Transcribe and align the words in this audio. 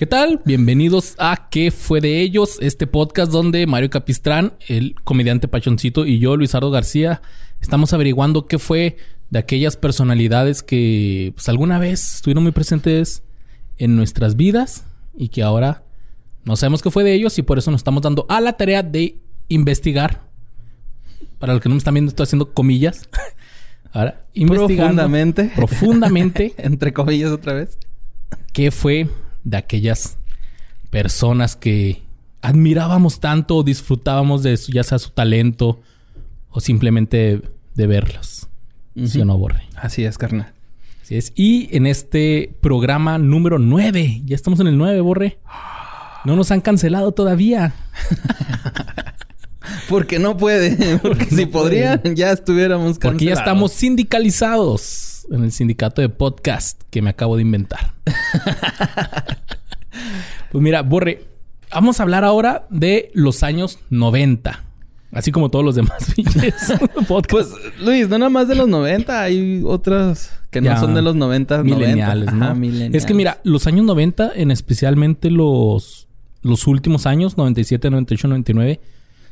¿Qué 0.00 0.06
tal? 0.06 0.40
Bienvenidos 0.46 1.14
a 1.18 1.50
¿Qué 1.50 1.70
fue 1.70 2.00
de 2.00 2.22
ellos? 2.22 2.56
Este 2.62 2.86
podcast 2.86 3.30
donde 3.30 3.66
Mario 3.66 3.90
Capistrán, 3.90 4.54
el 4.66 4.94
comediante 5.04 5.46
Pachoncito 5.46 6.06
y 6.06 6.18
yo, 6.18 6.38
Luisardo 6.38 6.70
García, 6.70 7.20
estamos 7.60 7.92
averiguando 7.92 8.46
qué 8.46 8.58
fue 8.58 8.96
de 9.28 9.38
aquellas 9.38 9.76
personalidades 9.76 10.62
que 10.62 11.32
pues, 11.34 11.50
alguna 11.50 11.78
vez 11.78 12.14
estuvieron 12.14 12.44
muy 12.44 12.52
presentes 12.52 13.24
en 13.76 13.94
nuestras 13.94 14.36
vidas 14.36 14.86
y 15.18 15.28
que 15.28 15.42
ahora 15.42 15.84
no 16.46 16.56
sabemos 16.56 16.80
qué 16.80 16.90
fue 16.90 17.04
de 17.04 17.12
ellos 17.12 17.38
y 17.38 17.42
por 17.42 17.58
eso 17.58 17.70
nos 17.70 17.80
estamos 17.80 18.00
dando 18.00 18.24
a 18.30 18.40
la 18.40 18.54
tarea 18.54 18.82
de 18.82 19.18
investigar. 19.48 20.22
Para 21.38 21.52
los 21.52 21.60
que 21.60 21.68
no 21.68 21.74
me 21.74 21.78
están 21.80 21.92
viendo, 21.92 22.08
estoy 22.08 22.24
haciendo 22.24 22.54
comillas. 22.54 23.06
Ahora, 23.92 24.24
profundamente. 24.46 25.52
Profundamente. 25.54 26.54
entre 26.56 26.94
comillas 26.94 27.32
otra 27.32 27.52
vez. 27.52 27.76
¿Qué 28.54 28.70
fue 28.70 29.06
de 29.44 29.56
aquellas 29.56 30.18
personas 30.90 31.56
que 31.56 32.02
admirábamos 32.42 33.20
tanto 33.20 33.56
o 33.56 33.62
disfrutábamos 33.62 34.42
de 34.42 34.56
ya 34.56 34.82
sea 34.82 34.98
su 34.98 35.10
talento 35.10 35.80
o 36.50 36.60
simplemente 36.60 37.42
de 37.74 37.86
verlos? 37.86 38.48
¿Sí 39.06 39.20
o 39.20 39.24
no, 39.24 39.38
Borre? 39.38 39.62
Así 39.76 40.04
es, 40.04 40.18
carnal. 40.18 40.52
Así 41.02 41.16
es. 41.16 41.32
Y 41.34 41.74
en 41.76 41.86
este 41.86 42.54
programa 42.60 43.18
número 43.18 43.58
9, 43.58 44.22
ya 44.24 44.34
estamos 44.34 44.60
en 44.60 44.66
el 44.66 44.76
9, 44.76 45.00
Borre. 45.00 45.38
No 46.24 46.36
nos 46.36 46.50
han 46.50 46.60
cancelado 46.60 47.12
todavía. 47.12 47.74
Porque 49.88 50.18
no 50.18 50.36
puede. 50.36 50.98
Porque 51.02 51.26
si 51.26 51.46
podrían, 51.46 52.02
ya 52.14 52.32
estuviéramos 52.32 52.98
cancelados. 52.98 53.12
Porque 53.12 53.24
ya 53.24 53.32
estamos 53.34 53.72
sindicalizados 53.72 55.09
en 55.30 55.44
el 55.44 55.52
sindicato 55.52 56.02
de 56.02 56.08
podcast 56.08 56.82
que 56.90 57.02
me 57.02 57.10
acabo 57.10 57.36
de 57.36 57.42
inventar. 57.42 57.92
pues 60.52 60.62
mira, 60.62 60.82
Borre, 60.82 61.24
vamos 61.72 62.00
a 62.00 62.02
hablar 62.02 62.24
ahora 62.24 62.66
de 62.70 63.10
los 63.14 63.42
años 63.42 63.78
90. 63.90 64.64
Así 65.12 65.32
como 65.32 65.50
todos 65.50 65.64
los 65.64 65.74
demás 65.74 66.14
Pues, 67.28 67.48
Luis, 67.80 68.08
no 68.08 68.18
nada 68.18 68.30
más 68.30 68.46
de 68.46 68.54
los 68.54 68.68
90, 68.68 69.22
hay 69.22 69.62
otras 69.64 70.38
que 70.50 70.60
no 70.60 70.78
son 70.78 70.94
de 70.94 71.02
los 71.02 71.16
90, 71.16 71.62
mileniales, 71.64 72.32
¿no? 72.32 72.56
Es 72.92 73.06
que 73.06 73.14
mira, 73.14 73.40
los 73.44 73.66
años 73.66 73.84
90, 73.86 74.32
en 74.34 74.50
especialmente 74.50 75.30
los, 75.30 76.08
los 76.42 76.66
últimos 76.66 77.06
años, 77.06 77.36
97, 77.36 77.90
98, 77.90 78.28
99, 78.28 78.80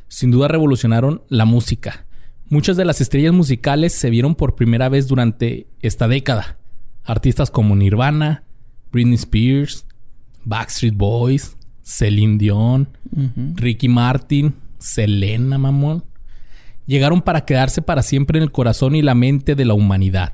sin 0.08 0.30
duda 0.30 0.48
revolucionaron 0.48 1.22
la 1.28 1.44
música. 1.44 2.06
Muchas 2.50 2.78
de 2.78 2.86
las 2.86 3.00
estrellas 3.02 3.34
musicales 3.34 3.92
se 3.92 4.08
vieron 4.08 4.34
por 4.34 4.54
primera 4.54 4.88
vez 4.88 5.06
durante 5.06 5.66
esta 5.82 6.08
década. 6.08 6.56
Artistas 7.04 7.50
como 7.50 7.77
Nirvana, 7.77 8.44
Britney 8.91 9.16
Spears, 9.16 9.86
Backstreet 10.44 10.94
Boys, 10.94 11.56
Celine 11.82 12.38
Dion, 12.38 12.88
Ricky 13.54 13.88
Martin, 13.88 14.54
Selena, 14.78 15.58
mamón. 15.58 16.04
Llegaron 16.86 17.20
para 17.20 17.44
quedarse 17.44 17.82
para 17.82 18.02
siempre 18.02 18.38
en 18.38 18.44
el 18.44 18.52
corazón 18.52 18.94
y 18.94 19.02
la 19.02 19.14
mente 19.14 19.54
de 19.54 19.66
la 19.66 19.74
humanidad. 19.74 20.32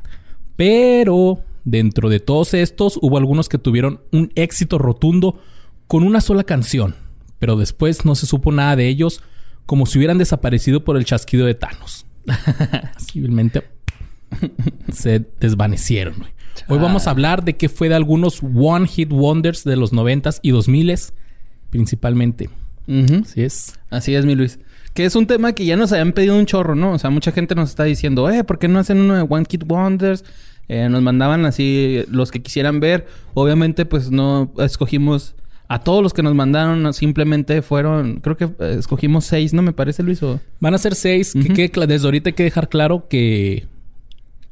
Pero 0.55 1.41
dentro 1.65 2.09
de 2.11 2.21
todos 2.21 2.55
estos 2.55 2.97
hubo 3.03 3.19
algunos 3.19 3.49
que 3.49 3.59
tuvieron 3.59 4.01
un 4.13 4.31
éxito 4.37 4.79
rotundo 4.79 5.41
con 5.89 6.05
una 6.05 6.21
sola 6.21 6.45
canción. 6.45 6.95
Pero 7.41 7.57
después 7.57 8.05
no 8.05 8.15
se 8.15 8.27
supo 8.27 8.53
nada 8.53 8.77
de 8.77 8.87
ellos 8.87 9.21
como 9.67 9.87
si 9.87 9.99
hubieran 9.99 10.19
desaparecido 10.19 10.85
por 10.85 10.97
el 10.97 11.05
chasquido 11.05 11.47
de 11.47 11.55
Thanos. 11.55 12.07
Simplemente 12.99 13.63
se 14.93 15.25
desvanecieron. 15.41 16.15
Hoy 16.69 16.79
vamos 16.79 17.07
a 17.07 17.11
hablar 17.11 17.45
de 17.45 17.57
qué 17.57 17.69
fue 17.69 17.89
de 17.89 17.95
algunos 17.95 18.43
One 18.43 18.87
Hit 18.87 19.11
Wonders 19.13 19.65
de 19.65 19.77
los 19.77 19.93
noventas 19.93 20.41
y 20.43 20.51
dos 20.51 20.69
miles, 20.69 21.13
principalmente. 21.71 22.49
Así 23.23 23.43
es. 23.43 23.79
Así 23.91 24.15
es, 24.15 24.25
mi 24.25 24.35
Luis. 24.35 24.59
Que 24.95 25.05
es 25.05 25.17
un 25.17 25.27
tema 25.27 25.53
que 25.53 25.65
ya 25.65 25.77
nos 25.77 25.93
habían 25.93 26.13
pedido 26.13 26.37
un 26.37 26.47
chorro, 26.47 26.75
¿no? 26.75 26.93
O 26.93 26.99
sea, 26.99 27.11
mucha 27.11 27.33
gente 27.33 27.55
nos 27.55 27.71
está 27.71 27.85
diciendo, 27.85 28.31
eh, 28.31 28.45
¿por 28.45 28.59
qué 28.59 28.69
no 28.69 28.79
hacen 28.79 29.01
uno 29.01 29.17
de 29.17 29.27
One 29.29 29.45
Hit 29.51 29.65
Wonders? 29.67 30.25
Eh, 30.69 30.89
nos 30.89 31.03
mandaban 31.03 31.45
así 31.45 32.05
los 32.09 32.31
que 32.31 32.41
quisieran 32.41 32.81
ver. 32.81 33.07
Obviamente, 33.35 33.85
pues 33.85 34.11
no 34.11 34.53
escogimos 34.59 35.35
a 35.69 35.81
todos 35.81 36.03
los 36.03 36.13
que 36.13 36.23
nos 36.23 36.35
mandaron 36.35 36.93
simplemente 36.93 37.63
fueron, 37.63 38.17
creo 38.17 38.37
que 38.37 38.45
eh, 38.45 38.77
escogimos 38.79 39.25
seis, 39.25 39.55
¿no? 39.55 39.63
Me 39.63 39.73
parece, 39.73 40.03
Luis. 40.03 40.23
¿o? 40.23 40.41
Van 40.61 40.75
a 40.75 40.79
ser 40.79 40.95
seis. 40.95 41.33
que, 41.33 41.71
desde 41.87 42.07
ahorita 42.07 42.31
hay 42.31 42.35
que 42.35 42.45
dejar 42.45 42.69
claro 42.69 43.09
que 43.09 43.67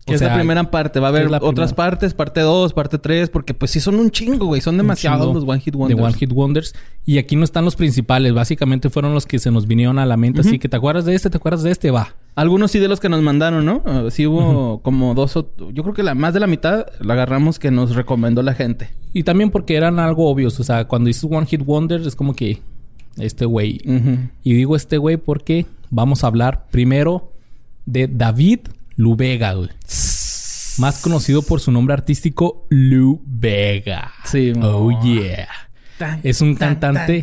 que 0.05 0.15
es 0.15 0.21
la 0.21 0.35
primera 0.35 0.71
parte. 0.71 0.99
Va 0.99 1.09
a 1.09 1.11
haber 1.11 1.29
otras 1.41 1.75
partes, 1.75 2.13
parte 2.13 2.41
2, 2.41 2.73
parte 2.73 2.99
3, 2.99 3.31
porque 3.31 3.55
pues 3.55 3.71
sí 3.71 3.81
son 3.81 3.97
un 3.97 4.11
chingo, 4.11 4.47
güey. 4.47 4.61
Son 4.61 4.77
demasiados 4.77 5.33
los 5.33 5.45
One 5.45 5.61
Hit 5.61 5.77
Wonders. 5.77 5.97
De 5.97 6.05
One 6.05 6.15
Hit 6.15 6.33
Wonders. 6.33 6.75
Y 7.07 7.19
aquí 7.19 7.37
no 7.37 7.45
están 7.45 7.65
los 7.65 7.77
principales. 7.77 8.35
Básicamente 8.35 8.91
fueron 8.91 9.15
los 9.15 9.27
que 9.27 9.39
se 9.39 9.51
nos 9.51 9.67
vinieron 9.67 9.99
a 9.99 10.07
la 10.07 10.17
mente. 10.17 10.41
Así 10.41 10.59
que 10.59 10.69
te 10.69 10.77
acuerdas 10.77 11.05
de 11.05 11.15
este, 11.15 11.31
te 11.31 11.37
acuerdas 11.37 11.63
de 11.63 11.71
este, 11.71 11.91
va. 11.91 12.17
Algunos 12.35 12.71
sí 12.71 12.79
de 12.79 12.89
los 12.89 12.99
que 12.99 13.09
nos 13.09 13.21
mandaron, 13.23 13.65
¿no? 13.65 13.83
Uh, 13.85 14.11
sí 14.11 14.27
hubo 14.27 14.81
como 14.83 15.15
dos 15.15 15.37
o... 15.37 15.51
Yo 15.73 15.83
creo 15.83 15.95
que 15.95 16.03
la 16.03 16.15
más 16.15 16.33
de 16.33 16.41
la 16.41 16.47
mitad 16.47 16.87
la 17.01 17.13
agarramos 17.13 17.59
que 17.59 17.71
nos 17.71 17.95
recomendó 17.95 18.43
la 18.43 18.55
gente. 18.55 18.91
Y 19.13 19.25
también 19.25 19.51
porque 19.51 19.77
eran 19.77 19.99
algo 19.99 20.29
obvios. 20.29 20.59
O 20.59 20.65
sea, 20.65 20.87
cuando 20.87 21.09
dices 21.09 21.25
One 21.31 21.47
Hit 21.47 21.63
Wonders 21.65 22.07
es 22.07 22.17
como 22.17 22.35
que... 22.35 22.61
Este 23.19 23.45
güey. 23.45 23.79
Y 24.43 24.55
digo 24.55 24.75
este 24.75 24.97
güey 24.97 25.19
porque 25.19 25.67
vamos 25.91 26.25
a 26.25 26.29
hablar 26.29 26.69
primero 26.71 27.33
de 27.85 28.09
David 28.09 28.61
Lubega, 28.97 29.53
güey. 29.53 29.69
Más 30.79 31.03
conocido 31.03 31.43
por 31.43 31.61
su 31.61 31.71
nombre 31.71 31.93
artístico, 31.93 32.67
Lu 32.71 33.21
Vega. 33.27 34.13
Sí. 34.25 34.55
Oh, 34.63 34.91
yeah. 35.03 35.47
es 36.23 36.41
un 36.41 36.55
cantante. 36.55 37.23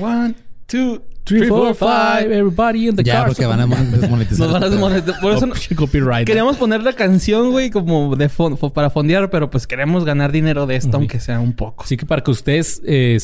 One, 0.00 0.34
two, 0.66 1.02
three, 1.30 1.48
four, 1.48 1.74
five. 1.74 2.24
Everybody 2.24 2.88
in 2.88 2.96
the 2.96 3.02
ya, 3.04 3.24
porque 3.24 3.46
van 3.46 3.60
a 3.60 3.66
desmonetizar. 3.66 4.38
Nos 4.38 4.52
van 4.52 4.64
a 4.64 4.68
desmonetizar. 4.68 5.20
Por 5.20 5.32
eso 5.32 5.46
oh, 5.46 5.76
copyright. 5.76 6.26
queríamos 6.26 6.56
poner 6.56 6.82
la 6.82 6.92
canción, 6.92 7.50
güey, 7.50 7.70
como 7.70 8.16
de 8.16 8.28
para 8.74 8.90
fondear, 8.90 9.30
pero 9.30 9.50
pues 9.50 9.66
queremos 9.66 10.04
ganar 10.04 10.32
dinero 10.32 10.66
de 10.66 10.76
esto, 10.76 10.96
aunque 10.96 11.20
sea 11.20 11.40
un 11.40 11.52
poco. 11.52 11.84
Así 11.84 11.96
que 11.96 12.06
para 12.06 12.22
que 12.22 12.30
ustedes 12.30 12.82
eh, 12.84 13.18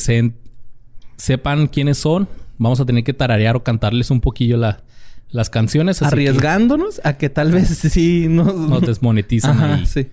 sepan 1.17 1.67
quiénes 1.67 1.97
son, 1.97 2.27
vamos 2.57 2.79
a 2.79 2.85
tener 2.85 3.03
que 3.03 3.13
tararear 3.13 3.55
o 3.55 3.63
cantarles 3.63 4.09
un 4.11 4.21
poquillo 4.21 4.57
la, 4.57 4.83
las 5.29 5.49
canciones. 5.49 6.01
Arriesgándonos 6.01 7.01
a 7.03 7.17
que 7.17 7.29
tal 7.29 7.51
vez 7.51 7.67
sí 7.67 8.27
nos, 8.29 8.55
nos 8.55 8.81
desmonetizan 8.81 9.61
ahí. 9.61 9.85
Sí. 9.85 10.07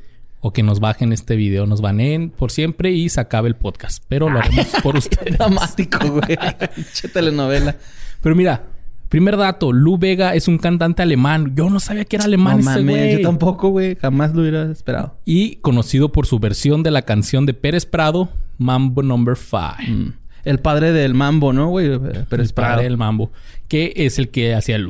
O 0.47 0.53
que 0.53 0.63
nos 0.63 0.79
bajen 0.79 1.15
este 1.15 1.37
video, 1.37 1.65
nos 1.65 1.81
baneen 1.81 2.29
por 2.29 2.51
siempre 2.51 2.93
y 2.93 3.09
se 3.09 3.19
acabe 3.19 3.49
el 3.49 3.57
podcast. 3.57 4.05
Pero 4.09 4.29
lo 4.29 4.41
haremos 4.41 4.67
por 4.83 4.95
ustedes. 4.95 5.39
Dramático, 5.39 5.99
güey. 6.07 6.37
che 6.93 7.09
telenovela. 7.09 7.77
Pero 8.21 8.35
mira, 8.35 8.63
primer 9.09 9.39
dato. 9.39 9.73
Lu 9.73 9.97
Vega 9.97 10.35
es 10.35 10.47
un 10.47 10.59
cantante 10.59 11.01
alemán. 11.01 11.55
Yo 11.57 11.71
no 11.71 11.81
sabía 11.81 12.05
que 12.05 12.17
era 12.17 12.27
alemán 12.27 12.61
no, 12.63 12.71
ese 12.71 12.83
güey. 12.83 13.13
Yo 13.15 13.23
tampoco, 13.23 13.71
güey. 13.71 13.97
Jamás 13.97 14.35
lo 14.35 14.43
hubiera 14.43 14.71
esperado. 14.71 15.17
Y 15.25 15.57
conocido 15.57 16.13
por 16.13 16.27
su 16.27 16.39
versión 16.39 16.83
de 16.83 16.91
la 16.91 17.01
canción 17.01 17.47
de 17.47 17.55
Pérez 17.55 17.87
Prado, 17.87 18.29
Mambo 18.59 19.03
Number 19.03 19.37
5 19.39 20.13
el 20.45 20.59
padre 20.61 20.93
del 20.93 21.15
mambo, 21.15 21.53
¿no, 21.53 21.69
güey? 21.69 21.99
Pero 22.29 22.43
el 22.43 22.53
padre 22.53 22.85
del 22.85 22.97
mambo. 22.97 23.33
Que 23.69 23.93
es 23.97 24.19
el 24.19 24.29
que 24.29 24.55
hacía 24.55 24.77
el... 24.77 24.89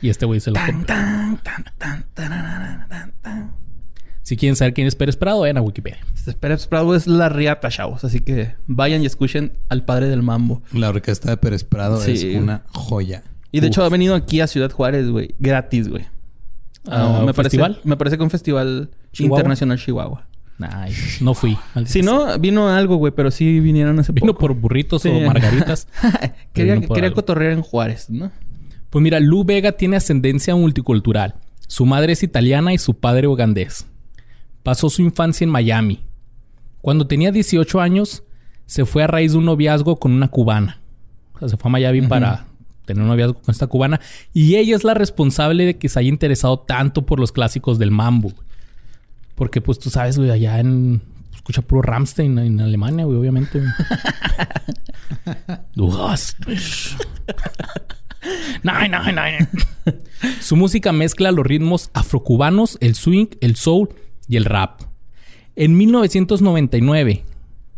y 0.00 0.08
este 0.08 0.26
güey 0.26 0.40
se 0.40 0.50
lo 0.50 0.58
Si 4.30 4.36
quieren 4.36 4.54
saber 4.54 4.74
quién 4.74 4.86
es 4.86 4.94
Pérez 4.94 5.16
Prado, 5.16 5.40
vayan 5.40 5.56
a 5.56 5.60
Wikipedia. 5.60 5.98
Este 6.14 6.34
Pérez 6.34 6.68
Prado 6.68 6.94
es 6.94 7.08
la 7.08 7.28
riata, 7.28 7.68
chavos. 7.68 8.04
Así 8.04 8.20
que 8.20 8.54
vayan 8.68 9.02
y 9.02 9.06
escuchen 9.06 9.54
al 9.68 9.84
padre 9.84 10.06
del 10.06 10.22
mambo. 10.22 10.62
La 10.72 10.90
orquesta 10.90 11.30
de 11.30 11.36
Pérez 11.36 11.64
Prado 11.64 12.00
es 12.00 12.22
una 12.22 12.62
joya. 12.68 13.24
Y 13.50 13.58
de 13.58 13.66
hecho 13.66 13.82
ha 13.82 13.88
venido 13.88 14.14
aquí 14.14 14.40
a 14.40 14.46
Ciudad 14.46 14.70
Juárez, 14.70 15.10
güey. 15.10 15.34
Gratis, 15.40 15.88
güey. 15.88 16.04
Ah, 16.86 17.24
me, 17.26 17.34
parece, 17.34 17.58
me 17.82 17.96
parece 17.96 18.18
que 18.18 18.22
un 18.22 18.30
festival 18.30 18.90
internacional 19.18 19.80
Chihuahua. 19.80 20.24
Ay, 20.60 20.94
no 21.20 21.34
fui. 21.34 21.58
Si 21.86 22.02
no, 22.02 22.38
vino 22.38 22.68
algo, 22.68 22.98
güey, 22.98 23.12
pero 23.12 23.32
sí 23.32 23.58
vinieron 23.58 23.98
ese 23.98 24.12
Vino 24.12 24.38
por 24.38 24.54
burritos 24.54 25.04
o 25.06 25.20
margaritas. 25.22 25.88
quería, 26.52 26.80
quería 26.80 27.12
cotorrear 27.12 27.50
en 27.50 27.62
Juárez, 27.62 28.08
¿no? 28.08 28.30
Pues 28.90 29.02
mira, 29.02 29.18
Lu 29.18 29.42
Vega 29.42 29.72
tiene 29.72 29.96
ascendencia 29.96 30.54
multicultural. 30.54 31.34
Su 31.66 31.84
madre 31.84 32.12
es 32.12 32.22
italiana 32.22 32.72
y 32.72 32.78
su 32.78 32.94
padre 32.94 33.26
ugandés. 33.26 33.88
Pasó 34.62 34.90
su 34.90 35.02
infancia 35.02 35.44
en 35.44 35.50
Miami. 35.50 36.00
Cuando 36.80 37.06
tenía 37.06 37.32
18 37.32 37.80
años, 37.80 38.22
se 38.66 38.84
fue 38.84 39.02
a 39.02 39.06
raíz 39.06 39.32
de 39.32 39.38
un 39.38 39.44
noviazgo 39.44 39.98
con 39.98 40.12
una 40.12 40.28
cubana. 40.28 40.80
O 41.34 41.38
sea, 41.38 41.48
se 41.48 41.56
fue 41.56 41.68
a 41.68 41.72
Miami 41.72 42.02
para 42.02 42.46
tener 42.84 43.02
un 43.02 43.08
noviazgo 43.08 43.34
con 43.34 43.52
esta 43.52 43.66
cubana. 43.66 44.00
Y 44.32 44.56
ella 44.56 44.76
es 44.76 44.84
la 44.84 44.94
responsable 44.94 45.64
de 45.64 45.78
que 45.78 45.88
se 45.88 45.98
haya 45.98 46.08
interesado 46.08 46.60
tanto 46.60 47.06
por 47.06 47.20
los 47.20 47.32
clásicos 47.32 47.78
del 47.78 47.90
mambo. 47.90 48.32
Porque, 49.34 49.60
pues, 49.60 49.78
tú 49.78 49.90
sabes, 49.90 50.18
güey, 50.18 50.30
allá 50.30 50.60
en... 50.60 51.00
Escucha 51.34 51.62
puro 51.62 51.80
Ramstein 51.80 52.38
en 52.38 52.60
Alemania, 52.60 53.06
güey, 53.06 53.16
obviamente. 53.16 53.60
du 55.74 55.90
hast 55.96 56.38
mich. 56.46 56.94
Nein, 58.62 58.90
nein, 58.90 59.14
nein. 59.14 59.48
Su 60.40 60.56
música 60.56 60.92
mezcla 60.92 61.32
los 61.32 61.46
ritmos 61.46 61.90
afrocubanos, 61.94 62.76
el 62.80 62.94
swing, 62.94 63.28
el 63.40 63.56
soul 63.56 63.88
y 64.30 64.36
el 64.36 64.44
rap. 64.44 64.80
En 65.56 65.76
1999, 65.76 67.24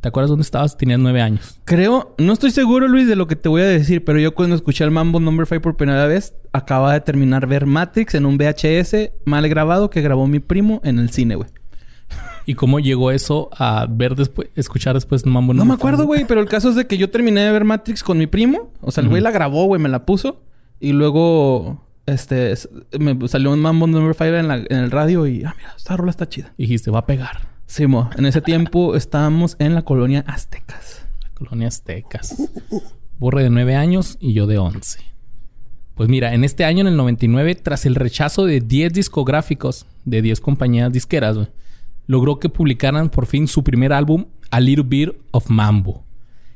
¿te 0.01 0.09
acuerdas 0.09 0.29
dónde 0.29 0.43
estabas? 0.43 0.77
Tenías 0.77 1.01
nueve 1.01 1.23
años. 1.23 1.59
Creo, 1.65 2.15
no 2.19 2.35
estoy 2.35 2.51
seguro, 2.51 2.87
Luis, 2.87 3.09
de 3.09 3.17
lo 3.17 3.27
que 3.27 3.37
te 3.37 3.49
voy 3.49 3.63
a 3.63 3.67
decir, 3.67 4.05
pero 4.05 4.21
yo 4.21 4.35
cuando 4.35 4.55
escuché 4.55 4.85
el 4.85 4.91
Mambo 4.91 5.19
Number 5.19 5.47
5 5.47 5.63
por 5.63 5.77
primera 5.77 6.07
vez, 6.07 6.35
acababa 6.53 6.93
de 6.93 7.01
terminar 7.01 7.47
ver 7.47 7.65
Matrix 7.65 8.15
en 8.15 8.27
un 8.27 8.37
VHS 8.37 9.13
mal 9.25 9.49
grabado 9.49 9.89
que 9.89 10.03
grabó 10.03 10.27
mi 10.27 10.41
primo 10.41 10.83
en 10.85 10.99
el 10.99 11.09
cine, 11.11 11.37
güey. 11.37 11.49
¿Y 12.45 12.55
cómo 12.55 12.81
llegó 12.81 13.11
eso 13.13 13.49
a 13.57 13.87
ver 13.89 14.15
después, 14.15 14.49
escuchar 14.55 14.95
después 14.95 15.25
Mambo 15.25 15.55
No 15.55 15.65
me 15.65 15.75
acuerdo, 15.75 16.05
güey, 16.05 16.27
pero 16.27 16.41
el 16.41 16.49
caso 16.49 16.69
es 16.69 16.77
de 16.77 16.87
que 16.87 16.99
yo 16.99 17.09
terminé 17.09 17.41
de 17.41 17.53
ver 17.53 17.65
Matrix 17.65 18.03
con 18.03 18.19
mi 18.19 18.27
primo. 18.27 18.73
O 18.83 18.91
sea, 18.91 19.03
el 19.03 19.09
güey 19.09 19.23
la 19.23 19.31
grabó, 19.31 19.65
güey, 19.65 19.81
me 19.81 19.89
la 19.89 20.05
puso. 20.05 20.43
Y 20.81 20.93
luego, 20.93 21.87
este, 22.07 22.55
me 22.99 23.29
salió 23.29 23.53
un 23.53 23.61
Mambo 23.61 23.87
Number 23.87 24.15
5 24.15 24.25
en, 24.25 24.51
en, 24.51 24.79
el 24.85 24.91
radio 24.91 25.27
y, 25.27 25.45
ah, 25.45 25.55
mira, 25.57 25.75
esta 25.77 25.97
rola 25.97 26.11
está 26.11 26.29
chida. 26.29 26.53
Y 26.57 26.63
dijiste, 26.63 26.91
va 26.91 27.01
a 27.01 27.07
pegar. 27.07 27.49
Sí, 27.67 27.87
mo. 27.87 28.11
En 28.17 28.27
ese 28.27 28.41
tiempo 28.41 28.95
estábamos 28.97 29.57
en 29.59 29.75
la 29.75 29.83
colonia 29.83 30.25
Aztecas. 30.27 31.07
La 31.23 31.31
colonia 31.31 31.69
Aztecas. 31.69 32.37
Borre 33.19 33.45
de 33.45 33.51
nueve 33.51 33.77
años 33.77 34.19
y 34.21 34.33
yo 34.33 34.47
de 34.47 34.59
once. 34.59 34.99
Pues 35.95 36.09
mira, 36.09 36.35
en 36.35 36.43
este 36.43 36.65
año, 36.65 36.81
en 36.81 36.89
el 36.89 36.97
99, 36.97 37.55
tras 37.57 37.87
el 37.87 37.95
rechazo 37.95 38.47
de 38.47 38.61
10 38.61 38.93
discográficos 38.93 39.87
de 40.05 40.23
10 40.23 40.41
compañías 40.41 40.93
disqueras, 40.93 41.37
logró 42.07 42.39
que 42.39 42.49
publicaran 42.49 43.11
por 43.11 43.27
fin 43.27 43.47
su 43.47 43.63
primer 43.63 43.93
álbum, 43.93 44.27
A 44.51 44.59
Little 44.59 44.85
Bit 44.87 45.11
of 45.31 45.51
Mambo. 45.51 46.03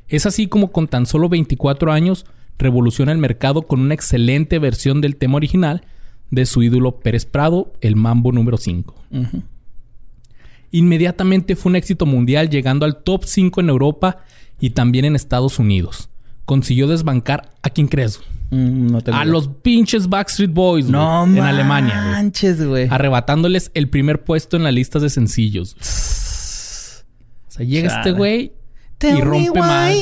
Es 0.07 0.25
así 0.25 0.47
como 0.47 0.71
con 0.71 0.87
tan 0.87 1.05
solo 1.05 1.29
24 1.29 1.91
años 1.91 2.25
revoluciona 2.57 3.11
el 3.11 3.17
mercado 3.17 3.63
con 3.63 3.79
una 3.81 3.93
excelente 3.93 4.59
versión 4.59 5.01
del 5.01 5.15
tema 5.15 5.35
original 5.35 5.83
de 6.31 6.45
su 6.45 6.63
ídolo 6.63 6.99
Pérez 6.99 7.25
Prado, 7.25 7.73
el 7.81 7.95
Mambo 7.95 8.31
número 8.31 8.57
5. 8.57 8.95
Inmediatamente 10.71 11.55
fue 11.55 11.71
un 11.71 11.75
éxito 11.77 12.05
mundial 12.05 12.49
llegando 12.49 12.85
al 12.85 13.03
top 13.03 13.23
5 13.23 13.61
en 13.61 13.69
Europa 13.69 14.17
y 14.59 14.71
también 14.71 15.05
en 15.05 15.15
Estados 15.15 15.59
Unidos. 15.59 16.09
Consiguió 16.45 16.87
desbancar 16.87 17.51
a 17.61 17.69
quién 17.69 17.87
crees. 17.87 18.19
Mm, 18.49 18.95
a 19.11 19.25
los 19.25 19.49
pinches 19.49 20.07
Backstreet 20.07 20.53
Boys 20.53 20.85
no 20.87 21.25
en 21.25 21.39
Alemania. 21.39 22.01
Manches, 22.11 22.65
güey. 22.65 22.87
Arrebatándoles 22.89 23.71
el 23.73 23.89
primer 23.89 24.23
puesto 24.23 24.55
en 24.55 24.63
las 24.63 24.73
listas 24.73 25.01
de 25.01 25.09
sencillos. 25.09 25.75
o 27.47 27.51
sea, 27.51 27.65
llega 27.65 27.97
este 27.97 28.11
güey 28.11 28.53
y 29.01 29.21
rompe 29.21 29.59
más. 29.59 29.93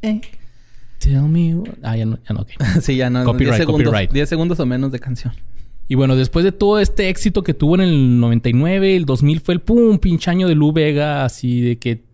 Tell 0.00 1.22
me. 1.22 1.56
Ah, 1.82 1.96
ya 1.96 2.06
no, 2.06 2.18
ya 2.28 2.34
no, 2.34 2.46
sí, 2.80 2.96
ya 2.96 3.10
no. 3.10 3.24
Copyright, 3.24 3.56
10 3.56 3.66
segundos, 3.66 3.86
copyright. 3.86 4.12
10 4.12 4.28
segundos 4.28 4.60
o 4.60 4.66
menos 4.66 4.92
de 4.92 5.00
canción. 5.00 5.34
Y 5.88 5.96
bueno, 5.96 6.14
después 6.14 6.44
de 6.44 6.52
todo 6.52 6.78
este 6.78 7.08
éxito 7.08 7.42
que 7.42 7.52
tuvo 7.52 7.74
en 7.74 7.80
el 7.80 8.20
99, 8.20 8.96
el 8.96 9.06
2000 9.06 9.40
fue 9.40 9.54
el 9.54 9.60
pum, 9.60 9.98
pinche 9.98 10.30
año 10.30 10.46
de 10.46 10.54
Lu 10.54 10.72
Vega, 10.72 11.24
así 11.24 11.60
de 11.60 11.78
que 11.78 12.04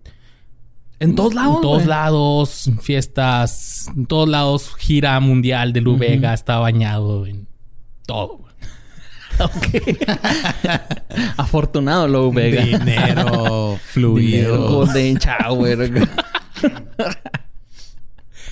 en 0.98 1.14
todos 1.14 1.34
lados. 1.34 1.56
En 1.56 1.62
todos 1.62 1.86
lados, 1.86 2.70
fiestas, 2.80 3.90
en 3.94 4.06
todos 4.06 4.28
lados, 4.28 4.74
gira 4.78 5.20
mundial 5.20 5.74
de 5.74 5.82
Lu 5.82 5.98
Vega, 5.98 6.32
está 6.32 6.58
bañado 6.58 7.26
en 7.26 7.46
todo. 8.06 8.40
Afortunado 11.36 12.08
Lu 12.08 12.32
Vega. 12.32 12.64
Dinero, 12.64 13.78
fluido. 13.82 14.70
Golden 14.70 15.16
Shower. 15.16 16.08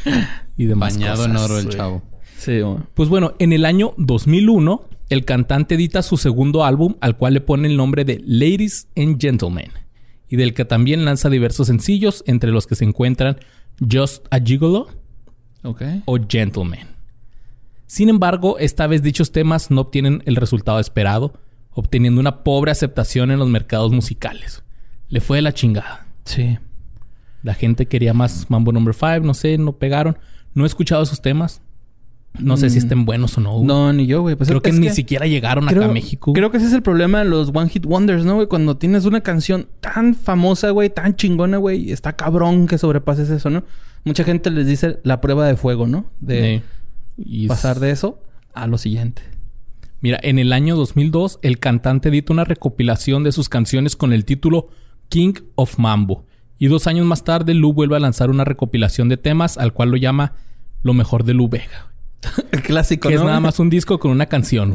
y 0.56 0.64
demás 0.66 0.94
Bañado 0.94 1.24
en 1.24 1.36
oro 1.36 1.58
el 1.58 1.68
chavo. 1.68 2.02
Sí, 2.38 2.60
Pues 2.94 3.08
bueno, 3.08 3.34
en 3.38 3.52
el 3.52 3.64
año 3.64 3.94
2001, 3.96 4.88
el 5.08 5.24
cantante 5.24 5.76
edita 5.76 6.02
su 6.02 6.16
segundo 6.16 6.64
álbum, 6.64 6.96
al 7.00 7.16
cual 7.16 7.34
le 7.34 7.40
pone 7.40 7.68
el 7.68 7.76
nombre 7.76 8.04
de 8.04 8.22
Ladies 8.24 8.88
and 8.96 9.20
Gentlemen 9.20 9.70
y 10.28 10.36
del 10.36 10.54
que 10.54 10.64
también 10.64 11.04
lanza 11.04 11.30
diversos 11.30 11.68
sencillos, 11.68 12.24
entre 12.26 12.50
los 12.50 12.66
que 12.66 12.74
se 12.74 12.84
encuentran 12.84 13.38
Just 13.80 14.26
a 14.30 14.40
Gigolo 14.40 14.88
o 15.62 16.18
Gentleman. 16.28 16.88
Sin 17.86 18.08
embargo, 18.08 18.58
esta 18.58 18.86
vez 18.86 19.02
dichos 19.02 19.32
temas 19.32 19.70
no 19.70 19.82
obtienen 19.82 20.22
el 20.26 20.36
resultado 20.36 20.80
esperado, 20.80 21.34
obteniendo 21.72 22.20
una 22.20 22.42
pobre 22.42 22.72
aceptación 22.72 23.30
en 23.30 23.38
los 23.38 23.48
mercados 23.48 23.92
musicales. 23.92 24.62
Le 25.08 25.20
fue 25.20 25.38
de 25.38 25.42
la 25.42 25.52
chingada. 25.52 26.06
Sí. 26.24 26.58
La 27.44 27.54
gente 27.54 27.86
quería 27.86 28.14
más 28.14 28.46
Mambo 28.48 28.72
Number 28.72 28.94
5, 28.94 29.20
no 29.20 29.34
sé, 29.34 29.58
no 29.58 29.74
pegaron. 29.74 30.16
No 30.54 30.64
he 30.64 30.66
escuchado 30.66 31.02
esos 31.02 31.20
temas. 31.20 31.60
No 32.38 32.56
sé 32.56 32.68
si 32.70 32.78
estén 32.78 33.00
mm. 33.00 33.04
buenos 33.04 33.38
o 33.38 33.40
no. 33.40 33.62
No, 33.62 33.92
ni 33.92 34.06
yo, 34.06 34.22
güey. 34.22 34.34
Pues 34.34 34.48
creo 34.48 34.62
que 34.62 34.72
ni 34.72 34.88
siquiera 34.90 35.26
llegaron 35.26 35.68
acá 35.68 35.84
a 35.84 35.88
México. 35.88 36.32
Creo 36.32 36.50
que 36.50 36.56
ese 36.56 36.66
es 36.66 36.72
el 36.72 36.82
problema 36.82 37.20
de 37.20 37.26
los 37.26 37.50
One 37.54 37.68
Hit 37.68 37.86
Wonders, 37.86 38.24
¿no, 38.24 38.36
güey? 38.36 38.48
Cuando 38.48 38.76
tienes 38.76 39.04
una 39.04 39.20
canción 39.20 39.68
tan 39.80 40.14
famosa, 40.14 40.70
güey, 40.70 40.90
tan 40.90 41.14
chingona, 41.14 41.58
güey, 41.58 41.92
está 41.92 42.16
cabrón 42.16 42.66
que 42.66 42.78
sobrepases 42.78 43.30
eso, 43.30 43.50
¿no? 43.50 43.62
Mucha 44.04 44.24
gente 44.24 44.50
les 44.50 44.66
dice 44.66 44.98
la 45.04 45.20
prueba 45.20 45.46
de 45.46 45.56
fuego, 45.56 45.86
¿no? 45.86 46.06
De 46.20 46.62
pasar 47.46 47.78
de 47.78 47.90
eso 47.90 48.18
a 48.54 48.66
lo 48.66 48.78
siguiente. 48.78 49.22
Mira, 50.00 50.18
en 50.22 50.38
el 50.38 50.52
año 50.52 50.76
2002, 50.76 51.38
el 51.42 51.58
cantante 51.58 52.08
edita 52.08 52.32
una 52.32 52.44
recopilación 52.44 53.22
de 53.22 53.32
sus 53.32 53.48
canciones 53.48 53.96
con 53.96 54.12
el 54.12 54.24
título 54.24 54.70
King 55.08 55.34
of 55.54 55.78
Mambo. 55.78 56.26
Y 56.58 56.68
dos 56.68 56.86
años 56.86 57.06
más 57.06 57.24
tarde, 57.24 57.54
Lu 57.54 57.72
vuelve 57.72 57.96
a 57.96 58.00
lanzar 58.00 58.30
una 58.30 58.44
recopilación 58.44 59.08
de 59.08 59.16
temas 59.16 59.58
al 59.58 59.72
cual 59.72 59.90
lo 59.90 59.96
llama 59.96 60.34
Lo 60.82 60.94
mejor 60.94 61.24
de 61.24 61.34
Lu 61.34 61.48
Vega. 61.48 61.92
El 62.52 62.62
clásico, 62.62 63.08
que 63.10 63.14
es 63.14 63.22
nada 63.22 63.40
más 63.40 63.58
un 63.58 63.70
disco 63.70 63.98
con 63.98 64.10
una 64.10 64.26
canción. 64.26 64.74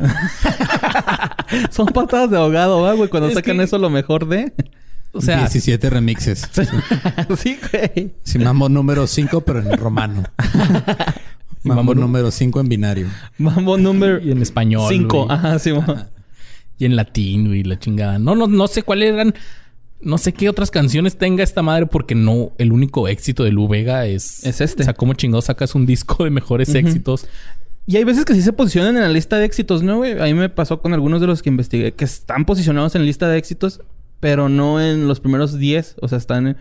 Son 1.71 1.87
patadas 1.87 2.29
de 2.29 2.37
ahogado, 2.37 2.95
güey? 2.95 3.09
Cuando 3.09 3.31
sacan 3.31 3.59
eso 3.61 3.77
lo 3.77 3.89
mejor 3.89 4.27
de... 4.27 4.53
O 5.11 5.21
sea... 5.21 5.39
17 5.39 5.89
remixes. 5.89 6.47
sí, 7.37 7.57
güey. 7.71 8.13
Sí, 8.23 8.37
mambo 8.37 8.69
número 8.69 9.07
5, 9.07 9.41
pero 9.41 9.59
en 9.59 9.75
romano. 9.77 10.23
mambo, 11.63 11.95
número 11.95 12.29
5 12.29 12.59
en 12.59 12.69
binario. 12.69 13.07
Mambo 13.39 13.77
número... 13.77 14.19
Y 14.19 14.31
en 14.31 14.41
español. 14.41 14.85
5. 14.89 15.27
Ajá, 15.31 15.57
sí. 15.57 15.71
Y 16.77 16.85
en 16.85 16.95
latín, 16.95 17.53
y 17.53 17.63
la 17.63 17.79
chingada. 17.79 18.19
No, 18.19 18.35
no, 18.35 18.45
no 18.45 18.67
sé 18.67 18.83
cuáles 18.83 19.13
eran... 19.13 19.33
No 20.01 20.17
sé 20.17 20.33
qué 20.33 20.47
otras 20.49 20.71
canciones 20.71 21.17
tenga 21.17 21.43
esta 21.43 21.61
madre 21.61 21.85
porque 21.85 22.15
no, 22.15 22.53
el 22.57 22.71
único 22.71 23.07
éxito 23.07 23.43
de 23.43 23.51
Lu 23.51 23.67
Vega 23.67 24.05
es... 24.05 24.45
Es 24.45 24.61
este. 24.61 24.83
O 24.83 24.85
sea, 24.85 24.93
¿cómo 24.93 25.13
chingado 25.13 25.41
sacas 25.41 25.75
un 25.75 25.85
disco 25.85 26.23
de 26.23 26.29
mejores 26.29 26.73
éxitos? 26.73 27.27
Y 27.89 27.97
hay 27.97 28.03
veces 28.03 28.23
que 28.23 28.35
sí 28.35 28.43
se 28.43 28.53
posicionan 28.53 28.95
en 28.97 29.01
la 29.01 29.09
lista 29.09 29.37
de 29.37 29.45
éxitos, 29.45 29.81
¿no, 29.81 29.97
güey? 29.97 30.11
A 30.19 30.25
mí 30.25 30.35
me 30.35 30.47
pasó 30.47 30.79
con 30.79 30.93
algunos 30.93 31.21
de 31.21 31.27
los 31.27 31.41
que 31.41 31.49
investigué 31.49 31.91
que 31.93 32.05
están 32.05 32.45
posicionados 32.45 32.93
en 32.93 33.01
la 33.01 33.07
lista 33.07 33.27
de 33.27 33.37
éxitos, 33.37 33.81
pero 34.19 34.47
no 34.47 34.79
en 34.79 35.07
los 35.07 35.19
primeros 35.19 35.57
10. 35.57 35.95
O 35.99 36.07
sea, 36.07 36.19
están 36.19 36.47
en 36.47 36.57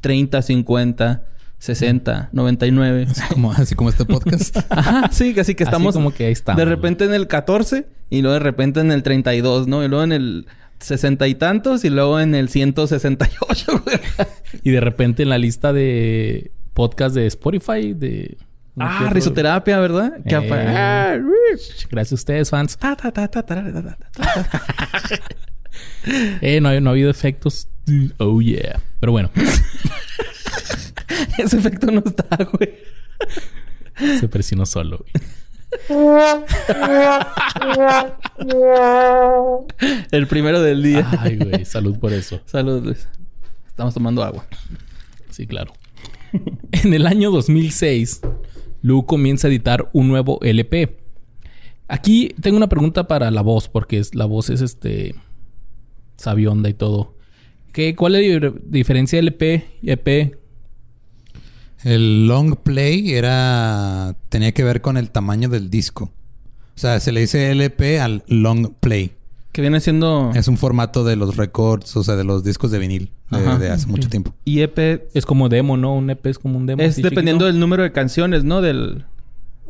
30, 0.00 0.40
50, 0.40 1.24
60, 1.58 2.30
99. 2.32 3.06
Así 3.10 3.34
como, 3.34 3.52
así 3.52 3.74
como 3.74 3.90
este 3.90 4.06
podcast. 4.06 4.56
Ajá, 4.70 5.10
sí, 5.12 5.38
así 5.38 5.54
que 5.54 5.64
estamos... 5.64 5.94
como 5.94 6.14
que 6.14 6.24
ahí 6.24 6.32
estamos. 6.32 6.58
De 6.58 6.64
repente 6.64 7.04
en 7.04 7.12
el 7.12 7.26
14 7.26 7.86
y 8.08 8.22
luego 8.22 8.32
de 8.32 8.40
repente 8.40 8.80
en 8.80 8.90
el 8.90 9.02
32, 9.02 9.68
¿no? 9.68 9.84
Y 9.84 9.88
luego 9.88 10.02
en 10.02 10.12
el 10.12 10.46
sesenta 10.80 11.28
y 11.28 11.34
tantos 11.34 11.84
y 11.84 11.90
luego 11.90 12.20
en 12.20 12.34
el 12.34 12.48
168, 12.48 13.82
güey. 13.84 13.98
y 14.62 14.70
de 14.70 14.80
repente 14.80 15.22
en 15.22 15.28
la 15.28 15.38
lista 15.38 15.72
de 15.72 16.52
podcast 16.74 17.14
de 17.14 17.26
Spotify 17.26 17.94
de... 17.94 18.38
ah, 18.78 19.10
risoterapia, 19.12 19.78
¿verdad? 19.78 20.14
Eh, 20.24 21.22
gracias 21.90 22.12
a 22.12 22.14
ustedes, 22.14 22.50
fans. 22.50 22.76
eh, 26.40 26.60
no, 26.60 26.80
no 26.80 26.90
ha 26.90 26.92
habido 26.92 27.10
efectos. 27.10 27.68
Oh, 28.18 28.40
yeah. 28.40 28.80
Pero 29.00 29.12
bueno. 29.12 29.30
Ese 31.38 31.58
efecto 31.58 31.90
no 31.90 32.02
está, 32.04 32.44
güey. 32.44 32.78
Se 34.18 34.28
presionó 34.28 34.66
solo, 34.66 34.98
güey. 34.98 35.24
El 40.10 40.26
primero 40.26 40.60
del 40.60 40.82
día. 40.82 41.08
Ay, 41.20 41.36
güey. 41.36 41.64
Salud 41.64 41.98
por 41.98 42.12
eso. 42.12 42.40
Salud, 42.46 42.84
Luis. 42.84 43.08
Estamos 43.66 43.94
tomando 43.94 44.22
agua. 44.22 44.46
Sí, 45.30 45.46
claro. 45.46 45.72
En 46.72 46.94
el 46.94 47.06
año 47.06 47.30
2006, 47.30 48.20
Lu 48.82 49.06
comienza 49.06 49.48
a 49.48 49.50
editar 49.50 49.90
un 49.92 50.08
nuevo 50.08 50.38
LP. 50.42 50.96
Aquí 51.88 52.34
tengo 52.40 52.56
una 52.56 52.68
pregunta 52.68 53.08
para 53.08 53.30
la 53.30 53.42
voz, 53.42 53.68
porque 53.68 54.02
la 54.12 54.26
voz 54.26 54.50
es 54.50 54.60
este. 54.60 55.14
sabionda 56.16 56.68
y 56.68 56.74
todo. 56.74 57.16
¿Qué, 57.72 57.94
¿Cuál 57.94 58.16
es 58.16 58.42
la 58.42 58.52
diferencia 58.64 59.16
de 59.16 59.20
LP 59.20 59.64
y 59.82 59.90
EP 59.90 60.39
el 61.84 62.26
long 62.26 62.56
play 62.56 63.14
era 63.14 64.14
tenía 64.28 64.52
que 64.52 64.64
ver 64.64 64.80
con 64.80 64.96
el 64.96 65.10
tamaño 65.10 65.48
del 65.48 65.70
disco. 65.70 66.12
O 66.76 66.78
sea, 66.80 66.98
se 67.00 67.12
le 67.12 67.20
dice 67.20 67.50
LP 67.50 68.00
al 68.00 68.24
long 68.26 68.72
play. 68.80 69.12
Que 69.52 69.60
viene 69.60 69.80
siendo... 69.80 70.30
Es 70.34 70.46
un 70.48 70.56
formato 70.56 71.02
de 71.04 71.16
los 71.16 71.36
records, 71.36 71.96
o 71.96 72.04
sea, 72.04 72.16
de 72.16 72.24
los 72.24 72.44
discos 72.44 72.70
de 72.70 72.78
vinil 72.78 73.10
de, 73.30 73.70
hace 73.70 73.86
mucho 73.86 74.08
tiempo. 74.08 74.32
Y 74.44 74.60
EP... 74.60 75.08
Es 75.12 75.26
como 75.26 75.48
demo, 75.48 75.76
¿no? 75.76 75.94
Un 75.94 76.08
EP 76.08 76.24
es 76.26 76.38
como 76.38 76.56
un 76.56 76.66
demo. 76.66 76.80
Es 76.82 76.96
dependiendo 76.96 77.46
del 77.46 77.58
número 77.58 77.82
de 77.82 77.92
canciones, 77.92 78.44
¿no? 78.44 78.60
Del... 78.62 79.04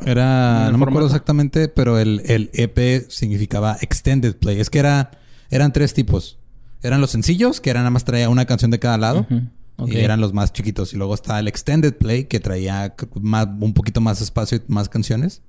Era... 0.05 0.69
No 0.71 0.77
me 0.77 0.85
acuerdo 0.85 1.07
exactamente, 1.07 1.67
pero 1.67 1.97
el, 1.97 2.21
el 2.25 2.51
EP 2.53 3.09
significaba 3.09 3.77
extended 3.81 4.35
play. 4.35 4.59
Es 4.59 4.69
que 4.69 4.79
era... 4.79 5.11
Eran 5.49 5.73
tres 5.73 5.93
tipos. 5.93 6.37
eran 6.83 7.01
los 7.01 7.11
sencillos, 7.11 7.59
que 7.59 7.71
eran 7.71 7.81
nada 7.81 7.89
más 7.89 8.05
traía 8.05 8.29
una 8.29 8.45
canción 8.45 8.71
de 8.71 8.79
cada 8.79 8.97
lado. 8.97 9.21
Ujú. 9.21 9.41
Ok. 9.77 9.89
Y 9.91 9.97
eran 9.97 10.21
los 10.21 10.33
más 10.33 10.53
chiquitos. 10.53 10.93
Y 10.93 10.97
luego 10.97 11.13
está 11.13 11.39
el 11.39 11.47
Extended 11.47 11.95
Play, 11.95 12.25
que 12.25 12.39
traía 12.39 12.95
más, 13.19 13.47
un 13.59 13.73
poquito 13.73 14.01
más 14.01 14.21
espacio 14.21 14.57
y 14.59 14.71
más 14.71 14.89
canciones. 14.89 15.41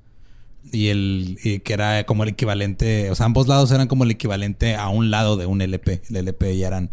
Y 0.73 0.88
el 0.88 1.38
y 1.43 1.59
que 1.61 1.73
era 1.73 2.05
como 2.05 2.23
el 2.23 2.31
equivalente, 2.31 3.11
o 3.11 3.14
sea, 3.14 3.26
ambos 3.26 3.49
lados 3.49 3.73
eran 3.73 3.88
como 3.88 4.05
el 4.05 4.12
equivalente 4.12 4.76
a 4.76 4.88
un 4.88 5.11
lado 5.11 5.37
de 5.37 5.47
un 5.47 5.61
LP. 5.61 6.02
El 6.09 6.17
LP 6.17 6.57
ya 6.57 6.69
eran 6.69 6.91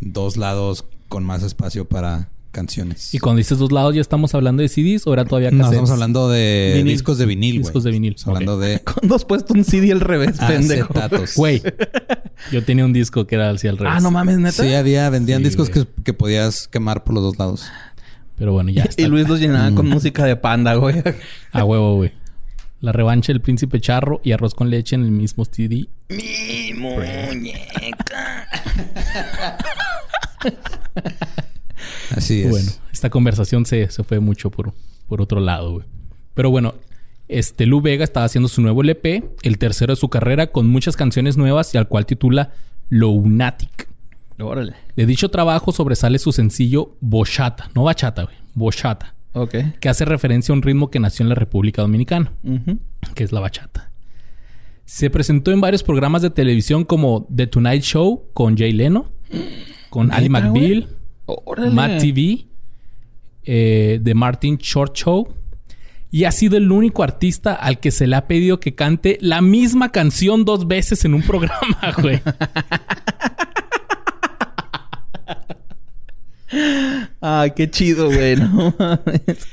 dos 0.00 0.36
lados 0.36 0.84
con 1.08 1.24
más 1.24 1.42
espacio 1.42 1.88
para 1.88 2.30
canciones. 2.58 3.14
Y 3.14 3.18
cuando 3.18 3.38
dices 3.38 3.58
dos 3.58 3.70
lados, 3.72 3.94
¿ya 3.94 4.00
estamos 4.00 4.34
hablando 4.34 4.62
de 4.62 4.68
CDs 4.68 5.06
o 5.06 5.12
era 5.12 5.24
todavía 5.24 5.50
no, 5.50 5.58
cassettes? 5.58 5.74
estamos 5.76 5.90
hablando 5.90 6.28
de 6.28 6.72
Vinil. 6.76 6.92
discos 6.92 7.18
de 7.18 7.26
vinil, 7.26 7.54
güey. 7.54 7.62
Discos 7.62 7.84
de 7.84 7.90
vinil, 7.92 8.14
Estamos 8.16 8.36
hablando 8.38 8.58
de 8.58 8.80
Cuando 8.84 9.14
has 9.14 9.24
puesto 9.24 9.54
un 9.54 9.64
CD 9.64 9.92
al 9.92 10.00
revés, 10.00 10.38
pendejo. 10.46 10.92
Güey, 11.36 11.62
yo 12.52 12.64
tenía 12.64 12.84
un 12.84 12.92
disco 12.92 13.26
que 13.26 13.36
era 13.36 13.50
así 13.50 13.68
al 13.68 13.78
revés. 13.78 13.94
Ah, 13.96 14.00
no 14.00 14.10
mames, 14.10 14.38
neta. 14.38 14.62
Sí, 14.62 14.74
había, 14.74 15.08
vendían 15.10 15.38
Sí, 15.42 15.48
discos 15.48 15.70
que, 15.70 15.86
que 16.04 16.12
podías 16.12 16.66
quemar 16.68 17.04
por 17.04 17.14
los 17.14 17.22
dos 17.22 17.38
lados. 17.38 17.66
Pero 18.36 18.52
bueno, 18.52 18.70
ya 18.70 18.82
está. 18.88 19.00
Y 19.02 19.06
Luis 19.06 19.28
los 19.28 19.40
llenaba 19.40 19.70
Mm. 19.70 19.74
con 19.74 19.88
música 19.88 20.24
de 20.24 20.36
panda, 20.36 20.74
güey. 20.74 21.02
A 21.52 21.64
huevo, 21.64 21.96
güey. 21.96 22.12
La 22.80 22.92
revancha 22.92 23.32
del 23.32 23.40
príncipe 23.40 23.80
charro 23.80 24.20
y 24.22 24.30
arroz 24.32 24.54
con 24.54 24.70
leche 24.70 24.94
en 24.94 25.02
el 25.02 25.10
mismo 25.10 25.44
CD. 25.44 25.88
Mi 26.10 26.72
muñeca. 26.74 28.46
Así 32.14 32.42
es. 32.42 32.50
Bueno, 32.50 32.70
esta 32.92 33.10
conversación 33.10 33.66
se, 33.66 33.90
se 33.90 34.04
fue 34.04 34.20
mucho 34.20 34.50
por, 34.50 34.72
por 35.06 35.20
otro 35.20 35.40
lado, 35.40 35.72
güey. 35.72 35.86
Pero 36.34 36.50
bueno, 36.50 36.74
este 37.28 37.66
Lu 37.66 37.80
Vega 37.80 38.04
estaba 38.04 38.26
haciendo 38.26 38.48
su 38.48 38.62
nuevo 38.62 38.82
LP, 38.82 39.24
el 39.42 39.58
tercero 39.58 39.92
de 39.92 40.00
su 40.00 40.08
carrera, 40.08 40.48
con 40.48 40.68
muchas 40.68 40.96
canciones 40.96 41.36
nuevas 41.36 41.74
y 41.74 41.78
al 41.78 41.88
cual 41.88 42.06
titula 42.06 42.52
Lunatic. 42.88 43.88
Órale. 44.40 44.74
De 44.96 45.04
dicho 45.06 45.30
trabajo 45.30 45.72
sobresale 45.72 46.18
su 46.18 46.30
sencillo 46.32 46.96
Bochata, 47.00 47.70
no 47.74 47.82
bachata, 47.84 48.22
güey, 48.22 48.36
Bochata, 48.54 49.14
Ok. 49.32 49.54
que 49.80 49.88
hace 49.88 50.04
referencia 50.04 50.52
a 50.52 50.56
un 50.56 50.62
ritmo 50.62 50.90
que 50.90 51.00
nació 51.00 51.24
en 51.24 51.28
la 51.30 51.34
República 51.34 51.82
Dominicana, 51.82 52.32
que 53.14 53.24
es 53.24 53.32
la 53.32 53.40
bachata. 53.40 53.90
Se 54.84 55.10
presentó 55.10 55.50
en 55.50 55.60
varios 55.60 55.82
programas 55.82 56.22
de 56.22 56.30
televisión 56.30 56.84
como 56.84 57.26
The 57.34 57.46
Tonight 57.48 57.82
Show 57.82 58.26
con 58.32 58.56
Jay 58.56 58.72
Leno, 58.72 59.10
con 59.90 60.12
Ali 60.12 60.28
¿Neta, 60.28 60.46
McBeal, 60.46 60.88
Órale. 61.28 61.70
Matt 61.70 62.00
TV, 62.00 62.46
eh, 63.44 64.00
The 64.02 64.14
Martin 64.14 64.56
Short 64.56 64.94
Show. 64.96 65.28
Y 66.10 66.24
ha 66.24 66.32
sido 66.32 66.56
el 66.56 66.72
único 66.72 67.02
artista 67.02 67.52
al 67.52 67.80
que 67.80 67.90
se 67.90 68.06
le 68.06 68.16
ha 68.16 68.26
pedido 68.26 68.60
que 68.60 68.74
cante 68.74 69.18
la 69.20 69.42
misma 69.42 69.92
canción 69.92 70.46
dos 70.46 70.66
veces 70.66 71.04
en 71.04 71.12
un 71.12 71.22
programa, 71.22 71.78
güey. 72.00 72.22
Ay, 77.20 77.50
qué 77.54 77.70
chido, 77.70 78.06
güey. 78.06 78.36
No 78.36 78.74
mames. 78.78 79.46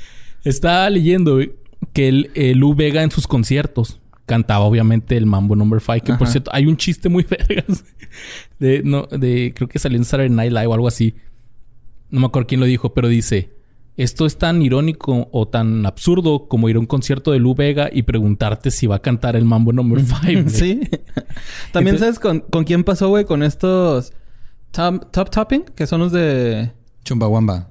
Estaba 0.45 0.89
leyendo 0.89 1.35
güey, 1.35 1.51
que 1.91 2.07
el, 2.07 2.31
el 2.35 2.57
Lu 2.57 2.73
Vega 2.73 3.03
en 3.03 3.11
sus 3.11 3.27
conciertos 3.27 3.99
cantaba 4.25 4.65
obviamente 4.65 5.17
el 5.17 5.25
Mambo 5.25 5.55
Number 5.55 5.81
5, 5.81 6.05
que 6.05 6.13
por 6.13 6.27
cierto 6.27 6.51
hay 6.53 6.65
un 6.65 6.77
chiste 6.77 7.09
muy 7.09 7.23
vergas 7.29 7.83
de, 8.59 8.81
no, 8.83 9.03
de 9.03 9.53
creo 9.55 9.67
que 9.67 9.79
salió 9.79 9.97
en 9.97 10.05
Saturday 10.05 10.29
Night 10.29 10.51
Live 10.51 10.67
o 10.67 10.73
algo 10.73 10.87
así. 10.87 11.15
No 12.09 12.19
me 12.21 12.25
acuerdo 12.27 12.47
quién 12.47 12.59
lo 12.61 12.65
dijo, 12.65 12.93
pero 12.93 13.07
dice, 13.07 13.51
esto 13.97 14.25
es 14.25 14.37
tan 14.37 14.61
irónico 14.61 15.27
o 15.31 15.47
tan 15.47 15.85
absurdo 15.85 16.47
como 16.47 16.69
ir 16.69 16.75
a 16.75 16.79
un 16.79 16.85
concierto 16.85 17.31
de 17.31 17.39
Lu 17.39 17.55
Vega 17.55 17.89
y 17.91 18.03
preguntarte 18.03 18.71
si 18.71 18.87
va 18.87 18.97
a 18.97 18.99
cantar 19.01 19.35
el 19.35 19.45
Mambo 19.45 19.71
Number 19.73 20.01
5. 20.25 20.49
sí. 20.49 20.81
También 21.71 21.95
Entonces- 21.95 21.99
sabes 21.99 22.19
con, 22.19 22.39
con 22.41 22.63
quién 22.63 22.83
pasó, 22.83 23.09
güey, 23.09 23.25
con 23.25 23.41
estos 23.43 24.13
top, 24.71 25.11
top 25.11 25.29
topping, 25.29 25.61
que 25.75 25.87
son 25.87 26.01
los 26.01 26.11
de 26.11 26.71
Chumbawamba. 27.03 27.69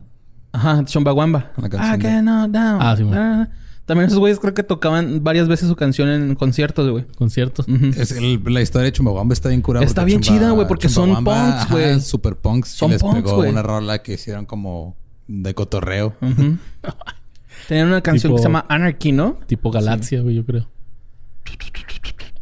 Ajá, 0.53 0.85
Chumbawamba. 0.85 1.53
La 1.57 1.69
canción 1.69 1.95
I 1.95 1.97
de- 1.99 2.03
cannot 2.03 2.51
down. 2.51 2.79
Ah, 2.81 2.95
sí. 2.97 3.05
También 3.87 4.07
esos 4.07 4.19
güeyes 4.19 4.39
creo 4.41 4.55
que 4.55 4.63
tocaban 4.63 5.23
varias 5.23 5.47
veces 5.47 5.69
su 5.69 5.77
canción 5.77 6.09
en 6.09 6.35
conciertos, 6.37 6.91
güey. 6.91 7.05
Conciertos. 7.19 7.69
Ujú. 7.69 7.87
Es 7.97 8.13
el- 8.13 8.41
la 8.47 8.63
historia 8.63 8.87
de 8.87 8.93
Chumbawamba 8.93 9.35
está 9.35 9.51
bien 9.51 9.61
curada. 9.61 9.85
Está 9.85 10.05
bien 10.05 10.21
chida, 10.21 10.51
güey, 10.53 10.67
porque 10.67 10.89
son 10.89 11.23
punks, 11.23 11.71
güey. 11.71 12.01
super 12.01 12.37
punks. 12.37 12.69
Son 12.71 12.89
y 12.91 12.93
les 12.95 13.03
punks, 13.03 13.17
pegó 13.23 13.37
güey. 13.37 13.51
una 13.51 13.63
rola 13.63 14.03
que 14.03 14.15
hicieron 14.15 14.47
como 14.47 14.97
de 15.29 15.55
cotorreo. 15.55 16.15
Tenían 17.69 17.89
una 17.89 18.01
canción 18.01 18.31
Tipo- 18.33 18.37
que 18.37 18.43
se 18.43 18.49
llama 18.49 18.67
Anarchy, 18.69 19.13
¿no? 19.13 19.39
Tipo 19.47 19.71
Galaxia, 19.71 20.21
güey, 20.23 20.37
yo 20.37 20.45
creo. 20.45 20.67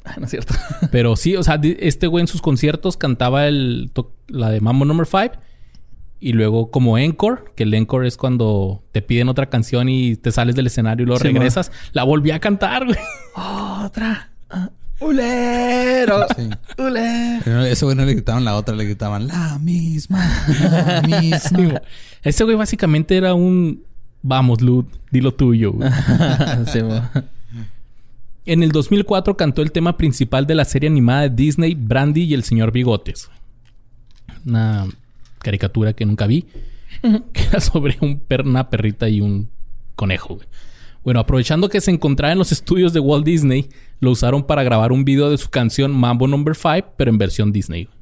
Ah, 0.05 0.17
no 0.19 0.25
es 0.25 0.31
cierto. 0.33 0.53
Pero 0.91 1.15
sí, 1.15 1.37
o 1.37 1.45
sea, 1.45 1.61
este 1.63 2.09
güey 2.09 2.23
en 2.23 2.27
sus 2.27 2.43
conciertos 2.43 2.97
cantaba 2.97 3.47
el 3.47 3.93
la 4.27 4.51
de 4.51 4.61
Mambo 4.61 4.85
Number 4.85 5.07
5 5.07 5.41
y 6.23 6.33
luego 6.33 6.71
como 6.71 6.97
encore, 6.99 7.43
que 7.57 7.65
el 7.65 7.75
encore 7.75 8.07
es 8.07 8.17
cuando 8.17 8.83
te 8.93 9.03
piden 9.03 9.29
otra 9.29 9.51
canción 9.51 9.89
y 9.89 10.15
te 10.17 10.31
sales 10.31 10.55
del 10.55 10.69
escenario 10.69 11.03
y 11.03 11.07
luego 11.07 11.21
Sí, 11.21 11.29
regresas, 11.29 11.73
la 11.93 12.05
volví 12.05 12.31
a 12.31 12.39
cantar, 12.39 12.87
güey. 12.87 12.99
Otra. 13.35 14.31
Ah, 14.49 14.71
Ulero. 15.01 16.27
Sí. 16.37 16.49
Ulero. 16.79 17.65
Ese 17.65 17.85
güey 17.85 17.97
no 17.97 18.05
le 18.05 18.15
gritaban 18.15 18.45
la 18.45 18.57
otra, 18.57 18.77
le 18.77 18.85
gritaban 18.85 19.27
la 19.27 19.59
misma, 19.59 20.25
la 20.49 21.03
misma. 21.07 21.39
Sí, 21.41 21.55
güey. 21.57 21.79
Ese 22.23 22.45
güey 22.45 22.57
básicamente 22.57 23.17
era 23.17 23.35
un 23.35 23.83
vamos, 24.23 24.61
Lud, 24.61 24.85
di 25.11 25.21
lo 25.21 25.35
tuyo, 25.35 25.73
güey. 25.73 25.91
Sí, 26.73 26.81
güey. 26.81 27.01
En 28.47 28.63
el 28.63 28.71
2004 28.71 29.37
cantó 29.37 29.63
el 29.63 29.73
tema 29.73 29.97
principal 29.97 30.47
de 30.47 30.55
la 30.55 30.65
serie 30.65 30.89
animada 30.89 31.23
de 31.23 31.31
Disney, 31.31 31.75
Brandy 31.75 32.23
y 32.23 32.35
el 32.35 32.45
señor 32.45 32.73
Bigotes. 32.73 33.29
Una 34.47 34.87
caricatura 35.43 35.93
que 35.93 36.07
nunca 36.07 36.27
vi. 36.27 36.47
que 37.33 37.43
era 37.45 37.61
sobre 37.61 37.97
un 38.01 38.19
per- 38.21 38.47
una 38.47 38.71
perrita 38.71 39.09
y 39.09 39.21
un 39.21 39.49
conejo. 39.97 40.37
güey. 40.37 40.47
Bueno, 41.05 41.21
aprovechando 41.21 41.69
que 41.69 41.81
se 41.81 41.91
encontraba 41.91 42.33
en 42.33 42.39
los 42.39 42.53
estudios 42.53 42.93
de 42.93 43.01
Walt 43.01 43.25
Disney, 43.27 43.69
lo 44.01 44.13
usaron 44.13 44.45
para 44.45 44.63
grabar 44.63 44.93
un 44.93 45.05
video 45.05 45.31
de 45.31 45.39
su 45.39 45.51
canción 45.51 45.91
Mambo 45.93 46.29
Number 46.29 46.55
5, 46.55 46.95
pero 46.97 47.11
en 47.11 47.19
versión 47.19 47.53
Disney. 47.53 47.85
güey. 47.85 47.97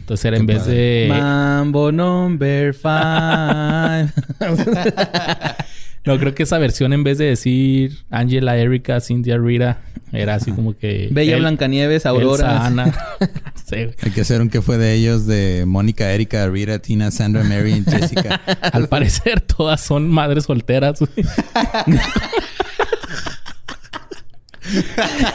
Entonces 0.00 0.24
era 0.24 0.38
en 0.38 0.46
vez 0.46 0.64
de... 0.64 1.06
Mambo 1.10 1.92
number 1.92 2.72
five. 2.72 4.08
No, 6.08 6.18
creo 6.18 6.34
que 6.34 6.42
esa 6.44 6.56
versión 6.58 6.92
en 6.94 7.04
vez 7.04 7.18
de 7.18 7.26
decir 7.26 7.98
Angela, 8.08 8.56
Erika, 8.56 8.98
Cynthia, 9.00 9.36
Rita, 9.36 9.80
era 10.10 10.36
así 10.36 10.52
como 10.52 10.74
que... 10.76 11.08
Bella 11.12 11.34
El- 11.34 11.40
Blancanieves, 11.42 11.96
Elsa, 12.06 12.08
Aurora. 12.08 12.64
Ana. 12.66 12.92
Sí, 13.68 13.74
güey. 13.84 13.94
Hay 14.00 14.10
que 14.12 14.22
hacer 14.22 14.40
un 14.40 14.48
que 14.48 14.62
fue 14.62 14.78
de 14.78 14.94
ellos 14.94 15.26
de 15.26 15.64
Mónica, 15.66 16.10
Erika, 16.10 16.48
Rita, 16.48 16.78
Tina, 16.78 17.10
Sandra, 17.10 17.44
Mary 17.44 17.84
y 17.86 17.90
Jessica. 17.90 18.40
Al 18.72 18.88
parecer 18.88 19.42
todas 19.42 19.82
son 19.82 20.08
madres 20.08 20.44
solteras. 20.44 21.00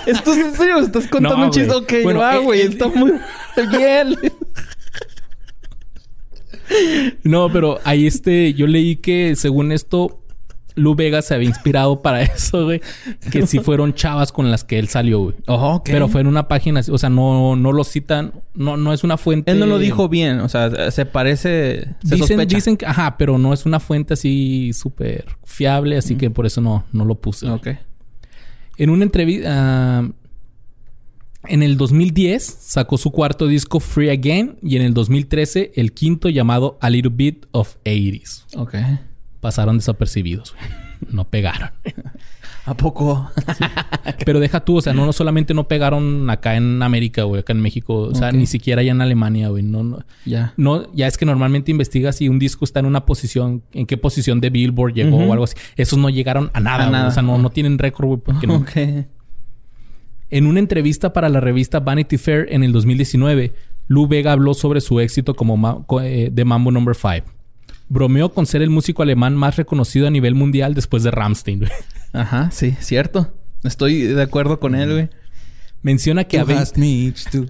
¿Esto 0.07 0.33
es 0.33 0.37
en 0.39 0.55
serio? 0.55 0.79
¿Estás 0.79 1.07
contando 1.07 1.37
No, 1.37 1.45
un 1.45 1.51
chiste? 1.51 1.71
Ok, 1.73 1.93
Bueno, 2.03 2.19
va, 2.21 2.35
eh, 2.35 2.39
güey. 2.39 2.61
eh, 2.61 2.65
Está 2.65 2.87
muy 2.87 3.13
bien. 3.77 4.15
No, 7.23 7.51
pero 7.51 7.79
ahí 7.83 8.07
este, 8.07 8.53
yo 8.55 8.65
leí 8.67 8.95
que 8.95 9.35
según 9.35 9.71
esto, 9.71 10.22
Lu 10.75 10.95
Vega 10.95 11.21
se 11.21 11.33
había 11.35 11.47
inspirado 11.49 12.01
para 12.01 12.21
eso, 12.23 12.65
güey. 12.65 12.81
Que 13.31 13.45
sí 13.47 13.59
fueron 13.59 13.93
chavas 13.93 14.31
con 14.31 14.49
las 14.51 14.63
que 14.63 14.79
él 14.79 14.87
salió, 14.87 15.19
güey. 15.19 15.35
Oh. 15.47 15.81
Pero 15.85 16.07
fue 16.07 16.21
en 16.21 16.27
una 16.27 16.47
página, 16.47 16.81
o 16.89 16.97
sea, 16.97 17.09
no, 17.09 17.55
no 17.55 17.71
lo 17.71 17.83
citan, 17.83 18.33
no, 18.53 18.77
no 18.77 18.93
es 18.93 19.03
una 19.03 19.17
fuente. 19.17 19.51
Él 19.51 19.59
no 19.59 19.65
lo 19.65 19.77
dijo 19.79 20.09
bien. 20.09 20.39
O 20.39 20.49
sea, 20.49 20.91
se 20.91 21.05
parece... 21.05 21.85
Se 22.03 22.15
Dicen, 22.15 22.19
sospecha. 22.19 22.55
dicen 22.55 22.77
que, 22.77 22.85
ajá, 22.85 23.17
pero 23.17 23.37
no 23.37 23.53
es 23.53 23.65
una 23.65 23.79
fuente 23.79 24.13
así 24.15 24.71
súper 24.73 25.25
fiable, 25.43 25.97
así 25.97 26.15
que 26.15 26.29
por 26.29 26.45
eso 26.45 26.61
no, 26.61 26.85
no 26.91 27.05
lo 27.05 27.15
puse. 27.15 27.45
güey. 27.45 27.57
Ok. 27.57 27.67
En 28.77 28.89
una 28.89 29.03
entrevista. 29.03 29.99
en 31.47 31.61
el 31.61 31.77
2010 31.77 32.43
sacó 32.43 32.97
su 32.97 33.11
cuarto 33.11 33.45
disco 33.47 33.79
Free 33.79 34.09
Again 34.09 34.57
y 34.63 34.77
en 34.77 34.81
el 34.81 34.93
2013 34.93 35.73
el 35.75 35.93
quinto 35.93 36.29
llamado 36.29 36.77
A 36.81 36.89
Little 36.89 37.11
Bit 37.13 37.45
of 37.51 37.75
80s. 37.85 38.45
Ok. 38.57 38.75
Pasaron 39.43 39.77
desapercibidos, 39.77 40.55
güey. 40.55 41.13
No 41.13 41.25
pegaron. 41.25 41.69
¿A 42.65 42.77
poco? 42.77 43.29
Pero 44.25 44.39
deja 44.39 44.61
tú, 44.63 44.77
o 44.77 44.81
sea, 44.81 44.93
no, 44.93 45.05
no 45.05 45.11
solamente 45.11 45.53
no 45.53 45.67
pegaron 45.67 46.29
acá 46.29 46.55
en 46.55 46.81
América, 46.81 47.23
güey, 47.23 47.41
acá 47.41 47.51
en 47.51 47.59
México, 47.59 47.93
o 47.93 48.15
sea, 48.15 48.31
ni 48.31 48.45
siquiera 48.45 48.79
allá 48.79 48.91
en 48.93 49.01
Alemania, 49.01 49.49
güey. 49.49 49.63
No, 49.63 49.83
no, 49.83 49.99
ya. 50.25 50.53
no, 50.55 50.89
ya 50.93 51.07
es 51.07 51.17
que 51.17 51.25
normalmente 51.25 51.71
investigas 51.71 52.15
si 52.15 52.29
un 52.29 52.39
disco 52.39 52.63
está 52.63 52.79
en 52.79 52.85
una 52.85 53.05
posición, 53.05 53.63
en 53.73 53.85
qué 53.85 53.97
posición 53.97 54.39
de 54.39 54.49
Billboard 54.49 54.93
llegó 54.93 55.17
o 55.17 55.33
algo 55.33 55.43
así. 55.43 55.55
Esos 55.75 55.99
no 55.99 56.09
llegaron 56.09 56.51
a 56.53 56.61
nada, 56.61 56.87
A 56.87 56.89
nada. 56.89 57.07
O 57.09 57.11
sea, 57.11 57.21
no, 57.21 57.37
no 57.37 57.49
tienen 57.49 57.77
récord, 57.77 58.07
güey, 58.07 58.19
porque 58.23 58.47
no. 58.47 58.63
En 60.29 60.47
una 60.47 60.59
entrevista 60.59 61.11
para 61.13 61.27
la 61.29 61.41
revista 61.41 61.81
Vanity 61.81 62.17
Fair 62.17 62.47
en 62.49 62.63
el 62.63 62.71
2019, 62.71 63.53
Lou 63.87 64.07
Vega 64.07 64.31
habló 64.31 64.53
sobre 64.53 64.79
su 64.81 64.99
éxito 65.01 65.35
como 65.35 65.57
ma- 65.57 65.85
eh, 66.01 66.29
de 66.31 66.45
Mambo 66.45 66.71
Number 66.71 66.95
5. 66.95 67.27
Bromeó 67.93 68.29
con 68.33 68.47
ser 68.47 68.63
el 68.63 68.71
músico 68.71 69.03
alemán 69.03 69.35
más 69.35 69.55
reconocido 69.55 70.07
a 70.07 70.09
nivel 70.09 70.33
mundial 70.33 70.73
después 70.73 71.03
de 71.03 71.11
Rammstein. 71.11 71.59
güey. 71.59 71.71
Ajá, 72.11 72.49
sí, 72.51 72.75
cierto. 72.79 73.31
Estoy 73.63 74.01
de 74.01 74.21
acuerdo 74.23 74.59
con 74.59 74.73
él, 74.73 74.91
güey. 74.91 75.09
menciona 75.83 76.23
que 76.23 76.43
mich, 76.75 77.29
du. 77.31 77.45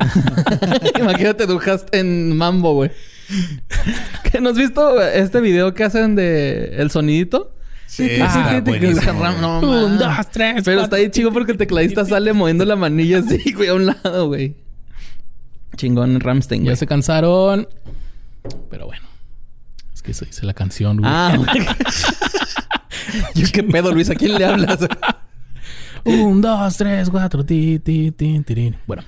Imagínate, 1.00 1.48
du 1.48 1.60
hast 1.66 1.96
en 1.96 2.36
mambo, 2.36 2.74
güey. 2.74 2.92
¿Que 4.32 4.42
¿No 4.42 4.50
has 4.50 4.58
visto 4.58 5.02
este 5.02 5.40
video 5.40 5.74
que 5.74 5.86
hacen 5.86 6.16
de 6.16 6.76
el 6.78 6.92
sonidito? 6.92 7.56
Sí, 7.86 8.10
Ah, 8.22 9.36
no, 9.40 9.60
Un, 9.60 9.98
dos, 9.98 10.10
tres, 10.32 10.62
Pero 10.66 10.80
cuatro. 10.80 10.84
está 10.84 10.96
ahí 10.98 11.10
chido 11.10 11.32
porque 11.32 11.54
el 11.54 11.58
tecladista 11.58 12.04
sale 12.14 12.34
moviendo 12.34 12.66
la 12.66 12.76
manilla 12.76 13.20
así, 13.20 13.54
güey, 13.54 13.70
a 13.70 13.76
un 13.76 13.86
lado, 13.86 14.28
güey. 14.28 14.56
Chingón 15.78 16.20
Ramstein, 16.20 16.64
Ya 16.64 16.72
güey. 16.72 16.76
se 16.76 16.86
cansaron. 16.86 17.68
Pero 18.70 18.88
bueno. 18.88 19.04
Que 20.04 20.12
eso 20.12 20.26
dice 20.26 20.46
la 20.46 20.54
canción, 20.54 20.98
güey. 20.98 21.10
Ah. 21.12 21.38
Yo, 23.36 23.48
¿Qué 23.52 23.64
pedo, 23.64 23.92
Luis? 23.92 24.10
¿A 24.10 24.16
quién 24.16 24.38
le 24.38 24.46
hablas? 24.46 24.80
Un, 26.04 26.42
dos, 26.42 26.78
tres, 26.78 27.10
cuatro. 27.10 27.46
Ti, 27.46 27.80
ti, 27.80 28.12
ti, 28.12 28.42
tirín. 28.42 28.76
Bueno. 28.86 29.04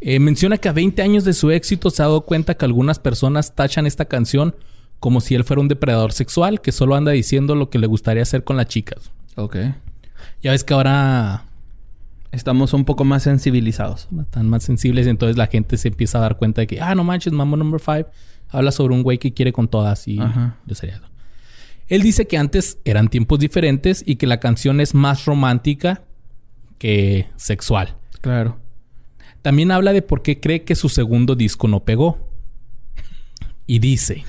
Eh, 0.00 0.20
menciona 0.20 0.58
que 0.58 0.68
a 0.68 0.72
20 0.72 1.02
años 1.02 1.24
de 1.24 1.32
su 1.32 1.50
éxito 1.50 1.90
se 1.90 2.02
ha 2.02 2.06
dado 2.06 2.20
cuenta 2.20 2.54
que 2.54 2.64
algunas 2.64 3.00
personas 3.00 3.54
tachan 3.54 3.86
esta 3.86 4.04
canción 4.04 4.54
como 5.00 5.20
si 5.20 5.34
él 5.34 5.42
fuera 5.44 5.60
un 5.60 5.68
depredador 5.68 6.12
sexual 6.12 6.60
que 6.60 6.70
solo 6.70 6.94
anda 6.94 7.10
diciendo 7.12 7.54
lo 7.56 7.68
que 7.70 7.78
le 7.78 7.86
gustaría 7.88 8.22
hacer 8.22 8.44
con 8.44 8.56
las 8.56 8.66
chicas. 8.66 9.10
ok. 9.36 9.56
Ya 10.42 10.52
ves 10.52 10.62
que 10.62 10.74
ahora 10.74 11.44
Estamos 12.30 12.74
un 12.74 12.84
poco 12.84 13.04
más 13.04 13.22
sensibilizados. 13.22 14.06
están 14.20 14.48
más 14.50 14.62
sensibles 14.62 15.06
entonces 15.06 15.36
la 15.38 15.46
gente 15.46 15.76
se 15.78 15.88
empieza 15.88 16.18
a 16.18 16.20
dar 16.22 16.36
cuenta 16.36 16.60
de 16.60 16.66
que, 16.66 16.80
ah, 16.80 16.94
no 16.94 17.02
manches, 17.02 17.32
Mambo 17.32 17.56
Number 17.56 17.80
5 17.80 18.10
habla 18.50 18.72
sobre 18.72 18.94
un 18.94 19.02
güey 19.02 19.18
que 19.18 19.32
quiere 19.32 19.52
con 19.52 19.68
todas 19.68 20.08
y 20.08 20.18
Ajá. 20.18 20.56
yo 20.66 20.74
sería. 20.74 21.00
Él 21.88 22.02
dice 22.02 22.26
que 22.26 22.36
antes 22.36 22.78
eran 22.84 23.08
tiempos 23.08 23.38
diferentes 23.38 24.02
y 24.06 24.16
que 24.16 24.26
la 24.26 24.40
canción 24.40 24.80
es 24.80 24.94
más 24.94 25.24
romántica 25.24 26.02
que 26.78 27.26
sexual. 27.36 27.96
Claro. 28.20 28.58
También 29.42 29.70
habla 29.70 29.92
de 29.92 30.02
por 30.02 30.22
qué 30.22 30.40
cree 30.40 30.64
que 30.64 30.74
su 30.74 30.88
segundo 30.88 31.34
disco 31.34 31.68
no 31.68 31.84
pegó. 31.84 32.18
Y 33.66 33.78
dice, 33.78 34.24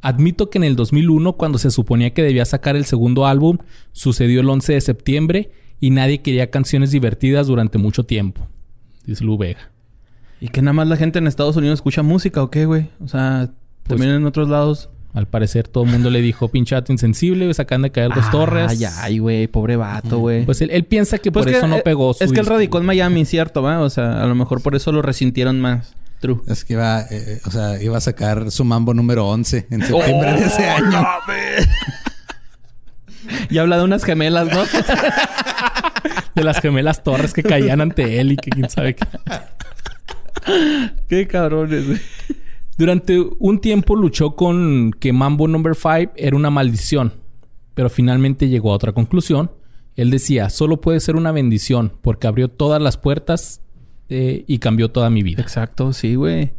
admito 0.00 0.50
que 0.50 0.58
en 0.58 0.64
el 0.64 0.76
2001, 0.76 1.34
cuando 1.34 1.58
se 1.58 1.70
suponía 1.70 2.12
que 2.14 2.22
debía 2.22 2.44
sacar 2.44 2.76
el 2.76 2.84
segundo 2.84 3.26
álbum, 3.26 3.58
sucedió 3.92 4.40
el 4.40 4.48
11 4.48 4.74
de 4.74 4.80
septiembre 4.80 5.50
y 5.80 5.90
nadie 5.90 6.22
quería 6.22 6.50
canciones 6.50 6.90
divertidas 6.90 7.46
durante 7.46 7.78
mucho 7.78 8.04
tiempo. 8.04 8.46
Dice 9.04 9.24
Lu 9.24 9.38
Vega. 9.38 9.69
¿Y 10.40 10.48
que 10.48 10.62
nada 10.62 10.72
más 10.72 10.88
la 10.88 10.96
gente 10.96 11.18
en 11.18 11.26
Estados 11.26 11.56
Unidos 11.56 11.78
escucha 11.78 12.02
música 12.02 12.42
o 12.42 12.50
qué, 12.50 12.64
güey? 12.64 12.88
O 13.04 13.08
sea, 13.08 13.50
también 13.86 14.10
en 14.12 14.26
otros 14.26 14.48
lados. 14.48 14.88
Al 15.12 15.26
parecer 15.26 15.66
todo 15.66 15.84
el 15.84 15.90
mundo 15.90 16.08
le 16.08 16.20
dijo 16.20 16.48
pinchato 16.48 16.92
insensible, 16.92 17.52
se 17.52 17.62
acaban 17.62 17.82
de 17.82 17.90
caer 17.90 18.14
dos 18.14 18.30
torres. 18.30 18.70
Ay, 18.70 18.84
ay, 18.98 19.18
güey. 19.18 19.48
Pobre 19.48 19.74
vato, 19.74 20.18
güey. 20.18 20.44
Pues 20.44 20.60
él, 20.60 20.70
él 20.70 20.84
piensa 20.84 21.18
que 21.18 21.32
Pues 21.32 21.44
por 21.44 21.52
que, 21.52 21.58
eso 21.58 21.66
no 21.66 21.80
pegó 21.80 22.14
su 22.14 22.22
Es 22.22 22.32
que 22.32 22.38
él 22.38 22.46
radicó 22.46 22.78
en 22.78 22.86
Miami, 22.86 23.24
cierto, 23.24 23.60
¿va? 23.60 23.80
O 23.80 23.90
sea, 23.90 24.22
a 24.22 24.26
lo 24.26 24.36
mejor 24.36 24.62
por 24.62 24.76
eso 24.76 24.92
lo 24.92 25.02
resintieron 25.02 25.60
más. 25.60 25.94
True. 26.20 26.40
Es 26.46 26.64
que 26.64 26.74
iba, 26.74 27.00
eh, 27.10 27.40
o 27.44 27.50
sea, 27.50 27.82
iba 27.82 27.96
a 27.96 28.00
sacar 28.00 28.52
su 28.52 28.64
mambo 28.64 28.94
número 28.94 29.26
11 29.28 29.66
en 29.70 29.84
septiembre 29.84 30.32
de 30.34 30.46
ese 30.46 30.68
año. 30.68 31.06
Y 33.48 33.58
habla 33.58 33.76
de 33.76 33.84
unas 33.84 34.04
gemelas, 34.04 34.48
¿no? 34.48 34.64
De 36.34 36.44
las 36.44 36.60
gemelas 36.60 37.02
torres 37.02 37.32
que 37.32 37.42
caían 37.42 37.80
ante 37.80 38.20
él 38.20 38.32
y 38.32 38.36
que 38.36 38.50
quién 38.50 38.68
sabe 38.70 38.94
qué. 38.94 39.06
qué 41.08 41.26
cabrones, 41.26 41.86
güey. 41.86 42.00
Durante 42.78 43.20
un 43.38 43.60
tiempo 43.60 43.94
luchó 43.94 44.36
con 44.36 44.92
que 44.92 45.12
Mambo 45.12 45.46
Number 45.46 45.74
5 45.74 46.12
era 46.16 46.34
una 46.34 46.48
maldición, 46.48 47.12
pero 47.74 47.90
finalmente 47.90 48.48
llegó 48.48 48.72
a 48.72 48.74
otra 48.74 48.92
conclusión. 48.92 49.50
Él 49.96 50.10
decía, 50.10 50.48
solo 50.48 50.80
puede 50.80 51.00
ser 51.00 51.16
una 51.16 51.30
bendición 51.30 51.92
porque 52.00 52.26
abrió 52.26 52.48
todas 52.48 52.80
las 52.80 52.96
puertas 52.96 53.60
eh, 54.08 54.44
y 54.46 54.58
cambió 54.60 54.90
toda 54.90 55.10
mi 55.10 55.22
vida. 55.22 55.42
Exacto, 55.42 55.92
sí, 55.92 56.14
güey. 56.14 56.52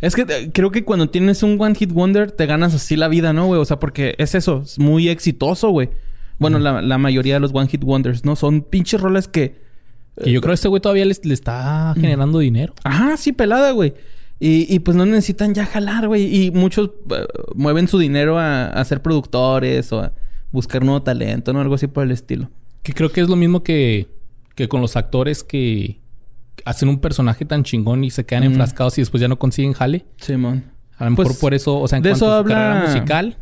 Es 0.00 0.14
que 0.14 0.26
eh, 0.28 0.50
creo 0.52 0.70
que 0.70 0.84
cuando 0.84 1.08
tienes 1.08 1.42
un 1.42 1.58
One 1.58 1.74
Hit 1.74 1.92
Wonder 1.92 2.32
te 2.32 2.44
ganas 2.44 2.74
así 2.74 2.96
la 2.96 3.08
vida, 3.08 3.32
¿no, 3.32 3.46
güey? 3.46 3.60
O 3.60 3.64
sea, 3.64 3.80
porque 3.80 4.14
es 4.18 4.34
eso, 4.34 4.60
es 4.62 4.78
muy 4.78 5.08
exitoso, 5.08 5.70
güey. 5.70 5.88
Bueno, 6.38 6.58
la, 6.58 6.82
la 6.82 6.98
mayoría 6.98 7.34
de 7.34 7.40
los 7.40 7.54
One 7.54 7.68
Hit 7.68 7.82
Wonders, 7.82 8.24
¿no? 8.24 8.36
Son 8.36 8.60
pinches 8.62 9.00
roles 9.00 9.26
que... 9.26 9.65
Que 10.22 10.32
yo 10.32 10.40
creo 10.40 10.50
que 10.52 10.54
este 10.54 10.68
güey 10.68 10.80
todavía 10.80 11.04
le, 11.04 11.12
está 11.12 11.92
generando 11.94 12.38
dinero. 12.38 12.74
Ajá, 12.84 13.16
sí, 13.16 13.32
pelada, 13.32 13.70
güey. 13.72 13.94
Y, 14.40 14.72
y 14.74 14.78
pues 14.80 14.96
no 14.96 15.06
necesitan 15.06 15.54
ya 15.54 15.64
jalar, 15.66 16.08
güey. 16.08 16.44
Y 16.46 16.50
muchos 16.50 16.90
eh, 17.10 17.26
mueven 17.54 17.88
su 17.88 17.98
dinero 17.98 18.38
a, 18.38 18.66
a 18.66 18.84
ser 18.84 19.00
productores 19.02 19.92
o 19.92 20.00
a 20.00 20.12
buscar 20.52 20.84
nuevo 20.84 21.02
talento, 21.02 21.52
¿no? 21.52 21.60
Algo 21.60 21.74
así 21.74 21.86
por 21.86 22.04
el 22.04 22.10
estilo. 22.12 22.50
Que 22.82 22.92
creo 22.92 23.10
que 23.10 23.20
es 23.20 23.28
lo 23.28 23.36
mismo 23.36 23.62
que, 23.62 24.08
que 24.54 24.68
con 24.68 24.80
los 24.80 24.96
actores 24.96 25.42
que 25.42 26.00
hacen 26.64 26.88
un 26.88 26.98
personaje 27.00 27.44
tan 27.44 27.62
chingón 27.64 28.04
y 28.04 28.10
se 28.10 28.24
quedan 28.24 28.44
Mm. 28.44 28.46
enfrascados 28.52 28.96
y 28.98 29.02
después 29.02 29.20
ya 29.20 29.28
no 29.28 29.38
consiguen 29.38 29.72
jale. 29.72 30.04
Simón. 30.18 30.64
A 30.98 31.04
lo 31.04 31.10
mejor 31.10 31.26
Pues, 31.26 31.38
por 31.38 31.52
eso, 31.54 31.78
o 31.78 31.88
sea, 31.88 31.98
en 31.98 32.02
de 32.02 32.10
cuanto 32.10 32.24
eso 32.26 32.32
a 32.32 32.36
su 32.36 32.40
habla- 32.40 32.54
carrera 32.54 32.86
musical, 32.86 33.36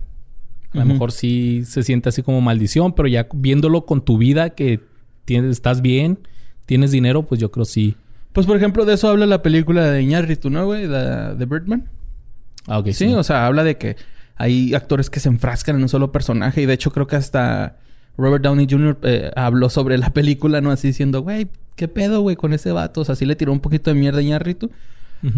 a 0.73 0.79
lo 0.79 0.85
mejor 0.87 1.13
sí 1.13 1.63
se 1.65 1.85
siente 1.85 2.09
así 2.09 2.23
como 2.23 2.41
maldición, 2.41 2.95
pero 2.95 3.07
ya 3.07 3.29
viéndolo 3.33 3.87
con 3.87 4.05
tu 4.05 4.19
vida 4.19 4.51
que 4.51 4.81
tienes, 5.25 5.53
estás 5.53 5.81
bien, 5.83 6.19
tienes 6.67 6.91
dinero, 6.91 7.23
pues 7.23 7.41
yo 7.41 7.51
creo 7.51 7.65
sí. 7.65 7.97
Pues, 8.33 8.47
por 8.47 8.57
ejemplo, 8.57 8.85
de 8.85 8.95
eso 8.95 9.09
habla 9.09 9.27
la 9.27 9.43
película 9.43 9.91
de 9.91 10.03
Iñárritu, 10.03 10.51
¿no, 10.51 10.67
güey? 10.67 10.87
La 10.87 11.35
de 11.35 11.47
Birdman. 11.47 11.89
Ah, 12.67 12.79
ok, 12.79 12.91
Sí, 12.91 13.13
o 13.15 13.23
sea, 13.23 13.47
habla 13.47 13.63
de 13.63 13.77
que 13.77 13.97
hay 14.37 14.75
actores 14.75 15.11
que 15.11 15.21
se 15.21 15.29
enfrascan 15.29 15.77
en 15.77 15.83
un 15.83 15.89
solo 15.89 16.11
personaje. 16.11 16.63
Y 16.63 16.67
de 16.67 16.73
hecho, 16.73 16.91
creo 16.91 17.07
que 17.07 17.17
hasta 17.17 17.77
Robert 18.17 18.43
Downey 18.43 18.67
Jr. 18.69 18.99
eh, 19.03 19.31
habló 19.37 19.71
sobre 19.71 19.99
la 19.99 20.11
película, 20.11 20.61
¿no? 20.61 20.71
Así 20.71 20.89
diciendo, 20.89 21.23
güey, 21.23 21.49
¿qué 21.77 21.87
pedo, 21.87 22.23
güey, 22.23 22.35
con 22.37 22.53
ese 22.53 22.73
vato? 22.73 23.03
O 23.03 23.05
sea, 23.05 23.15
sí 23.15 23.25
le 23.25 23.37
tiró 23.37 23.53
un 23.53 23.61
poquito 23.61 23.93
de 23.93 24.01
mierda 24.01 24.19
a 24.19 24.23
Iñárritu. 24.23 24.71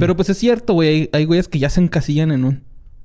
Pero 0.01 0.17
pues 0.17 0.29
es 0.31 0.39
cierto, 0.39 0.73
güey. 0.73 0.89
Hay, 0.89 1.09
hay 1.13 1.25
güeyes 1.27 1.47
que 1.47 1.61
ya 1.61 1.71
se 1.71 1.81
encasillan 1.81 2.33
en 2.33 2.45
un 2.45 2.63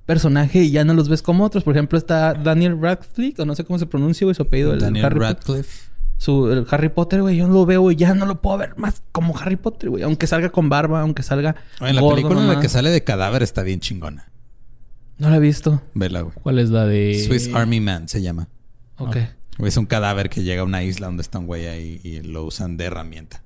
personaje 0.08 0.64
y 0.64 0.72
ya 0.72 0.84
no 0.84 0.96
los 0.96 1.10
ves 1.10 1.22
como 1.22 1.44
otros. 1.44 1.64
Por 1.64 1.76
ejemplo, 1.76 1.96
está 1.98 2.34
Daniel 2.34 2.80
Radcliffe, 2.82 3.40
o 3.42 3.46
no 3.46 3.54
sé 3.54 3.64
cómo 3.66 3.78
se 3.78 3.86
pronuncia, 3.86 4.26
güey, 4.26 4.34
su 4.34 4.42
apellido. 4.42 4.74
el 4.74 4.80
Daniel 4.80 5.06
Harry, 5.06 5.20
Radcliffe. 5.20 5.91
Su, 6.22 6.52
el 6.52 6.68
Harry 6.70 6.90
Potter, 6.90 7.22
güey. 7.24 7.36
Yo 7.36 7.48
no 7.48 7.54
lo 7.56 7.66
veo 7.66 7.90
y 7.90 7.96
ya 7.96 8.14
no 8.14 8.28
lo 8.28 8.42
puedo 8.42 8.56
ver 8.60 8.78
más 8.78 9.02
como 9.12 9.36
Harry 9.40 9.56
Potter, 9.56 9.90
güey. 9.90 10.04
Aunque 10.04 10.28
salga 10.28 10.52
con 10.52 10.70
barba, 10.70 11.02
aunque 11.02 11.24
salga 11.24 11.56
Oye, 11.80 11.94
la 11.94 12.02
gordo 12.02 12.16
película 12.18 12.42
en 12.42 12.48
la 12.48 12.60
que 12.60 12.70
sale 12.70 12.92
de 12.92 13.04
cadáver 13.04 13.42
está 13.42 13.64
bien 13.64 13.80
chingona. 13.80 14.30
No 15.18 15.32
la 15.32 15.38
he 15.38 15.40
visto. 15.40 15.82
Vela, 15.96 16.22
güey. 16.22 16.36
¿Cuál 16.44 16.60
es 16.60 16.70
la 16.70 16.86
de 16.86 17.24
Swiss 17.28 17.50
Army 17.56 17.80
Man 17.80 18.08
se 18.08 18.22
llama. 18.22 18.48
Ok. 18.98 19.18
Güey, 19.58 19.70
Es 19.70 19.78
un 19.78 19.88
cadáver 19.88 20.30
que 20.30 20.44
llega 20.44 20.62
a 20.62 20.66
una 20.66 20.84
isla 20.84 21.08
donde 21.08 21.22
está 21.24 21.40
un 21.40 21.48
güey 21.48 21.66
ahí 21.66 22.00
y 22.04 22.22
lo 22.22 22.44
usan 22.46 22.78
de 22.78 22.86
herramienta. 22.86 23.42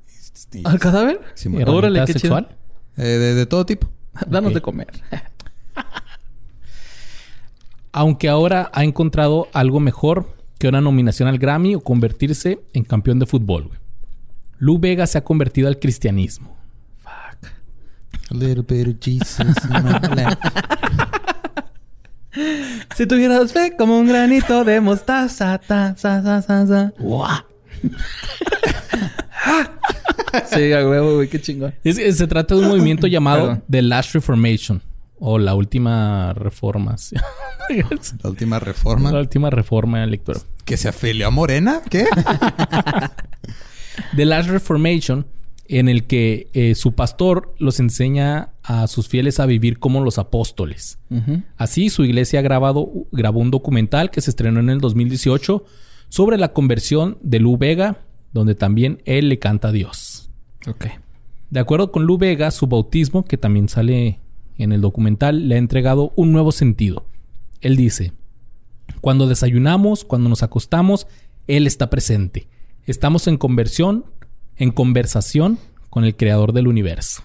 ¿Al 0.65 0.77
cadáver? 0.79 1.21
Sí, 1.35 1.47
¿Herramienta 1.47 1.71
mo- 1.71 1.77
Órale, 1.77 2.03
qué 2.05 2.13
sexual? 2.13 2.49
eh, 2.97 3.03
de, 3.03 3.35
de 3.35 3.45
todo 3.45 3.65
tipo. 3.65 3.89
Danos 4.27 4.53
de 4.53 4.61
comer. 4.61 4.87
Aunque 7.91 8.27
ahora 8.27 8.69
ha 8.73 8.83
encontrado 8.83 9.47
algo 9.53 9.79
mejor 9.79 10.34
que 10.59 10.67
una 10.67 10.81
nominación 10.81 11.27
al 11.27 11.37
Grammy 11.37 11.75
o 11.75 11.81
convertirse 11.81 12.59
en 12.73 12.83
campeón 12.83 13.19
de 13.19 13.25
fútbol. 13.25 13.67
güey. 13.67 13.79
Lou 14.57 14.79
Vega 14.79 15.05
se 15.07 15.17
ha 15.17 15.23
convertido 15.23 15.67
al 15.67 15.79
cristianismo. 15.79 16.55
A 17.05 18.33
little 18.33 18.63
bit 18.63 18.87
of 18.87 18.95
Jesus 19.01 19.39
in 19.39 19.83
my 19.83 19.99
life. 20.15 20.37
Si 22.95 23.05
tuvieras 23.05 23.53
fe 23.53 23.75
como 23.77 23.99
un 23.99 24.07
granito 24.07 24.63
de 24.65 24.81
mostaza, 24.81 25.57
ta, 25.59 25.95
sa, 25.97 26.23
sa, 26.23 26.41
sa, 26.41 26.65
sa. 26.65 26.93
Sí, 30.53 30.73
a 30.73 30.85
huevo, 30.87 31.15
güey, 31.15 31.29
qué 31.29 31.39
chingón. 31.39 31.73
Es- 31.83 31.97
es- 31.97 32.17
se 32.17 32.27
trata 32.27 32.55
de 32.55 32.61
un 32.61 32.67
movimiento 32.67 33.07
llamado 33.07 33.41
Perdón. 33.47 33.63
The 33.69 33.81
Last 33.81 34.13
Reformation 34.15 34.81
o 35.27 35.39
la 35.39 35.55
última 35.55 36.33
reforma. 36.33 36.97
sí. 36.97 37.15
La 38.21 38.29
última 38.29 38.59
reforma. 38.59 39.11
la 39.11 39.19
última 39.19 39.49
reforma 39.49 40.03
electoral. 40.03 40.43
¿Que 40.65 40.77
se 40.77 40.87
afilió 40.87 41.25
a 41.25 41.31
Morena? 41.31 41.81
¿Qué? 41.89 42.05
The 44.15 44.25
Last 44.25 44.49
Reformation, 44.49 45.25
en 45.67 45.89
el 45.89 46.05
que 46.05 46.51
eh, 46.53 46.75
su 46.75 46.93
pastor 46.93 47.55
los 47.57 47.79
enseña 47.79 48.49
a 48.61 48.85
sus 48.85 49.07
fieles 49.07 49.39
a 49.39 49.47
vivir 49.47 49.79
como 49.79 50.03
los 50.03 50.19
apóstoles. 50.19 50.99
Así, 51.57 51.89
su 51.89 52.03
iglesia 52.03 52.37
ha 52.39 52.43
grabado, 52.43 52.87
grabó 53.11 53.39
un 53.39 53.49
documental 53.49 54.11
que 54.11 54.21
se 54.21 54.29
estrenó 54.29 54.59
en 54.59 54.69
el 54.69 54.79
2018 54.79 55.65
sobre 56.09 56.37
la 56.37 56.53
conversión 56.53 57.17
de 57.23 57.39
Lu 57.39 57.57
Vega, 57.57 57.97
donde 58.31 58.53
también 58.53 59.01
él 59.05 59.27
le 59.29 59.39
canta 59.39 59.69
a 59.69 59.71
Dios. 59.71 60.29
Ok. 60.67 60.85
De 61.49 61.59
acuerdo 61.59 61.91
con 61.91 62.03
Lu 62.05 62.19
Vega, 62.19 62.51
su 62.51 62.67
bautismo, 62.67 63.25
que 63.25 63.37
también 63.37 63.69
sale 63.69 64.19
en 64.57 64.71
el 64.71 64.81
documental, 64.81 65.47
le 65.47 65.55
ha 65.55 65.57
entregado 65.59 66.13
un 66.15 66.31
nuevo 66.31 66.51
sentido. 66.51 67.05
Él 67.61 67.75
dice, 67.75 68.13
cuando 69.01 69.27
desayunamos, 69.27 70.05
cuando 70.05 70.29
nos 70.29 70.43
acostamos, 70.43 71.07
Él 71.47 71.67
está 71.67 71.89
presente. 71.89 72.47
Estamos 72.85 73.27
en 73.27 73.37
conversión, 73.37 74.05
en 74.57 74.71
conversación 74.71 75.57
con 75.89 76.05
el 76.05 76.15
Creador 76.15 76.53
del 76.53 76.67
universo. 76.67 77.23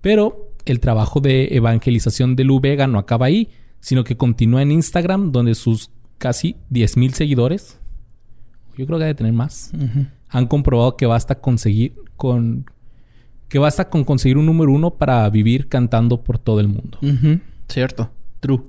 Pero 0.00 0.50
el 0.64 0.80
trabajo 0.80 1.20
de 1.20 1.56
evangelización 1.56 2.36
de 2.36 2.44
Lu 2.44 2.60
Vega 2.60 2.86
no 2.86 2.98
acaba 2.98 3.26
ahí, 3.26 3.48
sino 3.80 4.04
que 4.04 4.16
continúa 4.16 4.62
en 4.62 4.72
Instagram, 4.72 5.32
donde 5.32 5.54
sus 5.54 5.90
casi 6.18 6.56
10.000 6.70 7.12
seguidores, 7.12 7.78
yo 8.76 8.86
creo 8.86 8.98
que 8.98 9.04
debe 9.04 9.14
tener 9.14 9.32
más, 9.32 9.72
han 10.28 10.46
comprobado 10.46 10.96
que 10.96 11.06
basta 11.06 11.36
conseguir 11.36 11.94
con 12.16 12.66
que 13.54 13.60
basta 13.60 13.88
con 13.88 14.02
conseguir 14.02 14.36
un 14.36 14.46
número 14.46 14.72
uno 14.72 14.90
para 14.90 15.30
vivir 15.30 15.68
cantando 15.68 16.24
por 16.24 16.40
todo 16.40 16.58
el 16.58 16.66
mundo. 16.66 16.98
Cierto. 17.68 18.10
True. 18.40 18.64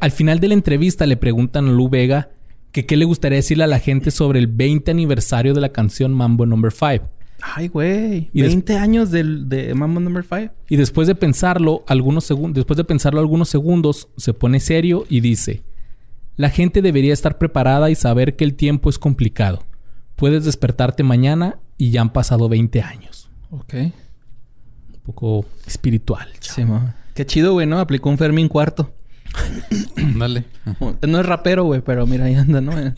al 0.00 0.10
final 0.10 0.40
de 0.40 0.48
la 0.48 0.54
entrevista 0.54 1.04
le 1.04 1.18
preguntan 1.18 1.68
a 1.68 1.72
Lu 1.72 1.90
Vega 1.90 2.30
que 2.70 2.86
qué 2.86 2.96
le 2.96 3.04
gustaría 3.04 3.36
decirle 3.36 3.64
a 3.64 3.66
la 3.66 3.78
gente 3.78 4.10
sobre 4.10 4.38
el 4.38 4.46
20 4.46 4.90
aniversario 4.90 5.52
de 5.52 5.60
la 5.60 5.72
canción 5.72 6.14
Mambo 6.14 6.46
Number 6.46 6.72
5. 6.72 7.06
Ay, 7.42 7.68
güey. 7.68 8.30
20 8.32 8.78
años 8.78 9.10
del, 9.10 9.50
de 9.50 9.74
Mambo 9.74 10.00
Number 10.00 10.24
5. 10.24 10.54
Y 10.70 10.76
después 10.76 11.06
de 11.06 11.14
pensarlo 11.14 11.84
algunos 11.86 12.24
segundos, 12.24 12.54
después 12.54 12.78
de 12.78 12.84
pensarlo 12.84 13.20
algunos 13.20 13.50
segundos, 13.50 14.08
se 14.16 14.32
pone 14.32 14.60
serio 14.60 15.04
y 15.10 15.20
dice: 15.20 15.64
La 16.36 16.48
gente 16.48 16.80
debería 16.80 17.12
estar 17.12 17.36
preparada 17.36 17.90
y 17.90 17.94
saber 17.94 18.36
que 18.36 18.44
el 18.44 18.54
tiempo 18.54 18.88
es 18.88 18.98
complicado. 18.98 19.64
Puedes 20.16 20.46
despertarte 20.46 21.02
mañana 21.02 21.58
y 21.76 21.90
ya 21.90 22.00
han 22.00 22.14
pasado 22.14 22.48
20 22.48 22.80
años. 22.80 23.21
Ok. 23.52 23.74
Un 23.74 25.00
poco 25.04 25.44
espiritual. 25.66 26.28
Sí, 26.40 26.64
Qué 27.14 27.26
chido, 27.26 27.52
güey, 27.52 27.66
¿no? 27.66 27.78
Aplicó 27.78 28.08
un 28.08 28.16
Fermín 28.16 28.48
cuarto. 28.48 28.92
Dale. 30.16 30.44
No 31.06 31.20
es 31.20 31.26
rapero, 31.26 31.64
güey, 31.64 31.82
pero 31.82 32.06
mira, 32.06 32.24
ahí 32.24 32.34
anda, 32.34 32.60
¿no? 32.60 32.72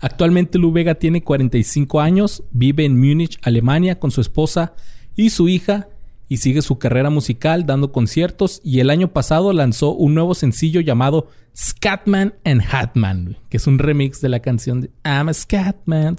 Actualmente 0.00 0.58
Lu 0.58 0.72
Vega 0.72 0.94
tiene 0.94 1.22
45 1.22 2.00
años, 2.00 2.44
vive 2.52 2.84
en 2.84 2.98
Múnich, 2.98 3.38
Alemania, 3.42 3.98
con 3.98 4.10
su 4.10 4.20
esposa 4.20 4.74
y 5.16 5.30
su 5.30 5.48
hija 5.48 5.88
y 6.28 6.38
sigue 6.38 6.62
su 6.62 6.78
carrera 6.78 7.10
musical 7.10 7.66
dando 7.66 7.90
conciertos 7.90 8.60
y 8.62 8.80
el 8.80 8.90
año 8.90 9.08
pasado 9.08 9.52
lanzó 9.52 9.92
un 9.92 10.14
nuevo 10.14 10.34
sencillo 10.34 10.80
llamado 10.80 11.28
Scatman 11.56 12.34
and 12.44 12.62
Hatman, 12.70 13.36
que 13.48 13.56
es 13.56 13.66
un 13.66 13.78
remix 13.78 14.20
de 14.20 14.28
la 14.28 14.40
canción 14.40 14.82
de 14.82 14.90
I'm 15.04 15.28
a 15.28 15.34
Scatman. 15.34 16.16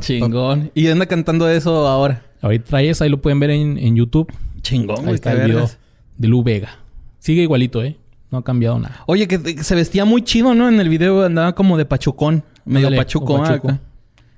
Chingón. 0.00 0.70
Y 0.74 0.88
anda 0.88 1.06
cantando 1.06 1.48
eso 1.48 1.86
ahora. 1.86 2.22
Ahorita 2.42 2.64
traes, 2.66 3.00
ahí 3.00 3.08
lo 3.08 3.20
pueden 3.20 3.40
ver 3.40 3.50
en, 3.50 3.96
YouTube. 3.96 4.32
Chingón, 4.60 5.08
Ahí 5.08 5.14
está 5.14 5.32
el 5.32 5.46
video 5.46 5.70
de 6.16 6.28
Lu 6.28 6.42
Vega. 6.42 6.78
Sigue 7.18 7.42
igualito, 7.42 7.82
¿eh? 7.82 7.96
No 8.30 8.38
ha 8.38 8.44
cambiado 8.44 8.78
nada. 8.78 9.02
Oye, 9.06 9.28
que 9.28 9.62
se 9.62 9.74
vestía 9.74 10.04
muy 10.04 10.22
chido, 10.22 10.54
¿no? 10.54 10.68
En 10.68 10.80
el 10.80 10.88
video 10.88 11.24
andaba 11.24 11.54
como 11.54 11.78
de 11.78 11.84
pachucón. 11.84 12.42
Medio 12.64 12.94
pachucón. 12.94 13.80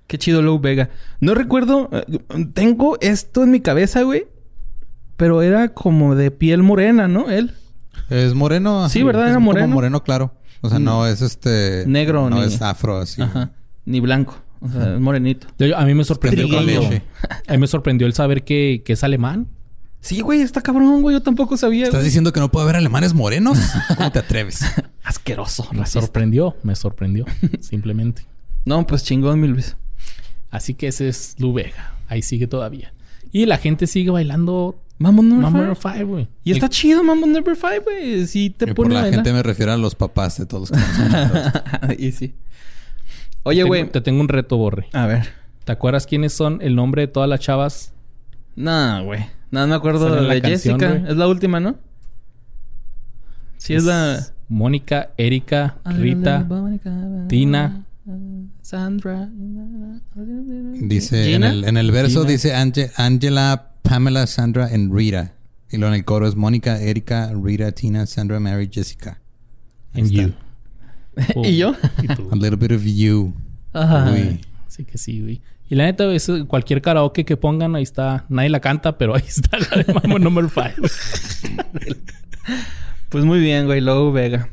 Qué 0.07 0.19
chido 0.19 0.43
Lu 0.43 0.61
Vega. 0.61 0.91
No 1.21 1.35
recuerdo... 1.35 1.89
Eh, 1.93 2.19
tengo 2.55 2.99
esto 3.01 3.43
en 3.43 3.51
mi 3.51 3.61
cabeza, 3.61 4.03
güey. 4.03 4.27
Pero 5.17 5.43
era 5.43 5.71
como 5.71 6.15
de 6.15 6.31
piel 6.31 6.63
morena, 6.63 7.09
¿no? 7.09 7.31
Él. 7.31 7.55
Es 8.11 8.35
moreno. 8.35 8.89
Sí, 8.89 9.03
¿verdad? 9.03 9.31
Era 9.31 9.39
moreno. 9.39 9.75
moreno, 9.75 10.03
claro. 10.03 10.33
O 10.67 10.71
sea, 10.71 10.79
no 10.79 11.07
es 11.07 11.23
este... 11.23 11.85
Negro. 11.87 12.29
No 12.31 12.43
es 12.43 12.61
afro, 12.63 12.99
así. 12.99 13.23
Ajá. 13.23 13.51
Ni 13.85 14.01
blanco. 14.01 14.37
O 14.61 14.69
sea, 14.69 14.95
es 14.95 15.01
morenito. 15.01 15.47
a 15.77 15.85
mí 15.85 15.95
me 15.95 16.05
sorprendió 16.05 16.47
A 16.59 17.53
mí 17.53 17.59
me 17.59 17.67
sorprendió 17.67 18.07
el 18.07 18.15
saber 18.15 18.45
que, 18.45 18.83
que 18.85 18.95
es 18.95 19.05
alemán. 19.05 19.49
Sí, 20.07 20.21
güey, 20.21 20.41
está 20.41 20.61
cabrón, 20.61 21.03
güey. 21.03 21.17
Yo 21.17 21.23
tampoco 21.23 21.57
sabía. 21.57 21.85
¿Estás 21.85 22.05
diciendo 22.05 22.33
que 22.33 22.39
no 22.39 22.49
puede 22.49 22.63
haber 22.63 22.77
alemanes 22.77 23.13
morenos? 23.13 23.59
¿Cómo 23.97 24.13
te 24.13 24.21
atreves? 24.21 24.61
Asqueroso. 25.03 25.69
Me 25.73 25.85
sorprendió, 25.85 26.55
me 26.63 26.77
sorprendió. 26.77 27.25
simplemente. 27.61 28.23
No, 28.65 28.87
pues 28.87 29.03
chingón, 29.03 29.41
mi 29.41 29.49
Luis. 29.49 29.77
Así 30.51 30.75
que 30.75 30.87
ese 30.89 31.09
es 31.09 31.35
Lu 31.39 31.53
Vega. 31.53 31.95
Ahí 32.07 32.23
sigue 32.23 32.47
todavía. 32.47 32.93
Y 33.33 33.47
la 33.47 33.59
gente 33.59 33.89
sigue 33.89 34.11
bailando 34.11 34.79
Mambo 34.99 35.23
Number 35.23 35.77
5, 35.77 36.07
güey. 36.07 36.29
Y 36.43 36.53
está 36.53 36.69
chido 36.69 37.05
Mambo 37.05 37.27
Number 37.27 37.57
5, 37.57 37.85
güey. 37.85 38.27
Si 38.27 38.51
te 38.51 38.75
pone 38.75 38.95
Por 38.95 39.03
la 39.03 39.11
gente 39.11 39.33
me 39.33 39.43
refiero 39.43 39.73
a 39.73 39.77
los 39.77 39.95
papás 39.95 40.39
de 40.39 40.47
todos 40.47 40.71
los 40.71 40.81
que 40.81 41.97
Y 42.03 42.13
sí. 42.13 42.35
Oye, 43.43 43.63
güey. 43.63 43.89
Te, 43.91 44.01
tengo 44.01 44.21
un 44.21 44.29
reto, 44.29 44.57
Borre. 44.57 44.89
A 44.93 45.07
ver. 45.07 45.29
¿Te 45.65 45.73
acuerdas 45.73 46.07
quiénes 46.07 46.33
son 46.33 46.61
el 46.63 46.75
nombre 46.75 47.03
de 47.03 47.09
todas 47.09 47.29
las 47.29 47.41
chavas? 47.41 47.93
No, 48.55 49.05
güey. 49.05 49.27
No 49.51 49.67
me 49.67 49.75
acuerdo 49.75 50.15
de 50.15 50.23
la 50.23 50.49
Jessica. 50.49 51.03
Es 51.09 51.17
la 51.17 51.29
última, 51.29 51.61
¿no? 51.61 51.77
Sí, 53.59 53.75
es, 53.75 53.85
la... 53.85 54.21
Mónica, 54.49 55.11
Erika, 55.17 55.77
Rita, 55.85 56.47
Tina. 57.29 57.85
Sandra. 58.63 59.29
Dice 60.81 61.35
en 61.35 61.43
el, 61.45 61.65
en 61.65 61.77
el 61.77 61.91
verso 61.91 62.25
dice 62.25 62.55
Angela, 62.55 63.73
Pamela, 63.89 64.27
Sandra 64.27 64.69
y 64.73 64.89
Rita. 64.89 65.35
Y 65.71 65.77
luego 65.77 65.95
en 65.95 66.01
el 66.01 66.05
coro 66.05 66.27
es 66.27 66.37
Mónica, 66.37 66.81
Erika, 66.81 67.33
Rita, 67.35 67.73
Tina, 67.73 68.07
Sandra, 68.07 68.41
Mary, 68.41 68.69
Jessica. 68.73 69.21
And 69.95 70.11
you. 70.11 70.33
¿Y 71.45 71.57
yo? 71.57 71.75
A 72.31 72.37
little 72.37 72.57
bit 72.57 72.73
of 72.73 72.83
you. 72.85 73.33
Ajá. 73.73 74.13
Sí 74.69 74.85
que 74.85 74.99
sí, 74.99 75.21
güey. 75.21 75.41
Y 75.69 75.75
la 75.75 75.85
neta, 75.85 76.13
es 76.13 76.31
cualquier 76.47 76.83
karaoke 76.83 77.25
que 77.25 77.37
pongan, 77.37 77.75
ahí 77.75 77.83
está. 77.83 78.25
Nadie 78.29 78.51
la 78.51 78.61
canta, 78.61 78.99
pero 78.99 79.15
ahí 79.15 79.25
está 79.27 79.59
la 79.59 79.83
de 79.83 79.93
Mambo 79.93 80.19
Number 80.19 80.47
5. 80.49 80.89
pues 83.09 83.25
muy 83.25 83.41
bien, 83.41 83.67
güey. 83.67 83.81
Low 83.81 84.13
Vega. 84.13 84.49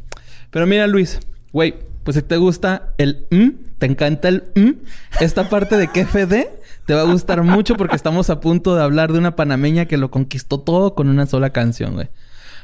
Pero 0.50 0.66
mira, 0.66 0.88
Luis. 0.88 1.20
Güey, 1.52 1.76
pues 2.04 2.16
si 2.16 2.24
te 2.24 2.38
gusta 2.38 2.94
el 2.98 3.28
mm, 3.30 3.50
te 3.78 3.86
encanta 3.86 4.30
el 4.30 4.44
mm, 4.56 4.72
esta 5.20 5.50
parte 5.50 5.78
de 5.78 5.88
KFD 5.88 6.63
te 6.86 6.94
va 6.94 7.02
a 7.02 7.06
gustar 7.06 7.44
mucho 7.44 7.76
porque 7.76 7.96
estamos 7.96 8.30
a 8.30 8.40
punto 8.40 8.76
de 8.76 8.84
hablar 8.84 9.14
de 9.14 9.20
una 9.20 9.36
panameña 9.36 9.86
que 9.86 9.98
lo 9.98 10.12
conquistó 10.12 10.60
todo 10.60 10.96
con 10.96 11.08
una 11.08 11.26
sola 11.26 11.52
canción, 11.52 11.94
güey. 11.94 12.10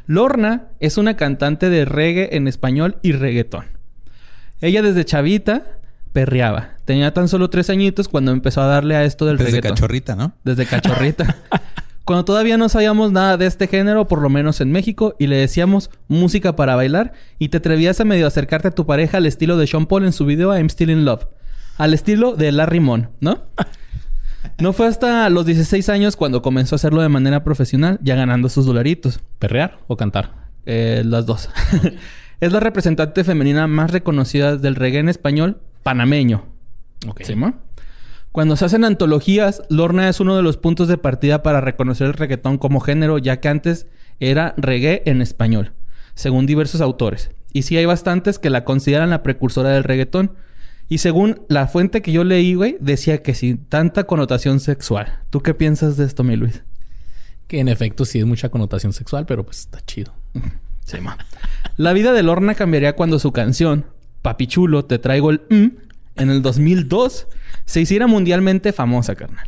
Lorna 0.08 0.70
es 0.80 0.98
una 0.98 1.16
cantante 1.16 1.70
de 1.70 1.86
reggae 1.86 2.36
en 2.36 2.48
español 2.48 2.98
y 3.02 3.12
reggaetón. 3.12 3.66
Ella 4.62 4.82
desde 4.82 5.06
chavita 5.06 5.64
perreaba. 6.12 6.72
Tenía 6.86 7.14
tan 7.14 7.28
solo 7.28 7.50
tres 7.50 7.70
añitos 7.70 8.08
cuando 8.08 8.32
empezó 8.32 8.62
a 8.62 8.66
darle 8.66 8.96
a 8.96 9.04
esto 9.04 9.26
del 9.26 9.38
Desde 9.38 9.62
cachorrita, 9.62 10.16
¿no? 10.16 10.34
Desde 10.44 10.66
cachorrita. 10.68 11.38
cuando 12.04 12.26
todavía 12.26 12.58
no 12.58 12.70
sabíamos 12.70 13.12
nada 13.12 13.38
de 13.38 13.46
este 13.46 13.68
género, 13.68 14.08
por 14.08 14.22
lo 14.22 14.30
menos 14.30 14.62
en 14.62 14.72
México, 14.72 15.16
y 15.20 15.28
le 15.28 15.38
decíamos 15.38 15.92
música 16.08 16.56
para 16.56 16.76
bailar, 16.76 17.14
y 17.38 17.50
te 17.50 17.58
atrevías 17.58 18.00
a 18.00 18.06
medio 18.06 18.26
acercarte 18.26 18.70
a 18.70 18.72
tu 18.72 18.86
pareja 18.86 19.18
al 19.18 19.28
estilo 19.28 19.58
de 19.58 19.68
Sean 19.68 19.86
Paul 19.86 20.06
en 20.06 20.12
su 20.12 20.26
video 20.26 20.58
I'm 20.58 20.70
Still 20.70 20.90
in 20.90 21.06
Love. 21.06 21.28
Al 21.78 21.94
estilo 21.94 22.36
de 22.36 22.52
Larry 22.52 22.80
Mon, 22.80 23.10
¿no? 23.22 23.44
No 24.60 24.74
fue 24.74 24.88
hasta 24.88 25.30
los 25.30 25.46
16 25.46 25.90
años 25.90 26.16
cuando 26.16 26.42
comenzó 26.42 26.76
a 26.76 26.78
hacerlo 26.78 27.02
de 27.02 27.10
manera 27.10 27.44
profesional, 27.44 28.00
ya 28.02 28.16
ganando 28.16 28.50
sus 28.50 28.66
dolaritos. 28.66 29.20
¿Perrear 29.40 29.80
o 29.88 29.98
cantar? 29.98 30.32
Eh, 30.66 31.04
las 31.06 31.26
dos. 31.26 31.50
es 32.40 32.52
la 32.52 32.60
representante 32.60 33.24
femenina 33.24 33.68
más 33.68 33.92
reconocida 33.92 34.58
del 34.58 34.76
reggae 34.76 35.00
en 35.00 35.10
español 35.10 35.62
panameño. 35.84 36.46
Ok. 37.08 37.22
Cuando 38.32 38.56
se 38.56 38.66
hacen 38.66 38.86
antologías, 38.86 39.64
Lorna 39.70 40.08
es 40.08 40.20
uno 40.20 40.36
de 40.36 40.44
los 40.44 40.58
puntos 40.58 40.88
de 40.88 40.98
partida 40.98 41.42
para 41.42 41.62
reconocer 41.62 42.08
el 42.08 42.14
reggaetón 42.14 42.58
como 42.58 42.80
género, 42.80 43.18
ya 43.18 43.40
que 43.40 43.50
antes 43.50 43.88
era 44.20 44.54
reggae 44.58 45.02
en 45.06 45.22
español, 45.22 45.72
según 46.14 46.46
diversos 46.46 46.82
autores. 46.82 47.32
Y 47.54 47.64
sí 47.64 47.78
hay 47.78 47.86
bastantes 47.86 48.38
que 48.38 48.52
la 48.52 48.64
consideran 48.66 49.10
la 49.10 49.24
precursora 49.24 49.70
del 49.70 49.84
reggaetón. 49.84 50.34
Y 50.90 50.98
según 50.98 51.42
la 51.48 51.68
fuente 51.68 52.02
que 52.02 52.12
yo 52.12 52.24
leí, 52.24 52.56
güey, 52.56 52.78
decía 52.80 53.22
que 53.22 53.36
sin 53.36 53.64
tanta 53.66 54.06
connotación 54.06 54.60
sexual. 54.60 55.20
¿Tú 55.30 55.42
qué 55.42 55.54
piensas 55.54 55.98
de 55.98 56.06
esto, 56.06 56.24
mi 56.24 56.36
Luis? 56.36 56.64
Que 57.48 57.60
en 57.60 57.70
efecto 57.70 58.06
sí 58.06 58.20
es 58.20 58.26
mucha 58.26 58.50
connotación 58.50 58.92
sexual, 58.92 59.26
pero 59.26 59.44
pues 59.46 59.60
está 59.60 59.80
chido. 59.86 60.14
Sí, 60.86 61.00
ma. 61.00 61.18
La 61.78 61.94
vida 61.94 62.12
de 62.12 62.24
Lorna 62.24 62.56
cambiaría 62.56 62.96
cuando 62.96 63.20
su 63.20 63.32
canción, 63.32 63.86
Papi 64.24 64.48
Chulo, 64.48 64.86
te 64.86 64.98
traigo 64.98 65.30
el 65.30 65.42
mm, 65.50 65.68
en 66.16 66.30
el 66.30 66.42
2002 66.42 67.28
se 67.66 67.82
hiciera 67.82 68.08
mundialmente 68.08 68.74
famosa, 68.74 69.16
carnal. 69.16 69.48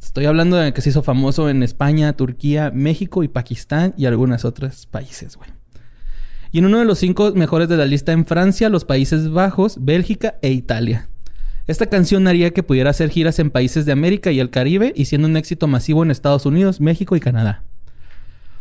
Estoy 0.00 0.26
hablando 0.26 0.56
de 0.56 0.72
que 0.72 0.80
se 0.80 0.90
hizo 0.90 1.02
famoso 1.02 1.50
en 1.50 1.62
España, 1.62 2.12
Turquía, 2.14 2.70
México 2.72 3.22
y 3.22 3.28
Pakistán 3.28 3.94
y 3.98 4.06
algunos 4.06 4.44
otros 4.44 4.86
países, 4.86 5.36
güey. 5.36 5.50
Y 6.50 6.58
en 6.58 6.66
uno 6.66 6.78
de 6.78 6.84
los 6.84 6.98
cinco 6.98 7.32
mejores 7.34 7.68
de 7.68 7.76
la 7.76 7.86
lista 7.86 8.12
en 8.12 8.24
Francia, 8.24 8.68
los 8.68 8.84
Países 8.84 9.30
Bajos, 9.30 9.78
Bélgica 9.84 10.38
e 10.42 10.50
Italia. 10.50 11.08
Esta 11.66 11.86
canción 11.86 12.26
haría 12.26 12.50
que 12.50 12.62
pudiera 12.62 12.90
hacer 12.90 13.10
giras 13.10 13.38
en 13.38 13.50
países 13.50 13.84
de 13.84 13.92
América 13.92 14.32
y 14.32 14.40
el 14.40 14.48
Caribe 14.48 14.94
y 14.96 15.04
siendo 15.04 15.28
un 15.28 15.36
éxito 15.36 15.66
masivo 15.66 16.02
en 16.02 16.10
Estados 16.10 16.46
Unidos, 16.46 16.80
México 16.80 17.14
y 17.14 17.20
Canadá. 17.20 17.64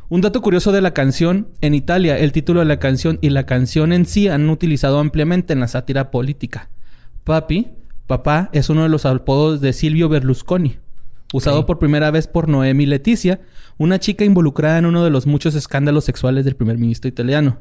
Un 0.09 0.21
dato 0.21 0.41
curioso 0.41 0.73
de 0.73 0.81
la 0.81 0.93
canción, 0.93 1.47
en 1.61 1.73
Italia 1.73 2.17
el 2.17 2.33
título 2.33 2.59
de 2.59 2.65
la 2.65 2.79
canción 2.79 3.19
y 3.21 3.29
la 3.29 3.45
canción 3.45 3.93
en 3.93 4.05
sí 4.05 4.27
han 4.27 4.49
utilizado 4.49 4.99
ampliamente 4.99 5.53
en 5.53 5.61
la 5.61 5.69
sátira 5.69 6.11
política. 6.11 6.69
Papi, 7.23 7.67
papá, 8.07 8.49
es 8.51 8.69
uno 8.69 8.83
de 8.83 8.89
los 8.89 9.05
apodos 9.05 9.61
de 9.61 9.71
Silvio 9.73 10.09
Berlusconi, 10.09 10.77
usado 11.33 11.65
por 11.65 11.79
primera 11.79 12.09
vez 12.11 12.27
por 12.27 12.47
Noemi 12.47 12.85
Leticia, 12.85 13.41
una 13.77 13.99
chica 13.99 14.23
involucrada 14.23 14.77
en 14.77 14.85
uno 14.85 15.03
de 15.03 15.09
los 15.09 15.27
muchos 15.27 15.55
escándalos 15.55 16.05
sexuales 16.05 16.45
del 16.45 16.55
primer 16.55 16.77
ministro 16.77 17.09
italiano. 17.09 17.59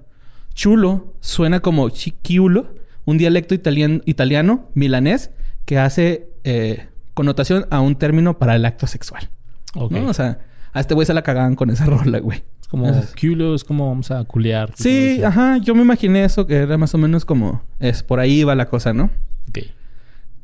Chulo 0.57 1.15
suena 1.21 1.61
como 1.61 1.91
chiquiulo, 1.91 2.75
un 3.05 3.19
dialecto 3.19 3.55
italiano, 3.55 4.71
milanés, 4.75 5.31
que 5.67 5.79
hace 5.79 6.31
eh, 6.45 6.89
connotación 7.13 7.67
a 7.71 7.81
un 7.81 7.95
término 7.97 8.39
para 8.39 8.57
el 8.57 8.65
acto 8.65 8.87
sexual. 8.87 9.29
O 9.75 10.15
sea, 10.15 10.41
a 10.73 10.81
este 10.81 10.95
güey 10.95 11.07
se 11.07 11.13
la 11.13 11.23
cagaban 11.23 11.57
con 11.57 11.69
esa 11.69 11.85
rola, 11.87 12.19
güey. 12.21 12.43
Es 12.61 12.69
Como 12.69 12.91
culo 13.21 13.55
es 13.55 13.65
como 13.65 13.87
vamos 13.87 14.11
a 14.11 14.25
culear. 14.25 14.73
Sí, 14.75 15.23
ajá. 15.23 15.59
Yo 15.59 15.75
me 15.75 15.83
imaginé 15.83 16.25
eso, 16.25 16.47
que 16.47 16.57
era 16.57 16.79
más 16.79 16.95
o 16.95 16.99
menos 16.99 17.27
como... 17.27 17.63
Es 17.79 18.03
por 18.03 18.19
ahí 18.19 18.43
va 18.43 18.55
la 18.55 18.69
cosa, 18.69 18.95
¿no? 18.95 19.11
Ok. 19.51 19.59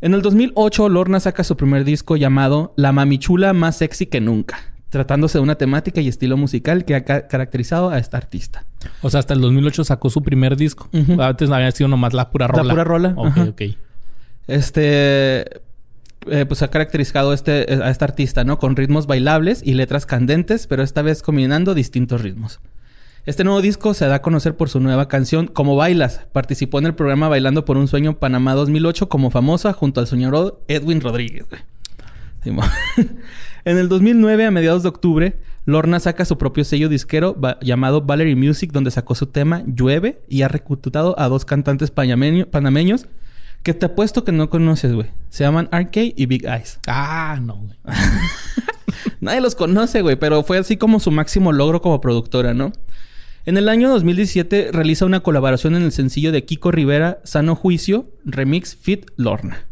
En 0.03 0.13
el 0.13 0.21
2008, 0.21 0.91
Lorna 0.91 1.21
saca 1.21 1.43
su 1.43 1.57
primer 1.57 1.85
disco 1.85 2.17
llamado 2.17 2.75
La 2.77 2.93
Mamichula 2.93 3.55
más 3.55 3.77
sexy 3.77 4.07
que 4.07 4.21
nunca, 4.21 4.72
tratándose 4.93 5.39
de 5.39 5.43
una 5.43 5.55
temática 5.55 6.03
y 6.03 6.09
estilo 6.09 6.37
musical 6.37 6.85
que 6.85 6.95
ha 6.95 7.03
caracterizado 7.03 7.89
a 7.89 7.99
esta 7.99 8.19
artista. 8.19 8.67
O 9.01 9.09
sea, 9.09 9.21
hasta 9.21 9.33
el 9.33 9.41
2008 9.41 9.85
sacó 9.85 10.11
su 10.11 10.23
primer 10.23 10.55
disco. 10.55 10.87
Antes 11.19 11.51
había 11.51 11.71
sido 11.71 11.89
nomás 11.89 12.13
la 12.13 12.31
pura 12.31 12.47
rola. 12.47 12.63
La 12.63 12.73
pura 12.75 12.85
rola. 12.85 13.15
Ok, 13.17 13.37
ok. 13.49 13.63
Este... 14.47 15.63
Eh, 16.31 16.45
pues 16.47 16.63
ha 16.63 16.69
caracterizado 16.69 17.33
este, 17.33 17.67
a 17.83 17.91
esta 17.91 18.05
artista, 18.05 18.45
¿no? 18.45 18.61
Con 18.61 18.77
ritmos 18.77 19.09
bailables 19.09 19.61
y 19.65 19.75
letras 19.75 20.07
candentes, 20.07 20.69
pero 20.69 20.85
esta 20.85 21.03
vez 21.03 21.21
combinando 21.21 21.75
distintos 21.75 22.21
ritmos. 22.21 22.61
Este 23.27 23.43
nuevo 23.43 23.61
disco 23.61 23.93
se 23.93 24.07
da 24.07 24.17
a 24.17 24.23
conocer 24.23 24.57
por 24.57 24.69
su 24.69 24.79
nueva 24.79 25.09
canción 25.09 25.49
Como 25.49 25.75
Bailas. 25.75 26.21
Participó 26.33 26.79
en 26.79 26.87
el 26.87 26.95
programa 26.95 27.29
Bailando 27.29 27.65
por 27.65 27.77
un 27.77 27.89
Sueño 27.89 28.19
Panamá 28.19 28.55
2008 28.55 29.09
como 29.09 29.31
famosa 29.31 29.73
junto 29.73 30.01
al 30.01 30.07
soñador 30.07 30.63
Edwin 30.69 31.01
Rodríguez. 31.01 31.47
en 33.65 33.79
el 33.79 33.89
2009, 33.89 34.47
a 34.47 34.51
mediados 34.51 34.83
de 34.83 34.89
octubre, 34.89 35.37
Lorna 35.65 36.01
saca 36.01 36.25
su 36.25 36.39
propio 36.39 36.65
sello 36.65 36.89
disquero 36.89 37.37
llamado 37.61 38.03
Valerie 38.03 38.37
Music, 38.37 38.73
donde 38.73 38.91
sacó 38.91 39.15
su 39.15 39.27
tema 39.27 39.63
Llueve 39.67 40.23
y 40.29 40.43
ha 40.43 40.49
reclutado 40.49 41.19
a 41.19 41.29
dos 41.29 41.45
cantantes 41.45 41.91
panameños 41.91 43.07
que 43.63 43.75
te 43.75 43.87
apuesto 43.87 44.25
que 44.25 44.33
no 44.33 44.51
conoces, 44.51 44.93
güey. 44.93 45.09
Se 45.29 45.45
llaman 45.45 45.69
RK 45.73 45.97
y 46.17 46.27
Big 46.27 46.45
Eyes. 46.47 46.81
Ah, 46.89 47.39
no, 47.41 47.59
güey. 47.59 47.77
Nadie 49.21 49.41
los 49.41 49.55
conoce, 49.55 50.03
güey, 50.03 50.17
pero 50.17 50.43
fue 50.43 50.59
así 50.59 50.77
como 50.77 50.99
su 50.99 51.13
máximo 51.13 51.53
logro 51.53 51.81
como 51.81 52.01
productora, 52.01 52.55
¿no? 52.55 52.73
En 53.45 53.57
el 53.57 53.69
año 53.69 53.89
2017 53.89 54.71
realiza 54.73 55.05
una 55.05 55.21
colaboración 55.21 55.77
en 55.77 55.83
el 55.83 55.93
sencillo 55.93 56.33
de 56.33 56.45
Kiko 56.45 56.73
Rivera, 56.73 57.21
Sano 57.25 57.55
Juicio, 57.55 58.11
Remix 58.25 58.77
Fit 58.77 59.11
Lorna. 59.17 59.67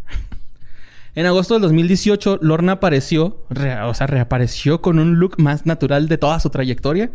En 1.14 1.26
agosto 1.26 1.54
del 1.54 1.62
2018, 1.62 2.38
Lorna 2.40 2.72
apareció, 2.72 3.44
o 3.84 3.94
sea, 3.94 4.06
reapareció 4.06 4.80
con 4.80 4.98
un 4.98 5.18
look 5.18 5.40
más 5.40 5.66
natural 5.66 6.08
de 6.08 6.18
toda 6.18 6.38
su 6.38 6.50
trayectoria. 6.50 7.10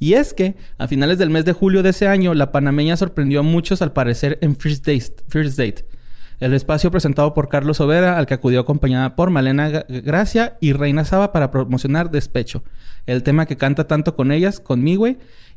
Y 0.00 0.14
es 0.14 0.34
que, 0.34 0.56
a 0.78 0.88
finales 0.88 1.18
del 1.18 1.30
mes 1.30 1.44
de 1.44 1.52
julio 1.52 1.82
de 1.82 1.90
ese 1.90 2.08
año, 2.08 2.34
la 2.34 2.50
panameña 2.50 2.96
sorprendió 2.96 3.40
a 3.40 3.44
muchos 3.44 3.82
al 3.82 3.92
parecer 3.92 4.38
en 4.40 4.56
First 4.56 4.84
Date, 4.84 5.24
First 5.28 5.58
Date 5.58 5.96
el 6.40 6.52
espacio 6.52 6.90
presentado 6.90 7.32
por 7.34 7.48
Carlos 7.48 7.80
Overa, 7.80 8.18
al 8.18 8.26
que 8.26 8.34
acudió 8.34 8.60
acompañada 8.60 9.16
por 9.16 9.30
Malena 9.30 9.84
Gracia 9.88 10.56
y 10.60 10.72
Reina 10.72 11.04
Saba 11.04 11.32
para 11.32 11.50
promocionar 11.50 12.10
Despecho, 12.10 12.62
el 13.06 13.22
tema 13.22 13.46
que 13.46 13.56
canta 13.56 13.86
tanto 13.86 14.16
con 14.16 14.32
ellas, 14.32 14.60
conmigo 14.60 15.06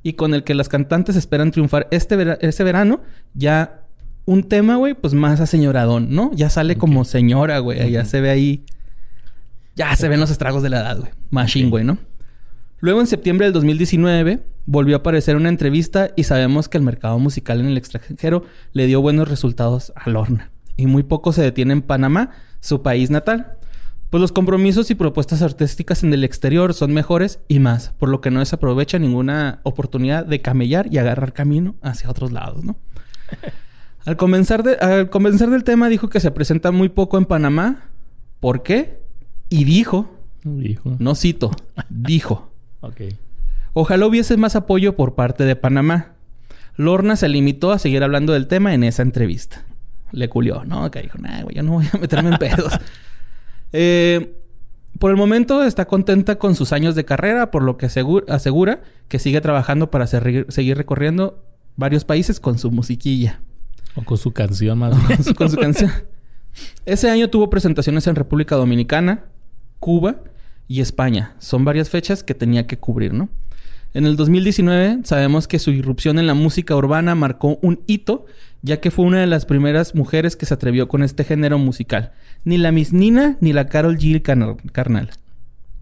y 0.04 0.14
con 0.14 0.34
el 0.34 0.44
que 0.44 0.54
las 0.56 0.70
cantantes 0.70 1.16
esperan 1.16 1.52
triunfar 1.52 1.88
este 1.92 2.16
verano, 2.16 3.02
ya 3.34 3.79
un 4.30 4.44
tema, 4.44 4.76
güey, 4.76 4.94
pues 4.94 5.16
más 5.16 5.40
aseñoradón, 5.40 6.14
¿no? 6.14 6.30
Ya 6.36 6.52
sale 6.52 6.76
como 6.76 7.04
señora, 7.04 7.58
güey, 7.58 7.90
ya 7.90 8.06
se 8.06 8.22
ve 8.22 8.30
ahí, 8.30 8.64
ya 9.76 9.96
se 9.96 10.08
ven 10.08 10.20
los 10.20 10.30
estragos 10.30 10.62
de 10.62 10.70
la 10.70 10.82
edad, 10.82 11.00
güey, 11.00 11.12
machine, 11.32 11.72
güey, 11.72 11.84
¿no? 11.84 11.98
Luego 12.80 13.02
en 13.02 13.08
septiembre 13.08 13.48
del 13.48 13.54
2019 13.54 14.46
volvió 14.68 14.98
a 14.98 15.00
aparecer 15.00 15.36
una 15.36 15.50
entrevista 15.50 16.12
y 16.16 16.26
sabemos 16.26 16.70
que 16.70 16.78
el 16.78 16.84
mercado 16.84 17.18
musical 17.18 17.60
en 17.60 17.66
el 17.66 17.78
extranjero 17.78 18.44
le 18.72 18.86
dio 18.86 19.02
buenos 19.02 19.28
resultados 19.28 19.92
a 19.96 20.08
Lorna 20.12 20.52
y 20.78 20.86
muy 20.86 21.02
poco 21.02 21.34
se 21.34 21.42
detiene 21.42 21.74
en 21.74 21.82
Panamá, 21.82 22.30
su 22.60 22.84
país 22.84 23.10
natal. 23.10 23.58
Pues 24.12 24.22
los 24.22 24.32
compromisos 24.32 24.92
y 24.92 24.96
propuestas 24.96 25.42
artísticas 25.42 26.04
en 26.04 26.14
el 26.14 26.24
exterior 26.24 26.76
son 26.76 26.94
mejores 26.94 27.40
y 27.48 27.58
más, 27.58 27.94
por 27.98 28.10
lo 28.10 28.22
que 28.22 28.30
no 28.30 28.42
desaprovecha 28.42 29.00
ninguna 29.00 29.60
oportunidad 29.64 30.24
de 30.24 30.40
camellar 30.42 30.88
y 30.92 31.00
agarrar 31.00 31.34
camino 31.34 31.76
hacia 31.82 32.12
otros 32.12 32.32
lados, 32.32 32.64
¿no? 32.64 32.78
al, 34.10 34.18
comenzar 34.18 35.50
al 35.50 35.52
del 35.52 35.64
tema 35.64 35.90
dijo 35.90 36.10
que 36.10 36.20
se 36.20 36.32
presenta 36.32 36.72
muy 36.72 36.90
poco 36.90 37.18
en 37.18 37.26
Panamá. 37.26 37.90
¿Por 38.40 38.64
qué? 38.64 39.00
Y 39.50 39.64
dijo, 39.64 40.10
dijo. 40.44 40.96
no 41.00 41.16
cito, 41.16 41.52
dijo. 41.90 42.52
ok. 42.82 43.02
Ojalá 43.74 44.08
hubiese 44.08 44.36
más 44.38 44.56
apoyo 44.56 44.96
por 44.96 45.16
parte 45.16 45.44
de 45.44 45.56
Panamá. 45.56 46.14
Lorna 46.76 47.16
se 47.16 47.30
limitó 47.30 47.72
a 47.72 47.80
seguir 47.80 48.04
hablando 48.04 48.34
del 48.34 48.48
tema 48.48 48.74
en 48.74 48.84
esa 48.84 49.02
entrevista 49.02 49.66
le 50.12 50.30
culió, 50.30 50.64
¿no? 50.66 50.90
Que 50.92 51.02
dijo, 51.02 51.18
nah, 51.18 51.42
güey, 51.44 51.56
yo 51.56 51.64
no 51.64 51.74
voy 51.74 51.86
a 51.92 51.98
meterme 51.98 52.30
en 52.30 52.38
pedos. 52.40 52.74
Eh, 53.74 54.36
por 54.98 55.12
el 55.12 55.18
momento 55.18 55.64
está 55.64 55.86
contenta 55.86 56.38
con 56.38 56.56
sus 56.56 56.74
años 56.74 56.96
de 56.96 57.06
carrera, 57.06 57.52
por 57.52 57.64
lo 57.64 57.78
que 57.78 57.86
asegura, 57.86 58.82
que 59.08 59.20
sigue 59.20 59.42
trabajando 59.42 59.92
para 59.92 60.08
seguir 60.08 60.78
recorriendo 60.78 61.44
varios 61.76 62.06
países 62.06 62.40
con 62.40 62.58
su 62.58 62.72
musiquilla. 62.72 63.40
O 63.96 64.04
con 64.04 64.18
su 64.18 64.32
canción 64.32 64.78
más 64.78 65.08
bien. 65.08 65.34
con 65.36 65.50
su 65.50 65.58
canción. 65.58 65.92
Ese 66.86 67.10
año 67.10 67.30
tuvo 67.30 67.50
presentaciones 67.50 68.08
en 68.08 68.16
República 68.16 68.56
Dominicana, 68.56 69.26
Cuba 69.80 70.24
y 70.68 70.82
España. 70.82 71.36
Son 71.40 71.66
varias 71.66 71.90
fechas 71.90 72.24
que 72.24 72.34
tenía 72.34 72.68
que 72.68 72.78
cubrir, 72.78 73.14
¿no? 73.14 73.30
En 73.94 74.06
el 74.06 74.16
2019 74.16 75.00
sabemos 75.04 75.48
que 75.48 75.58
su 75.58 75.72
irrupción 75.72 76.20
en 76.20 76.28
la 76.28 76.36
música 76.36 76.76
urbana 76.76 77.16
marcó 77.16 77.58
un 77.64 77.82
hito 77.88 78.28
ya 78.62 78.80
que 78.80 78.92
fue 78.92 79.06
una 79.06 79.20
de 79.20 79.28
las 79.28 79.46
primeras 79.46 79.96
mujeres 79.96 80.36
que 80.36 80.46
se 80.46 80.54
atrevió 80.54 80.88
con 80.88 81.04
este 81.04 81.24
género 81.24 81.58
musical. 81.58 82.12
Ni 82.44 82.58
la 82.58 82.72
Miss 82.72 82.94
Nina 82.94 83.38
ni 83.42 83.54
la 83.54 83.68
Carol 83.68 83.98
G. 83.98 84.22
carnal. 84.72 85.10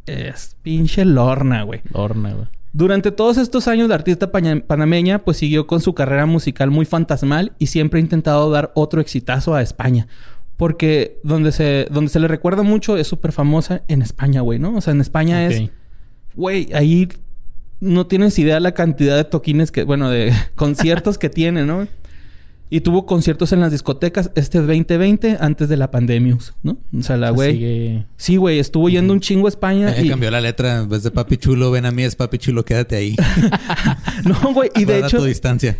Es 0.06 0.56
pinche 0.62 1.04
Lorna, 1.06 1.64
güey. 1.64 1.82
Lorna, 1.92 2.34
güey. 2.34 2.48
Durante 2.78 3.12
todos 3.12 3.40
estos 3.40 3.68
años, 3.68 3.90
la 3.90 3.96
artista 3.96 4.30
panameña 4.32 5.26
pues 5.26 5.38
siguió 5.38 5.66
con 5.66 5.82
su 5.82 5.96
carrera 5.96 6.28
musical 6.28 6.70
muy 6.70 6.86
fantasmal 6.86 7.54
y 7.58 7.66
siempre 7.66 8.00
ha 8.00 8.04
intentado 8.04 8.52
dar 8.52 8.72
otro 8.76 9.02
exitazo 9.02 9.56
a 9.56 9.64
España. 9.64 10.08
Porque 10.58 11.20
donde 11.24 11.52
se, 11.54 11.88
donde 11.90 12.12
se 12.12 12.20
le 12.20 12.28
recuerda 12.28 12.62
mucho 12.62 12.96
es 12.96 13.08
súper 13.08 13.32
famosa 13.32 13.82
en 13.88 14.04
España, 14.04 14.42
güey, 14.42 14.60
¿no? 14.60 14.76
O 14.76 14.82
sea, 14.82 14.94
en 14.94 15.02
España 15.02 15.48
es... 15.48 15.72
Güey, 16.36 16.70
ahí 16.72 17.10
no 17.80 18.06
tienes 18.06 18.38
idea 18.38 18.60
la 18.60 18.74
cantidad 18.74 19.18
de 19.18 19.24
toquines 19.24 19.72
que... 19.72 19.84
Bueno, 19.84 20.12
de 20.12 20.32
conciertos 20.56 21.18
que 21.18 21.30
tiene, 21.30 21.66
¿no? 21.66 21.88
Y 22.70 22.82
tuvo 22.82 23.06
conciertos 23.06 23.54
en 23.54 23.62
las 23.62 23.72
discotecas 23.72 24.30
este 24.36 24.58
2020 24.58 25.38
antes 25.40 25.70
de 25.70 25.78
la 25.78 25.90
pandemia, 25.90 26.38
¿no? 26.64 26.78
O 26.98 27.02
sea, 27.02 27.16
la 27.16 27.30
güey. 27.30 28.06
Sí, 28.18 28.36
güey, 28.36 28.60
estuvo 28.60 28.90
yendo 28.90 29.14
un 29.14 29.22
chingo 29.22 29.48
a 29.48 29.50
España. 29.50 29.96
y... 29.98 30.10
cambió 30.10 30.30
la 30.32 30.42
letra. 30.42 30.80
En 30.80 30.90
vez 30.90 31.04
de 31.04 31.12
papi 31.12 31.38
chulo, 31.38 31.72
ven 31.72 31.86
a 31.86 31.92
mí, 31.92 32.04
es 32.04 32.18
papi 32.18 32.38
chulo, 32.38 32.66
quédate 32.66 32.98
ahí. 32.98 33.16
no, 34.26 34.54
güey, 34.54 34.70
y 34.76 34.84
de 34.84 35.00
hecho. 35.00 35.20
tu 35.20 35.24
distancia. 35.24 35.78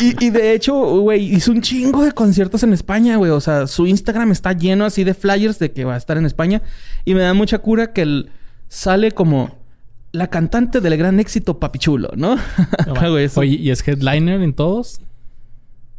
y, 0.00 0.24
y 0.24 0.30
de 0.30 0.54
hecho, 0.54 0.74
güey, 1.00 1.34
hizo 1.34 1.52
un 1.52 1.60
chingo 1.60 2.02
de 2.02 2.12
conciertos 2.12 2.62
en 2.62 2.72
España, 2.72 3.16
güey. 3.16 3.30
O 3.30 3.40
sea, 3.40 3.66
su 3.66 3.86
Instagram 3.86 4.32
está 4.32 4.54
lleno 4.54 4.86
así 4.86 5.04
de 5.04 5.12
flyers 5.12 5.58
de 5.58 5.72
que 5.72 5.84
va 5.84 5.94
a 5.94 5.98
estar 5.98 6.16
en 6.16 6.24
España. 6.24 6.62
Y 7.04 7.14
me 7.14 7.20
da 7.20 7.34
mucha 7.34 7.58
cura 7.58 7.92
que 7.92 8.00
él 8.00 8.30
sale 8.68 9.12
como 9.12 9.58
la 10.12 10.28
cantante 10.28 10.80
del 10.80 10.96
gran 10.96 11.18
éxito 11.20 11.58
Papi 11.58 11.80
Chulo, 11.80 12.10
¿no? 12.16 12.38
Oye, 13.36 13.56
¿y 13.56 13.70
es 13.70 13.86
headliner 13.86 14.40
en 14.40 14.54
todos? 14.54 15.00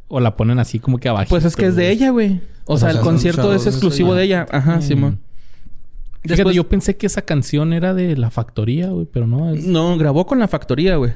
O 0.08 0.20
la 0.20 0.36
ponen 0.36 0.60
así 0.60 0.80
como 0.80 1.00
que 1.00 1.10
abajo. 1.10 1.30
Pues 1.30 1.46
es 1.46 1.56
que 1.56 1.66
es 1.66 1.76
de 1.76 1.90
ella, 1.90 2.12
güey. 2.12 2.42
O, 2.66 2.78
sea, 2.78 2.92
el 2.92 3.00
concierto 3.00 3.54
es 3.54 3.66
exclusivo 3.66 4.16
de 4.16 4.24
ella. 4.24 4.46
Ajá, 4.52 4.78
mm. 4.78 4.82
Simón. 4.82 5.20
Después... 6.24 6.56
yo 6.56 6.68
pensé 6.68 6.98
que 6.98 7.06
esa 7.06 7.22
canción 7.22 7.74
era 7.74 7.94
de 7.94 8.18
La 8.18 8.32
Factoría, 8.32 8.90
güey, 8.90 9.08
pero 9.12 9.28
no. 9.28 9.54
No, 9.54 9.98
grabó 9.98 10.26
con 10.26 10.40
La 10.40 10.48
Factoría, 10.48 10.96
güey. 10.96 11.14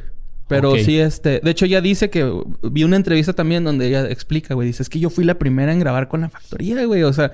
Pero 0.48 0.76
sí, 0.78 1.00
este... 1.00 1.40
De 1.44 1.52
hecho, 1.52 1.66
ella 1.66 1.82
dice 1.82 2.10
que... 2.10 2.32
Vi 2.64 2.84
una 2.84 2.96
entrevista 2.96 3.34
también 3.34 3.64
donde 3.64 3.88
ella 3.88 4.10
explica, 4.10 4.56
güey. 4.56 4.68
Dice, 4.68 4.82
es 4.82 4.90
que 4.90 5.00
yo 5.00 5.12
fui 5.12 5.24
la 5.24 5.36
primera 5.36 5.72
en 5.72 5.80
grabar 5.80 6.08
con 6.08 6.22
La 6.22 6.30
Factoría, 6.30 6.84
güey. 6.86 7.04
O 7.04 7.14
sea, 7.14 7.34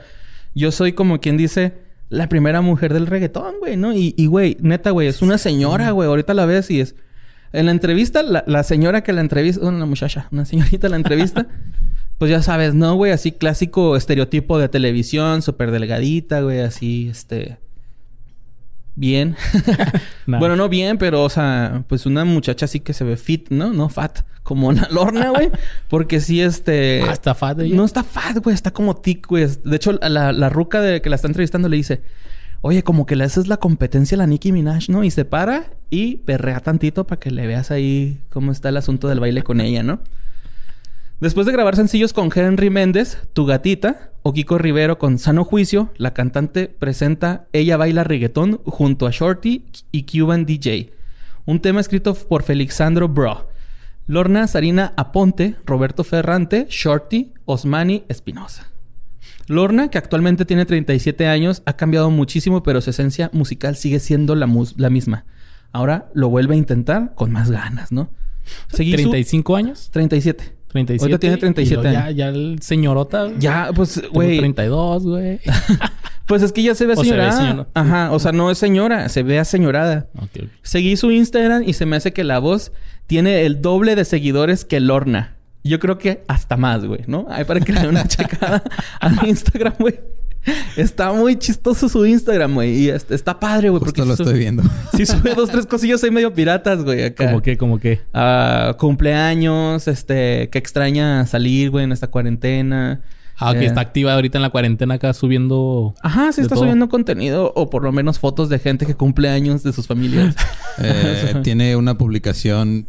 yo 0.53 0.71
soy 0.71 0.93
como 0.93 1.19
quien 1.19 1.37
dice... 1.37 1.85
La 2.07 2.29
primera 2.29 2.61
mujer 2.61 2.93
del 2.93 3.07
reggaetón, 3.07 3.55
güey, 3.59 3.77
¿no? 3.77 3.91
Y, 3.91 4.13
güey, 4.27 4.57
neta, 4.61 4.91
güey, 4.91 5.07
es 5.07 5.23
una 5.23 5.39
señora, 5.39 5.89
güey. 5.91 6.07
Ahorita 6.07 6.33
la 6.33 6.45
ves 6.45 6.69
y 6.69 6.81
es... 6.81 6.95
En 7.55 7.67
la 7.67 7.71
entrevista, 7.71 8.21
la, 8.21 8.63
señora 8.63 9.01
que 9.01 9.13
la 9.13 9.21
entrevista, 9.21 9.65
una 9.65 9.85
muchacha, 9.85 10.27
una 10.31 10.43
señorita 10.45 10.89
la 10.89 10.97
entrevista, 10.97 11.47
pues 12.17 12.29
ya 12.29 12.41
sabes, 12.41 12.73
¿no, 12.73 12.95
güey? 12.95 13.11
Así 13.11 13.31
clásico 13.31 13.95
estereotipo 13.95 14.59
de 14.59 14.67
televisión, 14.67 15.41
súper 15.41 15.71
delgadita, 15.71 16.41
güey, 16.41 16.59
así, 16.59 17.07
este. 17.09 17.57
Bien. 18.97 19.35
bueno, 20.27 20.55
no 20.55 20.69
bien, 20.69 20.97
pero, 20.97 21.23
o 21.23 21.29
sea, 21.29 21.83
pues 21.87 22.05
una 22.05 22.25
muchacha 22.25 22.65
así 22.65 22.81
que 22.81 22.93
se 22.93 23.03
ve 23.03 23.15
fit, 23.15 23.49
¿no? 23.49 23.71
No 23.71 23.87
fat, 23.89 24.19
como 24.43 24.67
una 24.67 24.89
lorna, 24.89 25.29
güey. 25.29 25.49
Porque 25.89 26.19
sí, 26.19 26.41
este. 26.41 27.03
Ah, 27.07 27.13
está 27.13 27.35
fat, 27.35 27.55
güey. 27.55 27.71
No 27.71 27.85
está 27.85 28.03
fat, 28.03 28.37
güey, 28.43 28.53
está 28.53 28.71
como 28.71 28.97
tic, 28.97 29.27
güey. 29.27 29.47
De 29.63 29.75
hecho, 29.77 29.93
la, 29.93 30.33
la 30.33 30.49
ruca 30.49 30.81
de 30.81 31.01
que 31.01 31.09
la 31.09 31.15
está 31.15 31.27
entrevistando 31.27 31.69
le 31.69 31.77
dice 31.77 32.01
oye, 32.67 32.81
como 32.81 33.05
que 33.05 33.15
le 33.15 33.25
haces 33.25 33.47
la 33.47 33.57
competencia 33.57 34.15
a 34.15 34.17
la 34.17 34.25
Nicki 34.25 34.51
Minaj, 34.51 34.89
¿no? 34.89 35.03
Y 35.03 35.11
se 35.11 35.23
para 35.23 35.65
y 35.91 36.15
perrea 36.17 36.61
tantito 36.61 37.05
para 37.05 37.19
que 37.19 37.29
le 37.29 37.45
veas 37.45 37.69
ahí 37.69 38.23
cómo 38.31 38.51
está 38.51 38.69
el 38.69 38.77
asunto 38.77 39.07
del 39.07 39.19
baile 39.19 39.43
con 39.43 39.61
ella, 39.61 39.83
¿no? 39.83 39.99
Después 41.19 41.45
de 41.45 41.51
grabar 41.51 41.75
sencillos 41.75 42.11
con 42.11 42.31
Henry 42.33 42.71
Méndez, 42.71 43.19
Tu 43.33 43.45
Gatita, 43.45 44.09
o 44.23 44.33
Kiko 44.33 44.57
Rivero 44.57 44.97
con 44.97 45.19
Sano 45.19 45.43
Juicio, 45.43 45.91
la 45.97 46.15
cantante 46.15 46.67
presenta 46.67 47.45
Ella 47.53 47.77
Baila 47.77 48.03
Reggaetón 48.03 48.59
junto 48.65 49.05
a 49.05 49.11
Shorty 49.11 49.65
y 49.91 50.05
Cuban 50.07 50.47
DJ. 50.47 50.91
Un 51.45 51.59
tema 51.59 51.81
escrito 51.81 52.15
por 52.15 52.41
Felixandro 52.41 53.07
Bro. 53.07 53.47
Lorna 54.07 54.47
Sarina 54.47 54.91
Aponte, 54.97 55.55
Roberto 55.67 56.03
Ferrante, 56.03 56.65
Shorty, 56.67 57.31
Osmani 57.45 58.05
Espinosa. 58.07 58.74
Lorna, 59.47 59.89
que 59.89 59.97
actualmente 59.97 60.45
tiene 60.45 60.65
37 60.65 61.27
años, 61.27 61.61
ha 61.65 61.73
cambiado 61.73 62.09
muchísimo, 62.09 62.63
pero 62.63 62.81
su 62.81 62.89
esencia 62.89 63.29
musical 63.33 63.75
sigue 63.75 63.99
siendo 63.99 64.35
la, 64.35 64.49
la 64.77 64.89
misma. 64.89 65.25
Ahora 65.71 66.09
lo 66.13 66.29
vuelve 66.29 66.55
a 66.55 66.57
intentar 66.57 67.13
con 67.15 67.31
más 67.31 67.51
ganas, 67.51 67.91
¿no? 67.91 68.09
¿35 68.71 69.57
años? 69.57 69.89
37. 69.91 70.55
37. 70.67 71.03
Ahorita 71.03 71.19
tiene 71.19 71.37
37 71.37 71.83
ya, 71.83 72.11
Ya 72.11 72.29
el 72.29 72.57
señorota. 72.61 73.31
Ya, 73.39 73.69
pues, 73.73 74.01
güey. 74.11 74.39
32, 74.39 75.03
güey. 75.03 75.39
pues 76.27 76.41
es 76.41 76.51
que 76.51 76.63
ya 76.63 76.75
se 76.75 76.85
ve 76.85 76.95
señorada. 76.95 77.67
Ajá, 77.73 78.11
o 78.11 78.19
sea, 78.19 78.31
no 78.31 78.51
es 78.51 78.57
señora, 78.57 79.07
se 79.09 79.23
ve 79.23 79.43
señorada. 79.45 80.07
Okay. 80.17 80.49
Seguí 80.63 80.97
su 80.97 81.11
Instagram 81.11 81.63
y 81.65 81.73
se 81.73 81.85
me 81.85 81.95
hace 81.95 82.11
que 82.11 82.23
la 82.23 82.39
voz 82.39 82.71
tiene 83.07 83.45
el 83.45 83.61
doble 83.61 83.95
de 83.95 84.05
seguidores 84.05 84.65
que 84.65 84.79
Lorna. 84.79 85.34
Yo 85.65 85.79
creo 85.79 85.97
que 85.97 86.23
hasta 86.27 86.57
más, 86.57 86.85
güey, 86.85 87.01
¿no? 87.07 87.25
Ahí 87.27 87.43
para 87.43 87.59
que 87.59 87.73
le 87.73 87.87
una 87.87 88.07
checada 88.07 88.63
a 88.99 89.09
mi 89.09 89.29
Instagram, 89.29 89.73
güey. 89.79 89.99
Está 90.77 91.11
muy 91.11 91.37
chistoso 91.37 91.89
su 91.89 92.05
Instagram, 92.05 92.53
güey. 92.53 92.83
Y 92.83 92.89
está 92.89 93.39
padre, 93.39 93.69
güey. 93.69 93.79
Porque 93.79 94.05
lo 94.05 94.13
estoy 94.13 94.37
viendo. 94.37 94.61
Sí 94.95 95.07
sube 95.07 95.33
dos, 95.33 95.49
tres 95.49 95.65
cosillas 95.65 96.03
ahí 96.03 96.11
medio 96.11 96.31
piratas, 96.33 96.83
güey, 96.83 97.03
acá. 97.03 97.25
¿Cómo 97.25 97.41
qué? 97.41 97.57
¿Cómo 97.57 97.79
qué? 97.79 98.01
Ah, 98.13 98.75
cumpleaños, 98.77 99.87
este... 99.87 100.49
Que 100.51 100.59
extraña 100.59 101.25
salir, 101.25 101.71
güey, 101.71 101.83
en 101.83 101.91
esta 101.91 102.07
cuarentena. 102.07 103.01
Ah, 103.35 103.53
que 103.53 103.61
eh, 103.61 103.65
está 103.65 103.81
activa 103.81 104.13
ahorita 104.13 104.37
en 104.37 104.43
la 104.43 104.51
cuarentena 104.51 104.93
acá 104.93 105.13
subiendo... 105.13 105.95
Ajá, 106.03 106.31
sí 106.31 106.41
está 106.41 106.55
subiendo 106.55 106.89
contenido. 106.89 107.51
O 107.55 107.71
por 107.71 107.83
lo 107.83 107.91
menos 107.91 108.19
fotos 108.19 108.49
de 108.49 108.59
gente 108.59 108.85
que 108.85 108.93
cumple 108.93 109.29
años 109.29 109.63
de 109.63 109.73
sus 109.73 109.87
familias. 109.87 110.35
Eh, 110.77 111.39
tiene 111.41 111.77
una 111.77 111.97
publicación 111.97 112.85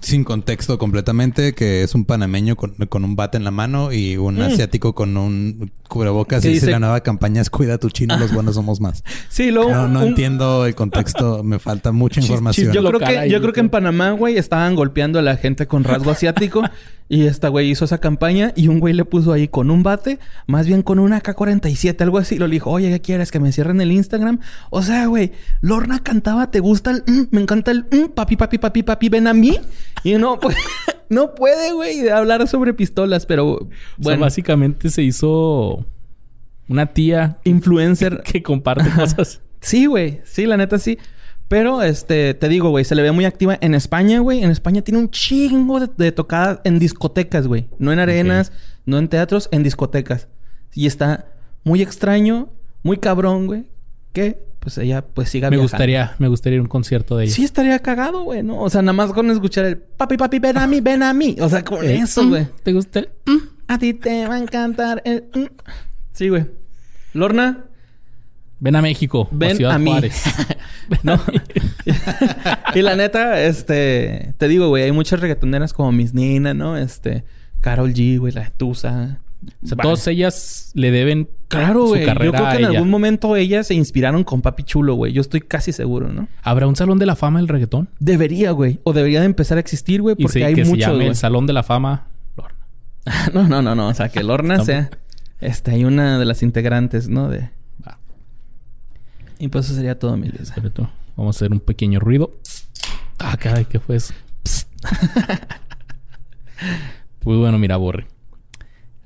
sin 0.00 0.24
contexto 0.24 0.78
completamente, 0.78 1.54
que 1.54 1.82
es 1.82 1.94
un 1.94 2.04
panameño 2.04 2.56
con, 2.56 3.04
un 3.04 3.16
bate 3.16 3.36
en 3.36 3.44
la 3.44 3.50
mano 3.50 3.92
y 3.92 4.16
un 4.16 4.36
mm. 4.36 4.42
asiático 4.42 4.94
con 4.94 5.16
un 5.16 5.72
cubrebocas. 5.88 6.44
Y 6.44 6.48
dice, 6.48 6.70
la 6.70 6.78
nueva 6.78 7.00
campaña 7.00 7.42
es 7.42 7.50
cuida 7.50 7.78
tu 7.78 7.90
chino, 7.90 8.16
los 8.16 8.32
buenos 8.32 8.54
somos 8.54 8.80
más. 8.80 9.04
Sí, 9.28 9.50
luego... 9.50 9.70
No, 9.70 9.88
no 9.88 10.02
entiendo 10.02 10.66
el 10.66 10.74
contexto. 10.74 11.42
Me 11.44 11.58
falta 11.58 11.92
mucha 11.92 12.20
información. 12.20 12.72
yo, 12.72 12.84
creo 12.84 12.98
que, 13.00 13.28
yo 13.28 13.40
creo 13.40 13.52
que 13.52 13.60
en 13.60 13.70
Panamá, 13.70 14.10
güey, 14.12 14.36
estaban 14.36 14.74
golpeando 14.74 15.18
a 15.18 15.22
la 15.22 15.36
gente 15.36 15.66
con 15.66 15.84
rasgo 15.84 16.10
asiático. 16.10 16.62
y 17.10 17.26
esta 17.26 17.48
güey 17.48 17.68
hizo 17.68 17.84
esa 17.84 17.98
campaña 17.98 18.52
y 18.54 18.68
un 18.68 18.78
güey 18.78 18.94
le 18.94 19.04
puso 19.04 19.32
ahí 19.32 19.48
con 19.48 19.70
un 19.70 19.82
bate, 19.82 20.20
más 20.46 20.68
bien 20.68 20.82
con 20.82 21.00
una 21.00 21.20
K-47, 21.20 22.00
algo 22.02 22.18
así. 22.18 22.38
Lo 22.38 22.48
dijo, 22.48 22.70
oye, 22.70 22.88
¿qué 22.88 23.00
quieres? 23.00 23.32
¿Que 23.32 23.40
me 23.40 23.50
cierren 23.50 23.80
el 23.80 23.90
Instagram? 23.90 24.38
O 24.70 24.82
sea, 24.82 25.06
güey, 25.06 25.32
Lorna 25.60 25.98
cantaba, 25.98 26.52
¿te 26.52 26.60
gusta 26.60 26.92
el... 26.92 27.02
Mm? 27.06 27.26
me 27.32 27.40
encanta 27.40 27.72
el... 27.72 27.82
Mm, 27.82 28.12
papi, 28.14 28.36
papi, 28.36 28.58
papi, 28.58 28.84
papi, 28.84 29.08
ven 29.08 29.26
a 29.26 29.34
mí. 29.34 29.58
Y 30.04 30.14
no, 30.14 30.38
pues... 30.38 30.56
no 31.10 31.34
puede, 31.34 31.72
güey, 31.72 32.08
hablar 32.08 32.46
sobre 32.48 32.72
pistolas, 32.72 33.26
pero 33.26 33.68
bueno. 33.98 34.22
básicamente 34.22 34.88
se 34.90 35.02
hizo 35.02 35.84
una 36.68 36.86
tía 36.86 37.38
influencer 37.44 38.22
que 38.24 38.42
comparte 38.42 38.88
cosas. 38.90 39.42
sí, 39.60 39.86
güey, 39.86 40.20
sí, 40.24 40.46
la 40.46 40.56
neta 40.56 40.78
sí. 40.78 40.98
Pero, 41.48 41.82
este, 41.82 42.32
te 42.34 42.48
digo, 42.48 42.70
güey, 42.70 42.84
se 42.84 42.94
le 42.94 43.02
ve 43.02 43.10
muy 43.10 43.24
activa 43.24 43.58
en 43.60 43.74
España, 43.74 44.20
güey. 44.20 44.44
En 44.44 44.52
España 44.52 44.82
tiene 44.82 45.00
un 45.00 45.10
chingo 45.10 45.80
de, 45.80 46.12
tocadas 46.12 46.60
en 46.62 46.78
discotecas, 46.78 47.48
güey. 47.48 47.68
No 47.80 47.92
en 47.92 47.98
arenas, 47.98 48.52
no 48.86 48.98
en 48.98 49.08
teatros, 49.08 49.48
en 49.50 49.64
discotecas. 49.64 50.28
Y 50.74 50.86
está 50.86 51.26
muy 51.64 51.82
extraño, 51.82 52.50
muy 52.84 52.98
cabrón, 52.98 53.48
güey. 53.48 53.68
Que 54.12 54.46
pues 54.60 54.76
ella 54.76 55.02
pues 55.02 55.30
siga 55.30 55.50
me 55.50 55.56
gustaría 55.56 56.14
me 56.18 56.28
gustaría 56.28 56.56
ir 56.56 56.60
a 56.60 56.62
un 56.62 56.68
concierto 56.68 57.16
de 57.16 57.24
ella. 57.24 57.34
Sí 57.34 57.44
estaría 57.44 57.78
cagado 57.78 58.22
güey 58.24 58.42
no 58.42 58.60
o 58.60 58.70
sea 58.70 58.82
nada 58.82 58.92
más 58.92 59.12
con 59.12 59.30
escuchar 59.30 59.64
el 59.64 59.78
papi 59.78 60.18
papi 60.18 60.38
ven 60.38 60.58
a 60.58 60.66
mí 60.66 60.80
ven 60.80 61.02
a 61.02 61.14
mí 61.14 61.34
o 61.40 61.48
sea 61.48 61.64
con 61.64 61.84
eso 61.84 62.28
güey. 62.28 62.46
te 62.62 62.72
gusta 62.72 63.00
el 63.00 63.08
mm, 63.26 63.38
a 63.68 63.78
ti 63.78 63.94
te 63.94 64.26
va 64.26 64.34
a 64.34 64.38
encantar 64.38 65.02
el 65.04 65.24
mm. 65.34 65.46
sí 66.12 66.28
güey. 66.28 66.46
Lorna. 67.12 67.64
Ven 68.62 68.76
a 68.76 68.82
México 68.82 69.26
ven 69.32 69.52
a, 69.52 69.54
Ciudad 69.56 69.74
a 69.74 69.78
mí. 69.78 69.90
Juárez. 69.90 70.22
no. 71.02 71.18
y 72.74 72.82
la 72.82 72.94
neta 72.94 73.42
este 73.42 74.34
te 74.36 74.48
digo 74.48 74.68
güey 74.68 74.84
hay 74.84 74.92
muchas 74.92 75.20
reggaetoneras 75.20 75.72
como 75.72 75.90
Miss 75.92 76.12
Nina 76.12 76.52
no 76.52 76.76
este 76.76 77.24
Carol 77.62 77.94
G 77.94 78.18
güey 78.18 78.34
la 78.34 78.50
Tusa 78.50 79.20
o 79.62 79.66
sea, 79.66 79.76
todas 79.78 80.06
ellas 80.06 80.70
le 80.74 80.90
deben 80.90 81.28
claro, 81.48 81.86
su 81.88 81.94
carrera 81.94 82.24
Yo 82.24 82.32
creo 82.32 82.48
que 82.50 82.56
en 82.58 82.64
algún 82.66 82.90
momento 82.90 83.36
ellas 83.36 83.66
se 83.66 83.74
inspiraron 83.74 84.22
con 84.24 84.42
Papi 84.42 84.64
Chulo, 84.64 84.94
güey. 84.94 85.12
Yo 85.12 85.20
estoy 85.20 85.40
casi 85.40 85.72
seguro, 85.72 86.12
¿no? 86.12 86.28
¿Habrá 86.42 86.66
un 86.66 86.76
salón 86.76 86.98
de 86.98 87.06
la 87.06 87.16
fama 87.16 87.38
del 87.38 87.48
reggaetón? 87.48 87.88
Debería, 87.98 88.50
güey. 88.50 88.80
O 88.84 88.92
debería 88.92 89.20
de 89.20 89.26
empezar 89.26 89.56
a 89.56 89.60
existir, 89.60 90.02
güey, 90.02 90.14
porque 90.14 90.44
hay 90.44 90.54
que 90.54 90.64
mucho. 90.64 91.00
el 91.00 91.16
salón 91.16 91.46
de 91.46 91.54
la 91.54 91.62
fama 91.62 92.08
Lorna. 92.36 92.58
no, 93.34 93.48
no, 93.48 93.62
no, 93.62 93.74
no. 93.74 93.88
O 93.88 93.94
sea, 93.94 94.10
que 94.10 94.22
Lorna 94.22 94.62
sea. 94.64 94.90
Este, 95.40 95.70
hay 95.70 95.84
una 95.84 96.18
de 96.18 96.24
las 96.26 96.42
integrantes, 96.42 97.08
¿no? 97.08 97.28
De. 97.28 97.50
Va. 97.86 97.98
Y 99.38 99.48
pues 99.48 99.66
eso 99.66 99.74
sería 99.74 99.98
todo, 99.98 100.16
mi 100.16 100.30
Vamos 101.16 101.36
a 101.36 101.38
hacer 101.38 101.52
un 101.52 101.60
pequeño 101.60 101.98
ruido. 101.98 102.32
Ah, 103.18 103.36
caray, 103.38 103.64
¿qué 103.64 103.78
fue 103.78 103.96
eso? 103.96 104.12
pues 107.20 107.38
bueno, 107.38 107.58
mira, 107.58 107.76
borre. 107.76 108.06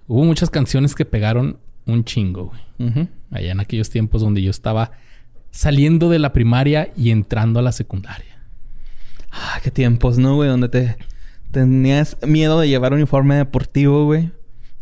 Hubo 0.06 0.24
muchas 0.24 0.50
canciones 0.50 0.94
que 0.94 1.04
pegaron 1.04 1.58
un 1.86 2.04
chingo, 2.04 2.52
güey. 2.78 3.08
Allá 3.30 3.52
en 3.52 3.60
aquellos 3.60 3.90
tiempos 3.90 4.22
donde 4.22 4.42
yo 4.42 4.50
estaba 4.50 4.92
saliendo 5.50 6.10
de 6.10 6.18
la 6.18 6.32
primaria 6.32 6.92
y 6.96 7.10
entrando 7.10 7.60
a 7.60 7.62
la 7.62 7.72
secundaria. 7.72 8.42
Ah, 9.30 9.60
qué 9.62 9.70
tiempos, 9.70 10.18
¿no, 10.18 10.36
güey? 10.36 10.48
Donde 10.48 10.68
te 10.68 10.96
tenías 11.50 12.16
miedo 12.26 12.60
de 12.60 12.68
llevar 12.68 12.92
un 12.92 12.98
uniforme 12.98 13.36
deportivo, 13.36 14.04
güey. 14.04 14.30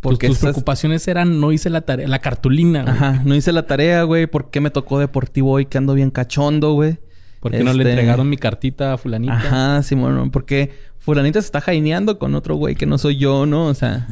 Porque 0.00 0.26
tus, 0.26 0.38
preocupaciones 0.38 1.06
eran 1.06 1.38
no 1.40 1.52
hice 1.52 1.70
la 1.70 1.82
tarea, 1.82 2.08
la 2.08 2.18
cartulina. 2.18 2.82
Güey. 2.82 2.94
Ajá, 2.94 3.22
no 3.24 3.36
hice 3.36 3.52
la 3.52 3.66
tarea, 3.66 4.02
güey. 4.02 4.26
¿Por 4.26 4.50
qué 4.50 4.60
me 4.60 4.70
tocó 4.70 4.98
deportivo 4.98 5.52
hoy 5.52 5.66
que 5.66 5.78
ando 5.78 5.94
bien 5.94 6.10
cachondo, 6.10 6.72
güey? 6.72 6.98
¿Por 7.38 7.52
qué 7.52 7.62
no 7.62 7.72
le 7.72 7.82
este, 7.82 7.90
entregaron 7.90 8.28
mi 8.28 8.36
cartita 8.36 8.94
a 8.94 8.98
fulanita? 8.98 9.34
Ajá, 9.34 9.82
sí, 9.82 9.94
bueno, 9.94 10.28
porque 10.32 10.72
fulanita 10.98 11.40
se 11.40 11.46
está 11.46 11.60
jaineando 11.60 12.18
con 12.18 12.34
otro 12.34 12.56
güey 12.56 12.74
que 12.74 12.86
no 12.86 12.98
soy 12.98 13.16
yo, 13.16 13.46
¿no? 13.46 13.66
O 13.66 13.74
sea... 13.74 14.08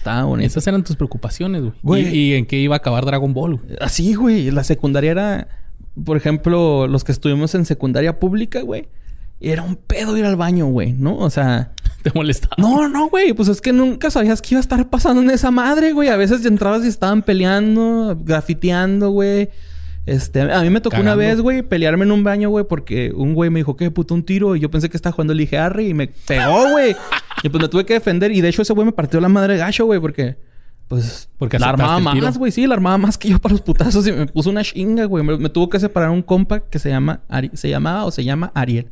Está 0.00 0.24
bonito. 0.24 0.46
Esas 0.46 0.66
eran 0.66 0.82
tus 0.82 0.96
preocupaciones, 0.96 1.62
güey. 1.82 2.08
¿Y, 2.08 2.32
en 2.32 2.46
qué 2.46 2.56
iba 2.56 2.74
a 2.74 2.78
acabar 2.78 3.04
Dragon 3.04 3.34
Ball? 3.34 3.60
Así, 3.82 4.14
güey. 4.14 4.50
La 4.50 4.64
secundaria 4.64 5.10
era... 5.10 5.48
Por 6.02 6.16
ejemplo, 6.16 6.86
los 6.86 7.04
que 7.04 7.12
estuvimos 7.12 7.54
en 7.54 7.66
secundaria 7.66 8.18
pública, 8.18 8.62
güey. 8.62 8.88
Era 9.40 9.62
un 9.62 9.76
pedo 9.76 10.16
ir 10.16 10.24
al 10.24 10.36
baño, 10.36 10.68
güey, 10.68 10.94
¿no? 10.94 11.18
O 11.18 11.28
sea... 11.28 11.72
¿Te 12.02 12.10
molestaba? 12.14 12.54
No, 12.56 12.88
no, 12.88 13.10
güey. 13.10 13.34
Pues 13.34 13.50
es 13.50 13.60
que 13.60 13.74
nunca 13.74 14.10
sabías 14.10 14.40
qué 14.40 14.54
iba 14.54 14.60
a 14.60 14.62
estar 14.62 14.88
pasando 14.88 15.20
en 15.20 15.28
esa 15.28 15.50
madre, 15.50 15.92
güey. 15.92 16.08
A 16.08 16.16
veces 16.16 16.46
entrabas 16.46 16.82
y 16.86 16.88
estaban 16.88 17.20
peleando, 17.20 18.18
grafiteando, 18.24 19.10
güey. 19.10 19.50
Este, 20.10 20.40
a 20.40 20.60
mí 20.62 20.70
me 20.70 20.80
tocó 20.80 21.00
una 21.00 21.14
vez, 21.14 21.40
güey, 21.40 21.62
pelearme 21.62 22.04
en 22.04 22.10
un 22.10 22.24
baño, 22.24 22.50
güey, 22.50 22.64
porque 22.64 23.12
un 23.14 23.32
güey 23.32 23.48
me 23.48 23.60
dijo, 23.60 23.76
¿qué 23.76 23.92
puto 23.92 24.12
un 24.12 24.24
tiro? 24.24 24.56
Y 24.56 24.60
yo 24.60 24.68
pensé 24.68 24.90
que 24.90 24.96
estaba 24.96 25.12
jugando 25.12 25.32
el 25.32 25.48
Harry 25.54 25.90
y 25.90 25.94
me 25.94 26.08
pegó, 26.08 26.68
güey. 26.72 26.96
y 27.44 27.48
pues 27.48 27.62
me 27.62 27.68
tuve 27.68 27.86
que 27.86 27.94
defender. 27.94 28.32
Y 28.32 28.40
de 28.40 28.48
hecho, 28.48 28.62
ese 28.62 28.72
güey 28.72 28.86
me 28.86 28.90
partió 28.90 29.20
la 29.20 29.28
madre 29.28 29.56
gacho, 29.56 29.86
güey, 29.86 30.00
porque. 30.00 30.36
Pues, 30.88 31.28
porque 31.38 31.60
la 31.60 31.68
armaba 31.68 32.00
más, 32.00 32.38
güey, 32.38 32.50
sí, 32.50 32.66
la 32.66 32.74
armaba 32.74 32.98
más 32.98 33.16
que 33.16 33.28
yo 33.28 33.38
para 33.38 33.52
los 33.52 33.60
putazos 33.60 34.04
y 34.08 34.10
me 34.10 34.26
puso 34.26 34.50
una 34.50 34.64
chinga, 34.64 35.04
güey. 35.04 35.22
Me, 35.22 35.48
tuvo 35.48 35.68
que 35.68 35.78
separar 35.78 36.10
un 36.10 36.22
compa 36.22 36.58
que 36.58 36.80
se 36.80 36.88
llama, 36.88 37.20
se 37.52 37.68
llamaba 37.68 38.04
o 38.04 38.10
se 38.10 38.24
llama 38.24 38.50
Ariel. 38.56 38.90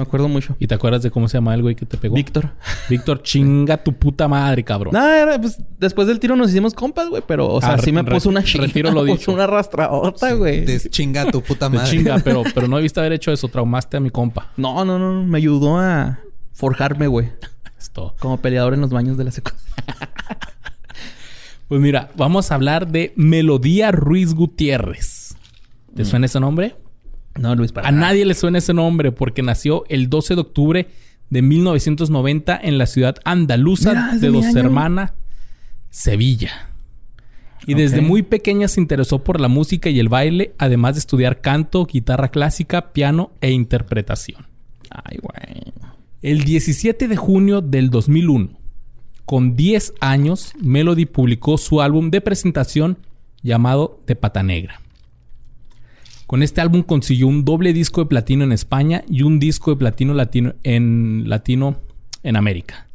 Me 0.00 0.04
acuerdo 0.04 0.28
mucho. 0.28 0.56
¿Y 0.58 0.66
te 0.66 0.74
acuerdas 0.74 1.02
de 1.02 1.10
cómo 1.10 1.28
se 1.28 1.36
llama 1.36 1.54
el 1.54 1.60
güey 1.60 1.74
que 1.74 1.84
te 1.84 1.98
pegó? 1.98 2.14
Víctor. 2.14 2.52
Víctor, 2.88 3.22
chinga 3.22 3.84
tu 3.84 3.92
puta 3.92 4.28
madre, 4.28 4.64
cabrón. 4.64 4.94
No, 4.94 5.38
pues 5.42 5.58
después 5.78 6.08
del 6.08 6.18
tiro 6.18 6.36
nos 6.36 6.48
hicimos 6.48 6.72
compas, 6.72 7.10
güey, 7.10 7.22
pero, 7.26 7.46
o 7.52 7.60
sea, 7.60 7.74
ah, 7.74 7.78
sí 7.78 7.92
me 7.92 8.02
puso 8.02 8.30
una 8.30 8.42
chinga. 8.42 8.64
Retiro 8.64 8.92
lo 8.92 9.04
dicho. 9.04 9.30
una 9.30 9.46
rastradota, 9.46 10.32
güey. 10.32 10.64
Deschinga 10.64 11.30
tu 11.30 11.42
puta 11.42 11.68
madre. 11.68 11.90
chinga, 11.90 12.18
pero, 12.24 12.44
pero 12.54 12.66
no 12.66 12.78
visto 12.78 13.00
haber 13.00 13.12
hecho 13.12 13.30
eso. 13.30 13.48
Traumaste 13.48 13.98
a 13.98 14.00
mi 14.00 14.08
compa. 14.08 14.52
No, 14.56 14.86
no, 14.86 14.98
no. 14.98 15.22
Me 15.26 15.36
ayudó 15.36 15.78
a 15.78 16.20
forjarme, 16.54 17.06
güey. 17.06 17.28
Esto. 17.78 18.14
Como 18.20 18.38
peleador 18.38 18.72
en 18.72 18.80
los 18.80 18.88
baños 18.88 19.18
de 19.18 19.24
la 19.24 19.32
secundaria. 19.32 19.68
pues 21.68 21.78
mira, 21.78 22.08
vamos 22.16 22.50
a 22.50 22.54
hablar 22.54 22.88
de 22.88 23.12
Melodía 23.16 23.92
Ruiz 23.92 24.32
Gutiérrez. 24.32 25.36
¿Te 25.94 26.06
suena 26.06 26.24
ese 26.24 26.40
nombre? 26.40 26.74
No, 27.38 27.54
Luis, 27.54 27.72
para 27.72 27.88
A 27.88 27.92
nadie 27.92 28.24
le 28.24 28.34
suena 28.34 28.58
ese 28.58 28.74
nombre 28.74 29.12
porque 29.12 29.42
nació 29.42 29.84
el 29.88 30.08
12 30.10 30.34
de 30.34 30.40
octubre 30.40 30.88
de 31.30 31.42
1990 31.42 32.58
en 32.62 32.78
la 32.78 32.86
ciudad 32.86 33.16
andaluza 33.24 34.16
de 34.20 34.28
Dos 34.28 34.54
Hermanas, 34.54 35.12
Sevilla. 35.90 36.70
Y 37.66 37.74
desde 37.74 38.00
muy 38.00 38.22
pequeña 38.22 38.68
se 38.68 38.80
interesó 38.80 39.22
por 39.22 39.40
la 39.40 39.48
música 39.48 39.90
y 39.90 40.00
el 40.00 40.08
baile, 40.08 40.54
además 40.58 40.94
de 40.94 41.00
estudiar 41.00 41.40
canto, 41.40 41.86
guitarra 41.86 42.28
clásica, 42.28 42.92
piano 42.92 43.32
e 43.40 43.50
interpretación. 43.52 44.46
Ay, 44.90 45.18
güey. 45.22 45.72
El 46.22 46.44
17 46.44 47.06
de 47.06 47.16
junio 47.16 47.60
del 47.60 47.90
2001, 47.90 48.50
con 49.24 49.56
10 49.56 49.94
años, 50.00 50.52
Melody 50.60 51.06
publicó 51.06 51.58
su 51.58 51.80
álbum 51.80 52.10
de 52.10 52.20
presentación 52.20 52.98
llamado 53.42 54.00
De 54.06 54.16
Pata 54.16 54.42
Negra. 54.42 54.80
Con 56.30 56.44
este 56.44 56.60
álbum 56.60 56.84
consiguió 56.84 57.26
un 57.26 57.44
doble 57.44 57.72
disco 57.72 58.02
de 58.02 58.06
platino 58.06 58.44
en 58.44 58.52
España 58.52 59.02
y 59.08 59.22
un 59.22 59.40
disco 59.40 59.72
de 59.72 59.76
platino 59.78 60.14
latino 60.14 60.54
en 60.62 61.24
latino 61.26 61.78
en 62.22 62.36
América. 62.36 62.86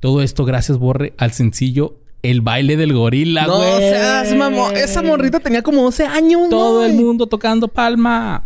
Todo 0.00 0.22
esto 0.22 0.46
gracias, 0.46 0.78
Borre, 0.78 1.12
al 1.18 1.32
sencillo 1.32 1.98
El 2.22 2.40
baile 2.40 2.78
del 2.78 2.94
gorila, 2.94 3.46
No 3.46 3.58
güey. 3.58 3.90
seas 3.90 4.34
mamón. 4.34 4.74
Esa 4.74 5.02
morrita 5.02 5.40
tenía 5.40 5.60
como 5.60 5.82
12 5.82 6.06
años, 6.06 6.48
Todo 6.48 6.86
el 6.86 6.94
mundo 6.94 7.26
tocando 7.26 7.68
palma. 7.68 8.44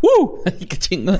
¡Uh! 0.00 0.38
Ay, 0.46 0.64
qué 0.66 0.78
chingo. 0.78 1.12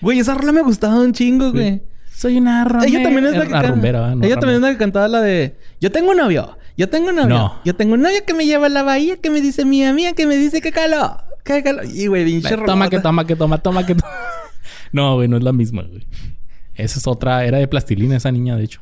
Güey, 0.00 0.20
esa 0.20 0.34
rola 0.34 0.52
me 0.52 0.62
gustaba 0.62 1.00
un 1.00 1.12
chingo, 1.12 1.50
güey. 1.50 1.82
Soy 2.14 2.36
una 2.36 2.64
rumbera. 2.64 2.88
Ella 2.88 3.02
también 3.02 3.26
es 3.26 3.36
la 3.36 3.44
que 3.44 3.50
can- 3.50 3.66
rumbera. 3.70 4.14
No, 4.14 4.24
Ella 4.24 4.36
también 4.36 4.56
es 4.56 4.62
la 4.62 4.70
que 4.70 4.78
cantaba 4.78 5.08
la 5.08 5.20
de 5.20 5.56
Yo 5.80 5.90
tengo 5.90 6.10
un 6.12 6.16
novio, 6.18 6.56
yo 6.76 6.88
tengo 6.88 7.08
un 7.10 7.16
novio, 7.16 7.28
No. 7.28 7.60
yo 7.64 7.74
tengo 7.76 7.94
un 7.94 8.02
novio 8.02 8.18
que 8.26 8.34
me 8.34 8.46
lleva 8.46 8.66
a 8.66 8.70
la 8.70 8.82
bahía, 8.82 9.16
que 9.16 9.30
me 9.30 9.40
dice 9.40 9.64
mía 9.64 9.92
mía, 9.92 10.12
que 10.14 10.26
me 10.26 10.36
dice 10.36 10.60
que 10.60 10.72
caló, 10.72 11.18
que 11.44 11.62
caló. 11.62 11.82
Y 11.84 12.06
güey, 12.06 12.24
pinche 12.24 12.56
Toma, 12.56 12.88
que 12.88 12.98
toma, 13.00 13.26
que 13.26 13.36
toma, 13.36 13.58
toma, 13.58 13.86
que 13.86 13.94
toma. 13.94 14.12
No, 14.92 15.14
güey, 15.14 15.28
no 15.28 15.36
es 15.36 15.42
la 15.44 15.52
misma, 15.52 15.82
güey. 15.82 16.04
Esa 16.74 16.98
es 16.98 17.06
otra. 17.06 17.44
Era 17.44 17.58
de 17.58 17.68
plastilina 17.68 18.16
esa 18.16 18.32
niña, 18.32 18.56
de 18.56 18.64
hecho. 18.64 18.80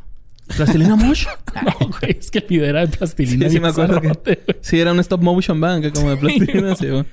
¿Plastilina 0.56 0.96
Mosh? 0.96 1.26
No, 1.54 1.88
güey. 1.88 2.16
Es 2.18 2.30
que 2.30 2.38
el 2.38 2.46
video 2.48 2.64
era 2.66 2.80
de 2.86 2.88
plastilina. 2.96 3.46
Sí, 3.48 3.56
sí 3.56 3.60
me 3.60 3.68
acuerdo 3.68 4.00
que-. 4.00 4.38
Sí, 4.62 4.80
era 4.80 4.92
un 4.92 5.00
stop 5.00 5.20
motion 5.22 5.60
band, 5.60 5.92
como 5.92 6.10
de 6.10 6.16
plastilina, 6.18 6.74
sí, 6.76 6.88
güey. 6.88 7.04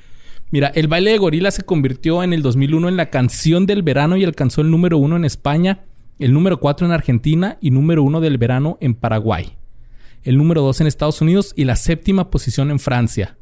Mira, 0.52 0.68
el 0.76 0.88
baile 0.88 1.12
de 1.12 1.18
gorila 1.18 1.52
se 1.52 1.64
convirtió 1.64 2.24
en 2.24 2.32
el 2.32 2.42
2001 2.42 2.88
en 2.88 2.96
la 2.96 3.10
canción 3.10 3.66
del 3.66 3.82
verano 3.84 4.16
y 4.16 4.24
alcanzó 4.24 4.62
el 4.62 4.72
número 4.72 4.98
uno 4.98 5.18
en 5.18 5.26
España, 5.26 5.80
el 6.20 6.32
número 6.32 6.60
cuatro 6.62 6.86
en 6.88 6.94
Argentina 6.94 7.58
y 7.60 7.72
número 7.72 8.02
uno 8.04 8.22
del 8.22 8.38
verano 8.38 8.78
en 8.80 8.94
Paraguay. 8.94 9.58
El 10.26 10.38
número 10.38 10.62
dos 10.62 10.82
en 10.82 10.88
Estados 10.88 11.22
Unidos 11.22 11.54
y 11.56 11.64
la 11.64 11.76
séptima 11.78 12.30
posición 12.30 12.72
en 12.72 12.80
Francia. 12.80 13.38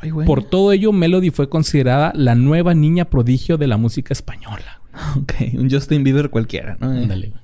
Ay, 0.00 0.10
güey. 0.10 0.26
Por 0.26 0.44
todo 0.44 0.72
ello, 0.72 0.92
Melody 0.92 1.30
fue 1.30 1.48
considerada 1.48 2.12
la 2.14 2.34
nueva 2.34 2.74
niña 2.74 3.10
prodigio 3.10 3.58
de 3.58 3.66
la 3.66 3.76
música 3.76 4.14
española. 4.14 4.80
Ok, 5.16 5.34
un 5.54 5.70
Justin 5.70 6.02
Bieber 6.02 6.28
cualquiera, 6.30 6.76
¿no? 6.80 6.88
Ándale, 6.88 7.28
güey. 7.28 7.40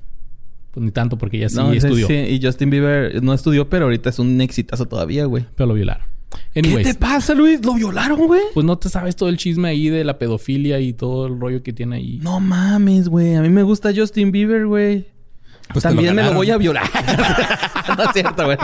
Pues 0.73 0.85
ni 0.85 0.91
tanto 0.91 1.17
porque 1.17 1.37
ella 1.37 1.49
sí 1.49 1.57
No, 1.57 1.73
estudió, 1.73 2.09
sí, 2.09 2.15
y 2.15 2.41
Justin 2.43 2.69
Bieber 2.71 3.23
no 3.23 3.33
estudió, 3.33 3.69
pero 3.69 3.85
ahorita 3.85 4.11
es 4.11 4.19
un 4.19 4.41
exitazo 4.41 4.87
todavía, 4.87 5.27
güey. 5.27 5.45
pero 5.55 5.69
lo 5.69 5.75
violaron. 5.75 6.05
¿Qué 6.53 6.63
te 6.63 6.95
pasa, 6.95 7.33
Luis? 7.35 7.65
¿Lo 7.65 7.75
violaron, 7.75 8.27
güey? 8.27 8.41
pues 8.55 8.67
no 8.67 8.77
te 8.77 8.89
sabes 8.89 9.15
todo 9.15 9.29
el 9.29 9.37
chisme 9.37 9.69
ahí 9.69 9.89
de 9.89 10.03
la 10.03 10.19
pedofilia 10.19 10.81
y 10.81 10.93
todo 10.93 11.29
el 11.29 11.39
rollo 11.39 11.63
que 11.63 11.73
tiene 11.73 11.97
ahí. 11.97 12.19
No 12.23 12.41
mames, 12.41 13.09
güey. 13.09 13.35
A 13.37 13.43
mí 13.43 13.51
me 13.51 13.63
gusta 13.63 13.93
Justin 13.95 14.33
Bieber, 14.33 14.67
güey. 14.67 15.07
Pues 15.73 15.83
También 15.83 16.15
me 16.15 16.23
lo 16.23 16.35
voy 16.35 16.51
a 16.51 16.57
violar. 16.57 16.85
no 17.97 18.05
es 18.05 18.11
cierto, 18.13 18.45
güey. 18.45 18.57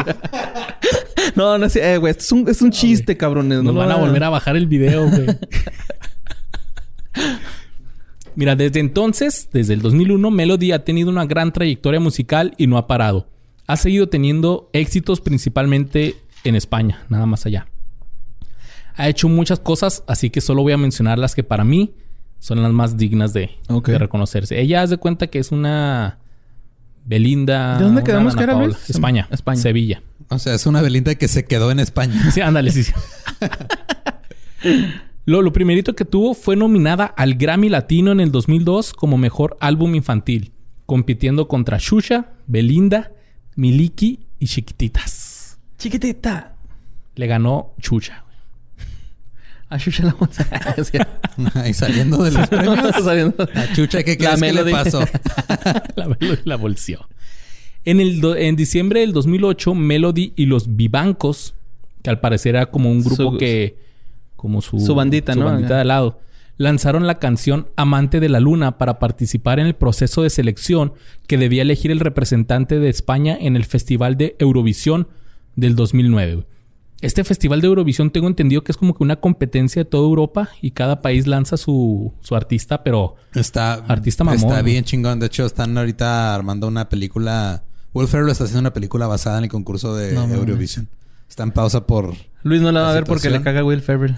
no, 1.34 1.58
no 1.58 1.66
es 1.66 1.72
cierto. 1.72 1.90
Eh, 1.90 1.98
güey, 1.98 2.10
esto 2.10 2.22
es 2.22 2.32
un, 2.32 2.48
es 2.48 2.62
un 2.62 2.70
chiste, 2.70 3.16
cabrones. 3.16 3.62
Nos 3.62 3.74
no 3.74 3.80
van 3.80 3.90
a 3.90 3.96
volver 3.96 4.22
a 4.24 4.30
bajar 4.30 4.56
el 4.56 4.66
video, 4.66 5.08
güey. 5.08 5.26
Mira, 8.36 8.54
desde 8.56 8.80
entonces, 8.80 9.48
desde 9.52 9.74
el 9.74 9.82
2001, 9.82 10.30
Melody 10.30 10.72
ha 10.72 10.84
tenido 10.84 11.10
una 11.10 11.26
gran 11.26 11.52
trayectoria 11.52 12.00
musical 12.00 12.54
y 12.56 12.66
no 12.66 12.78
ha 12.78 12.86
parado. 12.86 13.28
Ha 13.66 13.76
seguido 13.76 14.08
teniendo 14.08 14.70
éxitos 14.72 15.20
principalmente 15.20 16.16
en 16.44 16.54
España, 16.54 17.04
nada 17.08 17.26
más 17.26 17.46
allá. 17.46 17.66
Ha 18.94 19.08
hecho 19.08 19.28
muchas 19.28 19.60
cosas, 19.60 20.04
así 20.06 20.30
que 20.30 20.40
solo 20.40 20.62
voy 20.62 20.72
a 20.72 20.76
mencionar 20.76 21.18
las 21.18 21.34
que 21.34 21.42
para 21.42 21.64
mí 21.64 21.94
son 22.38 22.62
las 22.62 22.72
más 22.72 22.96
dignas 22.96 23.32
de, 23.32 23.50
de 23.68 23.98
reconocerse. 23.98 24.60
Ella 24.60 24.82
hace 24.82 24.96
cuenta 24.96 25.26
que 25.26 25.38
es 25.38 25.52
una 25.52 26.18
Belinda. 27.10 27.76
¿De 27.76 27.82
dónde 27.82 28.04
quedamos 28.04 28.36
que 28.36 28.44
era, 28.44 28.52
Paola. 28.52 28.68
Luis? 28.68 28.88
España. 28.88 29.26
España. 29.32 29.60
Sevilla. 29.60 30.00
O 30.28 30.38
sea, 30.38 30.54
es 30.54 30.64
una 30.66 30.80
Belinda 30.80 31.16
que 31.16 31.26
se 31.26 31.44
quedó 31.44 31.72
en 31.72 31.80
España. 31.80 32.14
Sí, 32.32 32.40
ándale, 32.40 32.70
sí, 32.70 32.84
sí. 32.84 32.92
lo, 35.24 35.42
lo 35.42 35.52
primerito 35.52 35.96
que 35.96 36.04
tuvo 36.04 36.34
fue 36.34 36.54
nominada 36.54 37.06
al 37.06 37.34
Grammy 37.34 37.68
Latino 37.68 38.12
en 38.12 38.20
el 38.20 38.30
2002 38.30 38.92
como 38.92 39.18
mejor 39.18 39.56
álbum 39.60 39.96
infantil, 39.96 40.52
compitiendo 40.86 41.48
contra 41.48 41.78
Shusha, 41.80 42.26
Belinda, 42.46 43.10
Miliki 43.56 44.20
y 44.38 44.46
Chiquititas. 44.46 45.58
Chiquitita. 45.78 46.54
Le 47.16 47.26
ganó 47.26 47.74
Chucha. 47.80 48.24
A 49.70 49.76
la 49.76 50.12
vamos 50.18 50.40
a... 50.40 51.68
y 51.68 51.72
saliendo 51.74 52.22
de 52.22 52.32
los 52.32 52.48
premios. 52.50 52.78
Saliendo. 53.04 53.48
A 53.54 53.72
Chucha, 53.72 54.02
¿qué 54.02 54.16
La 54.18 54.34
crees 54.36 54.40
que 54.40 54.52
le 54.52 54.64
Melody. 54.64 54.72
pasó? 54.72 55.00
la, 55.96 56.16
la 56.44 56.56
bolseó. 56.56 57.08
En, 57.84 58.00
el 58.00 58.20
do- 58.20 58.36
en 58.36 58.56
diciembre 58.56 59.00
del 59.00 59.12
2008, 59.12 59.74
Melody 59.74 60.32
y 60.36 60.46
los 60.46 60.76
Vivancos, 60.76 61.54
que 62.02 62.10
al 62.10 62.20
parecer 62.20 62.56
era 62.56 62.66
como 62.66 62.90
un 62.90 63.00
grupo 63.02 63.32
Su- 63.32 63.38
que... 63.38 63.76
Como 64.36 64.60
su, 64.62 64.80
Su 64.80 64.94
bandita, 64.94 65.34
su 65.34 65.38
¿no? 65.40 65.44
bandita 65.46 65.74
de 65.76 65.80
al 65.82 65.88
lado. 65.88 66.20
Lanzaron 66.56 67.06
la 67.06 67.18
canción 67.18 67.68
Amante 67.76 68.20
de 68.20 68.28
la 68.28 68.40
Luna 68.40 68.76
para 68.78 68.98
participar 68.98 69.60
en 69.60 69.66
el 69.66 69.74
proceso 69.74 70.22
de 70.22 70.30
selección 70.30 70.92
que 71.26 71.38
debía 71.38 71.62
elegir 71.62 71.90
el 71.90 72.00
representante 72.00 72.78
de 72.80 72.88
España 72.88 73.36
en 73.40 73.54
el 73.56 73.64
Festival 73.64 74.16
de 74.16 74.36
Eurovisión 74.38 75.08
del 75.56 75.74
2009. 75.76 76.44
Este 77.00 77.24
Festival 77.24 77.60
de 77.60 77.66
Eurovisión 77.68 78.10
tengo 78.10 78.28
entendido 78.28 78.62
que 78.62 78.72
es 78.72 78.76
como 78.76 78.94
que 78.94 79.02
una 79.02 79.16
competencia 79.16 79.84
de 79.84 79.88
toda 79.88 80.04
Europa 80.06 80.50
y 80.60 80.72
cada 80.72 81.00
país 81.00 81.26
lanza 81.26 81.56
su, 81.56 82.12
su 82.20 82.36
artista, 82.36 82.82
pero 82.82 83.16
Está, 83.34 83.74
Artista 83.74 84.22
mamón, 84.24 84.38
Está 84.50 84.62
bien 84.62 84.84
chingón. 84.84 85.18
De 85.18 85.26
hecho, 85.26 85.46
están 85.46 85.76
ahorita 85.78 86.34
armando 86.34 86.68
una 86.68 86.88
película. 86.88 87.62
Will 87.94 88.06
Ferrell 88.06 88.30
está 88.30 88.44
haciendo 88.44 88.60
una 88.60 88.72
película 88.72 89.06
basada 89.06 89.38
en 89.38 89.44
el 89.44 89.50
concurso 89.50 89.94
de 89.96 90.12
No. 90.12 90.24
Eurovisión. 90.26 90.88
Está 91.28 91.42
en 91.44 91.52
pausa 91.52 91.86
por... 91.86 92.14
Luis 92.42 92.60
no 92.60 92.72
la 92.72 92.80
va 92.80 92.86
La 92.86 92.92
a 92.92 92.94
ver 92.94 93.04
porque 93.04 93.30
le 93.30 93.40
caga 93.42 93.64
Will 93.64 93.80
Ferrell. 93.82 94.16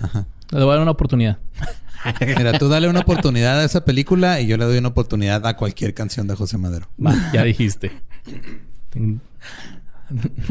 le 0.51 0.59
voy 0.65 0.71
a 0.71 0.73
dar 0.75 0.81
una 0.83 0.91
oportunidad. 0.93 1.39
Mira, 2.37 2.59
tú 2.59 2.69
dale 2.69 2.89
una 2.89 3.01
oportunidad 3.01 3.61
a 3.61 3.65
esa 3.65 3.85
película 3.85 4.41
y 4.41 4.47
yo 4.49 4.57
le 4.57 4.65
doy 4.65 4.79
una 4.79 4.89
oportunidad 4.89 5.47
a 5.47 5.57
cualquier 5.57 5.95
canción 5.95 6.27
de 6.27 6.35
José 6.35 6.59
Madero. 6.59 6.89
Va, 7.05 7.15
ya 7.33 7.45
dijiste. 7.45 7.93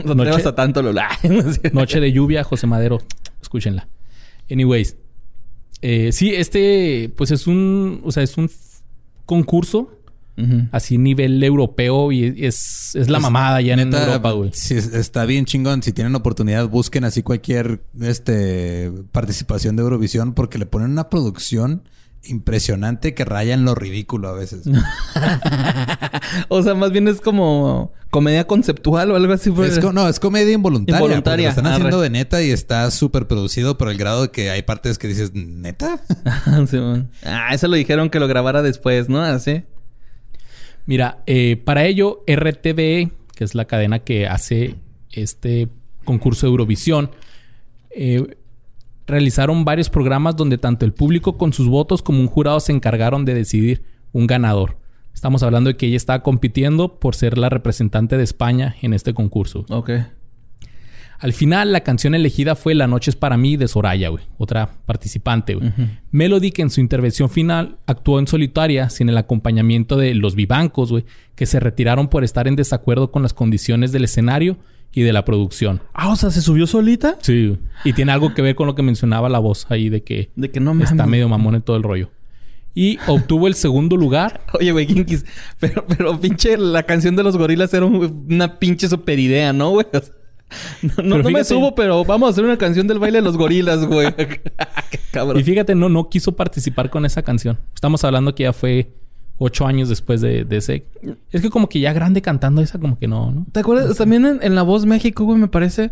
No 0.05 0.15
Noche- 0.15 0.29
te 0.31 0.35
vas 0.37 0.45
a 0.45 0.55
tanto, 0.55 0.81
Lola. 0.81 1.09
Noche 1.73 1.99
de 1.99 2.11
lluvia, 2.11 2.43
José 2.43 2.67
Madero. 2.67 2.99
Escúchenla. 3.41 3.87
Anyways. 4.49 4.95
eh, 5.81 6.11
sí, 6.11 6.33
este, 6.33 7.11
pues 7.15 7.31
es 7.31 7.47
un, 7.47 8.01
o 8.03 8.11
sea, 8.11 8.23
es 8.23 8.37
un 8.37 8.49
concurso 9.25 9.97
así 10.71 10.97
nivel 10.97 11.43
europeo 11.43 12.11
y 12.11 12.45
es, 12.45 12.95
es 12.95 13.09
la 13.11 13.19
mamada 13.19 13.61
ya 13.61 13.75
en 13.75 13.93
Europa, 13.93 14.31
güey. 14.31 14.49
sí, 14.53 14.73
es- 14.75 14.91
está 14.91 15.25
bien 15.25 15.45
chingón. 15.45 15.83
Si 15.83 15.91
tienen 15.93 16.15
oportunidad, 16.15 16.67
busquen 16.67 17.03
así 17.03 17.21
cualquier 17.21 17.83
este 17.99 18.91
participación 19.11 19.75
de 19.75 19.83
Eurovisión 19.83 20.33
porque 20.33 20.57
le 20.57 20.65
ponen 20.65 20.89
una 20.89 21.09
producción 21.09 21.83
impresionante 22.23 23.13
que 23.13 23.25
raya 23.25 23.53
en 23.53 23.65
lo 23.65 23.73
ridículo 23.75 24.29
a 24.29 24.33
veces. 24.33 24.63
O 26.49 26.61
sea, 26.63 26.75
más 26.75 26.91
bien 26.91 27.07
es 27.07 27.19
como 27.21 27.91
comedia 28.09 28.45
conceptual 28.47 29.11
o 29.11 29.15
algo 29.15 29.33
así. 29.33 29.51
pues. 29.51 29.73
Es 29.73 29.79
co- 29.79 29.91
no, 29.93 30.07
es 30.07 30.19
comedia 30.19 30.53
involuntaria. 30.53 30.99
Involuntaria, 31.01 31.45
Lo 31.45 31.49
están 31.49 31.65
arre. 31.65 31.75
haciendo 31.75 32.01
de 32.01 32.09
neta 32.09 32.41
y 32.41 32.51
está 32.51 32.89
súper 32.91 33.27
producido 33.27 33.77
por 33.77 33.89
el 33.89 33.97
grado 33.97 34.23
de 34.23 34.31
que 34.31 34.49
hay 34.49 34.61
partes 34.61 34.97
que 34.97 35.07
dices, 35.07 35.33
¿neta? 35.33 35.99
Sí, 36.69 36.77
ah, 37.25 37.49
eso 37.53 37.67
lo 37.67 37.75
dijeron 37.75 38.09
que 38.09 38.19
lo 38.19 38.27
grabara 38.27 38.61
después, 38.61 39.09
¿no? 39.09 39.21
Así. 39.21 39.63
Mira, 40.85 41.21
eh, 41.27 41.61
para 41.63 41.85
ello, 41.85 42.23
RTVE, 42.27 43.11
que 43.35 43.43
es 43.43 43.55
la 43.55 43.65
cadena 43.65 43.99
que 43.99 44.27
hace 44.27 44.75
este 45.11 45.67
concurso 46.05 46.45
de 46.47 46.51
Eurovisión, 46.51 47.11
eh, 47.91 48.37
realizaron 49.07 49.65
varios 49.65 49.89
programas 49.89 50.35
donde 50.35 50.57
tanto 50.57 50.85
el 50.85 50.93
público 50.93 51.37
con 51.37 51.53
sus 51.53 51.67
votos 51.67 52.01
como 52.01 52.19
un 52.19 52.27
jurado 52.27 52.59
se 52.59 52.71
encargaron 52.71 53.25
de 53.25 53.33
decidir 53.33 53.83
un 54.11 54.27
ganador. 54.27 54.77
Estamos 55.13 55.43
hablando 55.43 55.69
de 55.69 55.77
que 55.77 55.87
ella 55.87 55.97
estaba 55.97 56.23
compitiendo 56.23 56.99
por 56.99 57.15
ser 57.15 57.37
la 57.37 57.49
representante 57.49 58.17
de 58.17 58.23
España 58.23 58.75
en 58.81 58.93
este 58.93 59.13
concurso. 59.13 59.65
Ok. 59.69 59.91
Al 61.19 61.33
final, 61.33 61.71
la 61.71 61.81
canción 61.81 62.15
elegida 62.15 62.55
fue 62.55 62.73
La 62.73 62.87
Noche 62.87 63.11
es 63.11 63.15
para 63.15 63.37
mí 63.37 63.55
de 63.55 63.67
Soraya, 63.67 64.09
güey. 64.09 64.23
Otra 64.39 64.71
participante, 64.87 65.53
güey. 65.53 65.71
Melody, 66.09 66.49
que 66.49 66.63
en 66.63 66.71
su 66.71 66.81
intervención 66.81 67.29
final 67.29 67.77
actuó 67.85 68.17
en 68.17 68.25
solitaria, 68.25 68.89
sin 68.89 69.07
el 69.07 69.17
acompañamiento 69.19 69.97
de 69.97 70.15
los 70.15 70.33
vivancos, 70.33 70.89
güey, 70.89 71.05
que 71.35 71.45
se 71.45 71.59
retiraron 71.59 72.07
por 72.07 72.23
estar 72.23 72.47
en 72.47 72.55
desacuerdo 72.55 73.11
con 73.11 73.21
las 73.21 73.35
condiciones 73.35 73.91
del 73.91 74.05
escenario 74.05 74.57
y 74.93 75.01
de 75.01 75.13
la 75.13 75.23
producción. 75.25 75.81
Ah, 75.93 76.09
o 76.09 76.15
sea, 76.15 76.31
¿se 76.31 76.41
subió 76.41 76.67
solita? 76.67 77.17
Sí. 77.21 77.57
Y 77.85 77.93
tiene 77.93 78.11
algo 78.11 78.33
que 78.33 78.41
ver 78.41 78.55
con 78.55 78.67
lo 78.67 78.75
que 78.75 78.83
mencionaba 78.83 79.29
la 79.29 79.39
voz 79.39 79.65
ahí 79.69 79.89
de 79.89 80.03
que 80.03 80.31
De 80.35 80.51
que 80.51 80.59
no 80.59 80.73
mames. 80.73 80.91
está 80.91 81.05
medio 81.05 81.29
mamón 81.29 81.55
en 81.55 81.61
todo 81.61 81.77
el 81.77 81.83
rollo. 81.83 82.09
Y 82.73 82.99
obtuvo 83.07 83.47
el 83.47 83.55
segundo 83.55 83.97
lugar. 83.97 84.41
Oye, 84.59 84.71
güey, 84.71 84.87
Kinkis. 84.87 85.25
Pero, 85.59 85.85
pero 85.87 86.19
pinche 86.19 86.57
la 86.57 86.83
canción 86.83 87.15
de 87.15 87.23
los 87.23 87.37
gorilas 87.37 87.73
era 87.73 87.85
un- 87.85 88.25
una 88.29 88.59
pinche 88.59 88.87
super 88.87 89.19
idea, 89.19 89.51
¿no, 89.53 89.71
güey? 89.71 89.85
No 90.81 90.89
no, 91.03 91.15
Pero 91.15 91.23
no 91.23 91.29
me 91.29 91.43
subo, 91.45 91.75
pero 91.75 92.03
vamos 92.03 92.27
a 92.27 92.31
hacer 92.31 92.43
una 92.43 92.57
canción 92.57 92.85
del 92.85 92.99
baile 92.99 93.19
de 93.19 93.23
los 93.23 93.37
gorilas, 93.37 93.85
güey. 93.85 94.13
Cabrón. 95.11 95.39
Y 95.39 95.43
fíjate, 95.43 95.75
no, 95.75 95.87
no 95.89 96.09
quiso 96.09 96.33
participar 96.35 96.89
con 96.89 97.05
esa 97.05 97.21
canción. 97.23 97.57
Estamos 97.73 98.03
hablando 98.03 98.35
que 98.35 98.43
ya 98.43 98.51
fue 98.53 98.91
ocho 99.43 99.65
años 99.65 99.89
después 99.89 100.21
de, 100.21 100.45
de 100.45 100.57
ese. 100.57 100.85
Es 101.31 101.41
que 101.41 101.49
como 101.49 101.67
que 101.67 101.79
ya 101.79 101.93
grande 101.93 102.21
cantando 102.21 102.61
esa, 102.61 102.77
como 102.79 102.97
que 102.97 103.07
no, 103.07 103.31
¿no? 103.31 103.45
¿Te 103.51 103.61
acuerdas? 103.61 103.97
También 103.97 104.25
en, 104.25 104.39
en 104.41 104.55
La 104.55 104.61
Voz 104.61 104.85
México, 104.85 105.23
güey, 105.25 105.39
me 105.39 105.47
parece. 105.47 105.91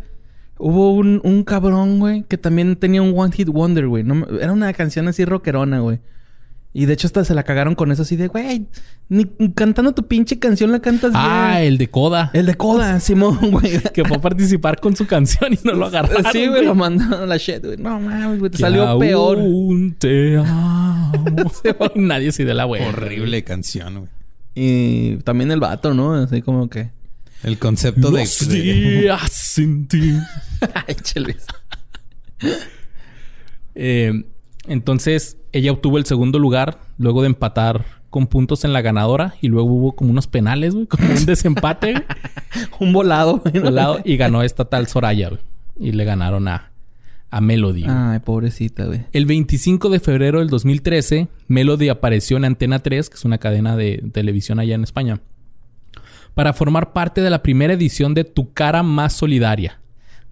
Hubo 0.59 0.93
un, 0.93 1.19
un 1.23 1.43
cabrón, 1.43 1.99
güey, 1.99 2.23
que 2.23 2.37
también 2.37 2.75
tenía 2.75 3.01
un 3.01 3.17
One 3.17 3.31
Hit 3.31 3.47
Wonder, 3.49 3.87
güey. 3.87 4.03
No, 4.03 4.25
era 4.39 4.51
una 4.51 4.71
canción 4.73 5.07
así 5.07 5.25
rockerona, 5.25 5.79
güey. 5.79 5.99
Y 6.71 6.85
de 6.85 6.93
hecho 6.93 7.07
hasta 7.07 7.25
se 7.25 7.33
la 7.33 7.43
cagaron 7.43 7.73
con 7.73 7.91
eso 7.91 8.03
así 8.03 8.15
de, 8.15 8.27
güey, 8.27 8.67
ni 9.09 9.25
cantando 9.55 9.91
tu 9.93 10.07
pinche 10.07 10.37
canción 10.37 10.71
la 10.71 10.79
cantas 10.79 11.11
bien. 11.11 11.23
Ah, 11.25 11.63
el 11.63 11.79
de 11.79 11.89
Coda. 11.89 12.29
El 12.33 12.45
de 12.45 12.55
Coda, 12.55 12.99
Simón, 12.99 13.51
güey. 13.51 13.81
que 13.91 14.05
fue 14.05 14.17
a 14.17 14.21
participar 14.21 14.79
con 14.79 14.95
su 14.95 15.07
canción 15.07 15.53
y 15.53 15.59
no 15.63 15.73
lo 15.73 15.87
agarraron. 15.87 16.31
Sí, 16.31 16.45
güey, 16.47 16.63
lo 16.63 16.75
mandaron 16.75 17.23
a 17.23 17.25
la 17.25 17.37
shit, 17.37 17.65
güey. 17.65 17.77
No 17.77 17.99
mames, 17.99 18.37
güey, 18.39 18.51
te 18.51 18.59
salió 18.59 18.99
peor. 18.99 19.39
te 19.97 20.37
amo. 20.45 21.11
Nadie 21.95 22.31
se 22.31 22.45
dio 22.45 22.53
la 22.53 22.65
güey. 22.65 22.83
Horrible 22.83 23.43
canción, 23.43 23.95
güey. 24.01 24.09
Y 24.53 25.17
también 25.23 25.51
el 25.51 25.59
vato, 25.59 25.93
¿no? 25.95 26.13
Así 26.13 26.41
como 26.43 26.69
que... 26.69 26.91
El 27.41 27.57
concepto 27.57 28.11
de... 28.11 28.27
Días 28.47 29.31
sin 29.31 29.87
ti. 29.87 30.13
Ay, 30.73 30.95
cheles. 31.01 31.45
eh, 33.75 34.11
entonces, 34.67 35.37
ella 35.51 35.71
obtuvo 35.71 35.97
el 35.97 36.05
segundo 36.05 36.39
lugar 36.39 36.79
luego 36.97 37.21
de 37.21 37.27
empatar 37.27 37.85
con 38.09 38.27
puntos 38.27 38.65
en 38.65 38.73
la 38.73 38.81
ganadora 38.81 39.35
y 39.41 39.47
luego 39.47 39.71
hubo 39.71 39.91
como 39.95 40.11
unos 40.11 40.27
penales, 40.27 40.73
güey, 40.73 40.87
como 40.87 41.07
un 41.07 41.25
desempate, 41.25 41.93
güey. 41.93 42.03
un 42.79 42.93
volado, 42.93 43.41
volado 43.61 43.99
y 44.03 44.17
ganó 44.17 44.41
esta 44.43 44.65
tal 44.65 44.87
Soraya, 44.87 45.29
güey. 45.29 45.41
Y 45.79 45.91
le 45.93 46.03
ganaron 46.03 46.47
a, 46.47 46.71
a 47.29 47.41
Melody. 47.41 47.83
güey. 47.83 47.95
Ay, 47.95 48.19
pobrecita, 48.19 48.85
güey. 48.85 49.05
El 49.13 49.25
25 49.25 49.89
de 49.89 49.99
febrero 49.99 50.39
del 50.39 50.49
2013, 50.49 51.27
Melody 51.47 51.89
apareció 51.89 52.37
en 52.37 52.45
Antena 52.45 52.79
3, 52.79 53.09
que 53.09 53.15
es 53.15 53.25
una 53.25 53.37
cadena 53.37 53.75
de 53.75 54.03
televisión 54.11 54.59
allá 54.59 54.75
en 54.75 54.83
España, 54.83 55.21
para 56.33 56.53
formar 56.53 56.93
parte 56.93 57.21
de 57.21 57.29
la 57.29 57.43
primera 57.43 57.73
edición 57.73 58.13
de 58.13 58.23
Tu 58.23 58.53
Cara 58.53 58.83
Más 58.83 59.13
Solidaria, 59.13 59.79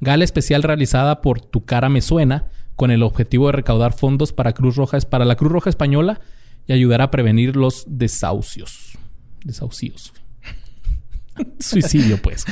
gala 0.01 0.24
especial 0.24 0.63
realizada 0.63 1.22
por 1.22 1.41
Tu 1.41 1.63
Cara 1.65 1.89
Me 1.89 2.01
Suena, 2.01 2.45
con 2.78 2.91
el 2.91 3.03
objetivo 3.03 3.47
de 3.47 3.53
recaudar 3.53 3.91
fondos 3.91 4.32
para 4.32 4.53
Cruz 4.53 4.78
Roja, 4.78 4.99
para 5.01 5.25
la 5.25 5.36
Cruz 5.36 5.51
Roja 5.51 5.69
Española 5.69 6.21
y 6.67 6.73
ayudar 6.73 7.01
a 7.01 7.11
prevenir 7.11 7.55
los 7.55 7.84
desahucios. 7.88 8.97
Desahucios. 9.43 10.13
Suicidio, 11.59 12.21
pues. 12.21 12.45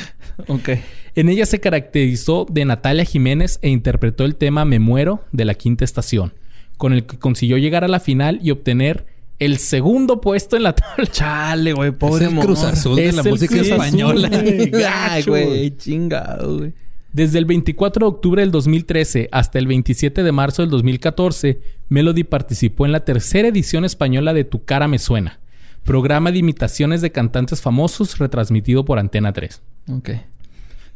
Ok. 0.48 0.70
En 1.14 1.28
ella 1.28 1.46
se 1.46 1.60
caracterizó 1.60 2.44
de 2.50 2.64
Natalia 2.64 3.04
Jiménez 3.04 3.60
e 3.62 3.70
interpretó 3.70 4.24
el 4.24 4.34
tema 4.34 4.64
Me 4.64 4.80
Muero 4.80 5.24
de 5.30 5.44
la 5.44 5.54
quinta 5.54 5.84
estación, 5.84 6.34
con 6.76 6.92
el 6.92 7.06
que 7.06 7.18
consiguió 7.18 7.56
llegar 7.56 7.84
a 7.84 7.88
la 7.88 8.00
final 8.00 8.40
y 8.42 8.50
obtener 8.50 9.06
el 9.38 9.58
segundo 9.58 10.20
puesto 10.20 10.56
en 10.56 10.64
la 10.64 10.74
tabla. 10.74 11.06
Chale, 11.06 11.72
güey, 11.72 11.92
pobre 11.92 12.26
Es 12.26 12.32
el 12.32 12.38
Cruz 12.40 12.58
morra. 12.58 12.72
Azul 12.72 12.96
de 12.96 13.08
Es 13.08 13.14
la 13.14 13.22
el 13.22 13.28
música 13.30 13.60
española. 13.60 14.30
Ay, 15.08 15.22
güey, 15.22 15.76
chingado, 15.76 16.58
güey. 16.58 16.74
Desde 17.16 17.38
el 17.38 17.46
24 17.46 18.04
de 18.04 18.14
octubre 18.14 18.42
del 18.42 18.50
2013 18.50 19.30
hasta 19.32 19.58
el 19.58 19.66
27 19.66 20.22
de 20.22 20.32
marzo 20.32 20.60
del 20.60 20.70
2014, 20.70 21.62
Melody 21.88 22.24
participó 22.24 22.84
en 22.84 22.92
la 22.92 23.06
tercera 23.06 23.48
edición 23.48 23.86
española 23.86 24.34
de 24.34 24.44
Tu 24.44 24.66
cara 24.66 24.86
me 24.86 24.98
suena, 24.98 25.40
programa 25.82 26.30
de 26.30 26.40
imitaciones 26.40 27.00
de 27.00 27.12
cantantes 27.12 27.62
famosos 27.62 28.18
retransmitido 28.18 28.84
por 28.84 28.98
Antena 28.98 29.32
3. 29.32 29.62
Ok. 29.92 30.10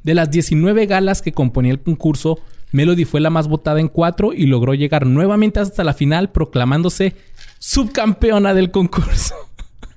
De 0.02 0.12
las 0.12 0.30
19 0.30 0.84
galas 0.84 1.22
que 1.22 1.32
componía 1.32 1.72
el 1.72 1.80
concurso, 1.80 2.38
Melody 2.70 3.06
fue 3.06 3.22
la 3.22 3.30
más 3.30 3.48
votada 3.48 3.80
en 3.80 3.88
cuatro 3.88 4.34
y 4.34 4.44
logró 4.44 4.74
llegar 4.74 5.06
nuevamente 5.06 5.58
hasta 5.60 5.84
la 5.84 5.94
final 5.94 6.32
proclamándose 6.32 7.16
subcampeona 7.60 8.52
del 8.52 8.70
concurso. 8.70 9.36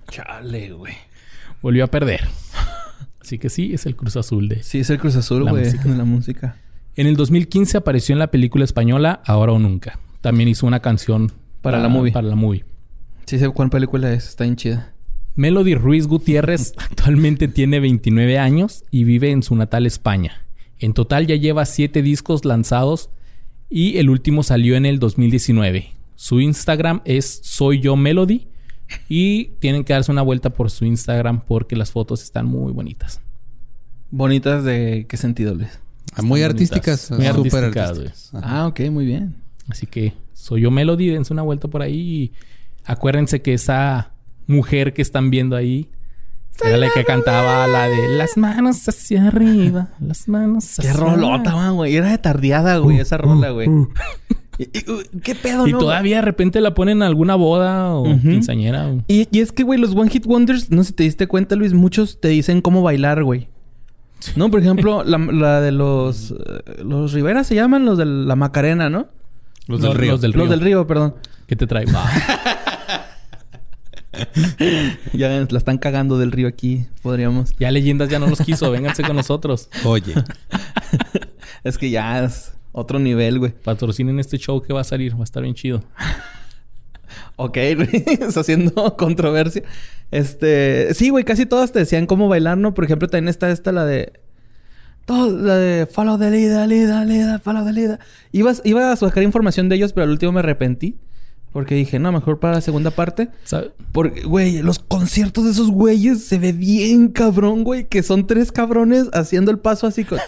Chale, 0.10 0.72
güey. 0.72 0.94
Volvió 1.62 1.84
a 1.84 1.88
perder. 1.88 2.22
Así 3.24 3.38
que 3.38 3.50
sí, 3.50 3.74
es 3.74 3.86
el 3.86 3.96
Cruz 3.96 4.18
Azul 4.18 4.50
de... 4.50 4.62
Sí, 4.64 4.80
es 4.80 4.90
el 4.90 5.00
Cruz 5.00 5.16
Azul, 5.16 5.50
güey, 5.50 5.64
de 5.64 5.96
la 5.96 6.04
música. 6.04 6.58
En 6.98 7.08
el 7.08 7.16
2015 7.16 7.78
apareció 7.78 8.12
en 8.12 8.20
la 8.20 8.28
película 8.28 8.66
española 8.66 9.22
Ahora 9.26 9.54
o 9.54 9.60
Nunca. 9.60 9.98
También 10.20 10.50
hizo 10.50 10.68
una 10.68 10.82
canción 10.82 11.32
Para 11.62 11.80
la 11.80 11.88
movie. 11.88 12.12
Para 12.12 12.28
la 12.28 12.36
movie. 12.36 12.66
Sí 13.26 13.40
sé 13.40 13.50
cuál 13.50 13.70
película 13.70 14.12
es, 14.12 14.28
está 14.28 14.44
bien 14.44 14.58
chida. 14.58 14.92
Melody 15.36 15.74
Ruiz 15.74 16.06
Gutiérrez 16.06 16.74
actualmente 16.78 17.48
tiene 17.48 17.80
29 17.80 18.38
años 18.38 18.84
y 18.92 19.06
vive 19.06 19.32
en 19.32 19.42
su 19.42 19.56
natal 19.56 19.86
España. 19.86 20.44
En 20.80 20.94
total 20.94 21.26
ya 21.26 21.38
lleva 21.38 21.64
7 21.64 22.02
discos 22.02 22.44
lanzados 22.44 23.10
y 23.70 24.00
el 24.00 24.10
último 24.10 24.44
salió 24.44 24.76
en 24.76 24.86
el 24.86 25.00
2019. 25.00 25.94
Su 26.16 26.42
Instagram 26.42 27.02
es 27.06 27.40
Soy 27.42 27.80
Yo 27.80 27.96
Melody 27.96 28.48
y 29.10 29.46
tienen 29.60 29.84
que 29.84 29.94
darse 29.94 30.12
una 30.12 30.22
vuelta 30.22 30.50
por 30.52 30.70
su 30.72 30.86
Instagram 30.86 31.42
porque 31.46 31.76
las 31.76 31.92
fotos 31.92 32.24
están 32.24 32.46
muy 32.46 32.72
bonitas. 32.72 33.22
Bonitas 34.12 34.64
de 34.64 35.06
qué 35.10 35.18
sentido, 35.18 35.56
Luis. 35.56 35.80
Ah, 36.16 36.22
Muy 36.22 36.44
artísticas. 36.44 37.10
Muy 37.12 37.26
súper 37.28 37.66
artísticas. 37.66 38.30
Ah, 38.34 38.68
ok, 38.68 38.82
muy 38.92 39.06
bien. 39.06 39.36
Así 39.70 39.88
que 39.88 40.14
Soy 40.34 40.62
Yo 40.62 40.72
Melody, 40.72 41.08
dense 41.10 41.34
una 41.34 41.42
vuelta 41.42 41.68
por 41.68 41.82
ahí 41.82 41.98
y 42.00 42.32
acuérdense 42.86 43.42
que 43.42 43.54
esa 43.54 44.12
mujer 44.46 44.94
que 44.94 45.02
están 45.02 45.30
viendo 45.30 45.56
ahí 45.56 45.90
era 46.64 46.78
la 46.78 46.90
que 46.94 47.04
cantaba 47.04 47.66
la 47.66 47.88
de 47.88 48.10
las 48.10 48.38
manos 48.38 48.88
hacia 48.88 49.28
arriba, 49.30 49.90
las 50.00 50.28
manos 50.28 50.76
Qué 50.80 50.90
hacia 50.90 50.94
rolota, 50.94 51.56
man, 51.56 51.76
güey. 51.76 51.96
Era 51.96 52.12
de 52.12 52.18
tardeada, 52.20 52.78
güey, 52.78 53.00
esa 53.00 53.18
rola, 53.18 53.50
güey. 53.50 53.68
Y- 53.68 53.72
y, 53.72 53.74
uh, 53.74 53.90
¿Qué 55.24 55.36
pedo, 55.36 55.68
Y 55.68 55.72
no? 55.72 55.80
todavía 55.80 56.18
de 56.18 56.22
repente 56.22 56.62
la 56.62 56.74
ponen 56.74 56.98
en 56.98 57.04
alguna 57.04 57.36
boda 57.36 57.92
o 57.94 58.02
Ujú. 58.10 58.20
quinceañera. 58.22 58.88
o- 58.88 59.04
Y, 59.08 59.28
y 59.32 59.40
es 59.42 59.52
que, 59.52 59.64
güey, 59.64 59.80
los 59.80 59.96
One 59.96 60.10
Hit 60.12 60.26
Wonders, 60.26 60.70
no 60.70 60.84
sé 60.84 60.90
si 60.90 60.94
te 60.94 61.04
diste 61.04 61.28
cuenta, 61.28 61.56
Luis, 61.56 61.74
muchos 61.74 62.20
te 62.22 62.28
dicen 62.28 62.62
cómo 62.62 62.82
bailar, 62.84 63.24
güey. 63.24 63.48
No, 64.36 64.50
por 64.52 64.60
ejemplo, 64.62 65.04
la, 65.06 65.18
la 65.18 65.60
de 65.62 65.72
los... 65.72 66.32
eh, 66.32 66.84
los 66.84 67.14
Rivera 67.14 67.44
se 67.44 67.56
llaman 67.56 67.86
los 67.86 67.98
de 67.98 68.06
la 68.06 68.36
Macarena, 68.36 68.90
¿no? 68.90 69.08
Los 69.68 69.82
del 69.82 69.96
río. 69.96 70.12
los 70.14 70.22
del 70.22 70.32
Los 70.32 70.42
río. 70.42 70.50
del 70.52 70.60
río, 70.62 70.88
perdón. 70.88 71.16
¿Qué 71.48 71.56
te 71.56 71.66
trae? 71.68 71.86
Ya 75.14 75.30
la 75.50 75.58
están 75.58 75.78
cagando 75.80 76.18
del 76.20 76.32
río 76.32 76.48
aquí, 76.48 76.86
podríamos. 77.02 77.56
ya 77.60 77.72
leyendas 77.72 78.10
ya 78.10 78.20
no 78.20 78.28
los 78.28 78.40
quiso, 78.42 78.70
vénganse 78.72 79.02
con 79.04 79.16
nosotros. 79.16 79.70
Oye. 79.86 80.14
Es 81.64 81.78
que 81.80 81.90
ya 81.90 82.24
es 82.24 82.54
otro 82.74 83.00
nivel, 83.00 83.40
güey. 83.40 83.54
Patrocinen 83.54 84.20
este 84.20 84.38
show 84.38 84.62
que 84.62 84.74
va 84.74 84.82
a 84.82 84.84
salir, 84.84 85.16
va 85.16 85.22
a 85.22 85.24
estar 85.24 85.42
bien 85.42 85.56
chido. 85.56 85.82
Ok, 87.36 87.58
Luis, 87.76 87.94
está 88.08 88.40
haciendo 88.42 88.96
controversia. 88.98 89.64
Este, 90.12 90.94
sí, 90.94 91.10
güey, 91.10 91.24
casi 91.24 91.46
todas 91.46 91.72
te 91.72 91.80
decían 91.80 92.06
cómo 92.06 92.28
bailar, 92.28 92.58
¿no? 92.58 92.74
Por 92.74 92.86
ejemplo, 92.86 93.08
también 93.08 93.30
está 93.30 93.50
esta, 93.50 93.72
la 93.72 93.86
de. 93.86 94.14
Todo, 95.06 95.38
la 95.38 95.58
de 95.58 95.86
follow 95.86 96.18
the 96.18 96.30
leader, 96.32 96.68
leader, 96.68 97.06
leader, 97.06 97.40
follow 97.40 97.66
the 97.66 97.74
leader. 97.74 98.00
Ibas, 98.32 98.62
iba 98.64 98.92
a 98.92 98.96
sacar 98.96 99.24
información 99.24 99.68
de 99.68 99.76
ellos, 99.76 99.94
pero 99.94 100.06
al 100.06 100.12
último 100.12 100.32
me 100.32 100.40
arrepentí. 100.40 100.98
Porque 101.52 101.76
dije, 101.76 102.00
no, 102.00 102.12
mejor 102.12 102.40
para 102.40 102.56
la 102.56 102.62
segunda 102.62 102.90
parte. 102.90 103.30
¿Sabe? 103.44 103.72
Porque, 103.92 104.22
güey, 104.22 104.64
los 104.64 104.80
conciertos 104.80 105.46
de 105.46 105.52
esos 105.52 105.70
güeyes 105.70 106.24
se 106.24 106.40
ve 106.40 106.52
bien 106.52 107.10
cabrón, 107.10 107.64
güey. 107.64 107.86
Que 107.86 108.02
son 108.02 108.26
tres 108.26 108.52
cabrones 108.52 109.10
haciendo 109.14 109.52
el 109.52 109.60
paso 109.60 109.86
así 109.86 110.04
con 110.04 110.20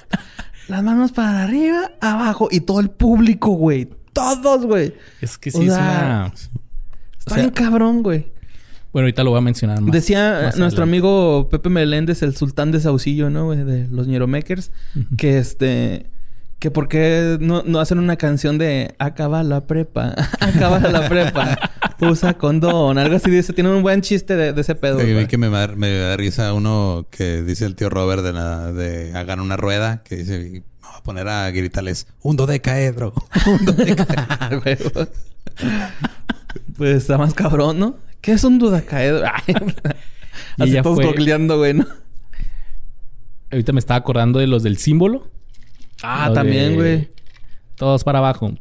las 0.68 0.84
manos 0.84 1.11
para 1.11 1.43
arriba, 1.43 1.91
abajo. 2.01 2.47
Y 2.51 2.61
todo 2.61 2.80
el 2.80 2.89
público, 2.89 3.51
güey. 3.51 3.89
Todos, 4.13 4.66
güey. 4.66 4.93
Es 5.22 5.38
que 5.38 5.49
O 5.49 5.53
sí 5.53 5.68
es 5.68 5.74
sea, 5.74 5.82
una... 5.84 6.32
Está 7.18 7.32
O 7.32 7.34
sea, 7.34 7.38
bien 7.38 7.49
cabrón, 7.51 8.01
güey. 8.03 8.32
Bueno, 8.93 9.05
ahorita 9.07 9.24
lo 9.24 9.32
voy 9.32 9.39
a 9.39 9.41
mencionar 9.41 9.82
más. 9.82 9.91
Decía 9.91 10.20
más 10.43 10.57
nuestro 10.57 10.84
adelante. 10.84 10.84
amigo 10.84 11.49
Pepe 11.49 11.70
Meléndez, 11.70 12.22
el 12.24 12.36
sultán 12.36 12.72
de 12.72 12.80
Saucillo, 12.80 13.30
¿no? 13.30 13.45
güey? 13.45 13.63
De 13.63 13.88
los 13.89 14.07
Ñeromakers. 14.07 14.72
Que 15.18 15.38
este... 15.38 16.05
Que 16.59 16.71
por 16.71 16.87
qué 16.87 17.37
no, 17.39 17.63
no 17.65 17.79
hacen 17.79 17.99
una 17.99 18.15
canción 18.15 18.57
de 18.57 18.95
Acaba 18.97 19.43
la 19.43 19.67
prepa, 19.67 20.15
acaba 20.39 20.79
la 20.79 21.07
prepa, 21.09 21.57
usa 21.99 22.33
condón, 22.35 22.97
algo 22.97 23.17
así 23.17 23.29
dice. 23.29 23.53
Tiene 23.53 23.69
un 23.71 23.83
buen 23.83 24.01
chiste 24.01 24.35
de, 24.35 24.53
de 24.53 24.61
ese 24.61 24.73
pedo. 24.73 24.99
Sí, 24.99 25.13
vi 25.13 25.27
que 25.27 25.37
me, 25.37 25.49
da- 25.49 25.67
me 25.75 25.91
da 25.91 26.15
risa 26.17 26.53
uno 26.53 27.07
que 27.11 27.43
dice 27.43 27.65
el 27.65 27.75
tío 27.75 27.89
Robert 27.89 28.23
de, 28.23 28.33
la, 28.33 28.71
de 28.71 29.15
hagan 29.15 29.41
una 29.41 29.57
rueda 29.57 30.01
que 30.03 30.15
dice 30.15 30.39
me 30.39 30.49
voy 30.59 30.97
a 30.97 31.03
poner 31.03 31.27
a 31.27 31.51
gritarles 31.51 32.07
un 32.21 32.35
dodecaedro. 32.37 33.13
un 33.47 33.65
dodecaedro. 33.65 35.07
Pues 36.77 36.95
está 36.97 37.17
más 37.17 37.33
cabrón, 37.33 37.79
¿no? 37.79 37.95
¿Qué 38.21 38.33
es 38.33 38.43
un 38.43 38.59
Y 40.57 40.63
Así 40.63 40.71
ya 40.71 40.81
todos 40.81 40.95
fue- 40.95 41.05
googleando, 41.05 41.57
güey, 41.57 41.73
¿no? 41.73 41.85
Ahorita 43.51 43.71
me 43.71 43.79
estaba 43.79 43.97
acordando 43.97 44.39
de 44.39 44.47
los 44.47 44.63
del 44.63 44.77
símbolo. 44.77 45.29
Ah, 46.05 46.31
también, 46.33 46.75
güey. 46.75 47.09
Todos 47.75 48.03
para 48.03 48.19
abajo. 48.19 48.53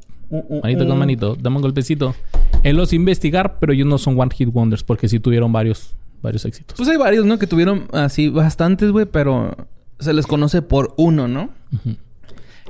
Manito 0.63 0.87
con 0.87 0.99
manito. 0.99 1.37
Dame 1.39 1.57
un 1.57 1.63
golpecito. 1.63 2.15
Él 2.63 2.77
los 2.77 2.93
investigar, 2.93 3.59
pero 3.61 3.73
ellos 3.73 3.87
no 3.87 3.99
son 3.99 4.19
One 4.19 4.35
Hit 4.35 4.49
Wonders 4.53 4.83
porque 4.83 5.09
sí 5.09 5.21
tuvieron 5.21 5.53
varios, 5.53 5.95
varios 6.23 6.45
éxitos. 6.45 6.77
Pues 6.77 6.89
hay 6.89 6.97
varios, 6.97 7.27
¿no? 7.27 7.39
Que 7.39 7.47
tuvieron 7.47 7.89
así 7.93 8.29
bastantes, 8.29 8.91
güey, 8.91 9.07
pero 9.07 9.55
se 9.99 10.13
les 10.13 10.27
conoce 10.27 10.63
por 10.63 10.95
uno, 10.97 11.29
¿no? 11.29 11.51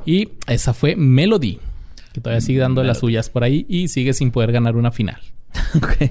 Y 0.05 0.31
esa 0.47 0.75
fue 0.75 0.97
Melody, 0.97 1.61
que 2.13 2.21
todavía 2.21 2.41
sigue 2.41 2.59
dando 2.59 2.83
las 2.83 2.99
suyas 2.99 3.31
por 3.31 3.45
ahí 3.45 3.65
y 3.69 3.89
sigue 3.89 4.13
sin 4.13 4.31
poder 4.31 4.53
ganar 4.53 4.77
una 4.77 4.91
final. 4.91 5.21
ok. 5.77 6.11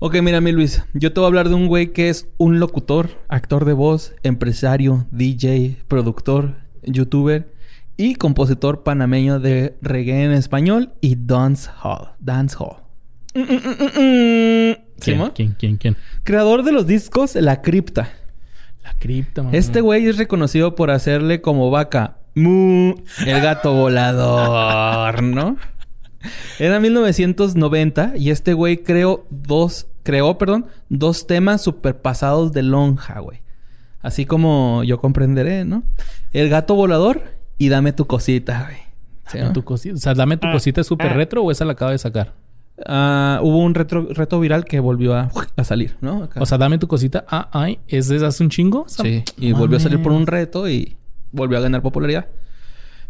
Ok, 0.00 0.16
mira, 0.20 0.40
mi 0.40 0.50
Luis. 0.50 0.82
Yo 0.94 1.12
te 1.12 1.20
voy 1.20 1.26
a 1.26 1.28
hablar 1.28 1.48
de 1.48 1.54
un 1.54 1.68
güey 1.68 1.92
que 1.92 2.08
es 2.08 2.26
un 2.36 2.58
locutor, 2.58 3.10
actor 3.28 3.64
de 3.64 3.72
voz, 3.72 4.14
empresario, 4.24 5.06
DJ, 5.12 5.76
productor, 5.86 6.56
youtuber. 6.82 7.52
y 7.96 8.14
compositor 8.14 8.82
panameño 8.82 9.38
de 9.38 9.76
reggae 9.82 10.24
en 10.24 10.32
español 10.32 10.92
y 11.00 11.16
dance 11.16 11.70
hall. 11.82 12.08
Dance 12.18 12.56
hall. 12.58 12.76
Mm, 13.34 13.40
mm, 13.40 14.76
¿Quién, 14.98 15.30
¿Quién, 15.34 15.56
quién, 15.58 15.76
quién? 15.76 15.96
Creador 16.24 16.64
de 16.64 16.72
los 16.72 16.86
discos 16.86 17.34
La 17.34 17.60
Cripta. 17.62 18.10
La 18.82 18.94
cripta, 18.94 19.42
mamá. 19.42 19.56
Este 19.56 19.80
güey 19.80 20.08
es 20.08 20.16
reconocido 20.18 20.74
por 20.74 20.90
hacerle 20.90 21.40
como 21.40 21.70
vaca 21.70 22.16
mu 22.34 22.94
el 23.26 23.40
gato 23.40 23.74
volador, 23.74 25.22
¿no? 25.22 25.56
Era 26.58 26.80
1990 26.80 28.14
y 28.16 28.30
este 28.30 28.54
güey 28.54 28.78
creó 28.78 29.26
dos, 29.30 29.86
creó, 30.02 30.38
perdón, 30.38 30.66
dos 30.88 31.26
temas 31.26 31.62
superpasados 31.62 32.52
de 32.52 32.62
lonja, 32.62 33.20
güey. 33.20 33.41
Así 34.02 34.26
como 34.26 34.82
yo 34.84 34.98
comprenderé, 34.98 35.64
¿no? 35.64 35.84
El 36.32 36.48
gato 36.48 36.74
volador 36.74 37.22
y 37.58 37.68
dame 37.68 37.92
tu 37.92 38.06
cosita, 38.06 38.64
güey. 38.64 38.78
Dame 39.32 39.54
tu 39.54 39.64
cosita. 39.64 39.94
O 39.94 39.98
sea, 39.98 40.14
dame 40.14 40.36
tu 40.36 40.50
cosita 40.50 40.80
es 40.80 40.86
súper 40.86 41.14
retro 41.14 41.42
o 41.42 41.50
esa 41.50 41.64
la 41.64 41.72
acaba 41.72 41.92
de 41.92 41.98
sacar. 41.98 42.34
Ah, 42.86 43.38
hubo 43.42 43.58
un 43.58 43.74
retro, 43.74 44.08
reto 44.10 44.40
viral 44.40 44.64
que 44.64 44.80
volvió 44.80 45.14
a, 45.14 45.30
salir, 45.62 45.96
¿no? 46.00 46.28
O 46.36 46.46
sea, 46.46 46.58
dame 46.58 46.78
tu 46.78 46.88
cosita. 46.88 47.24
Ah, 47.28 47.48
ay, 47.52 47.78
¿es 47.86 48.08
de 48.08 48.24
hace 48.26 48.42
un 48.42 48.50
chingo? 48.50 48.86
Sí. 48.88 49.22
Y 49.38 49.52
volvió 49.52 49.76
a 49.76 49.80
salir 49.80 50.02
por 50.02 50.12
un 50.12 50.26
reto 50.26 50.68
y 50.68 50.96
volvió 51.30 51.58
a 51.58 51.60
ganar 51.60 51.82
popularidad. 51.82 52.26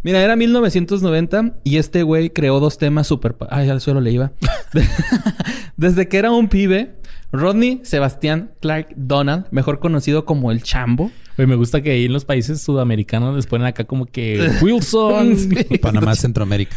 Mira, 0.03 0.21
era 0.21 0.35
1990 0.35 1.61
y 1.63 1.77
este 1.77 2.03
güey 2.03 2.31
creó 2.31 2.59
dos 2.59 2.77
temas 2.77 3.07
súper... 3.07 3.37
Ay, 3.51 3.71
al 3.71 3.81
suelo 3.81 4.01
le 4.01 4.11
iba. 4.11 4.33
Desde 5.77 6.09
que 6.09 6.19
era 6.19 6.33
un 6.33 6.49
pibe, 6.49 6.97
Rodney 7.33 7.81
Sebastián 7.83 8.53
Clark 8.61 8.89
Donald, 8.95 9.47
mejor 9.51 9.79
conocido 9.79 10.25
como 10.25 10.53
el 10.53 10.63
Chambo. 10.63 11.11
Oye, 11.39 11.47
me 11.47 11.57
gusta 11.57 11.81
que 11.81 11.91
ahí 11.91 12.05
en 12.05 12.13
los 12.13 12.25
países 12.25 12.61
sudamericanos 12.61 13.35
les 13.35 13.47
ponen 13.47 13.67
acá 13.67 13.85
como 13.85 14.07
que 14.07 14.51
Wilson. 14.63 15.37
Panamá, 15.81 16.15
Centroamérica. 16.15 16.77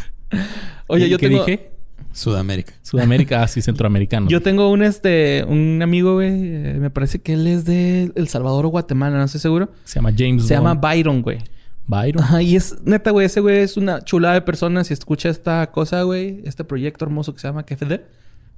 Oye, 0.86 1.08
yo 1.08 1.18
¿Qué 1.18 1.28
tengo... 1.28 1.44
dije? 1.44 1.70
Sudamérica. 2.12 2.72
Sudamérica, 2.80 3.42
así 3.42 3.60
centroamericano. 3.60 4.28
Yo 4.28 4.40
tengo 4.40 4.70
un 4.70 4.82
este 4.82 5.44
un 5.46 5.82
amigo, 5.82 6.14
güey, 6.14 6.30
eh, 6.30 6.76
me 6.80 6.88
parece 6.88 7.18
que 7.18 7.34
él 7.34 7.46
es 7.46 7.66
de 7.66 8.10
El 8.14 8.28
Salvador 8.28 8.64
o 8.64 8.68
Guatemala, 8.70 9.18
no 9.18 9.24
estoy 9.24 9.40
seguro. 9.40 9.70
Se 9.84 9.96
llama 9.96 10.12
James 10.16 10.46
Se 10.46 10.54
llama 10.54 10.74
Byron, 10.74 11.20
güey. 11.20 11.38
Byron. 11.86 12.22
Ajá, 12.22 12.40
y 12.40 12.56
es 12.56 12.76
neta, 12.84 13.10
güey, 13.10 13.26
ese 13.26 13.40
güey 13.40 13.58
es 13.58 13.76
una 13.76 14.02
chulada 14.02 14.34
de 14.34 14.40
persona. 14.40 14.82
Si 14.84 14.94
escucha 14.94 15.28
esta 15.28 15.70
cosa, 15.70 16.02
güey, 16.04 16.40
este 16.44 16.64
proyecto 16.64 17.04
hermoso 17.04 17.34
que 17.34 17.40
se 17.40 17.48
llama 17.48 17.64
KFD, 17.64 18.00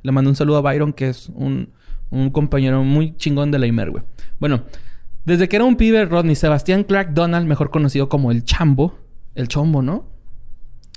le 0.02 0.12
mando 0.12 0.30
un 0.30 0.36
saludo 0.36 0.58
a 0.58 0.60
Byron, 0.60 0.92
que 0.92 1.08
es 1.08 1.28
un, 1.34 1.70
un 2.10 2.30
compañero 2.30 2.82
muy 2.84 3.16
chingón 3.16 3.50
de 3.50 3.58
la 3.58 3.66
Imer, 3.66 3.90
güey. 3.90 4.04
Bueno, 4.38 4.62
desde 5.24 5.48
que 5.48 5.56
era 5.56 5.64
un 5.64 5.76
pibe, 5.76 6.04
Rodney 6.04 6.36
Sebastián 6.36 6.84
Clark 6.84 7.12
Donald, 7.12 7.46
mejor 7.46 7.70
conocido 7.70 8.08
como 8.08 8.30
el 8.30 8.44
Chambo, 8.44 8.98
el 9.34 9.48
Chombo, 9.48 9.82
¿no? 9.82 10.06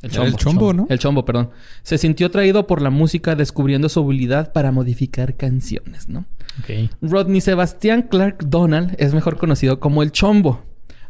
El 0.01 0.09
chombo, 0.09 0.27
el 0.27 0.35
chombo, 0.35 0.73
¿no? 0.73 0.87
El 0.89 0.99
chombo, 0.99 1.25
perdón. 1.25 1.51
Se 1.83 1.97
sintió 1.99 2.27
atraído 2.27 2.65
por 2.65 2.81
la 2.81 2.89
música, 2.89 3.35
descubriendo 3.35 3.87
su 3.87 3.99
habilidad 3.99 4.51
para 4.51 4.71
modificar 4.71 5.35
canciones, 5.37 6.09
¿no? 6.09 6.25
Ok. 6.59 6.89
Rodney 7.01 7.39
Sebastián 7.39 8.07
Clark 8.09 8.47
Donald 8.47 8.95
es 8.97 9.13
mejor 9.13 9.37
conocido 9.37 9.79
como 9.79 10.01
el 10.01 10.11
Chombo. 10.11 10.63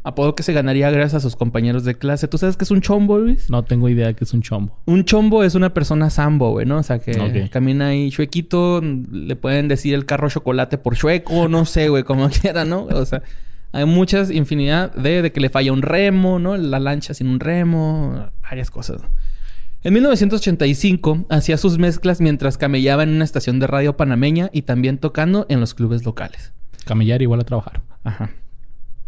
Apodo 0.04 0.34
que 0.34 0.42
se 0.42 0.54
ganaría 0.54 0.90
gracias 0.90 1.16
a 1.16 1.20
sus 1.20 1.36
compañeros 1.36 1.84
de 1.84 1.96
clase. 1.96 2.28
¿Tú 2.28 2.40
sabes 2.40 2.58
qué 2.58 2.64
es 2.64 2.72
un 2.72 2.82
chombo, 2.82 3.20
Luis? 3.20 3.50
No 3.52 3.64
tengo 3.64 3.88
idea 3.88 4.14
que 4.14 4.24
es 4.24 4.34
un 4.34 4.42
chombo. 4.42 4.76
Un 4.86 5.06
chombo 5.06 5.44
es 5.44 5.54
una 5.54 5.74
persona 5.76 6.10
sambo, 6.10 6.52
güey, 6.52 6.66
¿no? 6.66 6.78
O 6.78 6.84
sea, 6.84 6.98
que 6.98 7.50
camina 7.52 7.90
ahí 7.90 8.10
chuequito. 8.10 8.82
Le 8.82 9.36
pueden 9.36 9.68
decir 9.68 9.94
el 9.94 10.06
carro 10.06 10.28
chocolate 10.30 10.80
por 10.80 10.96
chueco. 10.96 11.48
No 11.48 11.66
sé, 11.66 11.90
güey, 11.90 12.04
como 12.04 12.30
quiera, 12.42 12.66
¿no? 12.66 12.86
O 12.86 13.06
sea, 13.06 13.22
hay 13.74 13.86
muchas 13.86 14.32
infinidad 14.32 14.92
de, 14.96 15.22
de 15.22 15.32
que 15.32 15.40
le 15.40 15.50
falla 15.50 15.72
un 15.72 15.84
remo, 15.84 16.40
¿no? 16.40 16.58
La 16.58 16.80
lancha 16.80 17.14
sin 17.14 17.28
un 17.28 17.40
remo. 17.40 18.32
Varias 18.42 18.72
cosas. 18.72 19.02
En 19.84 19.94
1985 19.94 21.26
hacía 21.30 21.58
sus 21.58 21.78
mezclas 21.78 22.22
mientras 22.22 22.58
camellaba 22.58 23.04
en 23.04 23.10
una 23.10 23.24
estación 23.24 23.60
de 23.60 23.68
radio 23.68 23.98
panameña 23.98 24.50
y 24.52 24.64
también 24.64 24.98
tocando 24.98 25.46
en 25.50 25.60
los 25.60 25.74
clubes 25.74 26.06
locales. 26.06 26.54
Camellar 26.86 27.22
igual 27.22 27.40
a 27.40 27.44
trabajar. 27.44 27.82
Ajá. 28.04 28.32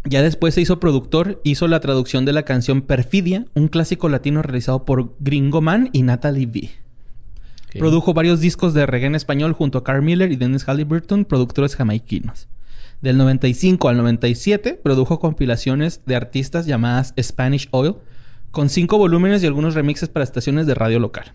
Ya 0.04 0.22
después 0.22 0.54
se 0.54 0.60
hizo 0.60 0.80
productor, 0.80 1.40
hizo 1.44 1.66
la 1.66 1.80
traducción 1.80 2.26
de 2.26 2.34
la 2.34 2.42
canción 2.44 2.82
Perfidia, 2.82 3.46
un 3.54 3.68
clásico 3.68 4.10
latino 4.10 4.42
realizado 4.42 4.84
por 4.84 5.14
Gringo 5.18 5.62
Man 5.62 5.88
y 5.92 6.02
Natalie 6.02 6.46
V. 6.46 6.70
Ok. 7.68 7.78
Produjo 7.78 8.12
varios 8.12 8.40
discos 8.40 8.74
de 8.74 8.84
reggae 8.84 9.06
en 9.06 9.14
español 9.14 9.54
junto 9.54 9.78
a 9.78 9.84
Carl 9.84 10.02
Miller 10.02 10.30
y 10.30 10.36
Dennis 10.36 10.64
Halliburton, 10.68 11.24
productores 11.24 11.74
jamaiquinos. 11.74 12.48
Del 13.00 13.16
95 13.16 13.88
al 13.88 13.96
97 13.96 14.80
produjo 14.82 15.18
compilaciones 15.20 16.02
de 16.04 16.16
artistas 16.16 16.66
llamadas 16.66 17.14
Spanish 17.20 17.68
Oil, 17.70 17.96
con 18.50 18.68
cinco 18.68 18.98
volúmenes 18.98 19.42
y 19.42 19.46
algunos 19.46 19.74
remixes 19.74 20.08
para 20.08 20.24
estaciones 20.24 20.66
de 20.66 20.74
radio 20.74 21.00
local. 21.00 21.32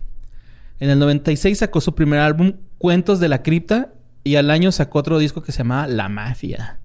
En 0.79 0.89
el 0.89 0.99
96 0.99 1.57
sacó 1.57 1.81
su 1.81 1.93
primer 1.95 2.19
álbum, 2.19 2.53
Cuentos 2.77 3.19
de 3.19 3.29
la 3.29 3.43
Cripta, 3.43 3.93
y 4.23 4.35
al 4.35 4.51
año 4.51 4.71
sacó 4.71 4.99
otro 4.99 5.19
disco 5.19 5.41
que 5.41 5.51
se 5.51 5.59
llamaba 5.59 5.87
La 5.87 6.07
Mafia. 6.07 6.78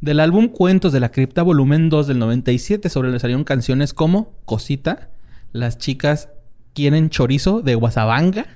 Del 0.00 0.20
álbum 0.20 0.48
Cuentos 0.48 0.92
de 0.92 1.00
la 1.00 1.10
Cripta, 1.10 1.42
volumen 1.42 1.90
2 1.90 2.06
del 2.06 2.18
97, 2.18 2.88
sobre 2.88 3.10
le 3.10 3.18
salieron 3.18 3.44
canciones 3.44 3.92
como 3.92 4.32
Cosita, 4.46 5.10
Las 5.52 5.76
chicas 5.78 6.30
quieren 6.74 7.10
chorizo 7.10 7.60
de 7.60 7.74
Guasabanga, 7.74 8.46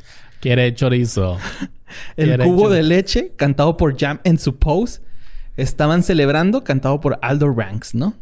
Quiere 0.41 0.75
chorizo. 0.75 1.39
El 2.17 2.29
Quiere 2.29 2.45
cubo 2.45 2.63
chorizo. 2.63 2.75
de 2.75 2.83
leche, 2.83 3.33
cantado 3.37 3.77
por 3.77 3.99
Jam 3.99 4.21
and 4.25 4.39
Suppose, 4.39 5.03
Estaban 5.57 6.03
celebrando, 6.03 6.65
cantado 6.65 7.01
por 7.01 7.19
Aldo 7.23 7.53
Ranks, 7.53 7.95
¿no? 7.95 8.15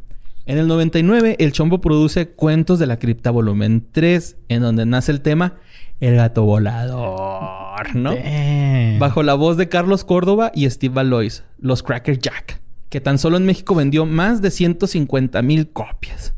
En 0.44 0.58
el 0.58 0.66
99, 0.66 1.36
el 1.38 1.52
Chombo 1.52 1.80
produce 1.80 2.28
Cuentos 2.30 2.80
de 2.80 2.86
la 2.88 2.98
Cripta 2.98 3.30
volumen 3.30 3.86
3, 3.92 4.36
en 4.48 4.60
donde 4.62 4.84
nace 4.84 5.12
el 5.12 5.20
tema 5.20 5.54
El 6.00 6.16
gato 6.16 6.42
volador, 6.42 7.94
¿no? 7.94 8.14
Damn. 8.16 8.98
Bajo 8.98 9.22
la 9.22 9.34
voz 9.34 9.56
de 9.56 9.68
Carlos 9.68 10.04
Córdoba 10.04 10.50
y 10.54 10.68
Steve 10.68 10.92
Valois, 10.94 11.44
los 11.58 11.82
Cracker 11.84 12.18
Jack, 12.18 12.60
que 12.92 13.00
tan 13.00 13.16
solo 13.16 13.38
en 13.38 13.46
México 13.46 13.74
vendió 13.74 14.04
más 14.04 14.42
de 14.42 14.50
150 14.50 15.40
mil 15.40 15.70
copias. 15.70 16.34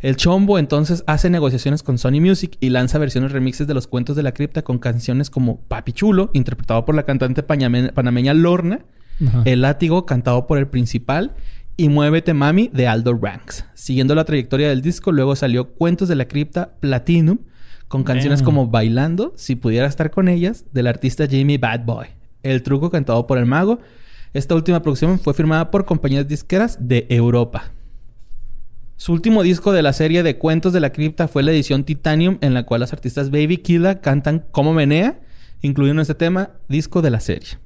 El 0.00 0.16
Chombo 0.16 0.58
entonces 0.58 1.04
hace 1.06 1.28
negociaciones 1.28 1.82
con 1.82 1.98
Sony 1.98 2.22
Music 2.22 2.56
y 2.58 2.70
lanza 2.70 2.96
versiones 2.96 3.32
remixes 3.32 3.66
de 3.66 3.74
los 3.74 3.86
cuentos 3.86 4.16
de 4.16 4.22
la 4.22 4.32
cripta 4.32 4.62
con 4.62 4.78
canciones 4.78 5.28
como 5.28 5.60
Papi 5.60 5.92
Chulo, 5.92 6.30
interpretado 6.32 6.86
por 6.86 6.94
la 6.94 7.02
cantante 7.02 7.42
panameña 7.42 8.32
Lorna, 8.32 8.86
Ajá. 9.22 9.42
El 9.44 9.60
Látigo, 9.60 10.06
cantado 10.06 10.46
por 10.46 10.56
el 10.56 10.68
principal, 10.68 11.34
y 11.76 11.90
Muévete 11.90 12.32
Mami 12.32 12.70
de 12.72 12.86
Aldo 12.86 13.12
Ranks. 13.12 13.66
Siguiendo 13.74 14.14
la 14.14 14.24
trayectoria 14.24 14.70
del 14.70 14.80
disco, 14.80 15.12
luego 15.12 15.36
salió 15.36 15.74
Cuentos 15.74 16.08
de 16.08 16.14
la 16.14 16.28
Cripta 16.28 16.76
Platinum, 16.80 17.40
con 17.88 18.04
canciones 18.04 18.40
como 18.40 18.68
Bailando, 18.68 19.34
Si 19.36 19.54
pudiera 19.54 19.86
estar 19.86 20.10
con 20.10 20.28
ellas, 20.28 20.64
del 20.72 20.86
artista 20.86 21.26
Jamie 21.30 21.58
Bad 21.58 21.84
Boy. 21.84 22.06
El 22.42 22.62
Truco, 22.62 22.90
cantado 22.90 23.26
por 23.26 23.36
El 23.36 23.44
Mago. 23.44 23.80
Esta 24.32 24.54
última 24.54 24.82
producción 24.82 25.18
fue 25.18 25.34
firmada 25.34 25.70
por 25.70 25.84
compañías 25.84 26.28
disqueras 26.28 26.78
de 26.80 27.06
Europa. 27.08 27.72
Su 28.96 29.12
último 29.12 29.42
disco 29.42 29.72
de 29.72 29.82
la 29.82 29.92
serie 29.92 30.22
de 30.22 30.38
Cuentos 30.38 30.72
de 30.72 30.80
la 30.80 30.90
Cripta 30.90 31.28
fue 31.28 31.42
la 31.42 31.52
edición 31.52 31.84
Titanium, 31.84 32.38
en 32.40 32.52
la 32.52 32.64
cual 32.64 32.80
las 32.80 32.92
artistas 32.92 33.30
Baby 33.30 33.58
Killa 33.58 34.00
cantan 34.00 34.44
Como 34.50 34.74
Menea, 34.74 35.20
incluyendo 35.62 36.02
este 36.02 36.14
tema, 36.14 36.50
disco 36.68 37.00
de 37.00 37.10
la 37.10 37.20
serie. 37.20 37.58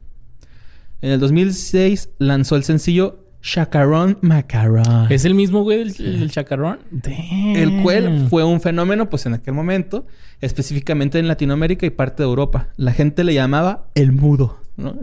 En 1.00 1.10
el 1.10 1.20
2006 1.20 2.10
lanzó 2.18 2.54
el 2.56 2.64
sencillo 2.64 3.22
Chacarón 3.40 4.18
Macarón. 4.20 5.10
¿Es 5.10 5.24
el 5.24 5.34
mismo 5.34 5.62
güey 5.62 5.78
del, 5.78 6.20
del 6.20 6.30
chacarrón? 6.30 6.78
Damn. 6.92 7.56
El 7.56 7.82
cual 7.82 8.28
fue 8.30 8.44
un 8.44 8.60
fenómeno, 8.60 9.10
pues 9.10 9.26
en 9.26 9.34
aquel 9.34 9.54
momento, 9.54 10.06
específicamente 10.40 11.18
en 11.18 11.26
Latinoamérica 11.26 11.84
y 11.84 11.90
parte 11.90 12.22
de 12.22 12.28
Europa. 12.28 12.68
La 12.76 12.92
gente 12.92 13.24
le 13.24 13.34
llamaba 13.34 13.88
el 13.94 14.12
mudo. 14.12 14.61
¿No? 14.82 14.94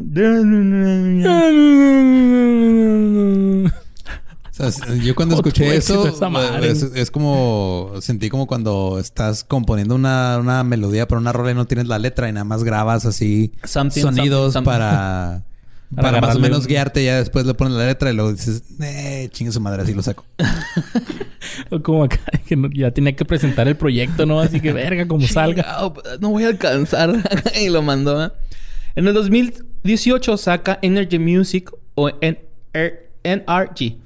O 4.60 4.72
sea, 4.72 4.96
yo 4.96 5.16
cuando 5.16 5.36
escuché 5.36 5.76
eso, 5.76 6.06
es, 6.62 6.84
es 6.84 7.12
como 7.12 7.94
sentí 8.02 8.30
como 8.30 8.46
cuando 8.46 9.00
estás 9.00 9.46
componiendo 9.46 9.96
una, 9.96 10.38
una 10.38 10.66
melodía 10.66 11.08
para 11.08 11.22
una 11.22 11.32
rola 11.32 11.52
y 11.52 11.54
no 11.56 11.66
tienes 11.66 11.88
la 11.88 11.98
letra 11.98 12.28
y 12.28 12.34
nada 12.34 12.44
más 12.44 12.66
grabas 12.66 13.06
así 13.06 13.54
Something, 13.64 14.02
sonidos 14.02 14.54
something, 14.54 14.70
para, 14.70 15.44
Para 15.96 16.12
para, 16.12 16.22
más 16.22 16.36
o 16.36 16.40
menos 16.40 16.68
guiarte. 16.68 17.06
Ya 17.06 17.18
después 17.18 17.46
le 17.46 17.54
pones 17.54 17.74
la 17.74 17.86
letra 17.86 18.12
y 18.12 18.14
luego 18.14 18.34
dices, 18.34 18.64
eh, 18.82 19.30
chingue 19.32 19.54
su 19.54 19.62
madre, 19.62 19.84
así 19.84 19.94
lo 19.94 20.04
saco. 20.04 20.26
O 21.70 21.82
Como 21.82 22.04
acá, 22.04 22.20
que 22.46 22.58
ya 22.74 22.92
tenía 22.92 23.16
que 23.16 23.24
presentar 23.24 23.68
el 23.68 23.78
proyecto, 23.78 24.26
¿no? 24.26 24.42
Así 24.42 24.60
que 24.60 24.74
verga, 24.74 25.08
como 25.08 25.26
salga. 25.26 25.78
No 26.20 26.30
voy 26.32 26.44
a 26.44 26.48
alcanzar. 26.48 27.16
y 27.62 27.70
lo 27.70 27.82
mandó. 27.82 28.26
¿eh? 28.26 28.32
En 28.96 29.08
el 29.08 29.14
2018 29.84 30.38
saca 30.38 30.80
Energy 30.82 31.20
Music 31.20 31.72
o 31.96 32.10
N- 32.22 32.40
R- 32.74 33.10
NRG, 33.24 33.98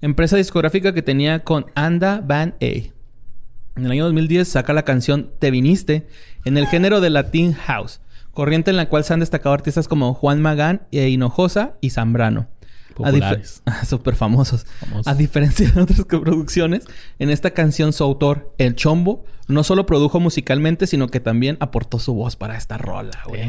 empresa 0.00 0.36
discográfica 0.36 0.92
que 0.94 1.02
tenía 1.02 1.40
con 1.40 1.66
Anda 1.74 2.20
Band 2.20 2.54
A. 2.62 2.64
En 2.64 3.84
el 3.84 3.90
año 3.90 4.04
2010 4.04 4.48
saca 4.48 4.72
la 4.72 4.84
canción 4.84 5.30
Te 5.38 5.50
viniste 5.50 6.06
en 6.44 6.56
el 6.56 6.66
género 6.66 7.00
de 7.00 7.10
Latin 7.10 7.52
House, 7.54 8.00
corriente 8.32 8.70
en 8.70 8.76
la 8.76 8.88
cual 8.88 9.04
se 9.04 9.14
han 9.14 9.20
destacado 9.20 9.52
artistas 9.54 9.88
como 9.88 10.14
Juan 10.14 10.40
Magán 10.40 10.82
e 10.92 11.08
Hinojosa 11.08 11.74
y 11.80 11.90
Zambrano. 11.90 12.46
Populares. 12.94 13.62
Súper 13.86 14.14
famosos. 14.14 14.64
A 15.04 15.14
diferencia 15.14 15.68
de 15.70 15.80
otras 15.82 16.04
producciones, 16.06 16.84
en 17.18 17.28
esta 17.30 17.50
canción 17.50 17.92
su 17.92 18.02
autor, 18.04 18.54
El 18.56 18.74
Chombo, 18.74 19.24
no 19.48 19.64
solo 19.64 19.84
produjo 19.84 20.18
musicalmente, 20.18 20.86
sino 20.86 21.08
que 21.08 21.20
también 21.20 21.58
aportó 21.60 21.98
su 21.98 22.14
voz 22.14 22.36
para 22.36 22.56
esta 22.56 22.78
rola, 22.78 23.18
güey. 23.26 23.42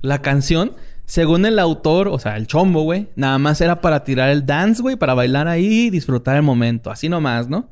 La 0.00 0.22
canción, 0.22 0.72
según 1.06 1.46
el 1.46 1.58
autor, 1.58 2.08
o 2.08 2.18
sea, 2.18 2.36
el 2.36 2.46
Chombo, 2.46 2.82
güey, 2.82 3.08
nada 3.16 3.38
más 3.38 3.60
era 3.60 3.80
para 3.80 4.04
tirar 4.04 4.28
el 4.30 4.46
dance, 4.46 4.82
güey, 4.82 4.96
para 4.96 5.14
bailar 5.14 5.48
ahí 5.48 5.86
y 5.86 5.90
disfrutar 5.90 6.36
el 6.36 6.42
momento. 6.42 6.90
Así 6.90 7.08
nomás, 7.08 7.48
¿no? 7.48 7.68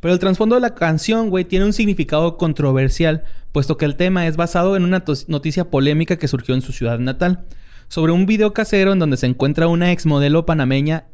Pero 0.00 0.12
el 0.14 0.20
trasfondo 0.20 0.54
de 0.54 0.60
la 0.60 0.74
canción, 0.74 1.30
güey, 1.30 1.44
tiene 1.44 1.64
un 1.64 1.72
significado 1.72 2.36
controversial, 2.36 3.24
puesto 3.52 3.76
que 3.76 3.86
el 3.86 3.96
tema 3.96 4.26
es 4.26 4.36
basado 4.36 4.76
en 4.76 4.84
una 4.84 5.02
noticia 5.28 5.70
polémica 5.70 6.16
que 6.16 6.28
surgió 6.28 6.54
en 6.54 6.62
su 6.62 6.72
ciudad 6.72 6.98
natal 6.98 7.46
sobre 7.88 8.12
un 8.12 8.26
video 8.26 8.52
casero 8.52 8.92
en 8.92 8.98
donde 8.98 9.16
se 9.16 9.26
encuentra 9.26 9.68
una 9.68 9.92
exmodelo 9.92 10.46
panameña 10.46 11.06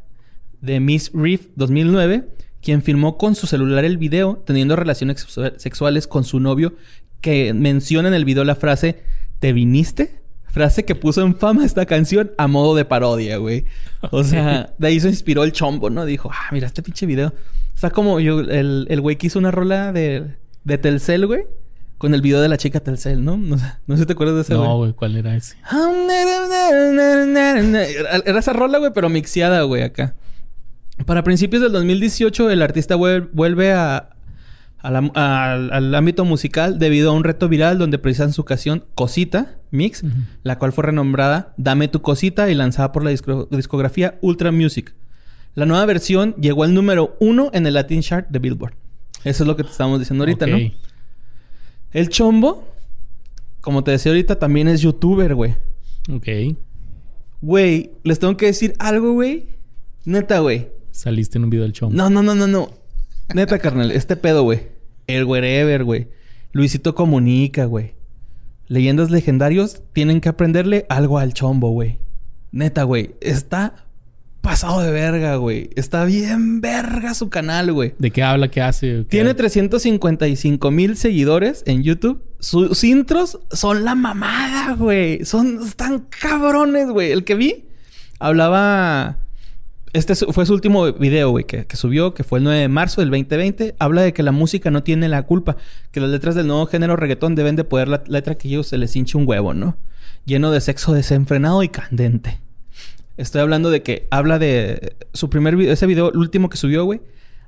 de 0.60 0.80
Miss 0.80 1.10
Reef 1.14 1.46
2009, 1.56 2.28
quien 2.60 2.82
filmó 2.82 3.16
con 3.16 3.34
su 3.34 3.46
celular 3.46 3.84
el 3.84 3.96
video 3.96 4.42
teniendo 4.44 4.76
relaciones 4.76 5.26
sexuales 5.56 6.06
con 6.06 6.24
su 6.24 6.40
novio, 6.40 6.74
que 7.20 7.54
menciona 7.54 8.08
en 8.08 8.14
el 8.14 8.24
video 8.24 8.44
la 8.44 8.56
frase 8.56 9.02
¿Te 9.40 9.54
viniste? 9.54 10.20
Frase 10.50 10.84
que 10.84 10.94
puso 10.94 11.22
en 11.22 11.36
fama 11.36 11.64
esta 11.64 11.86
canción 11.86 12.32
a 12.38 12.46
modo 12.46 12.74
de 12.74 12.84
parodia, 12.84 13.36
güey. 13.38 13.64
O 14.10 14.24
sea, 14.24 14.72
de 14.78 14.88
ahí 14.88 15.00
se 15.00 15.08
inspiró 15.08 15.44
el 15.44 15.52
chombo, 15.52 15.90
¿no? 15.90 16.04
Dijo, 16.04 16.30
ah, 16.32 16.48
mira 16.52 16.66
este 16.66 16.82
pinche 16.82 17.06
video. 17.06 17.28
O 17.74 17.78
sea, 17.78 17.90
como 17.90 18.20
yo, 18.20 18.40
el 18.40 19.00
güey 19.00 19.16
que 19.16 19.28
hizo 19.28 19.38
una 19.38 19.50
rola 19.50 19.92
de, 19.92 20.36
de 20.64 20.78
Telcel, 20.78 21.26
güey 21.26 21.44
con 22.00 22.14
el 22.14 22.22
video 22.22 22.40
de 22.40 22.48
la 22.48 22.56
chica 22.56 22.80
Telcel, 22.80 23.22
¿no? 23.22 23.36
No, 23.36 23.56
no 23.86 23.94
sé 23.94 24.02
si 24.04 24.06
te 24.06 24.14
acuerdas 24.14 24.34
de 24.36 24.40
ese, 24.40 24.54
No, 24.54 24.78
güey, 24.78 24.94
¿cuál 24.94 25.18
era 25.18 25.36
ese? 25.36 25.54
Era 28.24 28.38
esa 28.38 28.54
rola, 28.54 28.78
güey, 28.78 28.90
pero 28.94 29.10
mixeada, 29.10 29.64
güey, 29.64 29.82
acá. 29.82 30.14
Para 31.04 31.22
principios 31.24 31.62
del 31.62 31.72
2018, 31.72 32.50
el 32.50 32.62
artista 32.62 32.96
vuelve 32.96 33.74
a, 33.74 34.08
al 34.82 35.94
ámbito 35.94 36.24
musical 36.24 36.78
debido 36.78 37.10
a 37.10 37.14
un 37.14 37.24
reto 37.24 37.48
viral 37.48 37.78
donde 37.78 37.98
precisan 37.98 38.32
su 38.32 38.44
canción 38.44 38.84
Cosita 38.94 39.56
Mix, 39.70 40.02
la 40.42 40.58
cual 40.58 40.72
fue 40.72 40.84
renombrada 40.84 41.54
Dame 41.56 41.88
tu 41.88 42.02
Cosita 42.02 42.50
y 42.50 42.54
lanzada 42.54 42.92
por 42.92 43.04
la 43.04 43.10
discografía 43.10 44.18
Ultra 44.20 44.52
Music. 44.52 44.94
La 45.54 45.66
nueva 45.66 45.84
versión 45.84 46.34
llegó 46.36 46.64
al 46.64 46.74
número 46.74 47.16
uno 47.20 47.50
en 47.52 47.66
el 47.66 47.74
Latin 47.74 48.02
Chart 48.02 48.28
de 48.28 48.38
Billboard. 48.38 48.74
Eso 49.24 49.42
es 49.44 49.46
lo 49.46 49.56
que 49.56 49.64
te 49.64 49.70
estábamos 49.70 49.98
diciendo 49.98 50.22
ahorita, 50.24 50.46
¿no? 50.46 50.58
El 51.92 52.08
chombo, 52.08 52.68
como 53.60 53.84
te 53.84 53.90
decía 53.90 54.12
ahorita, 54.12 54.38
también 54.38 54.68
es 54.68 54.80
youtuber, 54.80 55.34
güey. 55.34 55.56
Ok. 56.10 56.56
Güey, 57.42 57.90
les 58.04 58.18
tengo 58.18 58.36
que 58.36 58.46
decir 58.46 58.74
algo, 58.78 59.12
güey. 59.12 59.48
Neta, 60.04 60.38
güey. 60.38 60.68
Saliste 60.90 61.38
en 61.38 61.44
un 61.44 61.50
video 61.50 61.64
del 61.64 61.72
chombo. 61.72 61.94
No, 61.94 62.08
no, 62.08 62.22
no, 62.22 62.34
no, 62.34 62.46
no. 62.46 62.70
Neta, 63.34 63.58
carnal. 63.58 63.90
Este 63.92 64.16
pedo, 64.16 64.42
güey. 64.42 64.68
El 65.06 65.24
wherever, 65.24 65.84
güey. 65.84 66.08
Luisito 66.52 66.94
comunica, 66.94 67.64
güey. 67.64 67.94
Leyendas 68.66 69.10
legendarios 69.10 69.82
tienen 69.92 70.20
que 70.20 70.28
aprenderle 70.28 70.86
algo 70.88 71.18
al 71.18 71.34
chombo, 71.34 71.70
güey. 71.70 71.98
Neta, 72.52 72.84
güey. 72.84 73.14
Está 73.20 73.86
pasado 74.40 74.80
de 74.80 74.90
verga, 74.90 75.36
güey. 75.36 75.70
Está 75.76 76.04
bien 76.04 76.60
verga 76.60 77.14
su 77.14 77.28
canal, 77.30 77.72
güey. 77.72 77.94
¿De 77.98 78.10
qué 78.10 78.22
habla? 78.22 78.48
¿Qué 78.48 78.60
hace? 78.60 79.04
Tiene 79.04 79.34
355 79.34 80.70
mil 80.70 80.96
seguidores 80.96 81.62
en 81.66 81.82
YouTube. 81.82 82.22
Sus 82.38 82.82
intros 82.84 83.40
son 83.50 83.84
la 83.84 83.94
mamada, 83.94 84.74
güey. 84.74 85.24
Son 85.24 85.58
tan 85.76 86.06
cabrones, 86.08 86.88
güey. 86.88 87.12
El 87.12 87.24
que 87.24 87.34
vi 87.34 87.64
hablaba. 88.18 89.18
Este 89.92 90.14
fue 90.14 90.46
su 90.46 90.54
último 90.54 90.92
video, 90.92 91.30
güey, 91.30 91.44
que, 91.44 91.66
subió, 91.74 92.14
que 92.14 92.22
fue 92.22 92.38
el 92.38 92.44
9 92.44 92.60
de 92.60 92.68
marzo 92.68 93.00
del 93.00 93.10
2020. 93.10 93.74
Habla 93.80 94.02
de 94.02 94.12
que 94.12 94.22
la 94.22 94.30
música 94.30 94.70
no 94.70 94.84
tiene 94.84 95.08
la 95.08 95.24
culpa, 95.24 95.56
que 95.90 95.98
las 95.98 96.10
letras 96.10 96.36
del 96.36 96.46
nuevo 96.46 96.66
género 96.66 96.94
reggaetón 96.94 97.34
deben 97.34 97.56
de 97.56 97.64
poder 97.64 97.88
la 97.88 98.04
letra 98.06 98.36
que 98.36 98.46
ellos 98.46 98.68
se 98.68 98.78
les 98.78 98.94
hinche 98.94 99.18
un 99.18 99.26
huevo, 99.26 99.52
¿no? 99.52 99.76
Lleno 100.26 100.52
de 100.52 100.60
sexo 100.60 100.92
desenfrenado 100.92 101.64
y 101.64 101.70
candente. 101.70 102.38
Estoy 103.16 103.40
hablando 103.40 103.68
de 103.70 103.82
que 103.82 104.06
habla 104.10 104.38
de 104.38 104.94
su 105.12 105.28
primer 105.28 105.56
video, 105.56 105.72
ese 105.72 105.86
video, 105.86 106.12
el 106.12 106.18
último 106.18 106.50
que 106.50 106.56
subió, 106.56 106.84
güey, 106.84 107.00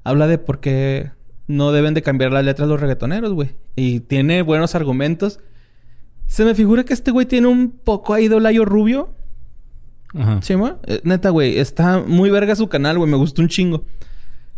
habla 0.03 0.27
de 0.27 0.39
por 0.39 0.59
qué 0.59 1.13
no 1.47 1.71
deben 1.71 1.95
de 1.95 2.03
cambiar 2.03 2.33
las 2.33 2.45
letras 2.45 2.69
los 2.69 2.81
reggaetoneros, 2.81 3.35
güey. 3.35 3.51
Y 3.77 4.01
tiene 4.01 4.43
buenos 4.43 4.75
argumentos. 4.75 5.39
Se 6.27 6.45
me 6.45 6.57
figura 6.57 6.83
que 6.83 6.93
este 6.93 7.13
güey 7.13 7.27
tiene 7.27 7.47
un 7.47 7.71
poco 7.71 8.15
ahí 8.15 8.27
de 8.27 8.65
rubio. 8.65 9.15
Ajá. 10.19 10.41
¿Sí, 10.43 10.55
güey? 10.55 10.73
Eh, 10.87 11.01
neta, 11.05 11.31
güey. 11.31 11.59
Está 11.59 12.03
muy 12.07 12.31
verga 12.31 12.55
su 12.57 12.69
canal, 12.69 12.99
güey. 12.99 13.11
Me 13.11 13.17
gustó 13.17 13.43
un 13.43 13.49
chingo. 13.49 13.85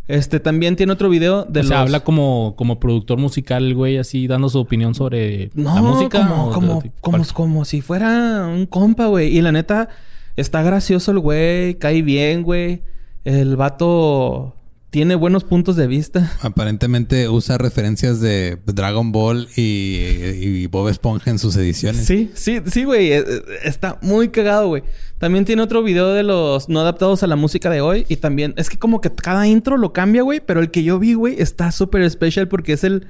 Este 0.07 0.39
también 0.39 0.77
tiene 0.77 0.93
otro 0.93 1.09
video 1.09 1.45
de 1.45 1.61
o 1.61 1.63
sea, 1.63 1.81
habla 1.81 2.01
como, 2.01 2.55
como 2.57 2.79
productor 2.79 3.19
musical, 3.19 3.75
güey, 3.75 3.97
así 3.97 4.27
dando 4.27 4.51
su 4.51 4.59
opinión 4.59 4.95
sobre 4.95 5.51
la 5.55 5.81
música. 5.81 6.19
Como, 6.29 6.51
como, 6.51 6.83
como, 7.01 7.25
como 7.33 7.65
si 7.65 7.81
fuera 7.81 8.47
un 8.47 8.67
compa, 8.67 9.07
güey. 9.07 9.35
Y 9.35 9.41
la 9.41 9.51
neta, 9.51 9.89
Está 10.37 10.63
gracioso 10.63 11.13
el 11.13 11.21
güey, 11.21 11.75
cae 11.79 12.03
bien, 12.03 12.43
güey. 12.43 12.83
El 13.25 13.57
vato 13.57 14.55
tiene 14.95 15.17
buenos 15.17 15.43
puntos 15.43 15.75
de 15.75 15.89
vista. 15.89 16.31
Aparentemente 16.41 17.29
usa 17.29 17.59
referencias 17.59 18.21
de 18.21 18.59
Dragon 18.65 19.11
Ball 19.11 19.49
y, 19.57 20.69
Bob 20.69 20.89
Esponja 20.89 21.33
en 21.33 21.41
sus 21.41 21.57
ediciones. 21.57 22.07
Sí, 22.07 22.31
sí, 22.35 22.61
sí, 22.67 22.85
güey. 22.85 23.11
Eh, 23.11 23.25
eh, 23.27 23.43
está 23.65 23.99
muy 24.03 24.29
cagado, 24.29 24.69
güey. 24.69 24.85
También 25.19 25.45
tiene 25.47 25.63
otro 25.63 25.83
video 25.83 26.15
de 26.15 26.23
los 26.23 26.69
no 26.69 26.79
adaptados 26.79 27.25
a 27.25 27.27
la 27.27 27.35
música 27.35 27.71
de 27.71 27.81
hoy. 27.81 28.07
Y 28.09 28.19
también 28.19 28.55
es 28.57 28.71
que 28.71 28.79
como 28.79 29.01
que 29.01 29.13
cada 29.13 29.49
intro 29.49 29.79
lo 29.79 29.93
cambia, 29.93 30.23
güey. 30.23 30.39
Pero 30.39 30.61
el 30.61 30.71
que 30.71 30.85
yo 30.85 31.01
vi, 31.01 31.15
güey, 31.15 31.43
está 31.43 31.73
súper 31.73 32.03
especial 32.03 32.47
porque 32.47 32.75
es 32.75 32.85
el... 32.85 33.09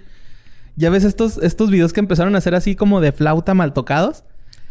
Ya 0.76 0.88
ves 0.88 1.04
estos, 1.04 1.36
estos 1.36 1.70
videos 1.70 1.92
que 1.92 2.00
empezaron 2.00 2.34
a 2.34 2.38
hacer 2.38 2.54
así 2.54 2.76
como 2.76 3.02
de 3.02 3.12
flauta 3.12 3.52
mal 3.52 3.74
tocados. 3.74 4.24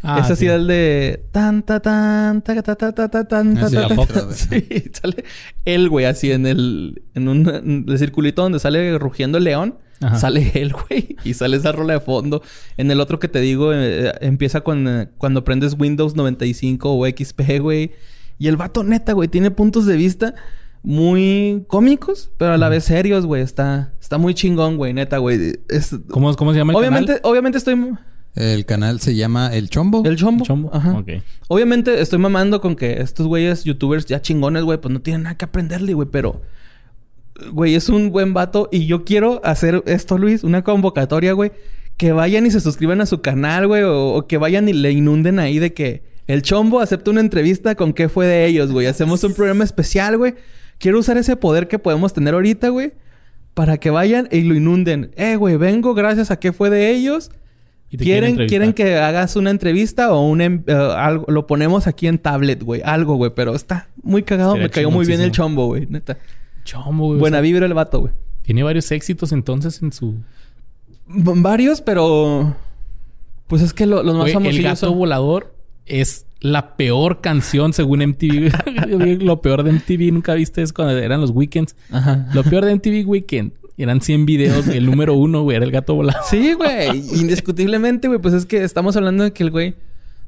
Ah, 0.06 0.20
es 0.20 0.30
así 0.30 0.48
el 0.48 0.68
de 0.68 1.26
tan 1.32 1.64
ta 1.64 1.80
tan 1.80 2.42
ta 2.42 2.62
ta 2.62 2.76
ta 2.76 2.92
ta 2.92 3.08
ta 3.08 3.24
tan 3.24 3.56
ta 3.56 3.70
ta 3.70 4.32
Sí, 4.34 4.84
sale 4.92 5.24
él, 5.64 5.88
güey, 5.88 6.06
así 6.06 6.32
en 6.32 6.46
el 6.46 7.04
en 7.16 7.30
un 7.30 7.86
el 7.88 7.98
circulito 7.98 8.42
donde 8.42 8.60
sale 8.60 8.98
rugiendo 9.00 9.38
el 9.38 9.46
león, 9.46 9.78
sale 10.18 10.52
él, 10.56 10.74
güey, 10.74 11.16
y 11.24 11.34
sale 11.34 11.56
esa 11.56 11.72
rola 11.72 11.94
de 11.94 12.00
fondo. 12.02 12.42
En 12.76 12.92
el 12.92 13.00
otro 13.00 13.20
que 13.20 13.30
te 13.30 13.40
digo 13.40 13.72
eh, 13.74 14.14
empieza 14.20 14.62
con 14.62 14.88
eh, 14.90 15.10
cuando 15.18 15.46
prendes 15.46 15.78
Windows 15.80 16.16
95 16.16 16.94
o 16.94 17.08
XP, 17.08 17.60
güey, 17.62 17.92
y 18.38 18.50
el 18.50 18.58
vato 18.58 18.84
neta, 18.84 19.14
güey, 19.14 19.30
tiene 19.30 19.52
puntos 19.52 19.86
de 19.86 19.96
vista 19.96 20.36
muy 20.84 21.64
cómicos, 21.68 22.30
pero 22.38 22.52
a 22.52 22.58
la 22.58 22.68
vez 22.68 22.84
serios, 22.84 23.26
güey. 23.26 23.42
Está, 23.42 23.94
está 24.02 24.18
muy 24.18 24.34
chingón, 24.34 24.76
güey, 24.76 24.94
neta, 24.94 25.18
güey. 25.18 25.54
¿Cómo, 26.10 26.36
¿Cómo 26.36 26.52
se 26.52 26.58
llama 26.60 26.74
el 26.74 26.78
obviamente, 26.78 27.08
canal? 27.08 27.22
Obviamente 27.24 27.58
estoy... 27.58 27.76
El 28.36 28.66
canal 28.66 29.00
se 29.00 29.16
llama 29.16 29.54
El 29.54 29.70
Chombo. 29.70 30.04
El 30.06 30.16
Chombo. 30.16 30.72
Ajá. 30.74 31.04
Obviamente 31.48 32.02
estoy 32.02 32.18
mamando 32.18 32.62
con 32.62 32.76
que 32.76 33.02
estos 33.02 33.28
güeyes, 33.28 33.64
youtubers 33.64 34.06
ya 34.06 34.22
chingones, 34.22 34.64
güey, 34.64 34.82
pues 34.82 34.92
no 34.92 35.02
tienen 35.02 35.24
nada 35.24 35.38
que 35.38 35.46
aprenderle, 35.46 35.94
güey, 35.94 36.08
pero. 36.12 36.42
Güey, 37.52 37.76
es 37.76 37.90
un 37.90 38.12
buen 38.12 38.34
vato 38.34 38.70
y 38.72 38.86
yo 38.86 39.06
quiero 39.06 39.42
hacer 39.44 39.84
esto, 39.88 40.18
Luis, 40.18 40.44
una 40.44 40.64
convocatoria, 40.64 41.34
güey. 41.34 41.52
Que 41.98 42.12
vayan 42.12 42.46
y 42.46 42.52
se 42.52 42.60
suscriban 42.60 43.02
a 43.02 43.06
su 43.06 43.22
canal, 43.22 43.68
güey, 43.68 43.84
o, 43.84 44.26
que 44.28 44.38
vayan 44.38 44.68
y 44.68 44.74
le 44.74 44.92
inunden 44.92 45.40
ahí 45.40 45.60
de 45.60 45.74
que 45.74 46.04
el 46.28 46.42
Chombo 46.42 46.80
acepta 46.80 47.12
una 47.12 47.22
entrevista 47.22 47.76
con 47.76 47.94
qué 47.94 48.10
fue 48.10 48.26
de 48.26 48.46
ellos, 48.46 48.72
güey. 48.72 48.88
Hacemos 48.88 49.24
un 49.24 49.34
programa 49.34 49.64
especial, 49.64 50.18
güey. 50.18 50.36
Quiero 50.80 51.00
usar 51.00 51.18
ese 51.18 51.36
poder 51.36 51.68
que 51.68 51.80
podemos 51.80 52.14
tener 52.14 52.34
ahorita, 52.34 52.70
güey, 52.70 52.94
para 53.54 53.78
que 53.78 53.90
vayan 53.92 54.28
y 54.32 54.42
lo 54.42 54.56
inunden. 54.56 55.12
Eh, 55.16 55.36
güey, 55.36 55.58
vengo 55.58 55.94
gracias 55.94 56.32
a 56.32 56.40
qué 56.40 56.52
fue 56.52 56.70
de 56.70 56.92
ellos 56.92 57.30
¿Quieren, 57.98 58.48
quieren, 58.48 58.74
que 58.74 58.96
hagas 58.96 59.36
una 59.36 59.52
entrevista 59.52 60.14
o 60.14 60.28
un 60.28 60.42
em, 60.42 60.64
eh, 60.68 60.74
algo, 60.74 61.26
lo 61.28 61.48
ponemos 61.48 61.88
aquí 61.88 62.08
en 62.08 62.18
tablet, 62.18 62.64
güey. 62.64 62.82
Algo, 62.84 63.16
güey. 63.16 63.32
Pero 63.36 63.56
está 63.56 63.90
muy 64.02 64.24
cagado. 64.24 64.56
Me 64.56 64.70
cayó 64.70 64.92
muy 64.92 65.06
bien 65.06 65.22
el 65.22 65.32
chombo, 65.32 65.68
güey. 65.68 65.86
Neta. 65.88 66.18
Chombo, 66.64 67.08
güey. 67.08 67.20
Buena 67.20 67.42
vibra 67.42 67.66
el 67.66 67.74
vato, 67.74 68.00
güey. 68.00 68.14
Tiene 68.42 68.64
varios 68.64 68.92
éxitos 68.92 69.32
entonces 69.32 69.82
en 69.82 69.92
su... 69.92 70.16
varios, 71.06 71.82
pero... 71.82 72.56
Pues 73.48 73.62
es 73.62 73.74
que 73.74 73.86
los 73.86 74.04
más 74.04 74.32
famosos 74.32 74.58
El 74.58 74.64
gato 74.64 74.94
volador 74.94 75.56
es 75.86 76.26
la 76.40 76.76
peor 76.76 77.22
canción 77.22 77.74
según 77.74 78.00
MTV. 78.00 78.52
lo 79.22 79.42
peor 79.42 79.64
de 79.64 79.74
MTV 79.74 80.12
nunca 80.12 80.34
viste 80.34 80.62
es 80.62 80.74
cuando 80.74 80.98
eran 80.98 81.22
los 81.22 81.32
weekends. 81.32 81.76
Ajá. 81.92 82.28
Lo 82.34 82.44
peor 82.44 82.66
de 82.66 82.76
MTV 82.76 83.08
Weekend 83.08 83.54
eran 83.78 84.02
100 84.02 84.26
videos. 84.26 84.68
el 84.68 84.86
número 84.86 85.16
uno, 85.16 85.42
güey, 85.44 85.58
era 85.58 85.66
el 85.66 85.72
gato 85.72 85.96
volado. 85.96 86.20
Sí, 86.30 86.54
güey. 86.54 87.04
Indiscutiblemente, 87.20 88.08
güey. 88.08 88.20
Pues 88.20 88.34
es 88.34 88.46
que 88.46 88.64
estamos 88.64 88.96
hablando 88.96 89.24
de 89.24 89.34
que 89.34 89.44
el 89.44 89.52
güey 89.52 89.76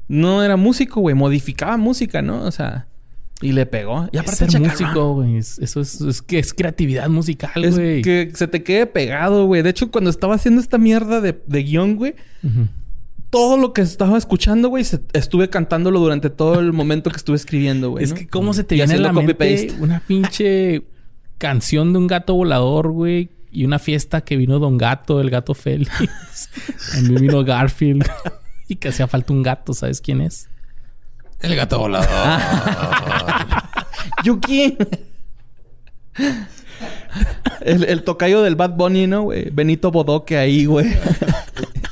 no 0.08 0.42
era 0.42 0.56
músico, 0.56 1.00
güey. 1.00 1.14
Modificaba 1.14 1.76
música, 1.76 2.22
¿no? 2.22 2.42
O 2.44 2.50
sea... 2.50 2.86
Y 3.42 3.52
le 3.52 3.66
pegó. 3.66 4.08
Y 4.12 4.16
aparte 4.16 4.50
ser 4.50 4.60
músico, 4.60 5.14
güey. 5.14 5.36
Eso 5.36 5.80
es, 5.80 6.00
es, 6.00 6.22
que 6.22 6.38
es 6.38 6.54
creatividad 6.54 7.10
musical, 7.10 7.70
güey. 7.70 8.00
que 8.00 8.30
se 8.34 8.48
te 8.48 8.62
quede 8.62 8.86
pegado, 8.86 9.44
güey. 9.44 9.60
De 9.62 9.68
hecho, 9.70 9.90
cuando 9.90 10.08
estaba 10.08 10.34
haciendo 10.34 10.60
esta 10.60 10.78
mierda 10.78 11.20
de, 11.20 11.38
de 11.46 11.62
guion, 11.62 11.96
güey... 11.96 12.14
todo 13.28 13.58
lo 13.58 13.74
que 13.74 13.82
estaba 13.82 14.16
escuchando, 14.16 14.70
güey, 14.70 14.84
estuve 15.12 15.50
cantándolo 15.50 16.00
durante 16.00 16.30
todo 16.30 16.60
el 16.60 16.72
momento 16.72 17.10
que 17.10 17.18
estuve 17.18 17.36
escribiendo, 17.36 17.90
güey. 17.90 18.04
Es 18.04 18.14
que 18.14 18.26
cómo 18.26 18.54
se 18.54 18.64
te 18.64 18.76
viene 18.76 18.94
a 18.94 18.98
la 18.98 19.12
mente 19.12 19.74
una 19.80 20.00
pinche 20.00 20.84
canción 21.36 21.92
de 21.92 21.98
un 21.98 22.06
gato 22.06 22.34
volador, 22.34 22.90
güey, 22.90 23.28
y 23.50 23.64
una 23.64 23.78
fiesta 23.78 24.22
que 24.22 24.36
vino 24.36 24.58
Don 24.58 24.78
Gato, 24.78 25.20
el 25.20 25.30
gato 25.30 25.54
Félix. 25.54 25.90
a 26.94 27.00
mí 27.00 27.16
vino 27.16 27.44
Garfield 27.44 28.06
y 28.68 28.76
que 28.76 28.88
hacía 28.88 29.06
falta 29.06 29.32
un 29.32 29.42
gato, 29.42 29.74
¿sabes 29.74 30.00
quién 30.00 30.20
es? 30.20 30.48
El 31.40 31.54
gato 31.54 31.78
volador. 31.78 32.08
Yuki. 34.24 34.76
el, 37.60 37.84
el 37.84 38.02
tocayo 38.04 38.42
del 38.42 38.56
Bad 38.56 38.76
Bunny, 38.76 39.06
¿no, 39.06 39.24
güey? 39.24 39.50
Benito 39.50 39.90
Bodoque 39.90 40.38
ahí, 40.38 40.64
güey. 40.64 40.96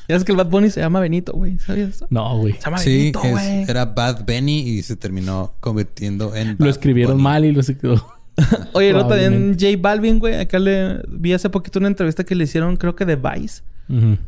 Ya 0.08 0.16
es 0.16 0.24
que 0.24 0.32
el 0.32 0.38
Bad 0.38 0.48
Bunny 0.48 0.70
se 0.70 0.80
llama 0.80 1.00
Benito, 1.00 1.32
güey. 1.32 1.58
¿Sabías 1.58 1.90
eso? 1.90 2.06
No, 2.10 2.38
güey. 2.38 2.54
Se 2.54 2.60
llama 2.60 2.78
sí, 2.78 2.90
Benito, 2.90 3.20
güey. 3.20 3.62
Era 3.62 3.86
Bad 3.86 4.24
Benny 4.26 4.60
y 4.60 4.82
se 4.82 4.96
terminó 4.96 5.54
convirtiendo 5.60 6.34
en. 6.34 6.56
lo 6.58 6.68
escribieron 6.68 7.20
mal 7.20 7.44
y 7.44 7.52
lo 7.52 7.62
se 7.62 7.78
quedó. 7.78 8.13
Oye, 8.72 8.92
no 8.92 9.06
también 9.06 9.56
J 9.58 9.76
Balvin, 9.78 10.18
güey. 10.18 10.34
Acá 10.34 10.58
le 10.58 11.02
vi 11.08 11.32
hace 11.32 11.50
poquito 11.50 11.78
una 11.78 11.88
entrevista 11.88 12.24
que 12.24 12.34
le 12.34 12.44
hicieron, 12.44 12.76
creo 12.76 12.96
que 12.96 13.04
de 13.04 13.16
Vice, 13.16 13.62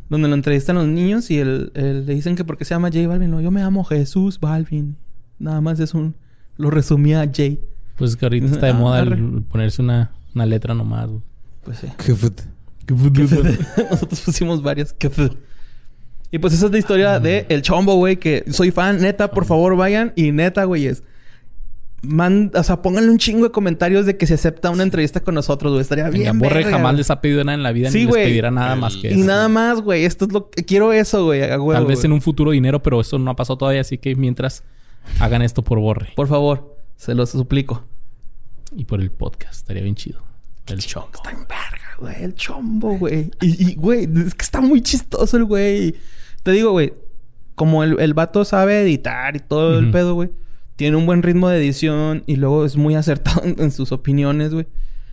donde 0.09 0.27
lo 0.27 0.33
entrevistan 0.33 0.75
los 0.75 0.87
niños 0.87 1.29
y 1.29 1.39
él, 1.39 1.71
le 1.73 2.13
dicen 2.13 2.35
que 2.35 2.43
por 2.43 2.57
qué 2.57 2.65
se 2.65 2.73
llama 2.73 2.89
J 2.89 3.07
Balvin. 3.07 3.31
No, 3.31 3.41
yo 3.41 3.51
me 3.51 3.61
llamo 3.61 3.83
Jesús 3.83 4.39
Balvin. 4.39 4.95
Nada 5.39 5.61
más 5.61 5.79
es 5.79 5.93
un. 5.93 6.15
Lo 6.57 6.69
resumía 6.69 7.21
a 7.21 7.25
J. 7.25 7.59
Pues 7.97 8.15
que 8.15 8.25
ahorita 8.25 8.45
está 8.51 8.67
de 8.67 8.73
moda 8.73 9.05
ponerse 9.49 9.81
una, 9.81 10.11
una 10.33 10.45
letra 10.45 10.73
nomás, 10.73 11.09
güey. 11.09 11.21
Pues 11.63 11.79
sí. 11.79 11.87
Nosotros 13.89 14.21
pusimos 14.21 14.63
varias. 14.63 14.95
Y 16.31 16.39
pues 16.39 16.53
esa 16.53 16.65
es 16.65 16.71
la 16.71 16.77
historia 16.77 17.19
de 17.19 17.45
El 17.49 17.61
Chombo, 17.61 17.95
güey, 17.95 18.17
que 18.17 18.45
soy 18.49 18.71
fan. 18.71 19.01
Neta, 19.01 19.31
por 19.31 19.45
favor, 19.45 19.75
vayan. 19.75 20.13
Y 20.15 20.31
neta, 20.31 20.63
güey, 20.65 20.87
es... 20.87 21.03
Man, 22.03 22.51
o 22.53 22.63
sea, 22.63 22.81
pónganle 22.81 23.09
un 23.09 23.17
chingo 23.17 23.45
de 23.45 23.51
comentarios 23.51 24.05
de 24.05 24.17
que 24.17 24.27
se 24.27 24.35
acepta 24.35 24.69
una 24.69 24.83
entrevista 24.83 25.19
con 25.21 25.33
nosotros, 25.33 25.71
güey. 25.71 25.81
Estaría 25.81 26.09
bien. 26.09 26.37
Borre 26.37 26.63
jamás 26.63 26.95
les 26.95 27.09
ha 27.09 27.21
pedido 27.21 27.43
nada 27.43 27.55
en 27.55 27.63
la 27.63 27.71
vida 27.71 27.89
sí, 27.89 27.99
ni 27.99 28.05
les 28.05 28.15
pedirá 28.15 28.51
nada 28.51 28.75
más 28.75 28.95
que 28.97 29.09
eso. 29.09 29.19
Y 29.19 29.23
nada 29.23 29.47
más, 29.49 29.81
güey. 29.81 30.05
Esto 30.05 30.25
es 30.25 30.31
lo 30.31 30.49
que 30.49 30.63
quiero 30.63 30.93
eso, 30.93 31.25
güey. 31.25 31.41
Tal 31.41 31.85
vez 31.85 32.03
en 32.03 32.11
un 32.11 32.21
futuro 32.21 32.51
dinero, 32.51 32.83
pero 32.83 33.01
eso 33.01 33.17
no 33.17 33.31
ha 33.31 33.35
pasado 33.35 33.57
todavía. 33.57 33.81
Así 33.81 33.97
que 33.97 34.15
mientras 34.15 34.63
hagan 35.19 35.41
esto 35.41 35.63
por 35.63 35.79
Borre. 35.79 36.13
Por 36.15 36.27
favor, 36.27 36.77
se 36.95 37.15
los 37.15 37.31
suplico. 37.31 37.83
Y 38.75 38.85
por 38.85 39.01
el 39.01 39.11
podcast. 39.11 39.55
Estaría 39.55 39.81
bien 39.81 39.95
chido. 39.95 40.21
El 40.67 40.79
chombo. 40.79 41.09
Está 41.15 41.31
en 41.31 41.39
verga, 41.39 41.95
güey. 41.99 42.23
El 42.23 42.35
chombo, 42.35 42.97
güey. 42.97 43.31
Y, 43.41 43.75
güey, 43.75 44.07
es 44.25 44.35
que 44.35 44.43
está 44.43 44.61
muy 44.61 44.81
chistoso 44.81 45.35
el 45.37 45.45
güey. 45.45 45.95
Te 46.43 46.51
digo, 46.51 46.71
güey. 46.71 46.93
Como 47.55 47.83
el, 47.83 47.99
el 47.99 48.13
vato 48.13 48.45
sabe 48.45 48.81
editar 48.81 49.35
y 49.35 49.39
todo 49.39 49.79
el 49.79 49.89
pedo, 49.89 50.13
güey. 50.13 50.29
Tiene 50.77 50.95
un 50.95 51.05
buen 51.05 51.23
ritmo 51.23 51.49
de 51.49 51.57
edición 51.57 52.23
y 52.25 52.37
luego 52.37 52.65
es 52.65 52.77
muy 52.77 52.95
acertado 52.95 53.41
en, 53.43 53.71
sus 53.71 53.91
opiniones, 53.91 54.53
güey. 54.53 54.67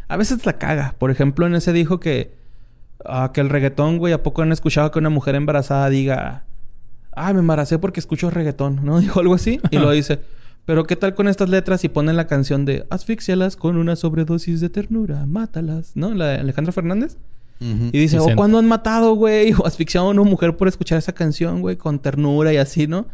A 0.07 0.17
veces 0.17 0.47
la 0.47 0.59
caga. 0.59 0.95
Por 0.99 1.11
ejemplo, 1.11 1.47
en 1.47 1.57
ese 1.57 1.73
dijo 1.73 1.99
que... 1.99 2.37
Ah, 3.05 3.33
que 3.35 3.41
el 3.41 3.51
reggaetón, 3.51 3.99
güey. 3.99 4.13
¿A 4.13 4.23
poco 4.23 4.43
han 4.43 4.53
escuchado 4.53 4.91
que 4.91 4.99
una 5.01 5.11
mujer 5.11 5.35
embarazada 5.35 5.91
diga... 5.91 6.45
Ah, 7.13 7.33
me 7.33 7.41
embaracé 7.41 7.79
porque 7.79 8.01
escucho 8.01 8.31
reggaetón, 8.31 8.85
¿no? 8.85 9.01
Dijo 9.01 9.21
algo 9.21 9.35
así. 9.35 9.61
Y 9.71 9.79
lo 9.79 9.91
dice... 9.91 10.21
Pero 10.67 10.85
¿qué 10.85 10.97
tal 10.97 11.15
con 11.15 11.29
estas 11.29 11.51
letras 11.51 11.85
y 11.85 11.91
ponen 11.91 12.17
la 12.17 12.27
canción 12.27 12.65
de 12.65 12.87
asfixialas 12.89 13.55
con 13.55 13.77
una 13.77 13.97
sobredosis 13.97 14.63
de 14.63 14.71
ternura, 14.71 15.27
mátalas, 15.27 15.93
¿no? 15.95 16.15
La 16.15 16.29
de 16.29 16.39
Alejandro 16.39 16.73
Fernández. 16.73 17.19
Y 17.61 17.99
dice, 17.99 18.19
o 18.19 18.25
oh, 18.25 18.37
cuando 18.37 18.59
han 18.59 18.67
matado, 18.67 19.15
güey, 19.15 19.53
o 19.59 19.67
asfixiado 19.67 20.07
a 20.07 20.11
una 20.11 20.23
mujer 20.23 20.57
por 20.57 20.69
escuchar 20.69 20.99
esa 20.99 21.13
canción, 21.13 21.61
güey, 21.61 21.77
con 21.77 21.99
ternura 21.99 22.53
y 22.53 22.57
así, 22.57 22.87
¿no? 22.87 23.07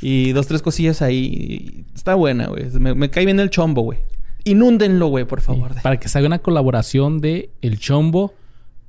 Y 0.00 0.32
dos, 0.32 0.46
tres 0.46 0.62
cosillas 0.62 1.02
ahí. 1.02 1.84
Está 1.94 2.14
buena, 2.14 2.46
güey. 2.46 2.70
Me, 2.78 3.10
cae 3.10 3.24
bien 3.24 3.40
el 3.40 3.50
chombo, 3.50 3.82
güey. 3.82 3.98
Inúndenlo, 4.44 5.08
güey, 5.08 5.24
por 5.24 5.40
favor. 5.40 5.74
para 5.82 5.98
que 5.98 6.08
se 6.08 6.18
haga 6.18 6.26
una 6.26 6.38
colaboración 6.38 7.20
de 7.20 7.50
El 7.60 7.78
Chombo 7.78 8.34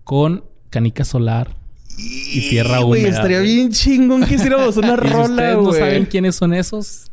con 0.05 0.45
Canica 0.69 1.03
Solar 1.03 1.55
y, 1.97 2.49
Tierra 2.49 2.79
Húmeda. 2.79 3.01
Güey, 3.01 3.05
estaría 3.05 3.39
bien 3.41 3.71
chingón 3.71 4.25
que 4.25 4.35
hiciéramos 4.35 4.77
una 4.77 4.95
rola, 4.95 5.17
güey. 5.17 5.25
Si 5.25 5.31
ustedes 5.31 5.57
no 5.57 5.73
saben 5.73 6.05
quiénes 6.05 6.35
son 6.35 6.53
esos, 6.53 7.11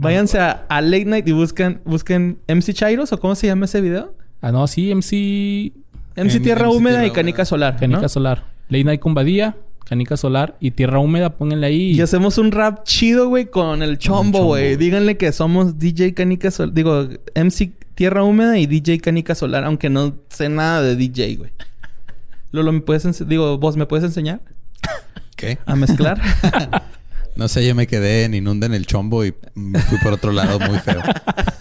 Váyanse 0.00 0.38
a, 0.38 0.80
Late 0.80 1.04
Night 1.06 1.26
y 1.26 1.32
busquen, 1.32 1.80
busquen 1.84 2.38
MC 2.46 2.72
Chairos 2.72 3.12
o 3.12 3.18
cómo 3.18 3.34
se 3.34 3.48
llama 3.48 3.64
ese 3.64 3.80
video. 3.80 4.14
Ah, 4.40 4.52
no, 4.52 4.64
sí, 4.68 4.94
MC. 4.94 5.72
MC 6.14 6.40
Tierra 6.40 6.70
Húmeda 6.70 7.04
y 7.04 7.10
Canica 7.10 7.44
Solar. 7.44 7.76
Canica 7.76 8.08
Solar. 8.08 8.44
Late 8.68 8.84
Night 8.84 9.00
con 9.00 9.14
Badía, 9.14 9.56
Canica 9.88 10.18
Solar 10.18 10.56
y 10.60 10.72
Tierra 10.72 10.98
Húmeda, 10.98 11.30
pónganle 11.36 11.66
ahí. 11.66 11.92
Y 11.92 12.00
hacemos 12.02 12.36
un 12.36 12.52
rap 12.52 12.84
chido, 12.84 13.28
güey, 13.28 13.46
con 13.46 13.82
el 13.82 13.96
chombo, 13.98 14.44
güey. 14.44 14.76
Díganle 14.76 15.16
que 15.16 15.32
somos 15.32 15.78
DJ 15.78 16.12
Canica 16.12 16.50
Solar. 16.50 16.74
Digo, 16.74 17.08
MC 17.34 17.72
Tierra 17.94 18.22
Húmeda 18.22 18.58
y 18.58 18.66
DJ 18.66 19.00
Canica 19.00 19.34
Solar, 19.34 19.64
aunque 19.64 19.88
no 19.88 20.14
sé 20.28 20.50
nada 20.50 20.82
de 20.82 20.94
DJ, 20.94 21.36
güey. 21.36 21.50
Lolo, 22.52 22.72
¿me 22.72 22.80
puedes 22.80 23.26
Digo, 23.26 23.56
vos, 23.56 23.76
¿me 23.76 23.86
puedes 23.86 24.04
enseñar? 24.04 24.40
¿Qué? 25.36 25.58
A 25.66 25.74
mezclar. 25.74 26.20
No 27.38 27.46
sé, 27.46 27.64
yo 27.64 27.72
me 27.76 27.86
quedé 27.86 28.24
en 28.24 28.34
Inunda 28.34 28.66
en 28.66 28.74
el 28.74 28.84
chombo 28.84 29.24
y 29.24 29.32
me 29.54 29.78
fui 29.78 29.96
por 29.98 30.12
otro 30.12 30.32
lado 30.32 30.58
muy 30.58 30.76
feo. 30.80 31.00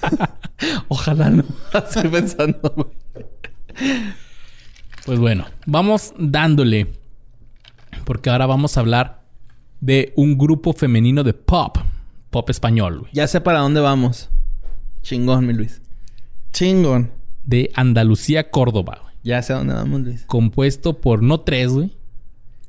Ojalá 0.87 1.29
no. 1.29 1.43
Estoy 1.71 2.09
pensando, 2.09 2.73
güey. 2.75 2.87
Pues 5.05 5.19
bueno, 5.19 5.45
vamos 5.67 6.15
dándole. 6.17 6.87
Porque 8.05 8.29
ahora 8.29 8.45
vamos 8.45 8.77
a 8.77 8.81
hablar 8.81 9.23
de 9.79 10.13
un 10.15 10.37
grupo 10.37 10.73
femenino 10.73 11.23
de 11.23 11.33
pop. 11.33 11.77
Pop 12.29 12.49
español, 12.49 12.99
güey. 12.99 13.11
Ya 13.13 13.27
sé 13.27 13.41
para 13.41 13.59
dónde 13.59 13.79
vamos. 13.79 14.29
Chingón, 15.01 15.47
mi 15.47 15.53
Luis. 15.53 15.81
Chingón. 16.51 17.11
De 17.43 17.71
Andalucía, 17.75 18.49
Córdoba, 18.49 18.99
güey. 19.01 19.15
Ya 19.23 19.41
sé 19.41 19.53
a 19.53 19.57
dónde 19.57 19.73
vamos, 19.73 20.01
Luis. 20.01 20.25
Compuesto 20.25 20.99
por 20.99 21.23
no 21.23 21.41
tres, 21.41 21.71
güey. 21.71 21.95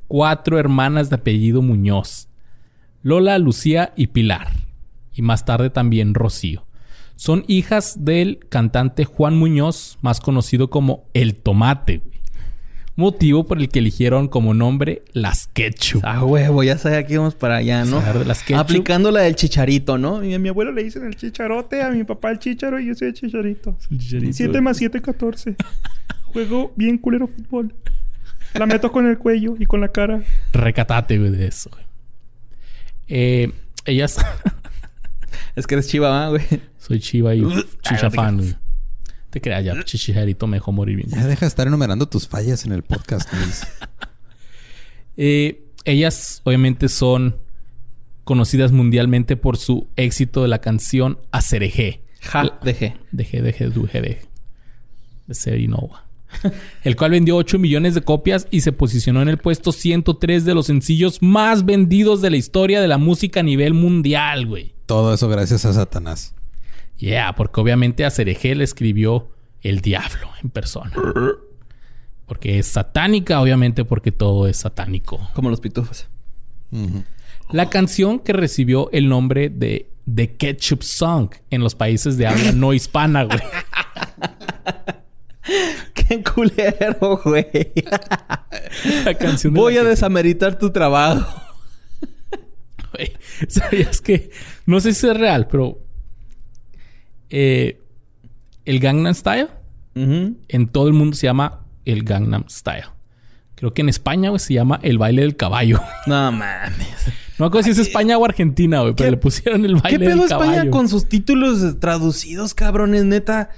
Cuatro 0.06 0.58
hermanas 0.58 1.10
de 1.10 1.16
apellido 1.16 1.62
Muñoz. 1.62 2.28
Lola, 3.02 3.38
Lucía 3.38 3.92
y 3.96 4.08
Pilar. 4.08 4.52
Y 5.12 5.22
más 5.22 5.44
tarde 5.44 5.70
también 5.70 6.14
Rocío. 6.14 6.64
Son 7.16 7.44
hijas 7.48 8.04
del 8.04 8.38
cantante 8.48 9.04
Juan 9.04 9.36
Muñoz, 9.36 9.98
más 10.02 10.20
conocido 10.20 10.70
como 10.70 11.06
El 11.14 11.34
Tomate. 11.34 12.00
Motivo 12.98 13.46
por 13.46 13.60
el 13.60 13.68
que 13.68 13.78
eligieron 13.78 14.26
como 14.26 14.54
nombre 14.54 15.04
Las 15.12 15.46
Ketchup. 15.46 16.02
Ah, 16.04 16.24
huevo, 16.24 16.64
ya 16.64 16.76
sabía 16.78 17.06
que 17.06 17.12
íbamos 17.12 17.36
para 17.36 17.58
allá, 17.58 17.84
¿no? 17.84 18.02
Las 18.26 18.42
Aplicando 18.50 19.12
la 19.12 19.20
del 19.20 19.36
chicharito, 19.36 19.98
¿no? 19.98 20.24
Y 20.24 20.34
a 20.34 20.40
mi 20.40 20.48
abuelo 20.48 20.72
le 20.72 20.82
dicen 20.82 21.06
el 21.06 21.14
chicharote, 21.14 21.80
a 21.80 21.90
mi 21.90 22.02
papá 22.02 22.32
el 22.32 22.40
chicharo 22.40 22.80
y 22.80 22.88
yo 22.88 22.96
soy 22.96 23.08
el 23.08 23.14
chicharito. 23.14 23.78
El 23.92 23.98
chicharito. 23.98 24.32
7 24.32 24.60
más 24.60 24.78
7, 24.78 25.00
14. 25.00 25.54
Juego 26.24 26.72
bien 26.74 26.98
culero 26.98 27.28
fútbol. 27.28 27.72
La 28.54 28.66
meto 28.66 28.90
con 28.90 29.06
el 29.06 29.16
cuello 29.16 29.54
y 29.56 29.66
con 29.66 29.80
la 29.80 29.92
cara. 29.92 30.20
Recatate, 30.52 31.18
güey, 31.18 31.30
de 31.30 31.46
eso, 31.46 31.70
güey. 31.70 31.84
Eh, 33.06 33.52
ellas. 33.84 34.16
es 35.54 35.68
que 35.68 35.76
eres 35.76 35.86
chiva, 35.86 36.30
güey. 36.30 36.42
Soy 36.78 36.98
chiva 36.98 37.32
y 37.32 37.44
chicha 37.82 38.10
fan, 38.10 38.38
güey. 38.38 38.56
Te 39.30 39.40
creas 39.40 39.64
ya, 39.64 39.82
chichijarito 39.84 40.46
me 40.46 40.56
dejó 40.56 40.72
morir 40.72 40.96
bien. 40.96 41.10
Ya 41.10 41.26
deja 41.26 41.40
de 41.40 41.48
estar 41.48 41.66
enumerando 41.66 42.08
tus 42.08 42.26
fallas 42.26 42.64
en 42.64 42.72
el 42.72 42.82
podcast, 42.82 43.30
Luis. 43.34 43.66
eh, 45.16 45.64
ellas, 45.84 46.40
obviamente, 46.44 46.88
son 46.88 47.36
conocidas 48.24 48.72
mundialmente 48.72 49.36
por 49.36 49.56
su 49.56 49.86
éxito 49.96 50.42
de 50.42 50.48
la 50.48 50.60
canción 50.60 51.18
Acereje. 51.30 52.02
Ja, 52.20 52.58
deje. 52.62 52.96
Deje, 53.12 53.42
deje, 53.42 53.68
deje, 53.70 54.00
de. 54.00 54.20
De 55.26 55.34
Serinova 55.34 56.08
el 56.84 56.96
cual 56.96 57.12
vendió 57.12 57.36
8 57.36 57.58
millones 57.58 57.94
de 57.94 58.02
copias 58.02 58.46
y 58.50 58.60
se 58.60 58.72
posicionó 58.72 59.22
en 59.22 59.28
el 59.28 59.38
puesto 59.38 59.72
103 59.72 60.44
de 60.44 60.54
los 60.54 60.66
sencillos 60.66 61.22
más 61.22 61.64
vendidos 61.64 62.20
de 62.22 62.30
la 62.30 62.36
historia 62.36 62.80
de 62.80 62.88
la 62.88 62.98
música 62.98 63.40
a 63.40 63.42
nivel 63.42 63.74
mundial, 63.74 64.46
güey. 64.46 64.74
Todo 64.86 65.14
eso 65.14 65.28
gracias 65.28 65.64
a 65.64 65.72
Satanás. 65.72 66.34
Yeah, 66.98 67.34
porque 67.34 67.60
obviamente 67.60 68.04
a 68.04 68.10
Cereje 68.10 68.54
le 68.54 68.64
escribió 68.64 69.30
el 69.62 69.80
diablo 69.80 70.30
en 70.42 70.50
persona. 70.50 70.92
Porque 72.26 72.58
es 72.58 72.66
satánica, 72.66 73.40
obviamente, 73.40 73.84
porque 73.84 74.12
todo 74.12 74.46
es 74.46 74.58
satánico. 74.58 75.30
Como 75.32 75.48
los 75.48 75.60
pitufos. 75.60 76.08
La 77.50 77.70
canción 77.70 78.18
que 78.18 78.32
recibió 78.32 78.90
el 78.92 79.08
nombre 79.08 79.48
de 79.48 79.90
The 80.12 80.36
Ketchup 80.36 80.82
Song 80.82 81.30
en 81.50 81.62
los 81.62 81.74
países 81.74 82.18
de 82.18 82.26
habla 82.26 82.52
no 82.52 82.74
hispana, 82.74 83.24
güey. 83.24 83.38
Qué 85.94 86.22
culero, 86.22 87.20
güey. 87.24 87.72
Voy 89.50 89.78
a 89.78 89.84
desameritar 89.84 90.58
tu 90.58 90.70
trabajo. 90.70 91.42
Güey, 92.92 93.12
¿sabías 93.48 94.00
que? 94.00 94.30
No 94.66 94.80
sé 94.80 94.92
si 94.92 95.06
es 95.06 95.16
real, 95.16 95.48
pero... 95.48 95.78
Eh, 97.30 97.80
el 98.64 98.80
Gangnam 98.80 99.14
Style 99.14 99.48
en 99.94 100.68
todo 100.68 100.86
el 100.86 100.94
mundo 100.94 101.16
se 101.16 101.26
llama 101.26 101.64
el 101.84 102.04
Gangnam 102.04 102.44
Style. 102.48 102.86
Creo 103.56 103.74
que 103.74 103.82
en 103.82 103.88
España, 103.88 104.30
güey, 104.30 104.38
se 104.38 104.54
llama 104.54 104.78
El 104.82 104.98
baile 104.98 105.22
del 105.22 105.36
caballo. 105.36 105.80
No 106.06 106.30
mames. 106.30 106.78
No 107.38 107.44
me 107.44 107.46
acuerdo 107.46 107.64
si 107.64 107.70
es 107.70 107.78
España 107.78 108.16
o 108.18 108.24
Argentina, 108.24 108.80
güey, 108.80 108.94
pero 108.94 109.10
le 109.10 109.16
pusieron 109.16 109.64
el 109.64 109.76
baile 109.76 109.98
del 109.98 110.08
caballo. 110.08 110.26
¿Qué 110.26 110.36
pedo 110.36 110.52
España 110.52 110.70
con 110.70 110.88
sus 110.88 111.08
títulos 111.08 111.80
traducidos, 111.80 112.54
cabrones? 112.54 113.04
Neta. 113.04 113.50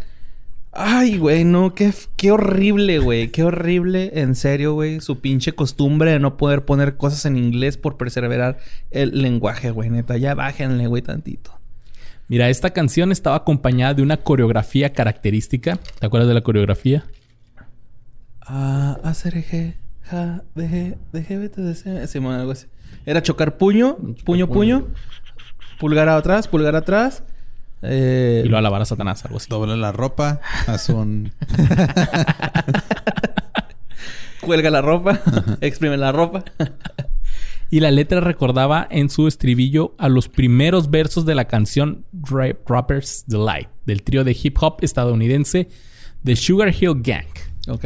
Ay, 0.72 1.18
güey, 1.18 1.44
no, 1.44 1.74
qué, 1.74 1.92
qué 2.16 2.30
horrible, 2.30 2.98
güey. 2.98 3.28
Qué 3.28 3.42
horrible, 3.42 4.12
en 4.14 4.34
serio, 4.36 4.74
güey. 4.74 5.00
Su 5.00 5.20
pinche 5.20 5.52
costumbre 5.52 6.12
de 6.12 6.18
no 6.20 6.36
poder 6.36 6.64
poner 6.64 6.96
cosas 6.96 7.26
en 7.26 7.36
inglés 7.36 7.76
por 7.76 7.96
perseverar 7.96 8.58
el 8.90 9.20
lenguaje, 9.20 9.70
güey. 9.70 9.90
Neta, 9.90 10.16
ya 10.16 10.34
bájenle, 10.34 10.86
güey, 10.86 11.02
tantito. 11.02 11.59
Mira, 12.30 12.48
esta 12.48 12.70
canción 12.70 13.10
estaba 13.10 13.34
acompañada 13.34 13.92
de 13.92 14.02
una 14.02 14.18
coreografía 14.18 14.92
característica. 14.92 15.80
¿Te 15.98 16.06
acuerdas 16.06 16.28
de 16.28 16.34
la 16.34 16.42
coreografía? 16.42 17.02
Ah, 18.40 19.00
hacer 19.02 19.36
eje, 19.36 19.76
ja, 20.02 20.44
deje, 20.54 20.96
deje, 21.12 21.38
vete, 21.38 21.60
de 21.60 21.74
Sí, 21.74 22.18
algo 22.18 22.52
así. 22.52 22.68
Era 23.04 23.20
chocar 23.20 23.58
puño, 23.58 23.96
puño, 24.24 24.46
puño, 24.46 24.86
pulgar 25.80 26.08
atrás, 26.08 26.46
pulgar 26.46 26.76
atrás. 26.76 27.24
Eh... 27.82 28.42
Y 28.44 28.48
lo 28.48 28.58
alabar 28.58 28.80
a 28.80 28.84
Satanás, 28.84 29.24
algo 29.24 29.38
así. 29.38 29.48
Doble 29.50 29.76
la 29.76 29.90
ropa, 29.90 30.40
haz 30.68 30.88
un. 30.88 31.32
Cuelga 34.40 34.70
la 34.70 34.82
ropa, 34.82 35.20
exprime 35.60 35.96
la 35.96 36.12
ropa. 36.12 36.44
Y 37.70 37.80
la 37.80 37.90
letra 37.90 38.20
recordaba 38.20 38.86
en 38.90 39.08
su 39.08 39.28
estribillo 39.28 39.94
a 39.96 40.08
los 40.08 40.28
primeros 40.28 40.90
versos 40.90 41.24
de 41.24 41.36
la 41.36 41.46
canción 41.46 42.04
Rapper's 42.66 43.24
Delight 43.26 43.68
del 43.86 44.02
trío 44.02 44.24
de 44.24 44.36
hip 44.40 44.56
hop 44.60 44.78
estadounidense 44.82 45.68
The 46.24 46.36
Sugar 46.36 46.74
Hill 46.78 47.00
Gang. 47.02 47.28
Ok. 47.68 47.84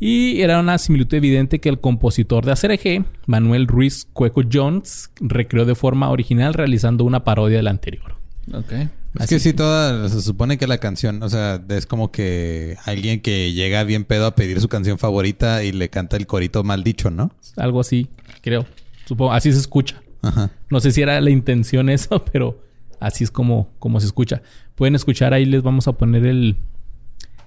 Y 0.00 0.40
era 0.40 0.60
una 0.60 0.78
similitud 0.78 1.16
evidente 1.16 1.58
que 1.58 1.68
el 1.68 1.80
compositor 1.80 2.44
de 2.44 2.52
ACRG, 2.52 3.04
Manuel 3.26 3.66
Ruiz 3.66 4.06
Cueco 4.12 4.42
Jones, 4.50 5.10
recreó 5.20 5.64
de 5.64 5.74
forma 5.74 6.10
original 6.10 6.54
realizando 6.54 7.02
una 7.02 7.24
parodia 7.24 7.56
del 7.56 7.66
anterior. 7.66 8.14
Ok. 8.54 8.72
Es 9.18 9.28
que 9.28 9.40
sí, 9.40 9.52
toda, 9.52 10.08
se 10.08 10.22
supone 10.22 10.58
que 10.58 10.68
la 10.68 10.78
canción, 10.78 11.22
o 11.24 11.28
sea, 11.28 11.60
es 11.68 11.86
como 11.86 12.12
que 12.12 12.76
alguien 12.84 13.20
que 13.20 13.52
llega 13.52 13.82
bien 13.82 14.04
pedo 14.04 14.26
a 14.26 14.36
pedir 14.36 14.60
su 14.60 14.68
canción 14.68 14.98
favorita 14.98 15.64
y 15.64 15.72
le 15.72 15.88
canta 15.88 16.16
el 16.16 16.28
corito 16.28 16.62
mal 16.62 16.84
dicho, 16.84 17.10
¿no? 17.10 17.32
Algo 17.56 17.80
así, 17.80 18.06
creo. 18.42 18.66
Supongo, 19.08 19.32
así 19.32 19.50
se 19.50 19.58
escucha. 19.58 20.02
Ajá. 20.20 20.50
No 20.68 20.80
sé 20.80 20.92
si 20.92 21.00
era 21.00 21.18
la 21.22 21.30
intención 21.30 21.88
eso, 21.88 22.22
pero 22.30 22.60
así 23.00 23.24
es 23.24 23.30
como, 23.30 23.70
como 23.78 24.00
se 24.00 24.06
escucha. 24.06 24.42
Pueden 24.74 24.94
escuchar 24.94 25.32
ahí, 25.32 25.46
les 25.46 25.62
vamos 25.62 25.88
a 25.88 25.92
poner 25.92 26.26
el, 26.26 26.56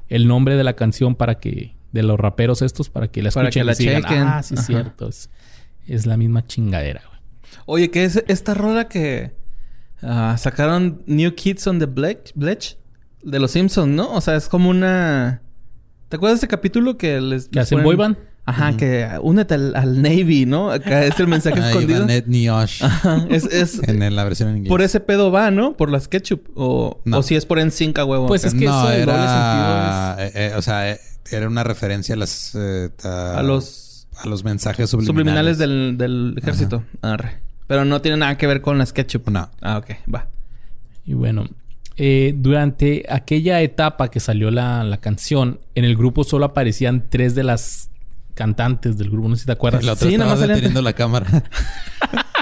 el 0.10 0.28
nombre 0.28 0.56
de 0.56 0.64
la 0.64 0.74
canción 0.76 1.14
para 1.14 1.36
que 1.36 1.76
de 1.92 2.02
los 2.02 2.20
raperos 2.20 2.64
estos 2.64 2.90
para 2.90 3.10
que 3.10 3.22
la 3.22 3.30
escuchen 3.30 3.64
para 3.68 3.76
que 3.76 3.86
la 3.86 4.02
chequen. 4.02 4.24
Ah, 4.24 4.42
sí, 4.42 4.56
es 4.56 4.66
cierto. 4.66 5.08
Es, 5.08 6.06
la 6.08 6.18
misma 6.18 6.48
chingadera, 6.48 7.04
güey. 7.08 7.20
Oye, 7.68 7.92
¿qué 7.92 8.06
es 8.06 8.24
esta 8.28 8.56
rola 8.56 8.88
que 8.88 9.36
ah, 10.02 10.36
sacaron 10.40 11.04
New 11.06 11.36
Kids 11.36 11.68
on 11.68 11.78
the 11.78 11.86
Bledge? 11.86 12.34
De 13.22 13.40
los 13.40 13.52
Simpsons, 13.52 13.94
¿no? 13.94 14.12
O 14.14 14.22
sea, 14.22 14.36
es 14.36 14.50
como 14.50 14.72
una... 14.72 15.44
¿Te 16.10 16.16
acuerdas 16.16 16.40
de 16.40 16.46
ese 16.46 16.48
capítulo 16.48 16.98
que 16.98 17.22
les... 17.22 17.50
¿Que 17.50 17.60
hacen 17.60 17.84
boyband? 17.84 18.18
Ajá, 18.44 18.76
que 18.76 19.08
únete 19.22 19.54
al, 19.54 20.02
Navy, 20.02 20.46
¿no? 20.46 20.72
Acá 20.72 21.06
es 21.06 21.20
el 21.20 21.28
mensaje 21.28 21.60
escondido. 21.70 22.08
Niosh. 22.26 22.84
Ajá, 22.84 23.26
es, 23.30 23.46
es 23.46 23.82
en 23.88 24.16
la 24.16 24.24
versión 24.24 24.50
en 24.50 24.58
inglés. 24.58 24.70
Por 24.70 24.82
ese 24.82 25.00
pedo 25.00 25.32
va, 25.32 25.52
¿no? 25.52 25.78
Por 25.78 25.92
las 25.92 26.08
ketchup. 26.08 26.50
O, 26.56 27.00
o 27.12 27.24
si 27.24 27.36
es 27.36 27.46
por 27.46 27.60
en 27.60 27.72
cinca 27.72 28.04
huevo. 28.04 28.28
Pues 28.28 28.44
es 28.44 28.54
que 28.54 28.66
no, 28.66 28.90
eso 28.90 28.92
era... 28.92 30.16
Eh, 30.20 30.32
eh, 30.34 30.54
o 30.58 30.62
sea, 30.62 30.92
eh, 30.92 31.00
era 31.32 31.48
una 31.48 31.64
referencia 31.64 32.16
a 32.16 32.18
las... 32.18 32.56
a 32.56 33.42
los... 33.44 34.08
A 34.18 34.28
los 34.28 34.44
mensajes 34.44 34.90
subliminales. 34.90 35.58
Subliminales 35.58 35.58
del, 35.58 35.98
del 35.98 36.36
ejército. 36.38 36.84
Arre. 37.02 37.40
Pero 37.66 37.86
no 37.86 38.02
tiene 38.02 38.18
nada 38.18 38.38
que 38.38 38.46
ver 38.46 38.62
con 38.62 38.78
las 38.78 38.92
ketchup. 38.94 39.30
No. 39.30 39.50
Ah, 39.62 39.78
ok. 39.78 39.92
Va. 40.14 40.28
Y 41.06 41.14
bueno... 41.14 41.48
durante 42.36 43.06
aquella 43.10 43.62
etapa 43.62 44.10
que 44.10 44.20
salió 44.20 44.52
la, 44.52 44.84
la 44.84 44.98
canción, 44.98 45.60
en 45.76 45.86
el 45.86 45.96
grupo 45.96 46.24
solo 46.24 46.46
aparecían 46.46 47.06
tres 47.10 47.34
de 47.34 47.44
las 47.44 47.91
cantantes 48.34 48.98
del 48.98 49.10
grupo. 49.10 49.30
No 49.30 49.36
sé 49.36 49.42
si 49.42 49.46
te 49.46 49.52
acuerdas. 49.52 49.84
La 49.84 49.94
otra 49.94 50.08
sí, 50.08 50.16
estaba 50.16 50.36
deteniendo 50.36 50.82
la 50.82 50.94
cámara. 50.94 51.44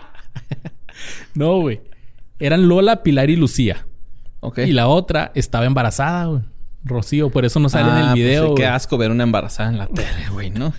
no, 1.34 1.60
güey. 1.62 1.82
Eran 2.40 2.68
Lola, 2.68 3.04
Pilar 3.04 3.30
y 3.30 3.36
Lucía. 3.36 3.86
Ok. 4.40 4.60
Y 4.60 4.72
la 4.72 4.88
otra 4.88 5.32
estaba 5.36 5.66
embarazada, 5.66 6.26
güey. 6.26 6.44
Rocío, 6.84 7.30
por 7.30 7.44
eso 7.44 7.60
no 7.60 7.68
sale 7.68 7.90
en 7.90 7.98
el 7.98 8.04
ah, 8.04 8.12
pues 8.12 8.24
video. 8.24 8.56
qué 8.56 8.66
asco 8.66 8.98
ver 8.98 9.12
una 9.12 9.24
embarazada 9.24 9.70
en 9.70 9.78
la 9.78 9.88
tele, 9.88 10.30
güey, 10.32 10.50
¿no? 10.50 10.74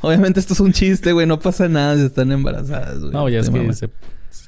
Obviamente 0.00 0.40
esto 0.40 0.54
es 0.54 0.60
un 0.60 0.72
chiste, 0.72 1.12
güey. 1.12 1.26
No 1.26 1.38
pasa 1.38 1.68
nada 1.68 1.96
si 1.96 2.02
están 2.02 2.32
embarazadas, 2.32 3.00
güey. 3.00 3.12
No, 3.12 3.28
ya 3.28 3.40
es 3.40 3.50
que 3.50 3.72
se, 3.72 3.90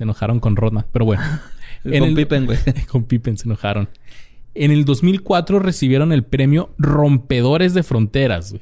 enojaron 0.00 0.40
con 0.40 0.56
Rodma. 0.56 0.86
Pero 0.92 1.04
bueno. 1.04 1.22
con 1.82 2.14
Pippen, 2.14 2.46
güey. 2.46 2.58
con 2.88 3.04
Pippen 3.04 3.36
se 3.36 3.46
enojaron. 3.46 3.88
En 4.58 4.70
el 4.70 4.86
2004 4.86 5.58
recibieron 5.58 6.12
el 6.12 6.24
premio 6.24 6.70
Rompedores 6.78 7.74
de 7.74 7.82
Fronteras, 7.82 8.56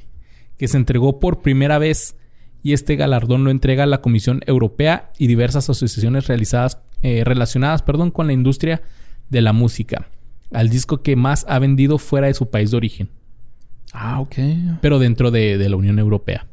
que 0.59 0.67
se 0.67 0.77
entregó 0.77 1.21
por 1.21 1.41
primera 1.41 1.79
vez 1.79 2.17
y 2.65 2.73
este 2.73 2.97
galardón 2.97 3.45
lo 3.45 3.53
entrega 3.53 3.87
la 3.87 4.01
Comisión 4.01 4.41
Europea 4.47 5.13
y 5.19 5.29
diversas 5.29 5.71
asociaciones 5.71 6.27
realizadas, 6.27 6.81
eh, 7.03 7.23
relacionadas 7.23 7.83
perdón, 7.83 8.11
con 8.11 8.27
la 8.27 8.33
industria 8.33 8.83
de 9.31 9.41
la 9.41 9.53
música, 9.53 10.09
al 10.53 10.69
disco 10.69 11.01
que 11.01 11.15
más 11.15 11.47
ha 11.49 11.61
vendido 11.61 11.99
fuera 11.99 12.27
de 12.27 12.35
su 12.35 12.51
país 12.51 12.73
de 12.73 12.77
origen. 12.77 13.11
Ah, 13.93 14.19
ok. 14.19 14.35
Pero 14.81 14.99
dentro 14.99 15.31
de, 15.31 15.57
la 15.69 15.77
Unión 15.77 16.01
Europea. 16.01 16.49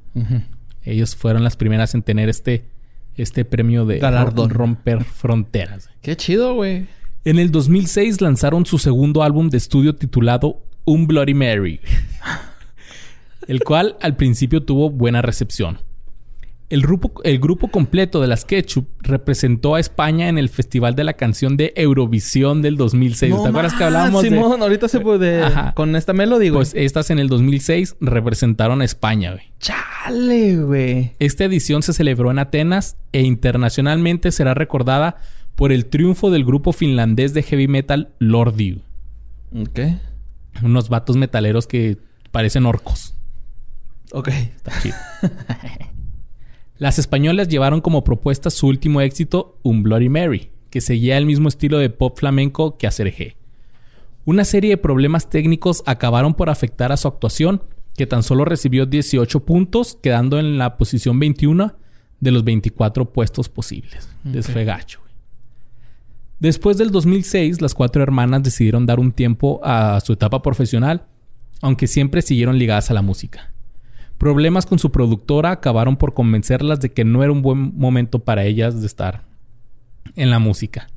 Ellos 0.84 1.16
fueron 1.16 1.44
las 1.44 1.56
primeras 1.56 1.96
en 1.96 2.04
tener 2.04 2.30
este, 2.30 2.66
este 3.16 3.44
premio 3.44 3.88
de 3.88 3.98
galardón. 3.98 4.52
romper 4.52 5.04
fronteras. 5.04 5.90
Qué 6.02 6.16
chido, 6.16 6.54
güey. 6.54 6.86
En 7.24 7.38
el 7.38 7.52
2006 7.52 8.20
lanzaron 8.20 8.66
su 8.66 8.80
segundo 8.80 9.22
álbum 9.22 9.50
de 9.50 9.58
estudio 9.58 9.94
titulado 9.94 10.64
Un 10.86 11.06
Bloody 11.06 11.36
Mary, 11.36 11.80
el 13.48 13.64
cual 13.64 13.96
al 14.02 14.16
principio 14.16 14.64
tuvo 14.64 14.90
buena 14.90 15.22
recepción. 15.22 15.78
El 16.72 16.82
grupo, 16.82 17.12
el 17.24 17.38
grupo 17.38 17.68
completo 17.68 18.22
de 18.22 18.28
las 18.28 18.44
Ketchup 18.44 18.88
representó 19.02 19.76
a 19.76 19.80
España 19.80 20.30
en 20.30 20.40
el 20.40 20.50
Festival 20.50 20.96
de 20.96 21.04
la 21.04 21.14
Canción 21.14 21.58
de 21.58 21.74
Eurovisión 21.76 22.64
del 22.64 22.76
2006. 22.76 23.36
¿Te 23.44 23.50
acuerdas 23.50 23.74
que 23.76 23.84
hablábamos 23.84 24.24
Simón, 24.24 24.60
ahorita 24.60 24.88
se 24.88 25.00
puede... 25.00 25.44
Con 25.76 25.96
esta 25.96 26.14
melodía, 26.14 26.54
Pues 26.54 26.74
estas 26.74 27.12
en 27.12 27.20
el 27.20 27.28
2006 27.28 27.98
representaron 28.00 28.82
a 28.82 28.86
España, 28.86 29.34
güey. 29.34 29.52
¡Chale, 29.60 30.58
güey! 30.58 31.12
Esta 31.20 31.44
edición 31.44 31.84
se 31.84 31.94
celebró 31.94 32.32
en 32.32 32.40
Atenas 32.40 32.96
e 33.12 33.22
internacionalmente 33.22 34.32
será 34.32 34.56
recordada 34.56 35.18
por 35.62 35.72
el 35.72 35.86
triunfo 35.86 36.32
del 36.32 36.44
grupo 36.44 36.74
finlandés 36.74 37.36
de 37.36 37.44
heavy 37.44 37.68
metal 37.68 38.16
Lordi. 38.18 38.82
Ok. 39.56 39.80
Unos 40.64 40.90
vatos 40.90 41.18
metaleros 41.18 41.68
que 41.68 42.00
parecen 42.32 42.66
orcos. 42.66 43.14
Ok. 44.12 44.30
Está 44.30 44.82
chido. 44.82 44.96
Las 46.80 46.98
españolas 46.98 47.48
llevaron 47.48 47.80
como 47.80 48.04
propuesta 48.04 48.50
su 48.50 48.66
último 48.66 49.02
éxito, 49.02 49.60
Un 49.62 49.84
Bloody 49.84 50.10
Mary, 50.10 50.50
que 50.72 50.82
seguía 50.82 51.16
el 51.20 51.28
mismo 51.28 51.48
estilo 51.48 51.78
de 51.78 51.92
pop 51.92 52.18
flamenco 52.18 52.80
que 52.80 52.88
G. 52.88 53.36
Una 54.26 54.46
serie 54.46 54.72
de 54.72 54.78
problemas 54.78 55.30
técnicos 55.30 55.84
acabaron 55.86 56.34
por 56.34 56.50
afectar 56.50 56.92
a 56.92 56.98
su 56.98 57.08
actuación, 57.08 57.62
que 57.96 58.08
tan 58.08 58.24
solo 58.24 58.46
recibió 58.46 58.88
18 58.88 59.46
puntos, 59.46 60.00
quedando 60.02 60.40
en 60.40 60.58
la 60.58 60.80
posición 60.80 61.20
21 61.20 61.76
de 62.20 62.32
los 62.32 62.44
24 62.44 63.14
puestos 63.14 63.48
posibles. 63.48 64.10
Desfegacho. 64.24 65.02
Después 66.42 66.76
del 66.78 66.90
2006, 66.90 67.62
las 67.62 67.76
cuatro 67.76 68.02
hermanas 68.02 68.42
decidieron 68.42 68.88
dar 68.88 69.00
un 69.00 69.12
tiempo 69.12 69.62
a 69.64 70.00
su 70.00 70.14
etapa 70.14 70.42
profesional, 70.42 71.06
aunque 71.62 71.86
siempre 71.86 72.24
siguieron 72.24 72.58
ligadas 72.58 72.90
a 72.90 72.96
la 72.96 73.04
música. 73.04 73.52
Problemas 74.18 74.66
con 74.66 74.80
su 74.80 74.92
productora 74.92 75.52
acabaron 75.52 75.98
por 75.98 76.16
convencerlas 76.16 76.80
de 76.80 76.92
que 76.92 77.06
no 77.06 77.22
era 77.22 77.32
un 77.32 77.44
buen 77.44 77.78
momento 77.78 78.18
para 78.18 78.44
ellas 78.44 78.82
de 78.82 78.88
estar 78.88 79.24
en 80.16 80.32
la 80.32 80.40
música. 80.40 80.88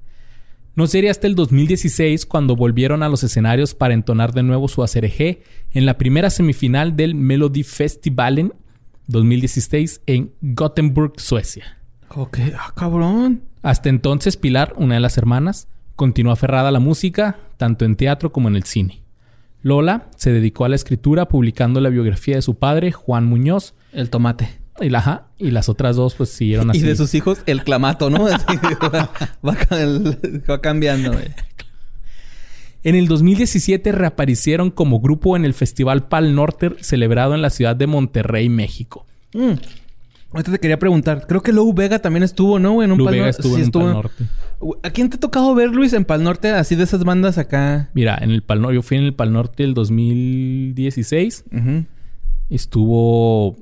No 0.76 0.86
sería 0.86 1.10
hasta 1.10 1.26
el 1.26 1.34
2016 1.34 2.24
cuando 2.24 2.56
volvieron 2.56 3.02
a 3.02 3.10
los 3.10 3.22
escenarios 3.22 3.74
para 3.74 3.92
entonar 3.92 4.32
de 4.32 4.42
nuevo 4.42 4.66
su 4.66 4.82
ACRG 4.82 5.40
en 5.72 5.84
la 5.84 5.98
primera 5.98 6.30
semifinal 6.30 6.96
del 6.96 7.14
Melody 7.14 7.64
Festivalen 7.64 8.54
2016 9.08 10.00
en 10.06 10.32
Gothenburg, 10.40 11.20
Suecia. 11.20 11.83
Ok, 12.16 12.38
ah, 12.56 12.72
cabrón. 12.76 13.42
Hasta 13.62 13.88
entonces, 13.88 14.36
Pilar, 14.36 14.72
una 14.76 14.94
de 14.94 15.00
las 15.00 15.18
hermanas, 15.18 15.68
continuó 15.96 16.32
aferrada 16.32 16.68
a 16.68 16.72
la 16.72 16.80
música, 16.80 17.38
tanto 17.56 17.84
en 17.84 17.96
teatro 17.96 18.32
como 18.32 18.48
en 18.48 18.56
el 18.56 18.64
cine. 18.64 19.02
Lola 19.62 20.06
se 20.16 20.30
dedicó 20.30 20.64
a 20.64 20.68
la 20.68 20.76
escritura 20.76 21.26
publicando 21.26 21.80
la 21.80 21.88
biografía 21.88 22.36
de 22.36 22.42
su 22.42 22.56
padre, 22.56 22.92
Juan 22.92 23.26
Muñoz. 23.26 23.74
El 23.92 24.10
tomate. 24.10 24.60
Y, 24.80 24.90
la, 24.90 25.28
y 25.38 25.50
las 25.50 25.68
otras 25.68 25.96
dos 25.96 26.14
pues 26.14 26.30
siguieron 26.30 26.70
así. 26.70 26.80
Y 26.82 26.82
de 26.82 26.96
sus 26.96 27.14
hijos, 27.14 27.38
el 27.46 27.64
clamato, 27.64 28.10
¿no? 28.10 28.24
va, 29.46 29.56
cambiando. 30.60 31.12
En 32.82 32.94
el 32.94 33.08
2017 33.08 33.92
reaparecieron 33.92 34.70
como 34.70 35.00
grupo 35.00 35.36
en 35.36 35.44
el 35.44 35.54
Festival 35.54 36.08
Pal 36.08 36.34
Norte 36.34 36.72
celebrado 36.80 37.34
en 37.34 37.40
la 37.40 37.50
ciudad 37.50 37.74
de 37.74 37.86
Monterrey, 37.86 38.48
México. 38.50 39.06
Mm. 39.32 39.54
Ahorita 40.34 40.50
te 40.50 40.58
quería 40.58 40.78
preguntar. 40.78 41.26
Creo 41.28 41.42
que 41.42 41.52
Lou 41.52 41.72
Vega 41.72 42.00
también 42.00 42.24
estuvo, 42.24 42.58
¿no? 42.58 42.82
En 42.82 42.90
un 42.90 42.98
Lou 42.98 43.06
Pal 43.06 43.14
Vega 43.14 43.28
estuvo 43.28 43.54
sí, 43.54 43.62
en 43.62 43.66
un 43.66 43.72
Pal 43.72 43.92
Norte. 43.92 44.24
¿A 44.82 44.90
quién 44.90 45.08
te 45.08 45.16
ha 45.16 45.20
tocado 45.20 45.54
ver, 45.54 45.70
Luis, 45.70 45.92
en 45.92 46.04
Pal 46.04 46.24
Norte? 46.24 46.50
Así 46.50 46.74
de 46.74 46.82
esas 46.82 47.04
bandas 47.04 47.38
acá. 47.38 47.90
Mira, 47.94 48.18
en 48.20 48.30
el 48.30 48.42
Pal 48.42 48.60
Norte, 48.60 48.74
yo 48.74 48.82
fui 48.82 48.96
en 48.96 49.04
el 49.04 49.14
Pal 49.14 49.32
Norte 49.32 49.62
el 49.62 49.74
2016. 49.74 51.44
Ujú. 51.52 51.84
Estuvo 52.50 53.56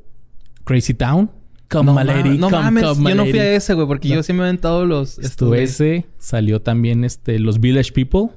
Crazy 0.65 0.95
Town. 0.95 1.31
Come 1.69 1.93
No, 1.93 1.95
no 1.95 2.51
come, 2.51 2.63
mames, 2.63 2.85
come, 2.85 3.11
yo 3.11 3.17
no 3.17 3.25
fui 3.27 3.39
a 3.39 3.53
ese, 3.55 3.75
güey, 3.75 3.87
porque 3.87 4.09
yo 4.09 4.23
sí 4.23 4.33
me 4.33 4.41
he 4.41 4.43
aventado 4.43 4.85
los... 4.85 5.19
Estuvo 5.19 5.51
güey. 5.51 5.65
ese. 5.65 6.07
Salió 6.19 6.61
también 6.61 7.05
este, 7.05 7.39
los 7.39 7.61
Village 7.61 7.93
People. 7.93 8.29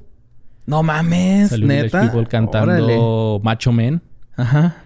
No 0.65 0.83
mames, 0.83 1.49
Salió 1.49 1.67
neta. 1.67 1.99
Village 1.99 2.11
People 2.11 2.29
cantando 2.29 2.85
Órale. 2.85 3.43
Macho 3.43 3.71
Man. 3.71 4.01
Ajá. 4.37 4.84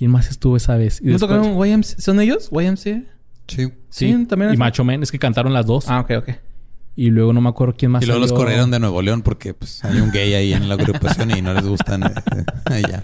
¿Quién 0.00 0.12
más 0.12 0.30
estuvo 0.30 0.56
esa 0.56 0.78
vez? 0.78 0.98
Y 1.02 1.08
¿No 1.08 1.12
después- 1.18 1.42
tocaron 1.42 1.58
YMC? 1.58 2.00
¿Son 2.00 2.18
ellos? 2.22 2.48
¿YMC? 2.50 3.04
Sí. 3.48 3.68
Sí, 3.90 4.24
también. 4.26 4.54
Y 4.54 4.56
Macho 4.56 4.82
Man. 4.82 5.02
Es 5.02 5.12
que 5.12 5.18
cantaron 5.18 5.52
las 5.52 5.66
dos. 5.66 5.90
Ah, 5.90 6.00
ok, 6.00 6.10
ok. 6.20 6.30
Y 6.96 7.10
luego 7.10 7.34
no 7.34 7.42
me 7.42 7.50
acuerdo 7.50 7.74
quién 7.76 7.90
más 7.92 8.02
Y 8.02 8.06
luego 8.06 8.18
los 8.18 8.32
corrieron 8.32 8.70
de 8.70 8.80
Nuevo 8.80 9.02
León 9.02 9.20
porque 9.20 9.52
pues 9.52 9.84
hay 9.84 10.00
un 10.00 10.10
gay 10.10 10.32
ahí 10.32 10.54
en 10.54 10.70
la 10.70 10.76
agrupación 10.76 11.30
y 11.36 11.42
no 11.42 11.52
les 11.52 11.66
gustan 11.66 12.04
eh, 12.04 12.06
eh, 12.34 12.44
allá. 12.72 13.00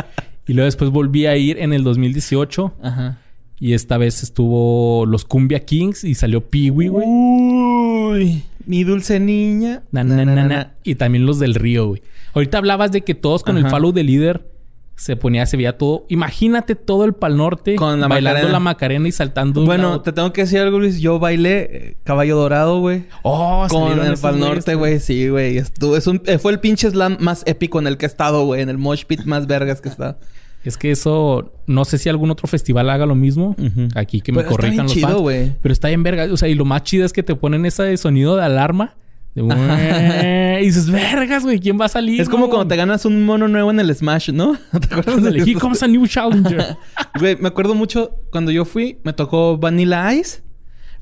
Y 0.46 0.54
luego 0.54 0.64
después 0.64 0.90
volví 0.90 1.26
a 1.26 1.36
ir 1.36 1.58
en 1.58 1.74
el 1.74 1.84
2018. 1.84 2.72
Ajá. 2.82 3.18
Y 3.60 3.74
esta 3.74 3.98
vez 3.98 4.22
estuvo 4.22 5.04
los 5.04 5.26
Cumbia 5.26 5.66
Kings 5.66 6.02
y 6.02 6.14
salió 6.14 6.48
Peewee, 6.48 6.88
güey. 6.88 7.06
Uy, 7.06 8.42
mi 8.64 8.84
dulce 8.84 9.20
niña. 9.20 9.82
Na, 9.92 10.02
na, 10.02 10.24
na, 10.24 10.44
na. 10.46 10.72
Y 10.82 10.94
también 10.94 11.26
los 11.26 11.38
del 11.40 11.56
Río, 11.56 11.88
güey. 11.88 12.00
Ahorita 12.32 12.56
hablabas 12.56 12.90
de 12.90 13.02
que 13.02 13.14
todos 13.14 13.42
con 13.42 13.58
el 13.58 13.68
follow 13.68 13.92
de 13.92 14.02
líder 14.02 14.55
se 14.96 15.14
ponía, 15.16 15.44
se 15.46 15.56
veía 15.56 15.76
todo. 15.76 16.06
Imagínate 16.08 16.74
todo 16.74 17.04
el 17.04 17.12
Pal 17.12 17.36
Norte 17.36 17.76
Con 17.76 18.00
la 18.00 18.08
bailando 18.08 18.36
Macarena. 18.38 18.52
la 18.52 18.60
Macarena 18.60 19.08
y 19.08 19.12
saltando. 19.12 19.54
de 19.54 19.60
un 19.60 19.66
Bueno, 19.66 19.82
lado- 19.90 20.00
te 20.02 20.12
tengo 20.12 20.32
que 20.32 20.40
decir 20.42 20.58
algo, 20.60 20.78
Luis. 20.78 20.98
Yo 21.00 21.18
bailé 21.18 21.58
eh, 21.70 21.96
Caballo 22.02 22.36
Dorado, 22.36 22.80
güey. 22.80 23.04
Oh, 23.22 23.66
Con 23.68 23.82
salieron 23.82 24.06
el 24.06 24.12
esos 24.14 24.20
Pal 24.22 24.36
güeyes, 24.38 24.48
Norte, 24.54 24.74
güey. 24.74 24.98
Sí, 25.00 25.28
güey. 25.28 25.58
Estuvo- 25.58 25.96
Es 25.96 26.06
un, 26.06 26.22
eh, 26.26 26.38
fue 26.38 26.52
el 26.52 26.60
pinche 26.60 26.90
slam 26.90 27.18
más 27.20 27.42
épico 27.46 27.78
en 27.78 27.86
el 27.86 27.98
que 27.98 28.06
he 28.06 28.08
estado, 28.08 28.44
güey. 28.46 28.62
En 28.62 28.68
el 28.70 28.78
mosh 28.78 29.04
pit 29.04 29.24
más 29.24 29.46
vergas 29.46 29.80
que 29.80 29.88
he 29.88 29.92
estado. 29.92 30.18
Es 30.64 30.76
que 30.76 30.90
eso, 30.90 31.52
no 31.66 31.84
sé 31.84 31.96
si 31.98 32.08
algún 32.08 32.30
otro 32.32 32.48
festival 32.48 32.90
haga 32.90 33.06
lo 33.06 33.14
mismo. 33.14 33.54
Ujú. 33.58 33.88
Aquí 33.94 34.20
que 34.20 34.32
me 34.32 34.38
Pero 34.38 34.48
está 34.50 34.56
corrijan 34.56 34.72
bien 34.74 34.84
los 34.86 34.92
chido, 34.94 35.08
fans. 35.08 35.20
güey. 35.20 35.52
Pero 35.62 35.72
está 35.72 35.88
bien 35.88 36.02
verga. 36.02 36.26
O 36.32 36.36
sea, 36.36 36.48
y 36.48 36.54
lo 36.54 36.64
más 36.64 36.82
chido 36.82 37.04
es 37.06 37.12
que 37.12 37.22
te 37.22 37.36
ponen 37.36 37.66
ese 37.66 37.96
sonido 37.98 38.34
de 38.34 38.42
alarma. 38.44 38.94
De 39.36 40.60
y 40.62 40.66
dices, 40.66 40.90
vergas, 40.90 41.42
güey, 41.44 41.60
¿quién 41.60 41.78
va 41.78 41.84
a 41.84 41.88
salir? 41.88 42.20
Es 42.20 42.28
como 42.28 42.46
no?" 42.46 42.50
cuando 42.50 42.66
te 42.68 42.76
ganas 42.76 43.04
un 43.04 43.24
mono 43.24 43.46
nuevo 43.48 43.70
en 43.70 43.78
el 43.78 43.94
Smash, 43.94 44.30
¿no? 44.30 44.56
¿Te 44.88 44.94
acuerdas 44.94 45.22
de 45.22 45.38
Here 45.40 45.54
comes 45.54 45.82
a 45.82 45.86
new 45.88 46.06
challenger. 46.06 46.76
Güey, 47.18 47.36
me 47.36 47.48
acuerdo 47.48 47.74
mucho 47.74 48.18
cuando 48.30 48.50
yo 48.50 48.64
fui, 48.64 48.98
me 49.04 49.12
tocó 49.12 49.58
Vanilla 49.58 50.12
Ice. 50.14 50.42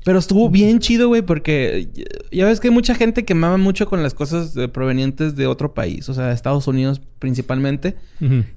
Pero 0.03 0.19
estuvo 0.19 0.49
bien 0.51 0.77
chido, 0.79 1.07
güey, 1.07 1.23
porque 1.23 1.89
ya- 2.31 2.45
ves 2.45 2.59
que 2.59 2.67
hay 2.67 2.73
mucha 2.73 2.93
gente 2.93 3.25
que 3.25 3.33
mama 3.33 3.57
mucho 3.57 3.87
con 3.87 4.03
las 4.03 4.13
cosas 4.13 4.55
eh, 4.55 4.67
provenientes 4.67 5.35
de 5.35 5.47
otro 5.47 5.73
país, 5.73 6.07
o 6.09 6.13
sea, 6.13 6.27
de 6.27 6.33
Estados 6.35 6.67
Unidos 6.67 7.01
principalmente. 7.17 7.95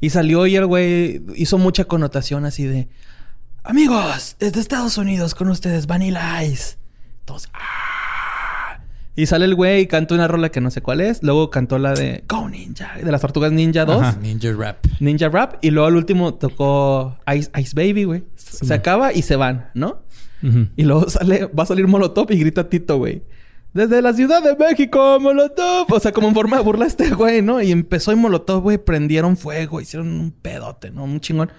Y 0.00 0.10
salió 0.10 0.46
y 0.46 0.56
el 0.56 0.66
güey 0.66 1.22
hizo 1.36 1.56
mucha 1.56 1.84
connotación 1.86 2.44
así 2.44 2.64
de... 2.64 2.88
Amigos, 3.64 4.36
desde 4.38 4.60
Estados 4.60 4.98
Unidos 4.98 5.34
con 5.34 5.48
ustedes, 5.48 5.86
Vanilla 5.86 6.44
Ice. 6.44 6.76
Todos... 7.24 7.48
"Ah". 7.54 7.87
Y 9.18 9.26
sale 9.26 9.46
el 9.46 9.56
güey 9.56 9.80
y 9.80 9.86
canta 9.88 10.14
una 10.14 10.28
rola 10.28 10.50
que 10.50 10.60
no 10.60 10.70
sé 10.70 10.80
cuál 10.80 11.00
es. 11.00 11.24
Luego 11.24 11.50
cantó 11.50 11.80
la 11.80 11.92
de 11.92 12.22
Go 12.28 12.48
Ninja, 12.48 12.92
de 13.02 13.10
las 13.10 13.20
Tortugas 13.20 13.50
Ninja 13.50 13.84
2. 13.84 14.00
Ajá. 14.00 14.18
Ninja 14.22 14.52
Rap. 14.56 14.86
Ninja 15.00 15.28
Rap. 15.28 15.56
Y 15.60 15.72
luego 15.72 15.88
al 15.88 15.96
último 15.96 16.34
tocó 16.34 17.16
Ice, 17.36 17.50
Ice 17.58 17.72
Baby, 17.74 18.04
güey. 18.04 18.22
Se 18.36 18.72
acaba 18.72 19.12
y 19.12 19.22
se 19.22 19.34
van, 19.34 19.70
¿no? 19.74 20.02
Y 20.76 20.84
luego 20.84 21.10
sale, 21.10 21.46
va 21.46 21.64
a 21.64 21.66
salir 21.66 21.88
Molotov 21.88 22.30
y 22.30 22.38
grita 22.38 22.68
Tito, 22.68 22.98
güey. 22.98 23.24
Desde 23.74 24.00
la 24.02 24.12
Ciudad 24.12 24.40
de 24.40 24.54
México, 24.54 25.18
Molotov. 25.20 25.92
O 25.92 25.98
sea, 25.98 26.12
como 26.12 26.28
en 26.28 26.34
forma 26.34 26.58
de 26.58 26.62
burla 26.62 26.86
este 26.86 27.10
güey, 27.10 27.42
¿no? 27.42 27.60
Y 27.60 27.72
empezó 27.72 28.12
y 28.12 28.14
Molotov, 28.14 28.62
güey, 28.62 28.78
prendieron 28.78 29.36
fuego, 29.36 29.80
hicieron 29.80 30.10
un 30.10 30.30
pedote, 30.30 30.92
¿no? 30.92 31.02
Un 31.02 31.18
chingón. 31.18 31.50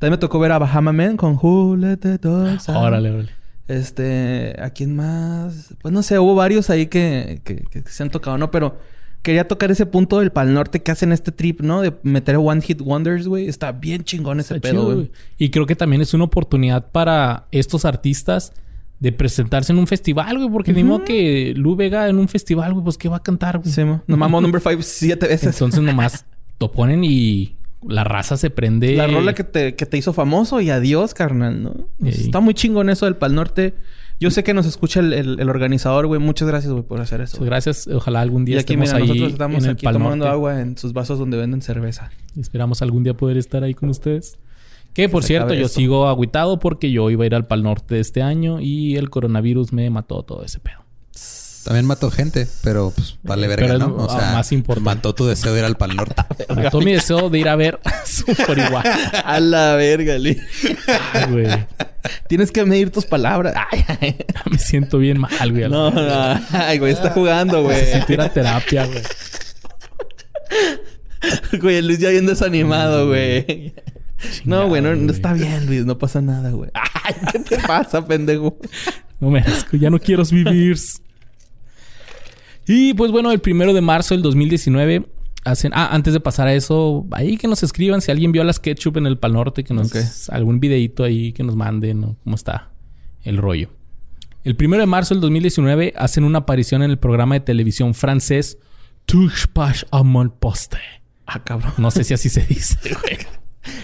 También 0.00 0.14
me 0.14 0.18
tocó 0.18 0.40
ver 0.40 0.50
a 0.50 0.58
Bahama 0.58 0.92
Man 0.92 1.16
con 1.16 1.38
Out. 1.40 2.24
Órale, 2.66 3.10
órale. 3.10 3.43
Este, 3.66 4.56
¿a 4.60 4.70
quién 4.70 4.94
más? 4.94 5.74
Pues 5.80 5.92
no 5.92 6.02
sé, 6.02 6.18
hubo 6.18 6.34
varios 6.34 6.70
ahí 6.70 6.86
que, 6.86 7.40
que, 7.44 7.56
que 7.56 7.82
se 7.82 8.02
han 8.02 8.10
tocado, 8.10 8.36
¿no? 8.36 8.50
Pero 8.50 8.76
quería 9.24 9.48
tocar 9.48 9.70
ese 9.70 9.86
punto 9.86 10.20
del 10.20 10.30
Pal 10.30 10.52
Norte 10.52 10.82
que 10.82 10.92
hacen 10.92 11.10
este 11.10 11.32
trip, 11.32 11.62
¿no? 11.62 11.80
De 11.80 11.94
meter 12.02 12.36
One 12.36 12.60
Hit 12.60 12.82
Wonders, 12.82 13.26
güey. 13.26 13.48
Está 13.48 13.72
bien 13.72 14.04
chingón 14.04 14.38
ese 14.38 14.56
Está 14.56 14.68
pedo, 14.68 14.94
güey. 14.94 15.10
Y 15.38 15.48
creo 15.48 15.64
que 15.64 15.74
también 15.74 16.02
es 16.02 16.12
una 16.12 16.24
oportunidad 16.24 16.92
para 16.92 17.46
estos 17.50 17.86
artistas 17.86 18.52
de 19.00 19.12
presentarse 19.12 19.72
en 19.72 19.78
un 19.78 19.86
festival, 19.86 20.36
güey. 20.36 20.50
Porque 20.50 20.74
ni 20.74 20.84
modo 20.84 21.04
que 21.04 21.54
Lu 21.56 21.74
Vega 21.74 22.08
en 22.10 22.18
un 22.18 22.28
festival, 22.28 22.74
güey, 22.74 22.84
pues 22.84 22.98
¿qué 22.98 23.08
va 23.08 23.16
a 23.16 23.22
cantar, 23.22 23.58
güey? 23.60 23.72
Sí, 23.72 23.82
mamó 24.06 24.42
Number 24.42 24.60
5 24.60 24.82
siete 24.82 25.26
veces. 25.26 25.54
Entonces 25.54 25.80
nomás 25.80 26.26
lo 26.60 26.70
ponen 26.70 27.02
y 27.02 27.56
la 27.88 28.04
raza 28.04 28.36
se 28.36 28.50
prende. 28.50 28.96
La 28.96 29.06
rola 29.06 29.34
que 29.34 29.44
te, 29.44 29.74
que 29.74 29.86
te 29.86 29.96
hizo 29.96 30.12
famoso 30.12 30.60
y 30.60 30.70
adiós, 30.70 31.14
carnal, 31.14 31.62
¿no? 31.62 31.74
Pues. 31.98 32.18
Está 32.20 32.40
muy 32.40 32.54
chingón 32.54 32.88
eso 32.90 33.04
del 33.06 33.16
Pal 33.16 33.34
Norte. 33.34 33.74
Yo 34.20 34.30
sé 34.30 34.44
que 34.44 34.54
nos 34.54 34.64
escucha 34.64 35.00
el, 35.00 35.12
el- 35.12 35.40
el 35.40 35.48
organizador, 35.50 36.06
güey. 36.06 36.20
Muchas 36.20 36.46
gracias, 36.46 36.72
güey, 36.72 36.84
por 36.84 37.00
hacer 37.00 37.20
eso. 37.20 37.36
Muchas 37.38 37.46
gracias. 37.46 37.88
Ojalá 37.88 38.20
algún 38.20 38.44
día 38.44 38.56
Y 38.56 38.58
aquí, 38.60 38.74
estemos 38.74 38.88
mira, 38.88 38.98
ahí 38.98 39.08
nosotros 39.08 39.32
estamos 39.32 39.58
en 39.64 39.70
el 39.70 39.70
aquí 39.76 39.84
Pal 39.84 39.94
tomando 39.94 40.16
Norte. 40.24 40.30
agua 40.32 40.60
en 40.60 40.78
sus 40.78 40.92
vasos 40.92 41.18
donde 41.18 41.36
venden 41.36 41.62
cerveza. 41.62 42.10
Y 42.36 42.40
esperamos 42.40 42.80
algún 42.80 43.02
día 43.02 43.14
poder 43.14 43.36
estar 43.36 43.64
ahí 43.64 43.74
con 43.74 43.88
ustedes. 43.90 44.38
Que 44.92 45.08
por 45.08 45.24
cierto, 45.24 45.52
yo 45.54 45.66
esto. 45.66 45.80
sigo 45.80 46.06
agüitado 46.06 46.60
porque 46.60 46.92
yo 46.92 47.10
iba 47.10 47.24
a 47.24 47.26
ir 47.26 47.34
al 47.34 47.48
Pal 47.48 47.64
Norte 47.64 47.98
este 47.98 48.22
año 48.22 48.60
y 48.60 48.94
el 48.96 49.10
coronavirus 49.10 49.72
me 49.72 49.90
mató 49.90 50.22
todo 50.22 50.44
ese 50.44 50.60
pedo. 50.60 50.83
También 51.64 51.86
mató 51.86 52.10
gente, 52.10 52.46
pero 52.62 52.92
pues 52.94 53.16
vale 53.22 53.46
verga, 53.48 53.66
Pero 53.66 53.78
es 53.78 53.88
¿no? 53.88 53.96
O 53.96 54.08
sea, 54.08 54.32
más 54.32 54.52
importante. 54.52 54.84
mató 54.84 55.14
tu 55.14 55.24
deseo 55.24 55.54
de 55.54 55.60
ir 55.60 55.64
al 55.64 55.76
Pal 55.76 55.96
Norte. 55.96 56.14
Mató 56.54 56.80
mi 56.80 56.92
deseo 56.92 57.30
de 57.30 57.38
ir 57.38 57.48
a 57.48 57.56
ver 57.56 57.80
Super 58.04 58.58
igual. 58.58 58.84
A 59.24 59.40
la 59.40 59.74
verga, 59.74 60.18
Lee. 60.18 60.38
Ay, 61.14 61.30
güey. 61.30 61.46
Tienes 62.28 62.52
que 62.52 62.64
medir 62.66 62.90
tus 62.90 63.06
palabras. 63.06 63.54
Ay, 63.70 63.84
ay. 64.00 64.16
Me 64.50 64.58
siento 64.58 64.98
bien 64.98 65.18
mal, 65.18 65.52
güey. 65.52 65.68
No, 65.70 65.90
no. 65.90 66.40
Ay, 66.52 66.78
güey, 66.78 66.92
está 66.92 67.10
jugando, 67.10 67.62
güey. 67.62 67.80
Necesito 67.80 68.12
ir 68.12 68.20
a 68.20 68.28
terapia, 68.32 68.84
güey. 68.86 69.02
Güey, 71.60 71.80
Luis 71.82 71.98
ya 71.98 72.10
bien 72.10 72.26
desanimado, 72.26 73.08
güey. 73.08 73.74
No, 74.44 74.68
güey, 74.68 74.82
no, 74.82 74.90
no 74.94 75.02
güey. 75.04 75.10
está 75.10 75.32
bien, 75.32 75.66
Luis. 75.66 75.84
No 75.86 75.98
pasa 75.98 76.20
nada, 76.20 76.50
güey. 76.50 76.70
Ay, 76.74 77.14
¿qué 77.32 77.38
te 77.38 77.58
pasa, 77.58 78.06
pendejo? 78.06 78.58
No 79.20 79.30
merezco, 79.30 79.76
ya 79.76 79.90
no 79.90 79.98
quiero 79.98 80.24
vivir. 80.24 80.76
Y 82.66 82.94
pues 82.94 83.10
bueno, 83.10 83.30
el 83.30 83.40
primero 83.40 83.72
de 83.72 83.80
marzo 83.80 84.14
del 84.14 84.22
2019 84.22 85.06
hacen. 85.44 85.72
Ah, 85.74 85.88
antes 85.92 86.12
de 86.12 86.20
pasar 86.20 86.48
a 86.48 86.54
eso, 86.54 87.06
ahí 87.12 87.36
que 87.36 87.48
nos 87.48 87.62
escriban 87.62 88.00
si 88.00 88.10
alguien 88.10 88.32
vio 88.32 88.44
las 88.44 88.58
ketchup 88.60 88.96
en 88.96 89.06
el 89.06 89.18
Pal 89.18 89.34
Norte, 89.34 89.64
que 89.64 89.74
nos. 89.74 89.88
Ok. 89.94 90.02
algún 90.30 90.60
videito 90.60 91.04
ahí 91.04 91.32
que 91.32 91.42
nos 91.42 91.56
manden, 91.56 92.04
o 92.04 92.16
cómo 92.24 92.36
está 92.36 92.70
el 93.22 93.36
rollo. 93.36 93.70
El 94.44 94.56
primero 94.56 94.80
de 94.80 94.86
marzo 94.86 95.14
del 95.14 95.22
2019 95.22 95.94
hacen 95.96 96.24
una 96.24 96.40
aparición 96.40 96.82
en 96.82 96.90
el 96.90 96.98
programa 96.98 97.34
de 97.34 97.40
televisión 97.40 97.94
francés 97.94 98.58
Touche 99.06 99.46
pas 99.52 99.84
à 99.90 100.02
mon 100.02 100.28
poste. 100.28 100.78
Ah, 101.26 101.42
cabrón. 101.42 101.72
No 101.78 101.90
sé 101.90 102.04
si 102.04 102.14
así 102.14 102.28
se 102.28 102.44
dice, 102.46 102.78
güey. 103.02 103.18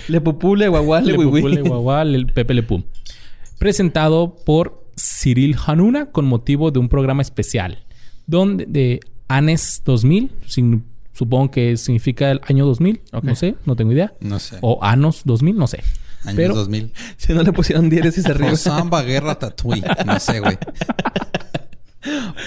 Le 0.08 0.20
pupule, 0.20 0.68
guaguale, 0.68 1.12
Le. 1.12 1.16
Pupule 1.16 1.62
Guagual, 1.62 2.14
el 2.14 2.26
Pepe 2.26 2.54
Le 2.54 2.62
Pum. 2.62 2.84
Presentado 3.58 4.36
por 4.44 4.86
Cyril 4.96 5.56
Hanuna 5.66 6.10
con 6.10 6.26
motivo 6.26 6.70
de 6.70 6.78
un 6.78 6.88
programa 6.88 7.22
especial. 7.22 7.84
Donde 8.30 8.66
de 8.66 9.00
Anes 9.28 9.82
2000, 9.84 10.30
sin- 10.46 10.84
supongo 11.12 11.50
que 11.50 11.76
significa 11.76 12.30
el 12.30 12.40
año 12.48 12.64
2000, 12.66 13.00
Ok. 13.12 13.24
no 13.24 13.34
sé, 13.34 13.56
no 13.66 13.74
tengo 13.76 13.92
idea. 13.92 14.12
No 14.20 14.38
sé. 14.38 14.58
O 14.60 14.78
Anos 14.82 15.22
2000, 15.24 15.56
no 15.56 15.66
sé. 15.66 15.82
Años 16.24 16.36
pero- 16.36 16.54
2000. 16.54 16.92
Si 17.16 17.32
no 17.32 17.42
le 17.42 17.52
pusieron 17.52 17.90
diéresis 17.90 18.24
arriba. 18.26 18.52
O 18.52 18.56
Samba 18.56 19.02
Guerra 19.02 19.34
Tatooine. 19.38 19.84
No 20.06 20.18
sé, 20.20 20.40
güey. 20.40 20.56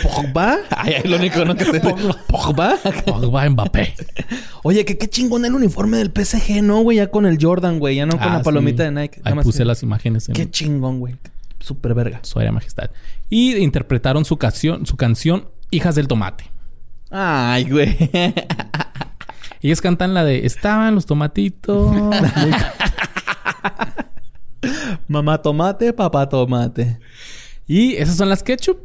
¿Pogba? 0.02 0.58
Ay, 0.72 0.94
ay, 1.04 1.10
lo 1.10 1.18
único 1.18 1.46
¿no? 1.46 1.56
que 1.56 1.66
te... 1.66 1.80
¿Pogba? 2.28 2.76
Pogba 3.06 3.50
Mbappé. 3.50 3.94
Oye, 4.64 4.84
que 4.84 4.98
qué 4.98 5.08
chingón 5.08 5.46
el 5.46 5.54
uniforme 5.54 5.98
del 5.98 6.12
PSG, 6.12 6.64
¿no, 6.64 6.82
güey? 6.82 6.98
Ya 6.98 7.08
con 7.08 7.26
el 7.28 7.38
Jordan, 7.40 7.78
güey. 7.80 7.98
Ya 7.98 8.06
no 8.08 8.18
con 8.18 8.30
Ah, 8.30 8.38
la 8.38 8.44
palomita 8.44 8.84
sí. 8.88 8.94
de 8.94 9.02
Nike. 9.02 9.18
Ahí 9.18 9.24
Nada 9.26 9.36
más 9.36 9.46
puse 9.46 9.60
que- 9.60 9.66
las 9.66 9.84
imágenes 9.84 10.28
en 10.30 10.36
Qué 10.36 10.50
chingón, 10.50 11.00
güey. 11.00 11.16
Súper 11.60 11.94
verga. 11.94 12.20
su 12.24 12.40
área 12.40 12.52
majestad. 12.52 12.90
Y 13.30 13.56
interpretaron 13.58 14.26
su 14.26 14.38
canción, 14.38 14.86
su 14.86 14.98
canción 14.98 15.46
Hijas 15.74 15.96
del 15.96 16.08
Tomate. 16.08 16.46
Ay, 17.10 17.70
güey. 17.70 17.98
Ellos 19.62 19.82
cantan 19.82 20.14
la 20.14 20.24
de 20.24 20.46
Estaban 20.46 20.94
los 20.94 21.06
tomatitos. 21.06 21.96
Mamá 25.08 25.42
tomate, 25.42 25.94
papá 25.94 26.30
tomate. 26.30 27.00
Y 27.68 27.96
esas 27.96 28.18
son 28.18 28.30
las 28.30 28.44
ketchup. 28.44 28.78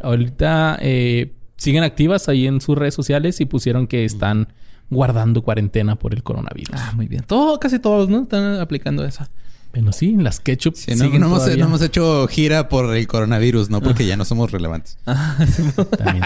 Ahorita 0.00 0.78
eh, 0.80 1.34
siguen 1.56 1.82
activas 1.82 2.28
ahí 2.28 2.46
en 2.46 2.60
sus 2.60 2.76
redes 2.76 2.94
sociales 2.94 3.40
y 3.40 3.46
pusieron 3.46 3.86
que 3.86 4.04
están 4.04 4.48
guardando 4.90 5.42
cuarentena 5.42 5.96
por 5.96 6.14
el 6.14 6.22
coronavirus. 6.22 6.74
Ah, 6.74 6.92
muy 6.94 7.08
bien. 7.08 7.24
Todo, 7.24 7.58
casi 7.58 7.78
todos, 7.78 8.08
¿no? 8.08 8.22
Están 8.22 8.60
aplicando 8.60 9.04
esa. 9.04 9.30
Bueno, 9.76 9.92
sí, 9.92 10.16
las 10.16 10.40
ketchup 10.40 10.74
Sí, 10.74 10.92
no, 10.92 11.04
siguen 11.04 11.20
no 11.20 11.26
hemos, 11.26 11.46
no 11.54 11.64
hemos 11.66 11.82
hecho 11.82 12.26
gira 12.28 12.70
por 12.70 12.96
el 12.96 13.06
coronavirus, 13.06 13.68
no 13.68 13.82
porque 13.82 14.06
ya 14.06 14.16
no 14.16 14.24
somos 14.24 14.50
relevantes. 14.50 14.96
También. 15.98 16.24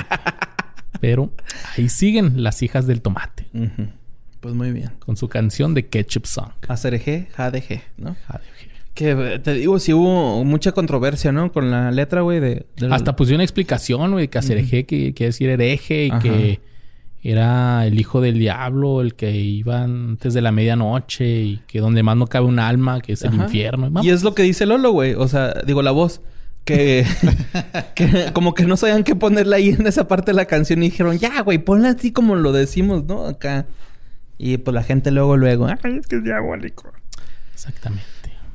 Pero 1.00 1.32
ahí 1.76 1.88
siguen 1.88 2.44
las 2.44 2.62
hijas 2.62 2.86
del 2.86 3.02
tomate. 3.02 3.48
Pues 4.38 4.54
muy 4.54 4.70
bien. 4.70 4.92
con 5.00 5.16
su 5.16 5.28
canción 5.28 5.74
de 5.74 5.88
Ketchup 5.88 6.26
Song. 6.26 6.52
ACRG, 6.68 7.28
JDG, 7.36 7.82
¿no? 7.96 8.16
Joder. 8.28 8.40
Que 8.94 9.10
eh, 9.10 9.38
te 9.40 9.54
digo, 9.54 9.80
sí 9.80 9.92
hubo 9.92 10.44
mucha 10.44 10.70
controversia, 10.70 11.32
¿no? 11.32 11.50
Con 11.50 11.72
la 11.72 11.90
letra, 11.90 12.20
güey, 12.20 12.38
de... 12.38 12.66
Hasta 12.88 13.16
pusieron 13.16 13.38
una 13.38 13.44
explicación, 13.44 14.12
güey, 14.12 14.28
que 14.28 14.38
Acerejé, 14.38 14.86
que 14.86 15.12
quiere 15.12 15.30
decir 15.30 15.48
hereje 15.48 16.06
y 16.06 16.10
Ajá. 16.10 16.20
que 16.20 16.60
era 17.22 17.86
el 17.86 18.00
hijo 18.00 18.20
del 18.20 18.38
diablo, 18.38 19.02
el 19.02 19.14
que 19.14 19.32
iba 19.32 19.82
antes 19.82 20.32
de 20.32 20.40
la 20.40 20.52
medianoche 20.52 21.42
y 21.42 21.56
que 21.66 21.80
donde 21.80 22.02
más 22.02 22.16
no 22.16 22.26
cabe 22.26 22.46
un 22.46 22.58
alma, 22.58 23.00
que 23.00 23.12
es 23.12 23.22
el 23.22 23.34
infierno. 23.34 23.90
Vamos. 23.90 24.06
Y 24.06 24.10
es 24.10 24.22
lo 24.22 24.34
que 24.34 24.42
dice 24.42 24.64
Lolo, 24.64 24.92
güey. 24.92 25.14
O 25.14 25.28
sea, 25.28 25.52
digo, 25.66 25.82
la 25.82 25.90
voz. 25.90 26.22
Que, 26.64 27.06
que 27.94 28.30
como 28.32 28.54
que 28.54 28.64
no 28.64 28.76
sabían 28.76 29.02
qué 29.02 29.14
ponerla 29.14 29.56
ahí 29.56 29.70
en 29.70 29.86
esa 29.86 30.06
parte 30.08 30.30
de 30.30 30.34
la 30.36 30.44
canción 30.44 30.82
y 30.82 30.90
dijeron, 30.90 31.18
ya, 31.18 31.40
güey, 31.42 31.58
ponla 31.58 31.90
así 31.90 32.12
como 32.12 32.36
lo 32.36 32.52
decimos, 32.52 33.04
¿no? 33.04 33.26
Acá. 33.26 33.66
Y 34.38 34.58
pues 34.58 34.74
la 34.74 34.82
gente 34.82 35.10
luego, 35.10 35.36
luego, 35.36 35.66
ay, 35.66 35.98
es 35.98 36.06
que 36.06 36.16
es 36.16 36.24
diabólico. 36.24 36.92
Exactamente. 37.52 38.04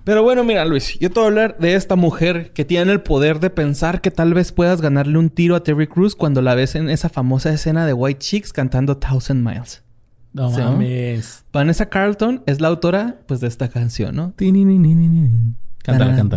Pero 0.06 0.22
bueno, 0.22 0.44
mira, 0.44 0.64
Luis, 0.65 0.99
yo 0.99 1.10
te 1.10 1.15
voy 1.15 1.23
a 1.23 1.27
hablar 1.30 1.57
de 1.57 1.73
esta 1.73 1.95
mujer 1.95 2.52
que 2.53 2.64
tiene 2.64 2.91
el 2.91 3.02
poder 3.02 3.40
de 3.40 3.49
pensar 3.49 4.02
que 4.02 4.11
tal 4.11 4.36
vez 4.36 4.52
puedas 4.52 4.80
ganarle 4.80 5.18
un 5.18 5.32
tiro 5.32 5.56
a 5.56 5.64
Terry 5.64 5.88
Crews 5.88 6.15
cuando 6.15 6.44
la 6.44 6.53
ves 6.53 6.76
en 6.76 6.91
esa 6.91 7.10
famosa 7.10 7.52
escena 7.52 7.88
de 7.88 7.94
White 7.94 8.19
Chicks 8.19 8.53
cantando 8.53 8.98
Thousand 8.98 9.44
Miles. 9.44 9.82
No 10.32 10.52
mames. 10.52 11.44
Vanessa 11.52 11.90
Carlton 11.90 12.44
es 12.45 12.61
la 12.61 12.68
autora, 12.68 13.15
pues, 13.26 13.40
de 13.40 13.48
esta 13.48 13.68
canción, 13.69 14.15
¿no? 14.15 14.34
Cántala, 15.82 16.30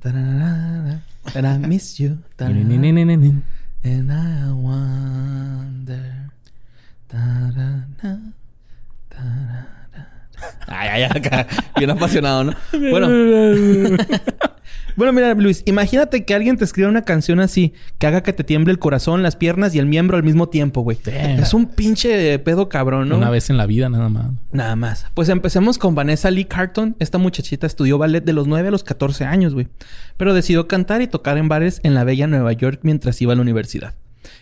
tararara, 0.00 1.02
And 1.34 1.64
I 1.64 1.66
miss 1.66 1.98
you. 1.98 2.18
And 3.82 4.12
I 4.12 4.52
wonder. 4.52 6.28
Ay, 10.66 10.88
ay, 10.92 11.02
ay, 11.02 11.10
acá. 11.14 11.46
Bien 11.76 11.90
apasionado, 11.90 12.44
¿no? 12.44 12.54
Bueno. 12.90 13.08
bueno, 14.96 15.12
mira, 15.12 15.34
Luis, 15.34 15.62
imagínate 15.66 16.24
que 16.24 16.34
alguien 16.34 16.56
te 16.56 16.64
escriba 16.64 16.88
una 16.88 17.02
canción 17.02 17.40
así, 17.40 17.72
que 17.98 18.06
haga 18.06 18.22
que 18.22 18.32
te 18.32 18.44
tiemble 18.44 18.72
el 18.72 18.78
corazón, 18.78 19.22
las 19.22 19.36
piernas 19.36 19.74
y 19.74 19.78
el 19.78 19.86
miembro 19.86 20.16
al 20.16 20.22
mismo 20.22 20.48
tiempo, 20.48 20.82
güey. 20.82 20.98
Damn. 21.04 21.40
Es 21.42 21.54
un 21.54 21.66
pinche 21.66 22.38
pedo 22.40 22.68
cabrón, 22.68 23.08
¿no? 23.08 23.16
Una 23.16 23.30
vez 23.30 23.50
en 23.50 23.56
la 23.56 23.66
vida, 23.66 23.88
nada 23.88 24.08
más. 24.08 24.26
Nada 24.52 24.76
más. 24.76 25.06
Pues 25.14 25.28
empecemos 25.28 25.78
con 25.78 25.94
Vanessa 25.94 26.30
Lee 26.30 26.44
Carton. 26.44 26.96
Esta 26.98 27.18
muchachita 27.18 27.66
estudió 27.66 27.98
ballet 27.98 28.24
de 28.24 28.32
los 28.32 28.46
9 28.46 28.68
a 28.68 28.70
los 28.70 28.84
14 28.84 29.24
años, 29.24 29.54
güey. 29.54 29.68
Pero 30.16 30.34
decidió 30.34 30.68
cantar 30.68 31.02
y 31.02 31.06
tocar 31.06 31.38
en 31.38 31.48
bares 31.48 31.80
en 31.82 31.94
la 31.94 32.04
bella 32.04 32.26
Nueva 32.26 32.52
York 32.52 32.80
mientras 32.82 33.20
iba 33.22 33.32
a 33.32 33.36
la 33.36 33.42
universidad. 33.42 33.94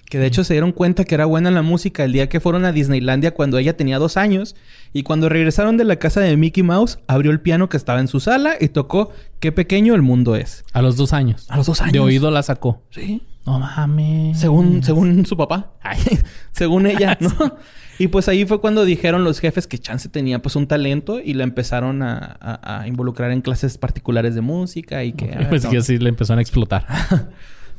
Que 0.09 0.19
de 0.19 0.27
hecho 0.27 0.45
se 0.45 0.55
dieron 0.55 0.71
cuenta 0.73 1.05
que 1.05 1.15
era 1.17 1.25
buena 1.25 1.51
la 1.51 1.63
música 1.63 2.05
el 2.05 2.13
día 2.13 2.29
que 2.29 2.39
fueron 2.41 2.65
a 2.65 2.71
Disneylandia 2.73 3.33
cuando 3.35 3.59
ella 3.59 3.77
tenía 3.77 3.99
dos 3.99 4.17
años. 4.17 4.55
Y 4.93 5.03
cuando 5.03 5.29
regresaron 5.29 5.77
de 5.77 5.85
la 5.85 5.97
casa 5.97 6.21
de 6.21 6.37
Mickey 6.37 6.63
Mouse, 6.63 6.99
abrió 7.09 7.33
el 7.33 7.41
piano 7.41 7.69
que 7.69 7.77
estaba 7.77 7.99
en 8.01 8.07
su 8.09 8.21
sala 8.21 8.55
y 8.61 8.69
tocó 8.69 9.11
Qué 9.41 9.53
pequeño 9.53 9.95
el 9.95 10.03
mundo 10.03 10.37
es. 10.37 10.65
A 10.73 10.81
los 10.81 10.97
dos 10.97 11.13
años. 11.13 11.47
A 11.51 11.57
los 11.57 11.67
dos 11.67 11.81
años. 11.83 11.93
De 11.93 11.99
oído 12.01 12.31
la 12.31 12.43
sacó. 12.43 12.83
Sí. 12.91 13.23
No 13.45 13.59
mames. 13.61 14.39
Según, 14.41 14.83
según 14.83 15.25
su 15.27 15.37
papá. 15.37 15.73
Ay, 15.83 15.99
según 16.53 16.87
ella, 16.87 17.17
¿no? 17.21 17.31
Y 17.99 18.09
pues 18.09 18.29
ahí 18.29 18.45
fue 18.45 18.61
cuando 18.61 18.85
dijeron 18.85 19.25
los 19.25 19.41
jefes 19.41 19.67
que 19.67 19.79
Chance 19.79 20.11
tenía 20.11 20.43
pues 20.43 20.55
un 20.55 20.67
talento 20.67 21.19
y 21.19 21.33
la 21.33 21.45
empezaron 21.45 22.03
a, 22.03 22.37
a- 22.43 22.81
a 22.83 22.87
involucrar 22.89 23.31
en 23.31 23.41
clases 23.41 23.79
particulares 23.79 24.35
de 24.35 24.43
música 24.43 25.03
y 25.03 25.15
que... 25.15 25.29
Pues 25.49 25.65
que 25.65 25.79
así 25.79 25.97
le 25.97 26.11
empezaron 26.11 26.39
a 26.39 26.43
explotar. 26.43 26.85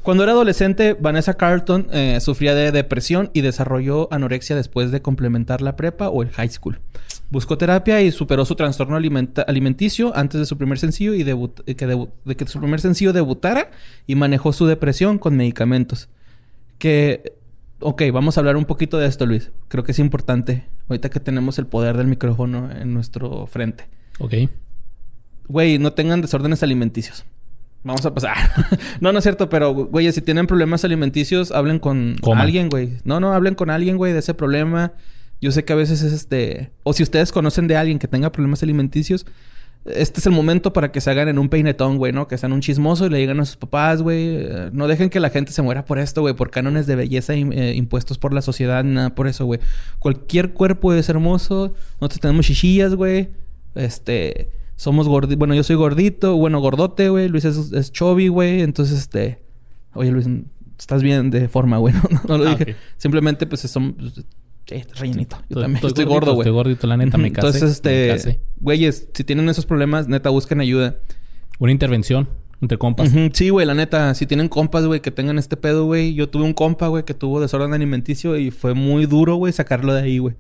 Cuando 0.07 0.23
era 0.23 0.31
adolescente, 0.31 0.93
Vanessa 0.97 1.33
Carlton 1.33 1.87
eh, 1.91 2.19
sufría 2.21 2.55
de 2.55 2.71
depresión 2.71 3.29
y 3.33 3.41
desarrolló 3.41 4.07
anorexia 4.13 4.55
después 4.55 4.89
de 4.89 5.01
complementar 5.01 5.61
la 5.61 5.75
prepa 5.75 6.07
o 6.07 6.21
el 6.23 6.29
high 6.29 6.47
school. 6.47 6.79
Buscó 7.29 7.57
terapia 7.57 8.01
y 8.01 8.11
superó 8.13 8.45
su 8.45 8.55
trastorno 8.55 8.95
alimenta- 8.95 9.41
alimenticio 9.41 10.15
antes 10.15 10.39
de 10.39 10.45
su 10.45 10.57
primer 10.57 10.79
sencillo 10.79 11.13
y 11.13 11.25
debut- 11.25 11.61
eh, 11.65 11.75
que 11.75 11.85
de 11.87 12.35
que 12.37 12.47
su 12.47 12.57
primer 12.57 12.79
sencillo 12.79 13.11
debutara 13.11 13.69
y 14.05 14.15
manejó 14.15 14.53
su 14.53 14.65
depresión 14.65 15.17
con 15.19 15.35
medicamentos. 15.35 16.07
Que, 16.77 17.33
ok, 17.81 18.03
vamos 18.13 18.37
a 18.37 18.39
hablar 18.39 18.55
un 18.55 18.63
poquito 18.63 18.97
de 18.99 19.07
esto, 19.07 19.25
Luis. 19.25 19.51
Creo 19.67 19.83
que 19.83 19.91
es 19.91 19.99
importante 19.99 20.63
ahorita 20.87 21.09
que 21.09 21.19
tenemos 21.19 21.59
el 21.59 21.65
poder 21.67 21.97
del 21.97 22.07
micrófono 22.07 22.71
en 22.71 22.93
nuestro 22.93 23.45
frente. 23.47 23.89
ok. 24.19 24.33
Güey, 25.49 25.79
no 25.79 25.91
tengan 25.91 26.21
desórdenes 26.21 26.63
alimenticios. 26.63 27.25
Vamos 27.87 28.05
a 28.05 28.13
pasar. 28.13 28.35
no, 28.99 29.13
no 29.13 29.19
es 29.19 29.23
cierto, 29.23 29.49
pero, 29.49 29.73
güey, 29.73 30.11
si 30.11 30.21
tienen 30.21 30.45
problemas 30.45 30.83
alimenticios, 30.83 31.51
hablen 31.51 31.79
con 31.79 32.17
Coman. 32.21 32.43
alguien, 32.43 32.69
güey. 32.69 32.97
No, 33.05 33.21
no, 33.21 33.33
hablen 33.33 33.55
con 33.55 33.69
alguien, 33.69 33.95
güey, 33.95 34.11
de 34.11 34.19
ese 34.19 34.33
problema. 34.33 34.91
Yo 35.39 35.51
sé 35.51 35.63
que 35.63 35.71
a 35.71 35.77
veces 35.77 36.01
es 36.01 36.11
este... 36.11 36.71
O 36.83 36.91
si 36.91 37.03
ustedes 37.03 37.31
conocen 37.31 37.67
de 37.67 37.77
alguien 37.77 37.97
que 37.97 38.09
tenga 38.09 38.29
problemas 38.31 38.61
alimenticios, 38.61 39.25
este 39.85 40.19
es 40.19 40.25
el 40.25 40.33
momento 40.33 40.73
para 40.73 40.91
que 40.91 40.99
se 40.99 41.09
hagan 41.11 41.29
en 41.29 41.39
un 41.39 41.47
peinetón, 41.47 41.97
güey, 41.97 42.11
¿no? 42.11 42.27
Que 42.27 42.37
sean 42.37 42.51
un 42.51 42.59
chismoso 42.59 43.05
y 43.05 43.09
le 43.09 43.19
digan 43.19 43.39
a 43.39 43.45
sus 43.45 43.55
papás, 43.55 44.01
güey. 44.01 44.35
eh, 44.35 44.69
no 44.73 44.89
dejen 44.89 45.09
que 45.09 45.21
la 45.21 45.29
gente 45.29 45.53
se 45.53 45.61
muera 45.61 45.85
por 45.85 45.97
esto, 45.97 46.19
güey. 46.19 46.33
Por 46.33 46.49
cánones 46.49 46.87
de 46.87 46.97
belleza 46.97 47.35
eh, 47.35 47.73
impuestos 47.75 48.17
por 48.17 48.33
la 48.33 48.41
sociedad, 48.41 48.83
nada 48.83 49.15
por 49.15 49.27
eso, 49.27 49.45
güey. 49.45 49.61
Cualquier 49.99 50.51
cuerpo 50.51 50.91
es 50.93 51.07
hermoso. 51.07 51.73
Nosotros 52.01 52.19
tenemos 52.19 52.45
chichillas, 52.45 52.95
güey. 52.95 53.29
Este... 53.75 54.49
Somos 54.77 55.07
gorditos. 55.09 55.37
Bueno, 55.37 55.53
yo 55.55 55.63
soy 55.63 55.75
gordito. 55.75 56.37
Bueno, 56.37 56.59
gordote, 56.61 57.09
güey. 57.09 57.27
Luis 57.27 57.43
es, 57.45 57.73
es 57.73 57.91
chubby, 57.91 58.29
güey. 58.29 58.61
Entonces, 58.61 58.97
este... 58.97 59.41
Oye, 59.93 60.11
Luis, 60.11 60.27
estás 60.79 61.03
bien 61.03 61.29
de 61.31 61.49
forma, 61.49 61.77
güey. 61.77 61.93
No, 62.09 62.37
no 62.37 62.43
lo 62.43 62.49
Ah, 62.51 62.55
dije. 62.55 62.75
Simplemente, 62.97 63.45
pues, 63.47 63.61
son... 63.61 63.97
Estás 64.67 64.99
rellenito. 64.99 65.35
Yo 65.49 65.59
Estoy- 65.59 65.61
también 65.63 65.75
estoy 65.77 65.87
estoy 65.89 66.05
gordo, 66.05 66.33
güey. 66.35 66.45
estoy 66.47 66.53
gordito, 66.53 66.87
la 66.87 66.95
neta, 66.97 67.17
me 67.17 67.31
casé, 67.33 67.47
Entonces, 67.59 67.71
este... 67.83 68.39
Güeyes, 68.59 69.09
si 69.13 69.23
tienen 69.23 69.49
esos 69.49 69.65
problemas, 69.65 70.07
neta, 70.07 70.29
busquen 70.29 70.61
ayuda. 70.61 70.95
Una 71.59 71.71
intervención 71.73 72.29
entre 72.59 72.79
compas. 72.79 73.11
Sí, 73.33 73.49
güey, 73.49 73.67
la 73.67 73.75
neta, 73.75 74.15
si 74.15 74.25
tienen 74.25 74.47
compas, 74.49 74.83
güey, 74.85 74.99
que 74.99 75.11
tengan 75.11 75.37
este 75.37 75.57
pedo, 75.57 75.85
güey. 75.85 76.15
Yo 76.15 76.27
tuve 76.29 76.43
un 76.43 76.53
compa, 76.53 76.87
güey, 76.87 77.03
que 77.05 77.13
tuvo 77.13 77.39
desorden 77.39 77.71
alimenticio 77.73 78.35
y 78.35 78.49
fue 78.49 78.73
muy 78.73 79.05
duro, 79.05 79.35
güey, 79.35 79.53
sacarlo 79.53 79.93
de 79.93 80.01
ahí, 80.01 80.17
güey. 80.17 80.35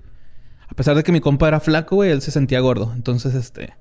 A 0.67 0.73
pesar 0.73 0.95
de 0.95 1.03
que 1.03 1.11
mi 1.11 1.19
compa 1.21 1.47
era 1.47 1.59
flaco, 1.59 1.95
güey, 1.97 2.09
él 2.11 2.21
se 2.21 2.31
sentía 2.31 2.59
gordo. 2.59 2.91
Entonces, 2.95 3.35
este... 3.35 3.73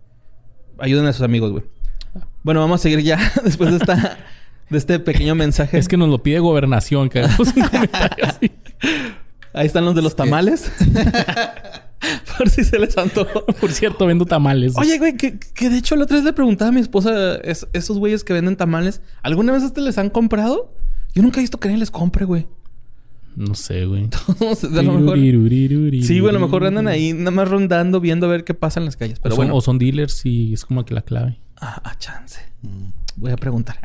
Ayuden 0.79 1.07
a 1.07 1.13
sus 1.13 1.23
amigos, 1.23 1.53
güey. 1.53 1.65
Bueno, 2.43 2.61
vamos 2.61 2.81
a 2.81 2.83
seguir 2.83 3.01
ya 3.03 3.19
después 3.45 3.71
de 3.71 3.77
esta... 3.79 4.19
De 4.69 4.79
este 4.79 4.99
pequeño 4.99 5.37
mensaje. 5.37 5.79
Es 5.79 5.87
que 5.87 5.97
nos 5.97 6.09
lo 6.09 6.23
pide 6.25 6.41
gobernación, 6.41 7.09
que 7.09 7.21
hagamos 7.21 7.53
un 7.55 7.63
comentario 7.63 8.25
así. 8.27 8.51
Ahí 9.55 9.67
están 9.67 9.85
los 9.85 9.95
de 9.95 10.03
los 10.03 10.17
tamales. 10.17 10.73
Por 12.39 12.51
si 12.51 12.65
se 12.65 12.79
les 12.79 12.99
antojó. 12.99 13.47
Por 13.47 13.71
cierto, 13.73 14.07
vendo 14.07 14.27
tamales. 14.27 14.75
Oye, 14.77 14.99
güey, 14.99 15.17
que, 15.17 15.39
que 15.39 15.71
de 15.71 15.79
hecho 15.79 15.95
la 15.97 16.03
otra 16.05 16.17
vez 16.17 16.25
le 16.25 16.33
preguntaba 16.33 16.69
a 16.71 16.73
mi 16.73 16.81
esposa, 16.81 17.37
es- 17.37 17.67
esos 17.73 17.99
güeyes 17.99 18.25
que 18.25 18.33
venden 18.33 18.57
tamales, 18.57 19.01
¿alguna 19.23 19.53
vez 19.53 19.63
este 19.63 19.81
les 19.81 19.99
han 19.99 20.11
comprado? 20.11 20.75
Yo 21.15 21.23
nunca 21.23 21.39
he 21.39 21.43
visto 21.43 21.59
que 21.59 21.69
nadie 21.69 21.79
les 21.79 21.91
compre, 21.93 22.25
güey. 22.27 22.47
No 23.37 23.55
sé, 23.55 23.85
güey. 23.85 24.09
No 24.41 24.55
sé, 24.55 24.67
a 24.67 24.83
lo 24.83 24.95
mejor... 24.95 25.19
Sí, 25.19 26.21
güey, 26.21 26.31
a 26.31 26.33
lo 26.33 26.41
mejor 26.41 26.65
andan 26.65 26.89
ahí 26.89 27.13
nada 27.13 27.31
más 27.31 27.49
rondando, 27.49 28.01
viendo 28.01 28.27
a 28.27 28.31
ver 28.31 28.45
qué 28.45 28.55
pasa 28.55 28.81
en 28.81 28.87
las 28.87 28.97
calles. 28.97 29.21
Pero 29.21 29.35
o, 29.35 29.37
son, 29.37 29.45
bueno. 29.47 29.57
o 29.57 29.61
son 29.61 29.79
dealers 29.79 30.25
y 30.25 30.55
es 30.55 30.65
como 30.65 30.85
que 30.85 30.95
la 30.95 31.03
clave. 31.03 31.39
Ah, 31.61 31.81
ah, 31.85 31.95
chance. 31.99 32.41
Voy 33.17 33.31
a 33.31 33.37
preguntar. 33.37 33.79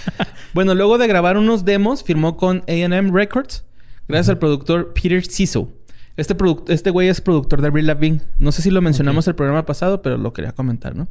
bueno, 0.54 0.74
luego 0.74 0.98
de 0.98 1.06
grabar 1.06 1.36
unos 1.36 1.64
demos, 1.64 2.02
firmó 2.02 2.36
con 2.36 2.64
AM 2.66 3.14
Records, 3.14 3.64
gracias 4.08 4.30
al 4.30 4.38
productor 4.38 4.92
Peter 4.94 5.24
Siso. 5.24 5.70
Este, 6.16 6.36
este 6.68 6.90
güey 6.90 7.08
es 7.08 7.20
productor 7.20 7.60
de 7.60 7.68
Avril 7.68 7.86
Lavigne. 7.86 8.20
No 8.38 8.52
sé 8.52 8.62
si 8.62 8.70
lo 8.70 8.80
mencionamos 8.80 9.28
el 9.28 9.34
programa 9.34 9.66
pasado, 9.66 10.00
pero 10.00 10.16
lo 10.16 10.32
quería 10.32 10.52
comentar, 10.52 10.94
¿no? 10.96 11.08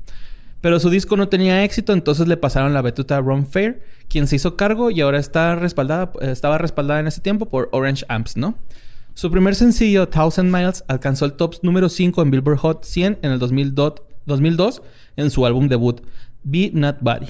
Pero 0.64 0.80
su 0.80 0.90
disco 0.90 1.18
no 1.18 1.28
tenía 1.28 1.66
éxito, 1.66 1.92
entonces 1.92 2.26
le 2.26 2.38
pasaron 2.38 2.74
la 2.74 2.82
batuta 2.82 3.18
a 3.18 3.22
Ron 3.22 3.46
Fair, 3.46 3.84
quien 4.08 4.28
se 4.28 4.38
hizo 4.38 4.56
cargo 4.56 4.92
y 4.92 5.02
ahora 5.02 5.20
está 5.20 5.56
respaldada, 5.56 6.14
estaba 6.22 6.58
respaldada 6.58 7.02
en 7.02 7.08
ese 7.08 7.20
tiempo 7.20 7.50
por 7.50 7.68
Orange 7.74 8.06
Amps, 8.08 8.38
¿no? 8.38 8.58
Su 9.14 9.30
primer 9.30 9.56
sencillo, 9.56 10.08
Thousand 10.08 10.50
Miles, 10.50 10.86
alcanzó 10.88 11.26
el 11.26 11.34
top 11.34 11.56
número 11.64 11.90
5 11.90 12.22
en 12.22 12.32
Billboard 12.32 12.60
Hot 12.60 12.86
100 12.86 13.20
en 13.22 13.32
el 13.32 13.40
2002, 13.40 14.04
2002 14.26 14.82
en 15.18 15.30
su 15.32 15.46
álbum 15.46 15.68
debut, 15.68 16.00
Be 16.46 16.72
Not 16.74 17.00
Body. 17.02 17.28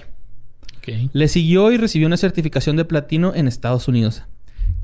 Le 1.12 1.28
siguió 1.28 1.72
y 1.72 1.78
recibió 1.78 2.06
una 2.06 2.18
certificación 2.18 2.76
de 2.76 2.86
platino 2.86 3.34
en 3.34 3.48
Estados 3.48 3.88
Unidos. 3.88 4.22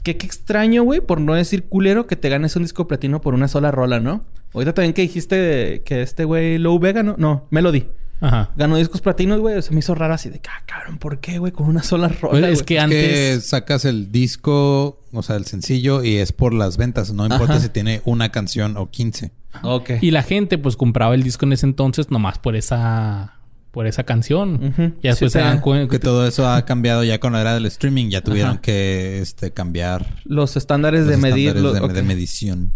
Qué, 0.02 0.18
qué 0.18 0.26
extraño, 0.26 0.82
güey, 0.82 1.02
por 1.02 1.22
no 1.22 1.36
decir 1.36 1.66
culero, 1.66 2.08
que 2.08 2.16
te 2.16 2.30
ganes 2.30 2.56
un 2.56 2.64
disco 2.64 2.88
platino 2.88 3.22
por 3.22 3.36
una 3.36 3.48
sola 3.48 3.70
rola, 3.70 4.00
¿no? 4.00 4.26
Ahorita 4.56 4.74
también 4.74 4.94
que 4.94 5.04
dijiste 5.04 5.84
que 5.86 6.02
este 6.02 6.24
güey 6.24 6.58
Low 6.58 6.80
Vega, 6.80 7.04
¿no? 7.04 7.14
No, 7.20 7.46
Melody. 7.52 7.86
Ajá. 8.22 8.52
Ganó 8.56 8.78
discos 8.78 9.02
platinos, 9.02 9.40
güey. 9.40 9.62
Se 9.62 9.72
me 9.74 9.80
hizo 9.80 9.96
raro 9.96 10.14
así 10.14 10.30
de, 10.30 10.42
ah, 10.50 10.64
cabrón, 10.66 10.98
¿por 10.98 11.20
qué, 11.20 11.40
güey? 11.40 11.52
Con 11.52 11.68
una 11.68 11.84
sola 11.84 12.08
rola, 12.08 12.40
Pues 12.40 12.44
es 12.44 12.60
güey?" 12.60 12.66
que 12.66 12.76
Es 12.78 12.84
antes... 12.84 13.02
que 13.02 13.42
sacas 13.42 13.86
el 13.86 14.12
disco 14.12 15.00
o 15.12 15.24
sea, 15.24 15.36
el 15.36 15.46
sencillo, 15.46 16.04
y 16.04 16.18
es 16.18 16.32
por 16.32 16.54
las 16.54 16.78
ventas. 16.78 17.12
No 17.12 17.26
importa 17.26 17.60
si 17.60 17.70
tiene 17.70 18.02
una 18.06 18.30
canción 18.30 18.78
o 18.78 18.90
15. 18.90 19.32
Ok. 19.64 19.92
Y 20.02 20.12
la 20.12 20.24
gente, 20.24 20.58
pues, 20.58 20.76
compraba 20.76 21.16
el 21.16 21.24
disco 21.24 21.46
en 21.46 21.54
ese 21.54 21.66
entonces 21.66 22.12
nomás 22.12 22.38
por 22.38 22.56
esa... 22.56 23.36
Por 23.72 23.86
esa 23.86 24.04
canción. 24.04 24.96
Y 25.00 25.08
después 25.08 25.32
se 25.32 25.40
dan 25.40 25.62
cuenta... 25.62 25.92
Que 25.92 26.00
todo 26.00 26.26
eso 26.26 26.50
ha 26.50 26.66
cambiado 26.66 27.04
ya 27.04 27.20
con 27.20 27.34
la 27.34 27.42
era 27.42 27.54
del 27.54 27.68
streaming. 27.68 28.10
Ya 28.10 28.22
tuvieron 28.22 28.58
que 28.58 29.20
este, 29.20 29.52
cambiar... 29.52 30.08
Los 30.26 30.58
estándares 30.58 31.06
de 31.06 31.18
medir... 31.18 31.54
de 31.54 32.02
medición. 32.02 32.72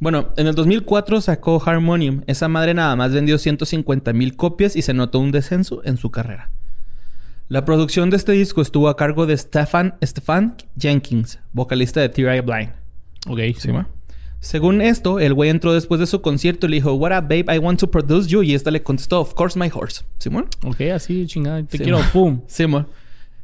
Bueno, 0.00 0.32
en 0.36 0.46
el 0.46 0.54
2004 0.54 1.20
sacó 1.20 1.62
Harmonium. 1.64 2.22
Esa 2.26 2.48
madre 2.48 2.74
nada 2.74 2.96
más 2.96 3.12
vendió 3.12 3.38
150 3.38 4.12
mil 4.12 4.36
copias 4.36 4.76
y 4.76 4.82
se 4.82 4.94
notó 4.94 5.18
un 5.18 5.32
descenso 5.32 5.82
en 5.84 5.96
su 5.96 6.10
carrera. 6.10 6.50
La 7.48 7.64
producción 7.64 8.10
de 8.10 8.16
este 8.16 8.32
disco 8.32 8.62
estuvo 8.62 8.88
a 8.88 8.96
cargo 8.96 9.26
de 9.26 9.36
Stefan, 9.36 9.96
Stefan 10.02 10.56
Jenkins, 10.78 11.38
vocalista 11.52 12.00
de 12.00 12.08
T.R.I. 12.08 12.40
Blind. 12.40 12.72
Ok, 13.28 13.40
sí. 13.58 13.70
Según 14.40 14.80
esto, 14.80 15.20
el 15.20 15.34
güey 15.34 15.50
entró 15.50 15.72
después 15.72 16.00
de 16.00 16.06
su 16.06 16.20
concierto 16.20 16.66
y 16.66 16.70
le 16.70 16.76
dijo, 16.76 16.94
What 16.94 17.16
up, 17.16 17.28
babe, 17.28 17.44
I 17.54 17.58
want 17.58 17.78
to 17.78 17.90
produce 17.90 18.28
you. 18.28 18.42
Y 18.42 18.54
esta 18.54 18.70
le 18.70 18.82
contestó, 18.82 19.20
Of 19.20 19.34
course, 19.34 19.58
my 19.58 19.70
horse. 19.72 20.02
¿Simón? 20.18 20.46
Ok, 20.64 20.80
así, 20.92 21.26
chingada. 21.26 21.62
Te 21.62 21.78
quiero, 21.78 22.00
pum. 22.12 22.40
Simón. 22.48 22.88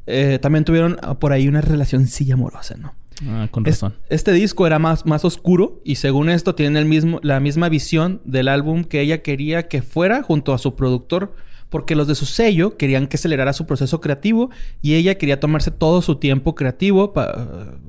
Eh, 0.06 0.38
también 0.40 0.64
tuvieron 0.64 0.98
por 1.20 1.32
ahí 1.32 1.46
una 1.46 1.60
relación 1.60 2.06
sí 2.06 2.32
amorosa, 2.32 2.76
¿no? 2.78 2.94
Ah, 3.27 3.49
con 3.51 3.65
razón. 3.65 3.95
este 4.11 4.32
disco 4.32 4.66
era 4.66 4.78
más, 4.78 5.05
más 5.05 5.24
oscuro 5.24 5.81
y 5.85 5.97
según 5.97 6.28
esto 6.31 6.55
tiene 6.55 6.78
el 6.78 6.85
mismo, 6.85 7.19
la 7.23 7.40
misma 7.40 7.69
visión 7.69 8.20
del 8.24 8.49
álbum 8.49 8.85
que 8.85 9.01
ella 9.01 9.23
quería 9.23 9.66
que 9.66 9.82
fuera 9.82 10.23
junto 10.23 10.55
a 10.55 10.59
su 10.59 10.77
productor 10.77 11.35
porque 11.69 11.97
los 11.97 12.07
de 12.07 12.15
su 12.15 12.27
sello 12.27 12.77
querían 12.77 13.07
que 13.09 13.16
acelerara 13.16 13.53
su 13.53 13.66
proceso 13.66 14.01
creativo 14.01 14.51
y 14.82 14.95
ella 14.95 15.16
quería 15.16 15.40
tomarse 15.40 15.70
todo 15.70 16.01
su 16.01 16.16
tiempo 16.16 16.55
creativo, 16.55 17.12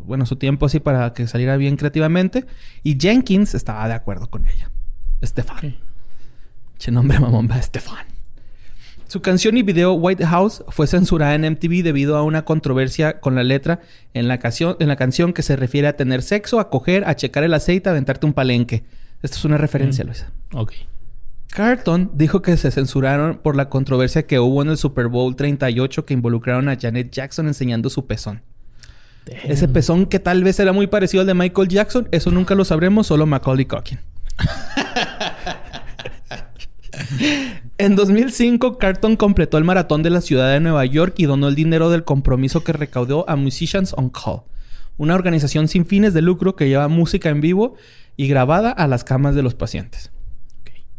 bueno, 0.05 0.25
su 0.25 0.35
tiempo 0.35 0.65
así 0.65 0.79
para 0.79 1.13
que 1.13 1.27
saliera 1.27 1.57
bien 1.57 1.77
creativamente 1.77 2.45
y 2.83 2.97
Jenkins 2.99 3.53
estaba 3.53 3.87
de 3.87 3.93
acuerdo 3.93 4.29
con 4.29 4.47
ella. 4.47 4.71
Estefan. 5.21 5.77
Che 6.77 6.91
nombre 6.91 7.19
mamón 7.19 7.47
va 7.49 7.57
Estefan. 7.57 8.08
Su 9.09 9.23
canción 9.23 9.57
y 9.57 9.63
video 9.63 9.93
White 9.93 10.23
House 10.23 10.63
fue 10.67 10.85
censurada 10.85 11.33
en 11.33 11.41
MTV 11.41 11.81
debido 11.81 12.15
a 12.15 12.21
una 12.21 12.45
controversia 12.45 13.19
con 13.19 13.33
la 13.33 13.43
letra 13.43 13.79
en 14.13 14.27
la, 14.27 14.37
canción, 14.37 14.75
en 14.79 14.87
la 14.87 14.97
canción 14.97 15.33
que 15.33 15.41
se 15.41 15.55
refiere 15.55 15.87
a 15.87 15.97
tener 15.97 16.21
sexo, 16.21 16.59
a 16.59 16.69
coger, 16.69 17.03
a 17.07 17.15
checar 17.15 17.43
el 17.43 17.55
aceite, 17.55 17.89
a 17.89 17.91
aventarte 17.91 18.27
un 18.27 18.33
palenque. 18.33 18.83
Esto 19.23 19.37
es 19.37 19.45
una 19.45 19.57
referencia, 19.57 20.05
Luis. 20.05 20.27
Ok. 20.53 20.73
Carlton 21.47 22.11
dijo 22.13 22.43
que 22.43 22.55
se 22.55 22.69
censuraron 22.69 23.39
por 23.39 23.55
la 23.55 23.67
controversia 23.67 24.27
que 24.27 24.37
hubo 24.37 24.61
en 24.61 24.69
el 24.69 24.77
Super 24.77 25.07
Bowl 25.07 25.35
38 25.35 26.05
que 26.05 26.13
involucraron 26.13 26.69
a 26.69 26.77
Janet 26.79 27.09
Jackson 27.09 27.47
enseñando 27.47 27.89
su 27.89 28.05
pezón. 28.05 28.43
Ese 29.25 29.67
pezón 29.67 30.05
que 30.05 30.19
tal 30.19 30.43
vez 30.43 30.59
era 30.59 30.71
muy 30.71 30.85
parecido 30.85 31.21
al 31.21 31.27
de 31.27 31.33
Michael 31.33 31.67
Jackson, 31.67 32.07
eso 32.11 32.29
nunca 32.29 32.53
lo 32.53 32.63
sabremos, 32.63 33.07
solo 33.07 33.25
Macaulay 33.25 33.65
Culkin. 33.65 33.97
En 37.81 37.95
2005, 37.95 38.77
Carlton 38.77 39.15
completó 39.15 39.57
el 39.57 39.63
maratón 39.63 40.03
de 40.03 40.09
la 40.09 40.19
ciudad 40.19 40.51
de 40.51 40.59
Nueva 40.59 40.83
York 40.83 41.13
y 41.15 41.27
donó 41.27 41.47
el 41.47 41.55
dinero 41.55 41.89
del 41.89 42.03
compromiso 42.03 42.61
que 42.61 42.73
recaudó 42.73 43.23
a 43.29 43.37
Musicians 43.37 43.93
on 43.95 44.09
Call, 44.09 44.41
una 44.97 45.15
organización 45.15 45.69
sin 45.69 45.85
fines 45.85 46.13
de 46.13 46.21
lucro 46.21 46.57
que 46.57 46.67
lleva 46.67 46.89
música 46.89 47.29
en 47.29 47.39
vivo 47.39 47.75
y 48.17 48.27
grabada 48.27 48.69
a 48.71 48.85
las 48.89 49.05
camas 49.05 49.33
de 49.33 49.43
los 49.43 49.55
pacientes. 49.55 50.11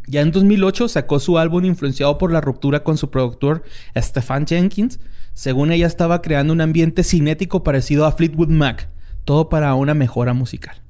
Ya 0.06 0.22
en 0.22 0.32
2008 0.32 0.88
sacó 0.88 1.20
su 1.20 1.36
álbum 1.36 1.66
influenciado 1.66 2.16
por 2.16 2.32
la 2.32 2.40
ruptura 2.40 2.82
con 2.82 2.96
su 2.96 3.10
productor 3.10 3.62
Stefan 3.94 4.46
Jenkins. 4.46 5.00
Según 5.34 5.72
ella 5.72 5.86
estaba 5.86 6.22
creando 6.22 6.54
un 6.54 6.62
ambiente 6.62 7.04
cinético 7.04 7.62
parecido 7.62 8.06
a 8.06 8.12
Fleetwood 8.12 8.48
Mac, 8.48 8.88
todo 9.26 9.50
para 9.50 9.74
una 9.74 9.92
mejora 9.92 10.32
musical. 10.32 10.80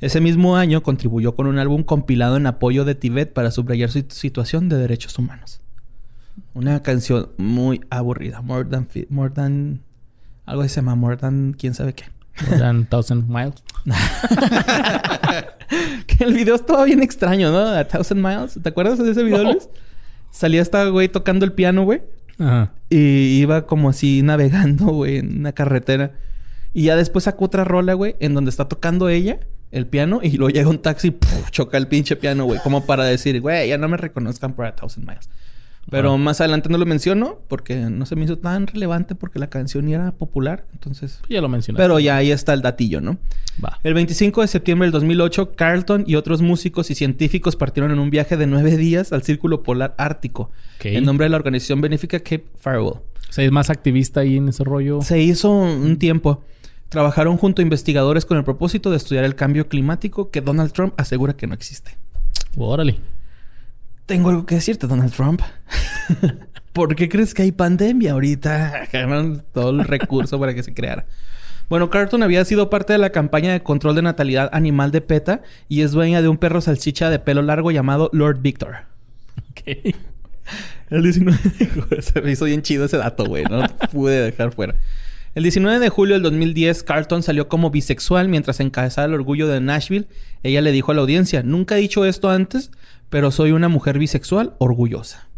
Ese 0.00 0.20
mismo 0.20 0.56
año 0.56 0.82
contribuyó 0.82 1.34
con 1.34 1.46
un 1.46 1.58
álbum 1.58 1.82
compilado 1.82 2.36
en 2.36 2.46
apoyo 2.46 2.84
de 2.84 2.94
Tibet 2.94 3.32
para 3.32 3.50
subrayar 3.50 3.90
su 3.90 4.04
situación 4.08 4.68
de 4.68 4.76
derechos 4.76 5.18
humanos. 5.18 5.60
Una 6.52 6.82
canción 6.82 7.30
muy 7.36 7.80
aburrida. 7.90 8.42
More 8.42 8.68
than... 8.68 8.88
More 9.08 9.30
than 9.30 9.80
algo 10.46 10.62
que 10.62 10.68
se 10.68 10.76
llama 10.76 10.94
More 10.94 11.16
than... 11.16 11.54
¿Quién 11.54 11.74
sabe 11.74 11.94
qué? 11.94 12.04
More 12.46 12.58
than 12.58 12.86
Thousand 12.86 13.28
Miles. 13.28 13.62
que 16.06 16.24
el 16.24 16.34
video 16.34 16.56
estaba 16.56 16.84
bien 16.84 17.02
extraño, 17.02 17.52
¿no? 17.52 17.68
A 17.68 17.84
Thousand 17.84 18.20
Miles. 18.20 18.58
¿Te 18.62 18.68
acuerdas 18.68 18.98
de 18.98 19.10
ese 19.10 19.22
video, 19.22 19.44
Luis? 19.44 19.68
Salía 20.30 20.60
esta 20.60 20.84
güey 20.86 21.08
tocando 21.08 21.44
el 21.44 21.52
piano, 21.52 21.84
güey. 21.84 22.02
Ajá. 22.38 22.72
Y 22.90 23.40
iba 23.40 23.66
como 23.66 23.90
así 23.90 24.22
navegando, 24.22 24.86
güey, 24.86 25.18
en 25.18 25.38
una 25.38 25.52
carretera. 25.52 26.12
Y 26.72 26.84
ya 26.84 26.96
después 26.96 27.24
sacó 27.24 27.44
otra 27.44 27.62
rola, 27.62 27.94
güey, 27.94 28.16
en 28.18 28.34
donde 28.34 28.50
está 28.50 28.68
tocando 28.68 29.08
ella 29.08 29.38
el 29.74 29.86
piano 29.86 30.20
y 30.22 30.36
luego 30.36 30.50
llega 30.50 30.68
un 30.68 30.78
taxi 30.78 31.08
y 31.08 31.50
choca 31.50 31.76
el 31.76 31.88
pinche 31.88 32.16
piano, 32.16 32.44
güey. 32.44 32.60
Como 32.60 32.86
para 32.86 33.04
decir, 33.04 33.40
güey, 33.40 33.68
ya 33.68 33.76
no 33.76 33.88
me 33.88 33.96
reconozcan 33.96 34.54
por 34.54 34.66
a 34.66 34.74
Thousand 34.74 35.06
Miles. 35.06 35.28
Pero 35.90 36.16
más 36.16 36.40
adelante 36.40 36.70
no 36.70 36.78
lo 36.78 36.86
menciono 36.86 37.40
porque 37.48 37.76
no 37.76 38.06
se 38.06 38.16
me 38.16 38.24
hizo 38.24 38.38
tan 38.38 38.66
relevante 38.66 39.14
porque 39.14 39.38
la 39.38 39.48
canción 39.48 39.86
ya 39.86 39.96
era 39.96 40.12
popular. 40.12 40.64
Entonces. 40.72 41.20
Ya 41.28 41.40
lo 41.40 41.48
mencioné. 41.48 41.76
Pero 41.76 41.98
ya 41.98 42.16
ahí 42.16 42.30
está 42.30 42.54
el 42.54 42.62
datillo, 42.62 43.00
¿no? 43.00 43.18
Va. 43.62 43.78
El 43.82 43.92
25 43.92 44.40
de 44.40 44.46
septiembre 44.46 44.86
del 44.86 44.92
2008, 44.92 45.52
Carlton 45.54 46.04
y 46.06 46.14
otros 46.14 46.40
músicos 46.40 46.90
y 46.90 46.94
científicos 46.94 47.56
partieron 47.56 47.90
en 47.90 47.98
un 47.98 48.10
viaje 48.10 48.36
de 48.36 48.46
nueve 48.46 48.76
días 48.76 49.12
al 49.12 49.22
Círculo 49.22 49.62
Polar 49.62 49.94
Ártico. 49.98 50.50
En 50.82 51.04
nombre 51.04 51.24
de 51.24 51.30
la 51.30 51.36
organización 51.36 51.80
benéfica 51.80 52.18
Cape 52.18 52.46
Farewell. 52.56 52.98
O 52.98 53.32
sea, 53.32 53.44
es 53.44 53.52
más 53.52 53.68
activista 53.68 54.20
ahí 54.20 54.36
en 54.36 54.48
ese 54.48 54.64
rollo. 54.64 55.02
Se 55.02 55.20
hizo 55.20 55.50
un 55.50 55.98
tiempo. 55.98 56.42
Trabajaron 56.88 57.36
junto 57.36 57.60
a 57.60 57.64
investigadores 57.64 58.24
con 58.24 58.36
el 58.36 58.44
propósito 58.44 58.90
de 58.90 58.96
estudiar 58.96 59.24
el 59.24 59.34
cambio 59.34 59.68
climático 59.68 60.30
que 60.30 60.40
Donald 60.40 60.72
Trump 60.72 60.94
asegura 60.96 61.34
que 61.34 61.46
no 61.46 61.54
existe. 61.54 61.96
Órale. 62.56 63.00
Tengo 64.06 64.28
algo 64.28 64.46
que 64.46 64.56
decirte, 64.56 64.86
Donald 64.86 65.12
Trump. 65.12 65.40
¿Por 66.72 66.94
qué 66.94 67.08
crees 67.08 67.34
que 67.34 67.42
hay 67.42 67.52
pandemia 67.52 68.12
ahorita? 68.12 68.88
todo 69.52 69.70
el 69.70 69.84
recurso 69.84 70.38
para 70.38 70.54
que 70.54 70.62
se 70.62 70.74
creara. 70.74 71.06
Bueno, 71.68 71.88
Carlton 71.88 72.22
había 72.22 72.44
sido 72.44 72.68
parte 72.68 72.92
de 72.92 72.98
la 72.98 73.10
campaña 73.10 73.52
de 73.52 73.62
control 73.62 73.94
de 73.94 74.02
natalidad 74.02 74.50
animal 74.52 74.90
de 74.90 75.00
PETA 75.00 75.42
y 75.68 75.80
es 75.80 75.92
dueña 75.92 76.20
de 76.20 76.28
un 76.28 76.36
perro 76.36 76.60
salchicha 76.60 77.08
de 77.08 77.18
pelo 77.18 77.42
largo 77.42 77.70
llamado 77.70 78.10
Lord 78.12 78.40
Victor. 78.42 78.76
Ok. 79.50 79.94
El 80.90 81.02
19... 81.02 81.38
se 82.02 82.20
me 82.20 82.32
hizo 82.32 82.44
bien 82.44 82.60
chido 82.60 82.84
ese 82.84 82.98
dato, 82.98 83.24
güey. 83.24 83.44
No 83.44 83.66
pude 83.90 84.20
dejar 84.20 84.52
fuera. 84.52 84.74
El 85.34 85.42
19 85.42 85.80
de 85.80 85.88
julio 85.88 86.14
del 86.14 86.22
2010, 86.22 86.84
Carlton 86.84 87.22
salió 87.22 87.48
como 87.48 87.70
bisexual 87.70 88.28
mientras 88.28 88.60
encabezaba 88.60 89.06
el 89.06 89.14
orgullo 89.14 89.48
de 89.48 89.60
Nashville. 89.60 90.06
Ella 90.44 90.60
le 90.60 90.70
dijo 90.70 90.92
a 90.92 90.94
la 90.94 91.00
audiencia, 91.00 91.42
nunca 91.42 91.76
he 91.76 91.80
dicho 91.80 92.04
esto 92.04 92.30
antes, 92.30 92.70
pero 93.10 93.32
soy 93.32 93.50
una 93.50 93.68
mujer 93.68 93.98
bisexual 93.98 94.54
orgullosa. 94.58 95.28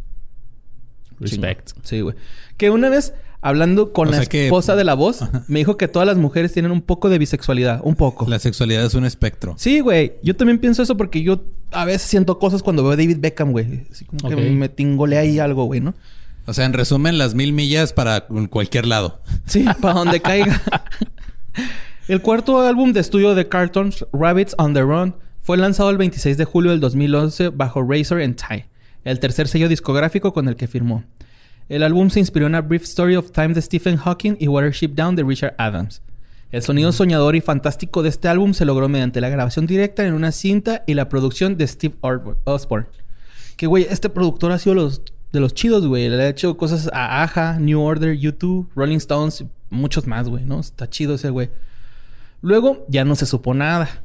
Respect. 1.19 1.71
Sí, 1.83 2.03
güey. 2.03 2.15
Que 2.59 2.69
una 2.69 2.91
vez, 2.91 3.15
hablando 3.41 3.95
con 3.95 4.11
la 4.11 4.23
esposa 4.23 4.77
de 4.77 4.85
la 4.85 4.93
voz, 4.93 5.21
me 5.49 5.61
dijo 5.61 5.79
que 5.79 5.89
todas 5.89 6.07
las 6.07 6.19
mujeres 6.19 6.53
tienen 6.53 6.73
un 6.73 6.83
poco 6.83 7.09
de 7.09 7.19
bisexualidad. 7.19 7.81
Un 7.83 7.97
poco. 7.97 8.29
La 8.29 8.39
sexualidad 8.39 8.85
es 8.85 8.95
un 8.95 9.07
espectro. 9.07 9.55
Sí, 9.57 9.81
güey. 9.81 10.17
Yo 10.23 10.37
también 10.37 10.59
pienso 10.59 10.83
eso 10.83 10.99
porque 10.99 11.23
yo 11.23 11.45
a 11.71 11.87
veces 11.87 12.03
siento 12.03 12.39
cosas 12.39 12.63
cuando 12.63 12.83
veo 12.83 12.93
a 12.93 12.97
David 12.97 13.17
Beckham, 13.21 13.53
güey. 13.53 13.87
Así 13.91 14.05
como 14.05 14.29
que 14.29 14.37
me 14.37 14.69
tingolea 14.69 15.21
ahí 15.21 15.39
algo, 15.39 15.65
güey, 15.65 15.81
¿no? 15.81 15.95
O 16.47 16.55
sea, 16.55 16.65
en 16.65 16.73
resumen, 16.73 17.19
las 17.19 17.35
mil 17.35 17.53
millas 17.53 17.93
para 17.93 18.27
cualquier 18.51 18.87
lado. 18.87 19.21
Sí, 19.47 19.65
para 19.81 19.95
donde 19.95 20.21
caiga. 20.21 20.63
El 22.09 22.23
cuarto 22.23 22.61
álbum 22.61 22.93
de 22.93 23.01
estudio 23.01 23.35
de 23.35 23.49
Cartons, 23.49 24.07
Rabbits 24.13 24.55
on 24.59 24.73
the 24.75 24.83
Run, 24.83 25.17
fue 25.41 25.57
lanzado 25.57 25.91
el 25.91 25.97
26 25.97 26.37
de 26.37 26.45
julio 26.45 26.71
del 26.71 26.81
2011 26.81 27.49
bajo 27.49 27.83
Razor 27.83 28.21
and 28.23 28.37
Tie, 28.37 28.67
el 29.05 29.19
tercer 29.19 29.49
sello 29.49 29.69
discográfico 29.69 30.33
con 30.33 30.49
el 30.49 30.57
que 30.57 30.69
firmó. 30.69 31.05
El 31.69 31.83
álbum 31.83 32.11
se 32.11 32.21
inspiró 32.21 32.47
en 32.47 32.55
A 32.55 32.61
Brief 32.61 32.85
Story 32.85 33.17
of 33.17 33.33
Time 33.33 33.53
de 33.53 33.61
Stephen 33.61 33.97
Hawking 33.97 34.37
y 34.39 34.47
Watership 34.47 34.91
Down 34.95 35.17
de 35.17 35.25
Richard 35.25 35.57
Adams. 35.59 36.01
El 36.53 36.63
sonido 36.63 36.93
soñador 36.93 37.35
y 37.35 37.41
fantástico 37.41 38.05
de 38.05 38.09
este 38.09 38.29
álbum 38.29 38.55
se 38.55 38.65
logró 38.65 38.89
mediante 38.89 39.21
la 39.21 39.29
grabación 39.29 39.67
directa 39.67 40.07
en 40.07 40.15
una 40.15 40.31
cinta 40.31 40.85
y 40.87 40.95
la 40.95 41.09
producción 41.09 41.57
de 41.57 41.67
Steve 41.67 41.97
Osborne. 42.45 42.87
Que, 43.57 43.67
güey, 43.67 43.87
este 43.91 44.09
productor 44.09 44.53
ha 44.53 44.59
sido 44.61 44.77
los 44.77 45.03
de 45.37 45.41
los 45.41 45.55
chidos, 45.55 45.87
güey. 45.87 46.09
Le 46.09 46.23
ha 46.23 46.29
hecho 46.29 46.57
cosas 46.57 46.91
a 46.93 47.23
Aja, 47.23 47.59
New 47.61 47.81
Order, 47.81 48.17
YouTube, 48.17 48.69
Rolling 48.75 48.97
Stones, 48.97 49.45
muchos 49.71 50.07
más, 50.07 50.29
güey, 50.29 50.45
¿no? 50.45 50.59
Está 50.59 50.91
chido 50.91 51.15
ese 51.15 51.31
güey. 51.31 51.51
Luego 52.43 52.85
ya 52.89 53.05
no 53.05 53.15
se 53.15 53.27
supo 53.27 53.55
nada. 53.55 54.03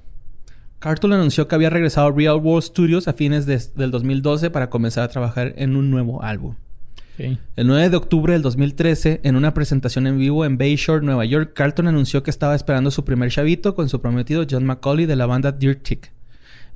Cartoon 0.80 1.14
anunció 1.14 1.48
que 1.48 1.56
había 1.56 1.70
regresado 1.70 2.08
a 2.08 2.12
Real 2.12 2.38
World 2.38 2.64
Studios 2.64 3.08
a 3.08 3.14
fines 3.14 3.46
del 3.46 3.92
2012 3.92 4.50
para 4.50 4.70
comenzar 4.70 5.04
a 5.04 5.08
trabajar 5.08 5.54
en 5.58 5.76
un 5.76 5.90
nuevo 5.90 6.24
álbum. 6.24 6.56
El 7.18 7.68
9 7.68 7.90
de 7.90 7.98
octubre 7.98 8.34
del 8.34 8.42
2013, 8.42 9.22
en 9.24 9.36
una 9.36 9.54
presentación 9.54 10.08
en 10.08 10.18
vivo 10.18 10.44
en 10.44 10.58
Bayshore, 10.58 11.06
Nueva 11.06 11.24
York, 11.26 11.52
Carlton 11.54 11.88
anunció 11.88 12.24
que 12.24 12.32
estaba 12.32 12.56
esperando 12.56 12.90
su 12.90 13.06
primer 13.06 13.30
chavito 13.30 13.76
con 13.76 13.90
su 13.90 14.02
prometido 14.02 14.46
John 14.50 14.66
McCauley 14.66 15.06
de 15.06 15.16
la 15.16 15.28
banda 15.28 15.52
Dirt 15.52 15.84
Tick 15.84 16.12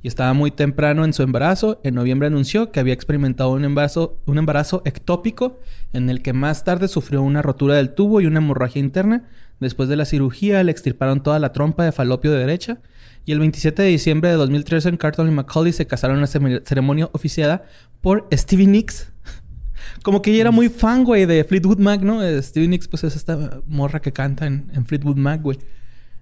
y 0.06 0.08
estaba 0.08 0.34
muy 0.34 0.52
temprano 0.52 1.04
en 1.04 1.12
su 1.12 1.24
embarazo. 1.24 1.80
En 1.82 1.96
noviembre 1.96 2.28
anunció 2.28 2.70
que 2.70 2.78
había 2.78 2.94
experimentado 2.94 3.50
un 3.50 3.64
embarazo, 3.64 4.20
un 4.26 4.38
embarazo 4.38 4.80
ectópico 4.84 5.58
en 5.92 6.10
el 6.10 6.22
que 6.22 6.32
más 6.32 6.62
tarde 6.62 6.86
sufrió 6.86 7.22
una 7.22 7.42
rotura 7.42 7.74
del 7.74 7.92
tubo 7.92 8.20
y 8.20 8.26
una 8.26 8.38
hemorragia 8.38 8.78
interna, 8.78 9.24
Después 9.58 9.88
de 9.88 9.96
la 9.96 10.04
cirugía, 10.04 10.62
le 10.62 10.70
extirparon 10.70 11.24
toda 11.24 11.40
la 11.40 11.50
trompa 11.50 11.84
de 11.84 11.90
falopio 11.90 12.30
de 12.30 12.38
derecha. 12.38 12.78
Y 13.24 13.32
el 13.32 13.40
27 13.40 13.82
de 13.82 13.88
diciembre 13.88 14.30
de 14.30 14.36
2013, 14.36 14.96
Carlton 14.96 15.26
y 15.26 15.32
Macaulay 15.32 15.72
se 15.72 15.88
casaron 15.88 16.18
en 16.18 16.18
una 16.20 16.60
ceremonia 16.64 17.08
oficiada 17.10 17.64
por 18.00 18.28
Stevie 18.32 18.68
Nicks. 18.68 19.10
Como 20.04 20.22
que 20.22 20.30
ella 20.30 20.42
era 20.42 20.50
muy 20.52 20.68
fan, 20.68 21.02
güey, 21.02 21.26
de 21.26 21.42
Fleetwood 21.42 21.78
Mac, 21.78 22.02
¿no? 22.02 22.22
Eh, 22.22 22.40
Stevie 22.40 22.68
Nicks, 22.68 22.86
pues 22.86 23.02
es 23.02 23.16
esta 23.16 23.60
morra 23.66 24.00
que 24.00 24.12
canta 24.12 24.46
en, 24.46 24.70
en 24.72 24.86
Fleetwood 24.86 25.16
Mac, 25.16 25.42
güey. 25.42 25.58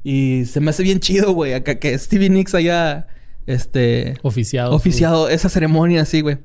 Y 0.03 0.47
se 0.47 0.61
me 0.61 0.71
hace 0.71 0.83
bien 0.83 1.01
chido, 1.01 1.33
güey, 1.33 1.53
acá 1.53 1.79
que 1.79 1.99
Stevie 1.99 2.31
Nicks 2.31 2.55
haya, 2.55 3.09
este... 3.47 4.19
Oficiado. 4.23 4.75
Oficiado 4.75 5.29
esa 5.29 5.49
ceremonia, 5.49 6.03
así, 6.03 6.21
güey. 6.21 6.39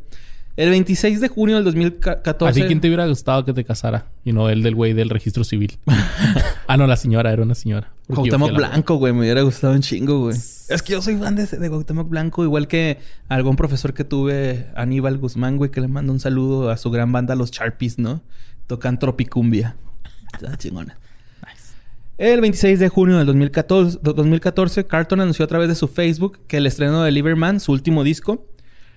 El 0.59 0.71
26 0.71 1.21
de 1.21 1.29
junio 1.29 1.55
del 1.55 1.63
2014. 1.63 2.49
Así, 2.49 2.67
¿quién 2.67 2.81
te 2.81 2.89
hubiera 2.89 3.07
gustado 3.07 3.45
que 3.45 3.53
te 3.53 3.63
casara? 3.63 4.07
Y 4.25 4.33
no 4.33 4.49
el 4.49 4.61
del 4.61 4.75
güey 4.75 4.91
del 4.91 5.09
registro 5.09 5.45
civil. 5.45 5.79
ah, 6.67 6.75
no, 6.75 6.85
la 6.85 6.97
señora, 6.97 7.31
era 7.31 7.43
una 7.43 7.55
señora. 7.55 7.93
Cuauhtémoc 8.13 8.53
Blanco, 8.53 8.95
güey. 8.95 9.13
Me 9.13 9.21
hubiera 9.21 9.41
gustado 9.41 9.73
un 9.73 9.81
chingo, 9.81 10.19
güey. 10.23 10.35
Es 10.35 10.81
que 10.83 10.91
yo 10.91 11.01
soy 11.01 11.15
fan 11.15 11.35
de, 11.35 11.45
de 11.45 11.69
Cuauhtémoc 11.69 12.09
Blanco. 12.09 12.43
Igual 12.43 12.67
que 12.67 12.97
algún 13.29 13.55
profesor 13.55 13.93
que 13.93 14.03
tuve, 14.03 14.67
Aníbal 14.75 15.17
Guzmán, 15.17 15.55
güey, 15.55 15.71
que 15.71 15.79
le 15.79 15.87
mando 15.87 16.11
un 16.11 16.19
saludo 16.19 16.69
a 16.71 16.75
su 16.75 16.91
gran 16.91 17.13
banda, 17.13 17.35
los 17.35 17.51
Sharpies, 17.51 17.97
¿no? 17.97 18.21
Tocan 18.67 18.99
Tropicumbia. 18.99 19.77
Está 20.33 20.57
chingona. 20.57 20.97
El 22.19 22.41
26 22.41 22.79
de 22.79 22.89
junio 22.89 23.17
del 23.17 23.27
2014, 23.27 23.99
2014, 24.03 24.85
Carlton 24.85 25.21
anunció 25.21 25.45
a 25.45 25.47
través 25.47 25.69
de 25.69 25.75
su 25.75 25.87
Facebook 25.87 26.39
que 26.47 26.57
el 26.57 26.65
estreno 26.65 27.01
de 27.01 27.11
Lieberman, 27.11 27.61
su 27.61 27.71
último 27.71 28.03
disco, 28.03 28.45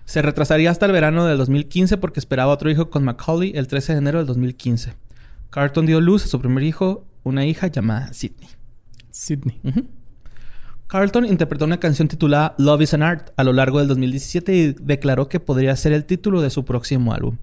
se 0.04 0.22
retrasaría 0.22 0.72
hasta 0.72 0.86
el 0.86 0.92
verano 0.92 1.24
del 1.24 1.38
2015 1.38 1.98
porque 1.98 2.18
esperaba 2.18 2.52
otro 2.52 2.68
hijo 2.68 2.90
con 2.90 3.04
Macaulay 3.04 3.52
el 3.54 3.68
13 3.68 3.92
de 3.92 3.98
enero 3.98 4.18
del 4.18 4.26
2015. 4.26 4.94
Carlton 5.50 5.86
dio 5.86 6.00
luz 6.00 6.24
a 6.24 6.26
su 6.26 6.40
primer 6.40 6.64
hijo, 6.64 7.06
una 7.22 7.46
hija 7.46 7.68
llamada 7.68 8.12
Sidney. 8.12 8.48
Sidney. 9.12 9.60
Carlton 10.88 11.24
interpretó 11.24 11.64
una 11.64 11.78
canción 11.78 12.08
titulada 12.08 12.56
Love 12.58 12.82
is 12.82 12.94
an 12.94 13.04
Art 13.04 13.30
a 13.36 13.44
lo 13.44 13.52
largo 13.52 13.78
del 13.78 13.86
2017 13.86 14.52
y 14.52 14.72
declaró 14.80 15.28
que 15.28 15.38
podría 15.38 15.76
ser 15.76 15.92
el 15.92 16.06
título 16.06 16.42
de 16.42 16.50
su 16.50 16.64
próximo 16.64 17.14
álbum. 17.14 17.36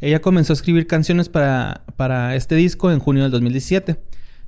Ella 0.00 0.22
comenzó 0.22 0.52
a 0.52 0.54
escribir 0.54 0.86
canciones 0.86 1.28
para, 1.28 1.82
para 1.96 2.36
este 2.36 2.54
disco 2.54 2.92
en 2.92 3.00
junio 3.00 3.24
del 3.24 3.32
2017. 3.32 3.98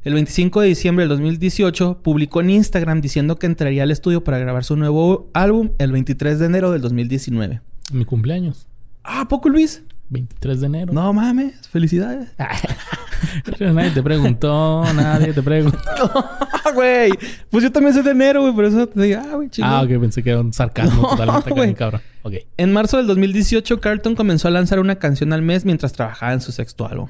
El 0.03 0.15
25 0.15 0.63
de 0.63 0.69
diciembre 0.69 1.03
del 1.03 1.11
2018 1.11 2.01
publicó 2.03 2.41
en 2.41 2.49
Instagram 2.49 3.03
diciendo 3.03 3.37
que 3.37 3.45
entraría 3.45 3.83
al 3.83 3.91
estudio 3.91 4.25
para 4.25 4.39
grabar 4.39 4.65
su 4.65 4.75
nuevo 4.75 5.29
álbum 5.35 5.73
el 5.77 5.93
23 5.93 6.39
de 6.39 6.47
enero 6.47 6.71
del 6.71 6.81
2019. 6.81 7.61
Mi 7.93 8.07
cumpleaños. 8.07 8.67
Ah, 9.05 9.27
¿poco 9.29 9.51
Luis? 9.51 9.83
23 10.09 10.61
de 10.61 10.67
enero. 10.67 10.93
No 10.95 11.13
mames, 11.13 11.69
felicidades. 11.69 12.31
nadie 13.61 13.91
te 13.91 14.03
preguntó, 14.03 14.85
nadie 14.95 15.35
te 15.35 15.43
preguntó. 15.43 15.79
Güey, 16.73 17.11
pues 17.51 17.65
yo 17.65 17.73
también 17.73 17.93
soy 17.93 18.05
de 18.05 18.13
enero, 18.13 18.43
güey, 18.43 18.55
por 18.55 18.65
eso 18.65 18.87
te 18.87 19.03
digo, 19.03 19.21
ah, 19.21 19.35
güey. 19.35 19.51
Ah, 19.61 19.83
ok, 19.83 19.89
pensé 20.01 20.23
que 20.23 20.31
era 20.31 20.39
un 20.39 20.53
sarcasmo 20.53 21.09
totalmente 21.11 21.51
acá, 21.51 21.75
cabrón. 21.75 22.01
Ok. 22.23 22.35
En 22.57 22.73
marzo 22.73 22.97
del 22.97 23.09
2018, 23.09 23.81
Carlton 23.81 24.15
comenzó 24.15 24.47
a 24.47 24.53
lanzar 24.53 24.79
una 24.79 24.95
canción 24.95 25.33
al 25.33 25.43
mes 25.43 25.65
mientras 25.65 25.93
trabajaba 25.93 26.33
en 26.33 26.41
su 26.41 26.53
sexto 26.53 26.87
álbum. 26.87 27.09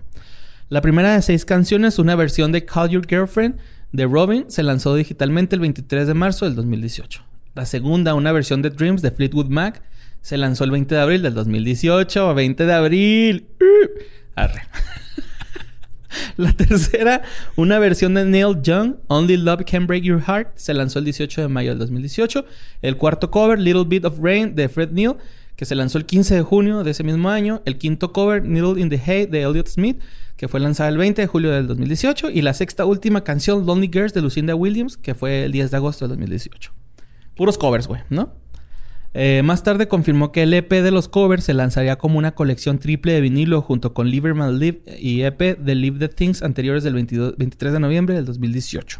La 0.70 0.80
primera 0.80 1.16
de 1.16 1.20
seis 1.20 1.44
canciones, 1.44 1.98
una 1.98 2.14
versión 2.14 2.52
de 2.52 2.64
Call 2.64 2.90
Your 2.90 3.04
Girlfriend 3.04 3.56
de 3.90 4.06
Robin, 4.06 4.44
se 4.46 4.62
lanzó 4.62 4.94
digitalmente 4.94 5.56
el 5.56 5.60
23 5.62 6.06
de 6.06 6.14
marzo 6.14 6.44
del 6.44 6.54
2018. 6.54 7.24
La 7.56 7.66
segunda, 7.66 8.14
una 8.14 8.30
versión 8.30 8.62
de 8.62 8.70
Dreams 8.70 9.02
de 9.02 9.10
Fleetwood 9.10 9.48
Mac, 9.48 9.82
se 10.22 10.38
lanzó 10.38 10.62
el 10.62 10.70
20 10.70 10.94
de 10.94 11.00
abril 11.00 11.22
del 11.22 11.34
2018. 11.34 12.34
20 12.36 12.66
de 12.66 12.72
abril. 12.72 13.48
Arre. 14.36 14.62
La 16.36 16.52
tercera, 16.52 17.22
una 17.56 17.80
versión 17.80 18.14
de 18.14 18.24
Neil 18.24 18.62
Young, 18.62 18.94
Only 19.08 19.38
Love 19.38 19.64
Can 19.68 19.88
Break 19.88 20.04
Your 20.04 20.22
Heart, 20.22 20.52
se 20.54 20.72
lanzó 20.72 21.00
el 21.00 21.04
18 21.04 21.40
de 21.40 21.48
mayo 21.48 21.70
del 21.70 21.80
2018. 21.80 22.44
El 22.82 22.96
cuarto 22.96 23.28
cover, 23.32 23.58
Little 23.58 23.86
Bit 23.88 24.04
of 24.04 24.20
Rain, 24.22 24.54
de 24.54 24.68
Fred 24.68 24.90
Neil, 24.92 25.16
que 25.56 25.64
se 25.64 25.74
lanzó 25.74 25.98
el 25.98 26.06
15 26.06 26.36
de 26.36 26.42
junio 26.42 26.84
de 26.84 26.92
ese 26.92 27.02
mismo 27.04 27.28
año. 27.28 27.60
El 27.66 27.76
quinto 27.76 28.12
cover, 28.12 28.44
Needle 28.44 28.80
in 28.80 28.88
the 28.88 28.98
Hay, 29.04 29.26
de 29.26 29.42
Elliot 29.42 29.66
Smith, 29.66 30.00
que 30.40 30.48
fue 30.48 30.58
lanzada 30.58 30.88
el 30.88 30.96
20 30.96 31.20
de 31.20 31.28
julio 31.28 31.50
del 31.50 31.66
2018, 31.66 32.30
y 32.30 32.40
la 32.40 32.54
sexta 32.54 32.86
última 32.86 33.24
canción, 33.24 33.66
Lonely 33.66 33.90
Girls, 33.92 34.14
de 34.14 34.22
Lucinda 34.22 34.54
Williams, 34.54 34.96
que 34.96 35.14
fue 35.14 35.44
el 35.44 35.52
10 35.52 35.70
de 35.70 35.76
agosto 35.76 36.06
del 36.08 36.16
2018. 36.16 36.72
Puros 37.36 37.58
covers, 37.58 37.86
güey, 37.86 38.00
¿no? 38.08 38.32
Eh, 39.12 39.42
más 39.44 39.62
tarde 39.62 39.86
confirmó 39.86 40.32
que 40.32 40.44
el 40.44 40.54
EP 40.54 40.70
de 40.70 40.90
los 40.92 41.10
covers 41.10 41.44
se 41.44 41.52
lanzaría 41.52 41.96
como 41.96 42.16
una 42.16 42.34
colección 42.34 42.78
triple 42.78 43.12
de 43.12 43.20
vinilo 43.20 43.60
junto 43.60 43.92
con 43.92 44.08
Liverman 44.08 44.58
Live 44.58 44.80
y 44.98 45.24
EP 45.24 45.58
de 45.58 45.74
Live 45.74 45.98
the 45.98 46.08
Things 46.08 46.42
anteriores 46.42 46.84
del 46.84 46.94
23 46.94 47.74
de 47.74 47.78
noviembre 47.78 48.14
del 48.14 48.24
2018. 48.24 48.98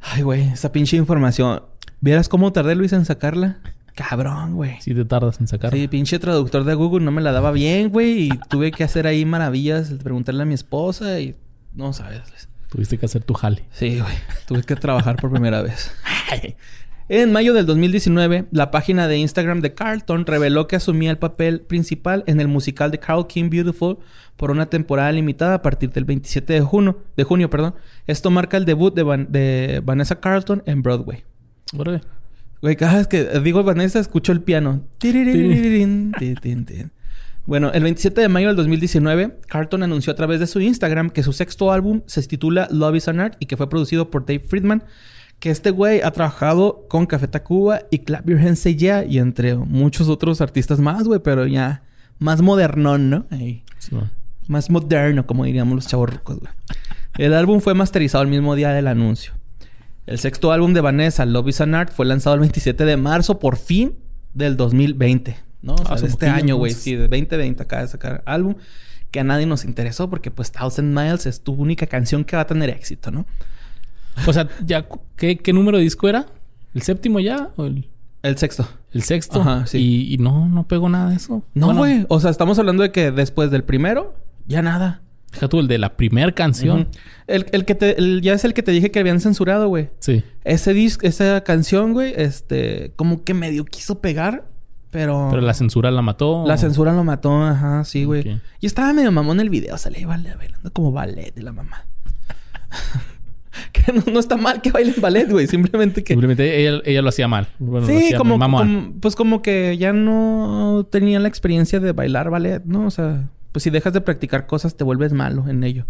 Ay, 0.00 0.22
güey, 0.22 0.40
esa 0.40 0.72
pinche 0.72 0.96
información. 0.96 1.64
¿Vieras 2.00 2.30
cómo 2.30 2.50
tardé 2.54 2.76
Luis 2.76 2.94
en 2.94 3.04
sacarla? 3.04 3.58
Cabrón, 3.94 4.54
güey. 4.54 4.80
Sí 4.80 4.94
te 4.94 5.04
tardas 5.04 5.40
en 5.40 5.48
sacar. 5.48 5.72
Sí, 5.72 5.88
pinche 5.88 6.18
traductor 6.18 6.64
de 6.64 6.74
Google 6.74 7.04
no 7.04 7.10
me 7.10 7.20
la 7.20 7.32
daba 7.32 7.52
bien, 7.52 7.90
güey. 7.90 8.28
Y 8.28 8.28
tuve 8.48 8.70
que 8.70 8.84
hacer 8.84 9.06
ahí 9.06 9.24
maravillas, 9.24 9.90
preguntarle 10.02 10.42
a 10.42 10.46
mi 10.46 10.54
esposa 10.54 11.20
y... 11.20 11.36
No 11.74 11.92
sabes. 11.92 12.48
Tuviste 12.68 12.98
que 12.98 13.06
hacer 13.06 13.24
tu 13.24 13.34
jale. 13.34 13.64
Sí, 13.72 13.98
güey. 14.00 14.14
Tuve 14.46 14.62
que 14.62 14.76
trabajar 14.76 15.16
por 15.16 15.30
primera 15.30 15.62
vez. 15.62 15.92
En 17.08 17.32
mayo 17.32 17.52
del 17.54 17.66
2019, 17.66 18.46
la 18.52 18.70
página 18.70 19.08
de 19.08 19.18
Instagram 19.18 19.60
de 19.60 19.74
Carlton 19.74 20.26
reveló 20.26 20.68
que 20.68 20.76
asumía 20.76 21.10
el 21.10 21.18
papel 21.18 21.60
principal 21.60 22.22
en 22.28 22.40
el 22.40 22.46
musical 22.46 22.92
de 22.92 23.00
Carl 23.00 23.26
King 23.26 23.50
Beautiful 23.50 23.98
por 24.36 24.52
una 24.52 24.66
temporada 24.66 25.10
limitada 25.10 25.54
a 25.54 25.62
partir 25.62 25.90
del 25.90 26.04
27 26.04 26.52
de 26.52 26.60
junio. 26.60 27.02
De 27.16 27.24
junio 27.24 27.50
perdón. 27.50 27.74
Esto 28.06 28.30
marca 28.30 28.56
el 28.56 28.64
debut 28.64 28.94
de, 28.94 29.26
de 29.28 29.80
Vanessa 29.84 30.20
Carlton 30.20 30.62
en 30.66 30.82
Broadway. 30.82 31.24
Broadway. 31.72 32.00
Güey, 32.62 32.76
cada 32.76 32.98
vez 32.98 33.06
que 33.06 33.24
digo 33.40 33.62
Vanessa, 33.62 33.98
escucho 33.98 34.32
el 34.32 34.42
piano. 34.42 34.82
Bueno, 37.46 37.72
el 37.72 37.82
27 37.82 38.20
de 38.20 38.28
mayo 38.28 38.48
del 38.48 38.56
2019, 38.56 39.38
Carlton 39.48 39.82
anunció 39.82 40.12
a 40.12 40.16
través 40.16 40.40
de 40.40 40.46
su 40.46 40.60
Instagram 40.60 41.10
que 41.10 41.22
su 41.22 41.32
sexto 41.32 41.72
álbum 41.72 42.02
se 42.06 42.22
titula 42.22 42.68
Love 42.70 42.96
is 42.96 43.08
an 43.08 43.18
Art 43.18 43.36
y 43.40 43.46
que 43.46 43.56
fue 43.56 43.68
producido 43.68 44.10
por 44.10 44.26
Dave 44.26 44.40
Friedman. 44.40 44.84
Que 45.38 45.50
este 45.50 45.70
güey 45.70 46.02
ha 46.02 46.10
trabajado 46.10 46.86
con 46.88 47.06
Café 47.06 47.26
Tacuba 47.26 47.80
y 47.90 48.00
Clap 48.00 48.28
Your 48.28 48.38
Hands 48.38 48.58
Say 48.58 48.76
Yeah 48.76 49.04
y 49.06 49.18
entre 49.18 49.54
muchos 49.54 50.10
otros 50.10 50.42
artistas 50.42 50.80
más, 50.80 51.04
güey, 51.04 51.20
pero 51.20 51.46
ya 51.46 51.82
más 52.18 52.42
modernón, 52.42 53.08
¿no? 53.08 53.26
más 54.46 54.68
moderno, 54.68 55.26
como 55.26 55.44
diríamos 55.44 55.74
los 55.74 55.86
chavos 55.86 56.10
güey. 56.24 56.40
El 57.16 57.32
álbum 57.32 57.60
fue 57.60 57.72
masterizado 57.72 58.22
el 58.22 58.28
mismo 58.28 58.54
día 58.54 58.70
del 58.70 58.86
anuncio. 58.86 59.32
El 60.06 60.18
sexto 60.18 60.52
álbum 60.52 60.72
de 60.72 60.80
Vanessa, 60.80 61.24
Love 61.24 61.48
is 61.48 61.60
an 61.60 61.74
Art, 61.74 61.92
fue 61.92 62.06
lanzado 62.06 62.34
el 62.34 62.40
27 62.40 62.84
de 62.84 62.96
marzo, 62.96 63.38
por 63.38 63.56
fin, 63.56 63.94
del 64.34 64.56
2020. 64.56 65.36
¿No? 65.62 65.74
O 65.74 65.98
sea, 65.98 66.08
este 66.08 66.26
año, 66.26 66.56
güey. 66.56 66.72
Sí, 66.72 66.94
de 66.94 67.08
2020 67.08 67.62
acaba 67.62 67.82
de 67.82 67.88
sacar 67.88 68.22
álbum 68.24 68.54
que 69.10 69.20
a 69.20 69.24
nadie 69.24 69.46
nos 69.46 69.64
interesó 69.64 70.08
porque, 70.08 70.30
pues, 70.30 70.52
Thousand 70.52 70.96
Miles 70.96 71.26
es 71.26 71.42
tu 71.42 71.52
única 71.52 71.86
canción 71.86 72.24
que 72.24 72.36
va 72.36 72.42
a 72.42 72.46
tener 72.46 72.70
éxito, 72.70 73.10
¿no? 73.10 73.26
O 74.26 74.32
sea, 74.32 74.48
ya, 74.64 74.86
¿qué, 75.16 75.52
número 75.52 75.78
de 75.78 75.84
disco 75.84 76.08
era? 76.08 76.26
¿El 76.74 76.82
séptimo 76.82 77.20
ya? 77.20 77.50
¿O 77.56 77.64
el... 77.64 77.88
el 78.22 78.38
sexto. 78.38 78.68
El 78.92 79.02
sexto. 79.02 79.40
Ajá, 79.40 79.66
sí. 79.66 80.08
Y, 80.10 80.18
no, 80.18 80.48
no 80.48 80.66
pegó 80.66 80.88
nada 80.88 81.10
de 81.10 81.16
eso. 81.16 81.42
No, 81.54 81.74
güey. 81.74 82.06
O 82.08 82.20
sea, 82.20 82.30
estamos 82.30 82.58
hablando 82.58 82.82
de 82.82 82.92
que 82.92 83.10
después 83.10 83.50
del 83.50 83.64
primero, 83.64 84.14
ya 84.46 84.62
nada. 84.62 85.02
Fíjate 85.30 85.48
tú, 85.48 85.60
el 85.60 85.68
de 85.68 85.78
la 85.78 85.96
primera 85.96 86.32
canción. 86.32 86.88
el, 87.26 87.44
que 87.44 87.74
te, 87.74 88.20
ya 88.20 88.34
es 88.34 88.44
el 88.44 88.52
que 88.52 88.62
te 88.62 88.72
dije 88.72 88.90
que 88.90 88.98
habían 88.98 89.20
censurado, 89.20 89.68
güey. 89.68 89.90
Sí. 90.00 90.24
Ese 90.44 90.74
disco, 90.74 91.06
esa 91.06 91.42
canción, 91.42 91.92
güey, 91.92 92.12
este, 92.16 92.92
como 92.96 93.22
que 93.22 93.32
medio 93.32 93.64
quiso 93.64 94.00
pegar, 94.00 94.44
pero. 94.90 95.28
Pero 95.30 95.42
la 95.42 95.54
censura 95.54 95.90
la 95.90 96.02
mató. 96.02 96.44
La 96.46 96.58
censura 96.58 96.92
lo 96.92 97.04
mató, 97.04 97.42
ajá, 97.42 97.84
sí, 97.84 98.04
güey. 98.04 98.40
Y 98.60 98.66
estaba 98.66 98.92
medio 98.92 99.12
mamón 99.12 99.38
el 99.40 99.50
video, 99.50 99.78
sale 99.78 100.04
vale, 100.04 100.34
bailando 100.34 100.72
como 100.72 100.90
ballet 100.90 101.32
de 101.32 101.42
la 101.42 101.52
mamá. 101.52 101.86
que 103.72 103.92
no, 103.92 104.18
está 104.18 104.36
mal 104.36 104.60
que 104.60 104.72
bailen 104.72 104.96
ballet, 105.00 105.30
güey. 105.30 105.46
Simplemente 105.46 106.02
que. 106.02 106.14
Simplemente 106.14 106.82
ella, 106.84 107.02
lo 107.02 107.08
hacía 107.08 107.28
mal. 107.28 107.46
sí, 107.86 108.14
como, 108.18 108.36
como, 108.36 108.92
Pues 109.00 109.14
como 109.14 109.42
que 109.42 109.78
ya 109.78 109.92
no 109.92 110.88
tenía 110.90 111.20
la 111.20 111.28
experiencia 111.28 111.78
de 111.78 111.92
bailar 111.92 112.30
ballet, 112.30 112.64
¿no? 112.64 112.86
O 112.86 112.90
sea 112.90 113.28
pues 113.52 113.62
si 113.62 113.70
dejas 113.70 113.92
de 113.92 114.00
practicar 114.00 114.46
cosas 114.46 114.76
te 114.76 114.84
vuelves 114.84 115.12
malo 115.12 115.48
en 115.48 115.64
ello. 115.64 115.86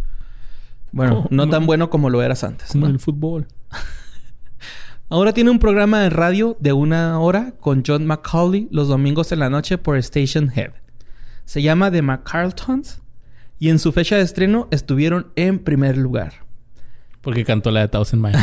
Bueno, 0.92 1.24
oh, 1.24 1.28
no, 1.30 1.48
tan 1.48 1.66
bueno 1.66 1.90
como 1.90 2.10
lo 2.10 2.22
eras 2.22 2.42
antes. 2.44 2.72
Como 2.72 2.86
el 2.86 2.98
fútbol. 2.98 3.46
Ahora 5.08 5.32
tiene 5.32 5.50
un 5.50 5.58
programa 5.58 6.00
de 6.00 6.10
radio 6.10 6.56
de 6.60 6.72
una 6.72 7.18
hora 7.18 7.54
con 7.60 7.82
John 7.86 8.06
McCauley 8.06 8.68
los 8.70 8.88
domingos 8.88 9.32
en 9.32 9.40
la 9.40 9.50
noche 9.50 9.78
por 9.78 9.96
Station 9.98 10.52
Head. 10.54 10.70
Se 11.44 11.62
llama 11.62 11.90
The 11.90 12.02
McCarltons 12.02 13.00
y 13.58 13.70
en 13.70 13.78
su 13.78 13.92
fecha 13.92 14.16
de 14.16 14.22
estreno 14.22 14.68
estuvieron 14.70 15.32
en 15.36 15.58
primer 15.58 15.96
lugar. 15.96 16.32
Porque 17.20 17.44
cantó 17.44 17.70
la 17.70 17.80
de 17.80 17.88
Thousand 17.88 18.22
Miles. 18.22 18.40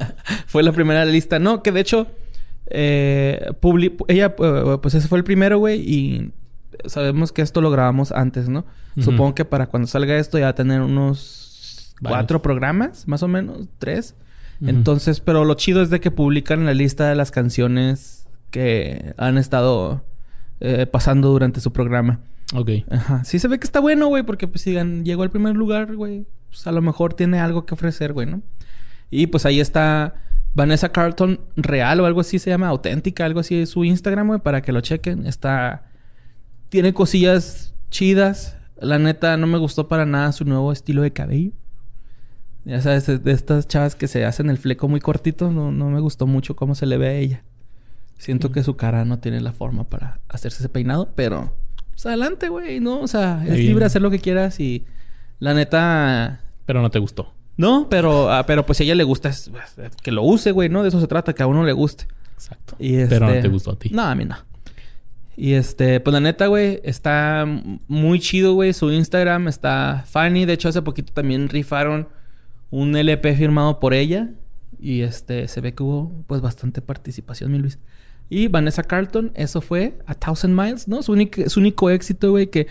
fue 0.46 0.62
la 0.62 0.72
primera 0.72 1.00
de 1.00 1.06
la 1.06 1.12
lista. 1.12 1.38
No, 1.38 1.62
que 1.62 1.72
de 1.72 1.80
hecho, 1.80 2.06
eh, 2.66 3.50
ella, 4.08 4.34
eh, 4.38 4.78
pues 4.80 4.94
ese 4.94 5.08
fue 5.08 5.18
el 5.18 5.24
primero, 5.24 5.58
güey, 5.58 5.80
y 5.80 6.32
sabemos 6.86 7.32
que 7.32 7.42
esto 7.42 7.60
lo 7.60 7.70
grabamos 7.70 8.12
antes, 8.12 8.48
¿no? 8.48 8.64
Supongo 8.98 9.34
que 9.34 9.44
para 9.44 9.66
cuando 9.66 9.86
salga 9.86 10.16
esto 10.16 10.38
ya 10.38 10.46
va 10.46 10.50
a 10.50 10.54
tener 10.54 10.80
unos 10.80 11.94
cuatro 12.02 12.42
programas, 12.42 13.06
más 13.06 13.22
o 13.22 13.28
menos, 13.28 13.68
tres. 13.78 14.14
Entonces, 14.60 15.20
pero 15.20 15.44
lo 15.44 15.54
chido 15.54 15.80
es 15.80 15.88
de 15.88 16.00
que 16.00 16.10
publican 16.10 16.66
la 16.66 16.74
lista 16.74 17.08
de 17.08 17.14
las 17.14 17.30
canciones 17.30 18.26
que 18.50 19.14
han 19.16 19.38
estado 19.38 20.04
eh, 20.60 20.86
pasando 20.86 21.30
durante 21.30 21.60
su 21.60 21.72
programa. 21.72 22.20
Ok. 22.54 22.70
Ajá. 22.90 23.24
Sí 23.24 23.38
se 23.38 23.48
ve 23.48 23.58
que 23.58 23.64
está 23.64 23.80
bueno, 23.80 24.08
güey, 24.08 24.22
porque 24.22 24.48
pues 24.48 24.62
si 24.62 24.74
llegó 25.02 25.22
al 25.22 25.30
primer 25.30 25.56
lugar, 25.56 25.96
güey, 25.96 26.26
pues 26.48 26.66
a 26.66 26.72
lo 26.72 26.82
mejor 26.82 27.14
tiene 27.14 27.38
algo 27.38 27.64
que 27.64 27.74
ofrecer, 27.74 28.12
güey, 28.12 28.26
¿no? 28.26 28.42
Y 29.10 29.28
pues 29.28 29.46
ahí 29.46 29.60
está 29.60 30.14
Vanessa 30.54 30.90
Carlton 30.90 31.40
Real 31.56 32.00
o 32.00 32.06
algo 32.06 32.20
así 32.20 32.38
se 32.38 32.50
llama, 32.50 32.68
auténtica, 32.68 33.24
algo 33.24 33.40
así 33.40 33.64
su 33.66 33.84
Instagram, 33.84 34.26
güey, 34.26 34.40
para 34.40 34.60
que 34.62 34.72
lo 34.72 34.80
chequen. 34.80 35.26
Está... 35.26 35.89
Tiene 36.70 36.94
cosillas 36.94 37.74
chidas. 37.90 38.56
La 38.80 38.98
neta, 38.98 39.36
no 39.36 39.46
me 39.46 39.58
gustó 39.58 39.88
para 39.88 40.06
nada 40.06 40.32
su 40.32 40.44
nuevo 40.46 40.72
estilo 40.72 41.02
de 41.02 41.12
cabello. 41.12 41.52
Ya 42.64 42.80
sabes, 42.80 43.06
de 43.06 43.32
estas 43.32 43.68
chavas 43.68 43.94
que 43.94 44.08
se 44.08 44.24
hacen 44.24 44.48
el 44.48 44.58
fleco 44.58 44.88
muy 44.88 45.00
cortito, 45.00 45.50
no, 45.50 45.72
no 45.72 45.90
me 45.90 46.00
gustó 46.00 46.26
mucho 46.26 46.56
cómo 46.56 46.74
se 46.74 46.86
le 46.86 46.96
ve 46.96 47.08
a 47.08 47.14
ella. 47.14 47.44
Siento 48.18 48.52
que 48.52 48.62
su 48.62 48.76
cara 48.76 49.04
no 49.04 49.18
tiene 49.18 49.40
la 49.40 49.52
forma 49.52 49.84
para 49.84 50.20
hacerse 50.28 50.62
ese 50.62 50.68
peinado, 50.68 51.10
pero 51.14 51.52
pues 51.90 52.06
adelante, 52.06 52.48
güey, 52.48 52.80
¿no? 52.80 53.00
O 53.00 53.08
sea, 53.08 53.42
es 53.46 53.58
libre 53.58 53.80
de 53.80 53.86
hacer 53.86 54.02
lo 54.02 54.10
que 54.10 54.18
quieras 54.18 54.60
y 54.60 54.84
la 55.38 55.54
neta. 55.54 56.40
Pero 56.66 56.82
no 56.82 56.90
te 56.90 56.98
gustó. 56.98 57.34
No, 57.56 57.88
pero, 57.90 58.30
ah, 58.32 58.46
pero 58.46 58.64
pues 58.64 58.78
si 58.78 58.84
a 58.84 58.86
ella 58.86 58.94
le 58.94 59.04
gusta, 59.04 59.28
es, 59.28 59.50
que 60.02 60.12
lo 60.12 60.22
use, 60.22 60.52
güey, 60.52 60.68
¿no? 60.68 60.82
De 60.82 60.88
eso 60.88 61.00
se 61.00 61.06
trata, 61.06 61.34
que 61.34 61.42
a 61.42 61.46
uno 61.46 61.64
le 61.64 61.72
guste. 61.72 62.06
Exacto. 62.34 62.76
pero 62.78 63.26
no 63.26 63.32
este, 63.32 63.42
te 63.42 63.48
gustó 63.48 63.72
a 63.72 63.78
ti. 63.78 63.90
No, 63.90 64.02
a 64.02 64.14
mí 64.14 64.24
no. 64.24 64.36
Y 65.40 65.54
este, 65.54 66.00
pues 66.00 66.12
la 66.12 66.20
neta, 66.20 66.48
güey, 66.48 66.82
está 66.84 67.46
muy 67.88 68.20
chido, 68.20 68.52
güey. 68.52 68.74
Su 68.74 68.92
Instagram 68.92 69.48
está 69.48 70.04
funny. 70.06 70.44
De 70.44 70.52
hecho, 70.52 70.68
hace 70.68 70.82
poquito 70.82 71.14
también 71.14 71.48
rifaron 71.48 72.08
un 72.68 72.94
LP 72.94 73.34
firmado 73.36 73.80
por 73.80 73.94
ella. 73.94 74.28
Y 74.78 75.00
este, 75.00 75.48
se 75.48 75.62
ve 75.62 75.72
que 75.72 75.82
hubo 75.82 76.12
pues 76.26 76.42
bastante 76.42 76.82
participación, 76.82 77.50
mi 77.52 77.58
Luis. 77.58 77.78
Y 78.28 78.48
Vanessa 78.48 78.82
Carlton, 78.82 79.32
eso 79.34 79.62
fue 79.62 79.98
A 80.04 80.14
Thousand 80.14 80.54
Miles, 80.54 80.86
¿no? 80.88 81.02
Su, 81.02 81.12
único, 81.12 81.48
su 81.48 81.60
único 81.60 81.88
éxito, 81.88 82.32
güey, 82.32 82.48
que 82.48 82.66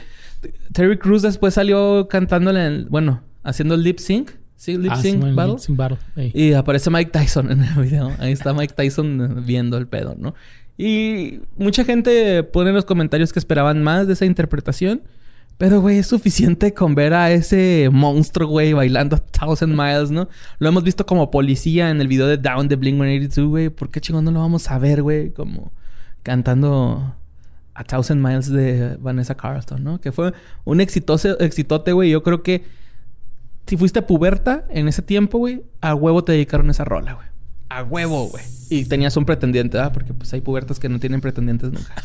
Terry 0.72 1.00
Cruz 1.00 1.24
después 1.24 1.56
salió 1.56 2.08
cantándole, 2.08 2.64
en, 2.68 2.88
bueno, 2.88 3.24
haciendo 3.42 3.74
el 3.74 3.82
lip 3.82 3.98
sync. 3.98 4.30
Sí, 4.56 4.78
lip 4.78 4.92
ah, 4.94 5.02
sync 5.02 5.34
battle. 5.34 5.54
Lip 5.54 5.60
sync 5.60 5.76
battle. 5.76 5.98
Y 6.36 6.54
aparece 6.54 6.92
Mike 6.92 7.10
Tyson 7.10 7.52
en 7.52 7.64
el 7.64 7.74
video. 7.82 8.12
Ahí 8.20 8.32
está 8.32 8.54
Mike 8.54 8.76
Tyson 8.76 9.44
viendo 9.48 9.76
el 9.78 9.88
pedo, 9.88 10.16
¿no? 10.20 10.36
Y 10.82 11.42
mucha 11.58 11.84
gente 11.84 12.42
pone 12.42 12.70
en 12.70 12.76
los 12.78 12.86
comentarios 12.86 13.34
que 13.34 13.40
esperaban 13.40 13.84
más 13.84 14.08
de 14.08 14.14
esa 14.14 14.24
interpretación. 14.24 15.02
Pero, 15.58 15.82
güey, 15.82 15.98
es 15.98 16.08
suficiente 16.08 16.74
con 16.74 16.96
ver 16.96 17.14
a 17.14 17.32
ese 17.32 17.90
monstruo, 17.92 18.48
güey, 18.48 18.72
bailando 18.72 19.18
a 19.18 19.20
Thousand 19.20 19.76
Miles, 19.76 20.10
¿no? 20.10 20.30
Lo 20.58 20.70
hemos 20.70 20.86
visto 20.86 21.06
como 21.06 21.32
policía 21.32 21.90
en 21.90 22.00
el 22.00 22.08
video 22.08 22.28
de 22.28 22.38
Down 22.38 22.70
de 22.70 22.80
Blink-182, 22.80 23.50
güey. 23.50 23.70
¿Por 23.70 23.92
qué 23.92 24.00
chingón 24.00 24.24
no 24.24 24.32
lo 24.32 24.40
vamos 24.40 24.72
a 24.72 24.80
ver, 24.80 25.04
güey? 25.04 25.32
Como 25.32 25.74
cantando 26.24 27.14
a 27.74 27.84
Thousand 27.84 28.26
Miles 28.26 28.50
de 28.50 28.96
Vanessa 29.02 29.36
Carlton, 29.36 29.84
¿no? 29.84 30.00
Que 30.00 30.14
fue 30.14 30.32
un 30.64 30.80
exitoso, 30.80 31.38
exitote, 31.42 31.92
güey. 31.92 32.10
Yo 32.10 32.24
creo 32.24 32.42
que 32.42 32.64
si 33.68 33.76
fuiste 33.76 34.02
puberta 34.02 34.64
en 34.70 34.88
ese 34.88 35.02
tiempo, 35.02 35.40
güey, 35.40 35.62
a 35.82 35.94
huevo 35.94 36.24
te 36.24 36.32
dedicaron 36.32 36.70
esa 36.70 36.86
rola, 36.86 37.16
güey. 37.16 37.28
A 37.70 37.84
huevo, 37.84 38.28
güey. 38.28 38.44
Y 38.70 38.86
tenías 38.86 39.16
un 39.18 39.26
pretendiente, 39.26 39.80
¿ah? 39.80 39.92
Porque 39.92 40.14
pues 40.14 40.34
hay 40.34 40.42
pubertas 40.42 40.80
que 40.80 40.90
no 40.90 41.00
tienen 41.00 41.22
pretendientes 41.22 41.72
nunca. 41.72 41.94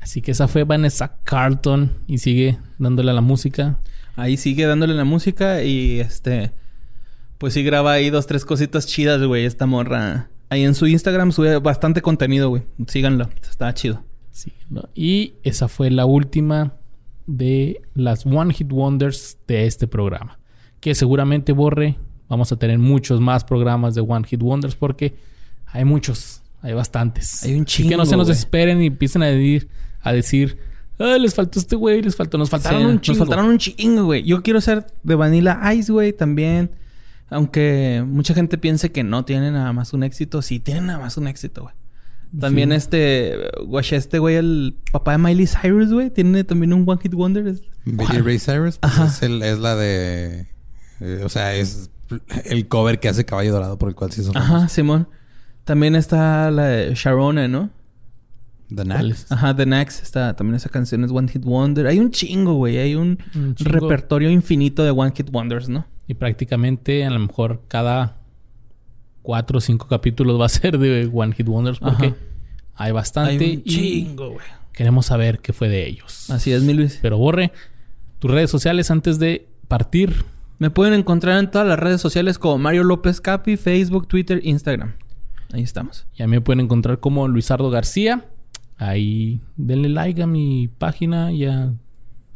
Así 0.00 0.20
que 0.22 0.30
esa 0.32 0.46
fue 0.48 0.64
Vanessa 0.64 1.16
Carlton 1.24 1.90
y 2.06 2.18
sigue 2.18 2.58
dándole 2.78 3.10
a 3.10 3.14
la 3.14 3.22
música. 3.22 3.80
Ahí 4.16 4.36
sigue 4.36 4.66
dándole 4.66 4.94
la 4.94 5.04
música 5.04 5.62
y 5.62 6.00
este. 6.00 6.52
Pues 7.38 7.54
sí 7.54 7.64
graba 7.64 7.92
ahí 7.92 8.10
dos, 8.10 8.26
tres 8.26 8.44
cositas 8.44 8.86
chidas, 8.86 9.22
güey, 9.22 9.44
esta 9.44 9.66
morra. 9.66 10.28
Ahí 10.50 10.62
en 10.64 10.74
su 10.74 10.86
Instagram 10.86 11.32
sube 11.32 11.58
bastante 11.58 12.00
contenido, 12.02 12.48
güey. 12.50 12.62
Síganlo, 12.86 13.28
está 13.42 13.72
chido. 13.74 14.04
Sí, 14.30 14.52
Y 14.94 15.34
esa 15.42 15.68
fue 15.68 15.90
la 15.90 16.06
última 16.06 16.74
de 17.26 17.82
las 17.94 18.26
One 18.26 18.52
Hit 18.52 18.70
Wonders 18.72 19.38
de 19.46 19.66
este 19.66 19.86
programa. 19.86 20.38
Que 20.84 20.94
seguramente 20.94 21.52
borre. 21.52 21.96
Vamos 22.28 22.52
a 22.52 22.56
tener 22.56 22.78
muchos 22.78 23.18
más 23.18 23.42
programas 23.42 23.94
de 23.94 24.02
One 24.02 24.26
Hit 24.26 24.42
Wonders 24.42 24.76
porque 24.76 25.16
hay 25.64 25.86
muchos, 25.86 26.42
hay 26.60 26.74
bastantes. 26.74 27.42
Hay 27.42 27.54
un 27.54 27.64
chingo. 27.64 27.88
que 27.88 27.96
no 27.96 28.04
se 28.04 28.18
nos 28.18 28.28
esperen 28.28 28.82
y 28.82 28.88
empiecen 28.88 29.22
a 29.22 29.26
decir 29.26 29.68
a 30.04 30.12
decir, 30.12 30.58
ah, 30.98 31.16
les 31.18 31.34
faltó 31.34 31.58
este 31.58 31.74
güey, 31.74 32.02
les 32.02 32.14
faltó, 32.14 32.36
nos 32.36 32.50
faltaron 32.50 32.84
un 32.84 33.00
chingo. 33.00 33.18
Nos 33.18 33.26
faltaron 33.26 33.50
un 33.50 33.58
chingo, 33.58 34.04
güey. 34.04 34.22
Yo 34.22 34.42
quiero 34.42 34.60
ser 34.60 34.86
de 35.02 35.14
Vanilla 35.14 35.58
Ice, 35.72 35.90
güey, 35.90 36.12
también. 36.12 36.70
Aunque 37.30 38.04
mucha 38.06 38.34
gente 38.34 38.58
piense 38.58 38.92
que 38.92 39.02
no 39.02 39.24
tienen 39.24 39.54
nada 39.54 39.72
más 39.72 39.94
un 39.94 40.02
éxito, 40.02 40.42
sí 40.42 40.60
tienen 40.60 40.86
nada 40.86 40.98
más 40.98 41.16
un 41.16 41.26
éxito, 41.26 41.62
güey. 41.62 41.74
También 42.38 42.72
este, 42.72 43.38
güey, 43.64 43.84
este 43.92 44.18
güey, 44.18 44.36
el 44.36 44.76
papá 44.92 45.12
de 45.12 45.18
Miley 45.18 45.46
Cyrus, 45.46 45.92
güey, 45.92 46.10
tiene 46.10 46.44
también 46.44 46.72
un 46.72 46.84
One 46.86 47.00
Hit 47.00 47.14
Wonder. 47.14 47.56
Billy 47.84 48.20
Ray 48.20 48.38
Cyrus, 48.38 48.78
pues 48.78 49.22
es, 49.22 49.30
es, 49.30 49.58
la 49.58 49.76
de, 49.76 50.48
eh, 51.00 51.22
o 51.24 51.28
sea, 51.28 51.54
es 51.54 51.90
el 52.44 52.68
cover 52.68 53.00
que 53.00 53.08
hace 53.08 53.24
Caballo 53.24 53.52
Dorado 53.52 53.78
por 53.78 53.88
el 53.88 53.94
cual 53.94 54.12
se 54.12 54.22
hizo. 54.22 54.32
Ajá, 54.34 54.68
Simón. 54.68 55.08
También 55.64 55.96
está 55.96 56.50
la 56.50 56.64
de 56.64 56.94
Sharona, 56.94 57.48
¿no? 57.48 57.70
The 58.74 58.84
Nax. 58.84 59.30
Ajá, 59.32 59.54
The 59.54 59.66
Nax. 59.66 60.02
Está, 60.02 60.34
también 60.34 60.56
esa 60.56 60.68
canción 60.68 61.04
es 61.04 61.10
One 61.10 61.28
Hit 61.28 61.44
Wonder. 61.44 61.86
Hay 61.86 61.98
un 61.98 62.10
chingo, 62.10 62.54
güey. 62.54 62.78
Hay 62.78 62.94
un, 62.94 63.18
repertorio 63.58 64.30
infinito 64.30 64.84
de 64.84 64.90
One 64.90 65.12
Hit 65.16 65.30
Wonders, 65.30 65.68
¿no? 65.68 65.86
Y 66.06 66.14
prácticamente 66.14 67.04
a 67.04 67.10
lo 67.10 67.18
mejor 67.18 67.62
cada 67.68 68.18
cuatro 69.22 69.58
o 69.58 69.60
cinco 69.60 69.88
capítulos 69.88 70.38
va 70.38 70.46
a 70.46 70.50
ser 70.50 70.78
de 70.78 71.10
One 71.12 71.34
Hit 71.34 71.48
Wonders 71.48 71.78
porque 71.78 72.14
hay 72.74 72.92
bastante. 72.92 73.44
Hay 73.44 73.56
un 73.56 73.64
chingo, 73.64 74.30
güey. 74.30 74.46
Queremos 74.72 75.06
saber 75.06 75.38
qué 75.38 75.52
fue 75.52 75.68
de 75.68 75.86
ellos. 75.86 76.30
Así 76.30 76.52
es, 76.52 76.62
mi 76.62 76.74
Luis. 76.74 76.98
Pero 77.00 77.16
borre 77.16 77.52
tus 78.18 78.30
redes 78.30 78.50
sociales 78.50 78.90
antes 78.90 79.18
de 79.18 79.48
partir. 79.68 80.24
Me 80.58 80.70
pueden 80.70 80.94
encontrar 80.94 81.38
en 81.38 81.50
todas 81.50 81.66
las 81.66 81.78
redes 81.78 82.00
sociales 82.00 82.38
como 82.38 82.58
Mario 82.58 82.84
López 82.84 83.20
Capi, 83.20 83.56
Facebook, 83.56 84.06
Twitter, 84.06 84.40
Instagram. 84.42 84.94
Ahí 85.52 85.62
estamos. 85.62 86.06
Y 86.14 86.22
a 86.22 86.26
mí 86.26 86.32
me 86.32 86.40
pueden 86.40 86.60
encontrar 86.60 87.00
como 87.00 87.28
Luisardo 87.28 87.70
García. 87.70 88.24
Ahí 88.76 89.40
denle 89.56 89.88
like 89.88 90.22
a 90.22 90.26
mi 90.26 90.68
página 90.68 91.32
y 91.32 91.44
al 91.44 91.78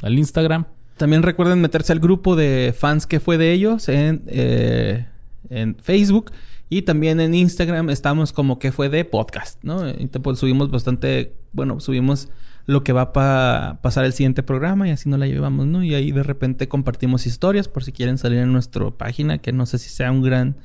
Instagram. 0.03 0.65
También 0.97 1.23
recuerden 1.23 1.61
meterse 1.61 1.93
al 1.93 1.99
grupo 1.99 2.35
de 2.35 2.73
fans 2.77 3.07
que 3.07 3.19
fue 3.19 3.37
de 3.37 3.53
ellos 3.53 3.87
en, 3.89 4.23
eh, 4.27 5.05
en 5.49 5.75
Facebook. 5.81 6.31
Y 6.69 6.83
también 6.83 7.19
en 7.19 7.33
Instagram 7.33 7.89
estamos 7.89 8.31
como 8.31 8.59
que 8.59 8.71
fue 8.71 8.89
de 8.89 9.03
podcast, 9.05 9.63
¿no? 9.63 9.89
Y 9.89 10.07
pues, 10.07 10.39
subimos 10.39 10.69
bastante, 10.69 11.33
bueno, 11.51 11.79
subimos 11.79 12.29
lo 12.69 12.83
que 12.83 12.93
va 12.93 13.11
a 13.15 13.79
pasar 13.81 14.05
el 14.05 14.13
siguiente 14.13 14.43
programa 14.43 14.87
y 14.87 14.91
así 14.91 15.09
nos 15.09 15.19
la 15.19 15.25
llevamos, 15.25 15.65
¿no? 15.65 15.83
Y 15.83 15.95
ahí 15.95 16.11
de 16.11 16.21
repente 16.21 16.67
compartimos 16.67 17.25
historias 17.25 17.67
por 17.67 17.83
si 17.83 17.91
quieren 17.91 18.19
salir 18.19 18.37
en 18.37 18.53
nuestra 18.53 18.91
página, 18.91 19.39
que 19.39 19.51
no 19.51 19.65
sé 19.65 19.79
si 19.79 19.89
sea 19.89 20.11
un 20.11 20.21
gran 20.21 20.55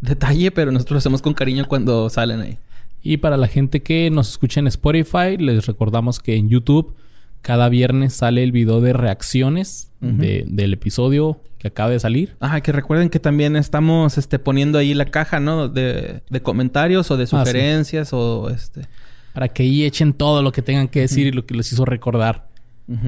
detalle, 0.00 0.50
pero 0.50 0.72
nosotros 0.72 0.96
lo 0.96 0.98
hacemos 0.98 1.22
con 1.22 1.32
cariño 1.32 1.66
cuando 1.68 2.10
salen 2.10 2.40
ahí. 2.40 2.58
Y 3.04 3.18
para 3.18 3.36
la 3.36 3.46
gente 3.46 3.84
que 3.84 4.10
nos 4.10 4.30
escucha 4.30 4.58
en 4.58 4.66
Spotify, 4.66 5.36
les 5.38 5.66
recordamos 5.66 6.18
que 6.18 6.34
en 6.34 6.48
YouTube 6.48 6.96
cada 7.40 7.68
viernes 7.68 8.14
sale 8.14 8.42
el 8.42 8.50
video 8.50 8.80
de 8.80 8.92
reacciones 8.92 9.92
del 10.00 10.72
episodio 10.72 11.40
que 11.58 11.68
acaba 11.68 11.90
de 11.90 12.00
salir. 12.00 12.34
Ajá, 12.40 12.62
que 12.62 12.72
recuerden 12.72 13.10
que 13.10 13.20
también 13.20 13.54
estamos 13.54 14.18
este, 14.18 14.40
poniendo 14.40 14.76
ahí 14.76 14.92
la 14.92 15.04
caja, 15.04 15.38
¿no? 15.38 15.68
De, 15.68 16.20
comentarios 16.42 17.12
o 17.12 17.16
de 17.16 17.24
ah, 17.24 17.26
sugerencias 17.28 18.12
o 18.12 18.50
este... 18.50 18.88
Para 19.34 19.48
que 19.48 19.64
ahí 19.64 19.84
echen 19.84 20.14
todo 20.14 20.40
lo 20.42 20.52
que 20.52 20.62
tengan 20.62 20.88
que 20.88 21.00
decir 21.00 21.26
y 21.26 21.32
lo 21.32 21.44
que 21.44 21.54
les 21.54 21.70
hizo 21.70 21.84
recordar 21.84 22.48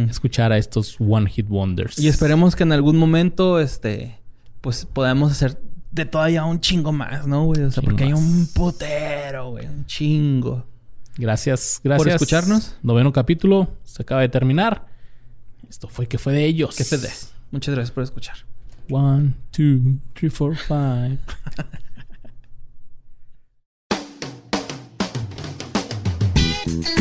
escuchar 0.08 0.52
a 0.52 0.58
estos 0.58 0.96
One 1.00 1.30
Hit 1.30 1.48
Wonders. 1.48 1.98
Y 1.98 2.08
esperemos 2.08 2.56
que 2.56 2.62
en 2.62 2.72
algún 2.72 2.96
momento, 2.96 3.60
este, 3.60 4.18
pues 4.60 4.86
podamos 4.86 5.32
hacer 5.32 5.60
de 5.90 6.04
todavía 6.04 6.44
un 6.44 6.60
chingo 6.60 6.92
más, 6.92 7.26
¿no, 7.26 7.44
güey? 7.44 7.62
O 7.62 7.70
sea, 7.70 7.82
porque 7.82 8.04
hay 8.04 8.12
un 8.12 8.48
putero, 8.54 9.50
güey. 9.50 9.66
Un 9.66 9.86
chingo. 9.86 10.66
Gracias, 11.16 11.80
gracias. 11.82 12.04
Por 12.04 12.12
escucharnos. 12.12 12.76
Noveno 12.82 13.12
capítulo. 13.12 13.68
Se 13.84 14.02
acaba 14.02 14.20
de 14.20 14.28
terminar. 14.28 14.86
Esto 15.68 15.88
fue 15.88 16.06
que 16.06 16.18
fue 16.18 16.32
de 16.32 16.44
ellos. 16.44 16.76
Que 16.76 16.84
fue 16.84 16.98
de. 16.98 17.08
Muchas 17.50 17.74
gracias 17.74 17.92
por 17.92 18.02
escuchar. 18.02 18.36
One, 18.90 19.34
two, 19.50 19.98
three, 20.14 20.30
four, 20.30 20.56
five. 20.56 21.18
Mm-hmm. 26.66 26.95